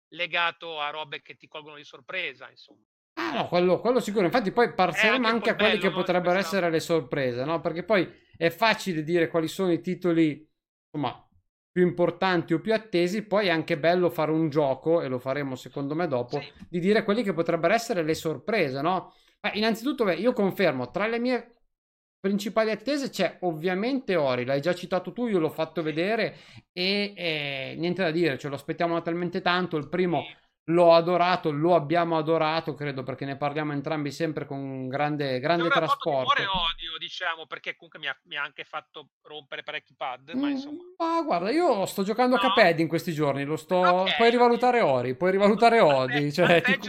legato 0.10 0.80
a 0.80 0.90
robe 0.90 1.22
che 1.22 1.36
ti 1.36 1.48
colgono 1.48 1.76
di 1.76 1.84
sorpresa, 1.84 2.50
insomma. 2.50 2.86
Ah, 3.14 3.34
no, 3.34 3.48
quello, 3.48 3.80
quello 3.80 4.00
sicuro. 4.00 4.26
Infatti, 4.26 4.52
poi 4.52 4.74
passeremo 4.74 5.28
anche, 5.28 5.28
anche 5.28 5.50
a 5.50 5.56
quelli 5.56 5.78
bello, 5.78 5.90
che 5.90 5.96
potrebbero 5.96 6.40
essere 6.40 6.70
le 6.70 6.80
sorprese, 6.80 7.44
no? 7.44 7.60
Perché 7.60 7.84
poi 7.84 8.10
è 8.36 8.50
facile 8.50 9.04
dire 9.04 9.28
quali 9.28 9.48
sono 9.48 9.72
i 9.72 9.82
titoli, 9.82 10.50
insomma, 10.92 11.28
più 11.72 11.86
importanti 11.86 12.54
o 12.54 12.60
più 12.60 12.74
attesi. 12.74 13.24
Poi 13.24 13.48
è 13.48 13.52
anche 13.52 13.78
bello 13.78 14.10
fare 14.10 14.32
un 14.32 14.50
gioco, 14.50 15.02
e 15.02 15.08
lo 15.08 15.20
faremo 15.20 15.56
secondo 15.56 15.94
me 15.94 16.08
dopo, 16.08 16.40
sì. 16.40 16.52
di 16.70 16.80
dire 16.80 17.04
quelli 17.04 17.24
che 17.24 17.34
potrebbero 17.34 17.74
essere 17.74 18.04
le 18.04 18.16
sorprese, 18.16 18.82
no? 18.82 19.14
Ma 19.42 19.54
innanzitutto, 19.54 20.04
beh, 20.04 20.16
io 20.16 20.34
confermo, 20.34 20.90
tra 20.90 21.08
le 21.08 21.20
mie 21.20 21.61
principali 22.22 22.70
attese 22.70 23.10
c'è 23.10 23.40
ovviamente 23.42 24.16
Ori, 24.16 24.46
l'hai 24.46 24.62
già 24.62 24.74
citato 24.74 25.12
tu, 25.12 25.28
io 25.28 25.40
l'ho 25.40 25.50
fatto 25.50 25.82
vedere 25.82 26.38
e 26.72 27.14
eh, 27.18 27.76
niente 27.78 28.04
da 28.04 28.12
dire, 28.12 28.38
ce 28.38 28.48
lo 28.48 28.56
aspettiamo 28.56 29.02
talmente 29.02 29.42
tanto, 29.42 29.76
il 29.76 29.90
primo 29.90 30.24
l'ho 30.66 30.94
adorato, 30.94 31.52
lo 31.52 31.76
abbiamo 31.76 32.18
adorato, 32.18 32.76
credo, 32.76 33.04
perché 33.04 33.26
ne 33.26 33.36
parliamo 33.36 33.74
entrambi 33.74 34.12
sempre 34.12 34.46
con 34.46 34.88
grande, 34.88 35.40
grande 35.40 35.68
trasporto. 35.70 36.24
Cuore 36.24 36.46
odio, 36.46 36.98
diciamo, 37.00 37.48
perché 37.48 37.76
comunque 37.76 38.00
mi 38.00 38.08
ha, 38.08 38.18
mi 38.24 38.38
ha, 38.38 38.44
anche 38.44 38.64
fatto 38.64 39.10
rompere 39.24 39.64
parecchi 39.64 39.96
pad, 39.96 40.32
ma 40.34 40.48
mm, 40.48 40.52
insomma... 40.52 40.82
Ma 40.98 41.22
guarda, 41.24 41.50
io 41.50 41.86
sto 41.86 42.04
giocando 42.04 42.36
no. 42.36 42.42
a 42.42 42.54
Caped 42.54 42.80
in 42.80 42.88
questi 42.88 43.12
giorni, 43.12 43.44
lo 43.44 43.58
sto... 43.58 43.78
Okay, 43.78 44.16
puoi 44.18 44.30
rivalutare. 44.30 44.82
Ori, 44.82 45.16
puoi 45.16 45.32
rivalutare 45.32 45.80
Odi, 45.82 46.32
cioè... 46.32 46.62
Ti... 46.62 46.80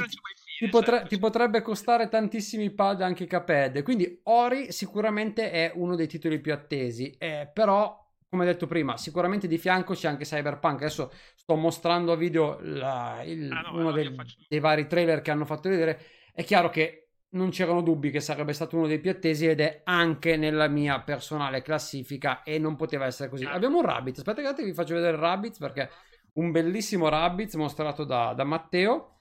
ti, 0.62 0.68
potre- 0.68 0.98
certo, 0.98 1.08
ti 1.08 1.18
potrebbe 1.18 1.60
costare 1.60 2.08
tantissimi 2.08 2.70
pad 2.70 3.02
anche 3.02 3.26
Caped. 3.26 3.82
Quindi 3.82 4.20
Ori 4.24 4.70
sicuramente 4.70 5.50
è 5.50 5.72
uno 5.74 5.96
dei 5.96 6.06
titoli 6.06 6.38
più 6.38 6.52
attesi. 6.52 7.12
Eh, 7.18 7.50
però, 7.52 7.98
come 8.28 8.44
detto 8.44 8.68
prima, 8.68 8.96
sicuramente 8.96 9.48
di 9.48 9.58
fianco 9.58 9.94
c'è 9.94 10.06
anche 10.06 10.24
Cyberpunk. 10.24 10.82
Adesso 10.82 11.12
sto 11.34 11.56
mostrando 11.56 12.12
a 12.12 12.16
video 12.16 12.58
la, 12.60 13.22
il, 13.24 13.50
ah, 13.50 13.62
no, 13.62 13.72
uno 13.72 13.82
no, 13.82 13.92
dei, 13.92 14.14
dei 14.48 14.60
vari 14.60 14.86
trailer 14.86 15.20
che 15.20 15.32
hanno 15.32 15.44
fatto 15.44 15.68
vedere. 15.68 15.98
È 16.32 16.44
chiaro 16.44 16.70
che 16.70 17.08
non 17.30 17.50
c'erano 17.50 17.82
dubbi 17.82 18.10
che 18.10 18.20
sarebbe 18.20 18.52
stato 18.52 18.76
uno 18.76 18.86
dei 18.86 19.00
più 19.00 19.10
attesi 19.10 19.46
ed 19.46 19.60
è 19.60 19.80
anche 19.82 20.36
nella 20.36 20.68
mia 20.68 21.00
personale 21.00 21.62
classifica 21.62 22.44
e 22.44 22.60
non 22.60 22.76
poteva 22.76 23.06
essere 23.06 23.28
così. 23.28 23.44
Ah. 23.44 23.52
Abbiamo 23.52 23.78
un 23.78 23.84
Rabbit, 23.84 24.18
aspetta 24.18 24.54
che 24.54 24.64
vi 24.64 24.72
faccio 24.72 24.94
vedere 24.94 25.14
il 25.14 25.18
Rabbit 25.18 25.58
perché 25.58 25.90
un 26.34 26.52
bellissimo 26.52 27.08
Rabbit 27.08 27.54
mostrato 27.54 28.04
da, 28.04 28.32
da 28.32 28.44
Matteo. 28.44 29.11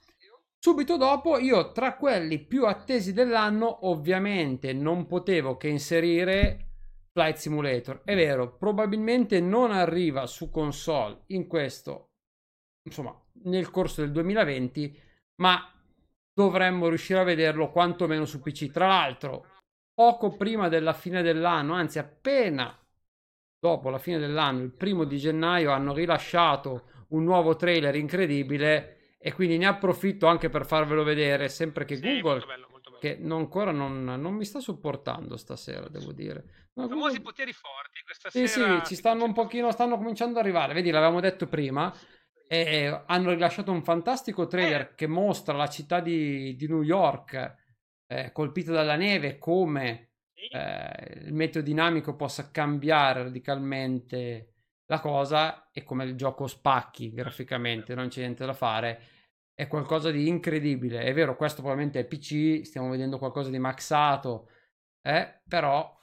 Subito 0.63 0.95
dopo, 0.95 1.39
io 1.39 1.71
tra 1.71 1.95
quelli 1.95 2.38
più 2.38 2.67
attesi 2.67 3.13
dell'anno, 3.13 3.88
ovviamente 3.88 4.73
non 4.73 5.07
potevo 5.07 5.57
che 5.57 5.67
inserire 5.67 6.67
Flight 7.13 7.38
Simulator. 7.38 8.03
È 8.03 8.13
vero, 8.13 8.57
probabilmente 8.57 9.39
non 9.39 9.71
arriva 9.71 10.27
su 10.27 10.51
console 10.51 11.23
in 11.29 11.47
questo, 11.47 12.11
insomma, 12.83 13.19
nel 13.45 13.71
corso 13.71 14.01
del 14.01 14.11
2020, 14.11 15.01
ma 15.41 15.67
dovremmo 16.31 16.89
riuscire 16.89 17.21
a 17.21 17.23
vederlo 17.23 17.71
quantomeno 17.71 18.25
su 18.25 18.39
PC. 18.39 18.69
Tra 18.69 18.85
l'altro, 18.85 19.47
poco 19.95 20.38
prima 20.38 20.69
della 20.69 20.93
fine 20.93 21.23
dell'anno, 21.23 21.73
anzi 21.73 21.97
appena 21.97 22.77
dopo 23.59 23.89
la 23.89 23.97
fine 23.97 24.19
dell'anno, 24.19 24.61
il 24.61 24.73
primo 24.73 25.05
di 25.05 25.17
gennaio, 25.17 25.71
hanno 25.71 25.91
rilasciato 25.91 26.83
un 27.07 27.23
nuovo 27.23 27.55
trailer 27.55 27.95
incredibile 27.95 28.97
e 29.23 29.34
quindi 29.34 29.57
ne 29.57 29.68
approfitto 29.68 30.26
anche 30.26 30.49
per 30.49 30.65
farvelo 30.65 31.03
vedere, 31.03 31.48
sempre 31.48 31.85
che 31.85 31.95
sì, 31.95 32.02
Google... 32.02 32.31
Molto 32.31 32.48
bello, 32.48 32.68
molto 32.72 32.89
bello. 32.89 32.99
Che 32.99 33.18
non, 33.22 33.39
ancora 33.41 33.72
non, 33.72 34.03
non, 34.03 34.34
mi 34.34 34.45
sta 34.45 34.60
supportando 34.60 35.38
stasera, 35.38 35.88
devo 35.89 36.11
dire. 36.11 36.69
No, 36.73 36.88
Famosi 36.88 37.18
Google... 37.18 37.22
poteri 37.22 37.53
forti 37.53 38.02
questa 38.03 38.31
sì, 38.31 38.48
sera. 38.48 38.80
Sì, 38.80 38.88
ci 38.88 38.95
stanno 38.95 39.23
un 39.23 39.34
pochino, 39.34 39.72
stanno 39.72 39.98
cominciando 39.98 40.39
ad 40.39 40.45
arrivare. 40.45 40.73
Vedi, 40.73 40.89
l'avevamo 40.89 41.19
detto 41.19 41.48
prima 41.48 41.93
e 42.48 43.03
hanno 43.06 43.30
rilasciato 43.30 43.72
un 43.72 43.84
fantastico 43.84 44.48
trailer 44.48 44.81
eh. 44.81 44.95
che 44.95 45.07
mostra 45.07 45.56
la 45.56 45.68
città 45.68 45.99
di, 45.99 46.56
di 46.56 46.68
New 46.68 46.81
York 46.81 47.60
eh, 48.07 48.31
colpita 48.31 48.72
dalla 48.72 48.95
neve, 48.95 49.38
come 49.38 50.10
eh, 50.34 51.22
il 51.26 51.34
meteo 51.34 51.61
dinamico 51.61 52.15
possa 52.15 52.49
cambiare 52.49 53.23
radicalmente 53.23 54.48
la 54.88 54.99
cosa 54.99 55.69
e 55.72 55.84
come 55.84 56.03
il 56.03 56.15
gioco 56.15 56.48
spacchi 56.48 57.14
graficamente, 57.14 57.95
non 57.95 58.10
c'è 58.10 58.19
niente 58.19 58.45
da 58.45 58.53
fare. 58.53 59.02
È 59.61 59.67
qualcosa 59.67 60.09
di 60.09 60.27
incredibile. 60.27 61.03
È 61.03 61.13
vero, 61.13 61.35
questo 61.35 61.61
probabilmente 61.61 61.99
è 61.99 62.05
PC, 62.05 62.65
stiamo 62.65 62.89
vedendo 62.89 63.19
qualcosa 63.19 63.51
di 63.51 63.59
maxato, 63.59 64.49
eh, 65.03 65.41
però 65.47 65.99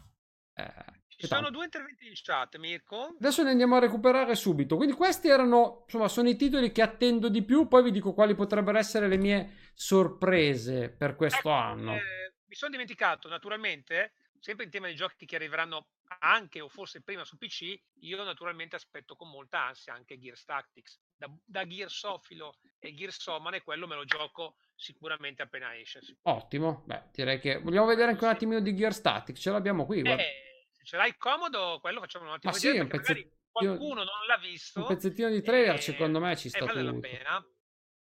eh, 0.54 0.98
ci 1.08 1.26
sono 1.26 1.50
due 1.50 1.64
interventi 1.64 2.06
in 2.06 2.12
chat, 2.14 2.56
Mirko. 2.58 3.16
Adesso 3.18 3.42
li 3.42 3.48
andiamo 3.48 3.74
a 3.74 3.80
recuperare 3.80 4.36
subito. 4.36 4.76
Quindi 4.76 4.94
questi 4.94 5.28
erano, 5.28 5.82
insomma, 5.86 6.06
sono 6.06 6.28
i 6.28 6.36
titoli 6.36 6.70
che 6.70 6.82
attendo 6.82 7.28
di 7.28 7.42
più. 7.42 7.66
Poi 7.66 7.82
vi 7.82 7.90
dico 7.90 8.14
quali 8.14 8.36
potrebbero 8.36 8.78
essere 8.78 9.08
le 9.08 9.16
mie 9.16 9.72
sorprese 9.74 10.90
per 10.90 11.16
questo 11.16 11.38
ecco, 11.38 11.50
anno. 11.50 11.96
Eh, 11.96 12.34
mi 12.44 12.54
sono 12.54 12.70
dimenticato, 12.70 13.28
naturalmente, 13.28 14.12
sempre 14.38 14.66
in 14.66 14.70
tema 14.70 14.86
di 14.86 14.94
giochi 14.94 15.26
che 15.26 15.34
arriveranno 15.34 15.88
anche 16.20 16.60
o 16.60 16.68
forse 16.68 17.02
prima 17.02 17.24
su 17.24 17.36
PC, 17.36 17.76
io 18.02 18.22
naturalmente 18.22 18.76
aspetto 18.76 19.16
con 19.16 19.28
molta 19.28 19.64
ansia 19.64 19.94
anche 19.94 20.16
Gears 20.16 20.44
Tactics. 20.44 21.00
Da, 21.18 21.28
da 21.44 21.66
Gearsofilo 21.66 22.58
e 22.78 22.94
Gearsomane 22.94 23.62
quello 23.62 23.88
me 23.88 23.96
lo 23.96 24.04
gioco 24.04 24.54
sicuramente 24.76 25.42
appena 25.42 25.76
esce. 25.76 26.00
Ottimo, 26.22 26.84
beh, 26.86 27.08
direi 27.12 27.40
che 27.40 27.58
vogliamo 27.58 27.86
vedere 27.86 28.12
anche 28.12 28.22
un 28.22 28.30
attimino 28.30 28.60
di 28.60 28.74
Gears 28.74 29.00
Tactics, 29.00 29.40
ce 29.40 29.50
l'abbiamo 29.50 29.84
qui, 29.84 30.02
guarda. 30.02 30.22
Eh, 30.22 30.68
ce 30.84 30.96
l'hai 30.96 31.16
comodo, 31.16 31.78
quello 31.80 31.98
facciamo 31.98 32.26
un 32.26 32.34
attimo 32.34 32.52
Ma 32.52 32.56
sì, 32.56 32.68
un 32.68 32.86
pezzettino, 32.86 33.30
qualcuno 33.50 34.04
non 34.04 34.26
l'ha 34.28 34.38
visto. 34.38 34.78
Un 34.78 34.86
pezzettino 34.86 35.28
di 35.28 35.42
trailer 35.42 35.74
e... 35.74 35.80
secondo 35.80 36.20
me 36.20 36.36
ci 36.36 36.48
sta 36.48 36.64
vale 36.64 36.84
tutto. 36.84 37.00
pena. 37.00 37.44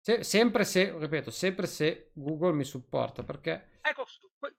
Se, 0.00 0.22
sempre 0.22 0.64
se, 0.64 0.96
ripeto, 0.96 1.32
sempre 1.32 1.66
se 1.66 2.12
Google 2.14 2.52
mi 2.52 2.64
supporta, 2.64 3.24
perché... 3.24 3.80
Ecco, 3.82 4.06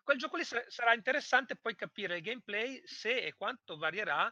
quel 0.04 0.18
gioco 0.18 0.36
lì 0.36 0.44
sarà 0.44 0.94
interessante 0.94 1.56
poi 1.56 1.76
capire 1.76 2.18
il 2.18 2.22
gameplay 2.22 2.82
se 2.84 3.22
e 3.22 3.36
quanto 3.36 3.78
varierà 3.78 4.32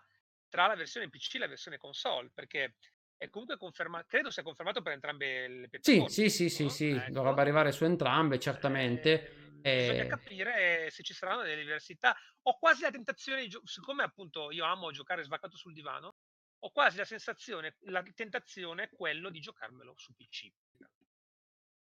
tra 0.50 0.68
la 0.68 0.76
versione 0.76 1.10
PC 1.10 1.36
e 1.36 1.40
la 1.40 1.48
versione 1.48 1.78
console, 1.78 2.30
perché 2.34 2.76
è 3.18 3.30
comunque 3.30 3.58
confermato, 3.58 4.06
credo 4.08 4.30
sia 4.30 4.44
confermato 4.44 4.82
per 4.82 4.94
entrambe 4.94 5.48
le 5.48 5.70
piattaforme. 5.70 6.10
Sì, 6.10 6.30
sì, 6.30 6.50
sì, 6.50 6.64
no? 6.64 6.70
sì, 6.70 6.76
sì. 6.76 6.96
Ecco. 6.96 7.12
dovrebbe 7.12 7.42
arrivare 7.42 7.72
su 7.72 7.84
entrambe, 7.84 8.40
certamente. 8.40 9.60
Eh, 9.62 9.80
Bisogna 9.80 10.06
capire 10.06 10.90
se 10.92 11.04
ci 11.04 11.14
saranno 11.14 11.42
delle 11.42 11.62
diversità. 11.62 12.16
Ho 12.44 12.58
quasi 12.58 12.84
la 12.84 12.92
tentazione, 12.92 13.42
di 13.42 13.50
gio- 13.50 13.66
siccome 13.66 14.04
appunto 14.04 14.52
io 14.52 14.66
amo 14.66 14.92
giocare 14.92 15.24
svaccato 15.24 15.58
sul 15.58 15.74
divano, 15.74 16.16
ho 16.60 16.72
quasi 16.72 16.98
la 16.98 17.06
sensazione, 17.06 17.76
la 17.82 18.04
tentazione 18.14 18.84
è 18.84 18.90
quello 18.90 19.30
di 19.30 19.40
giocarmelo 19.40 19.94
su 19.98 20.14
PC. 20.16 20.52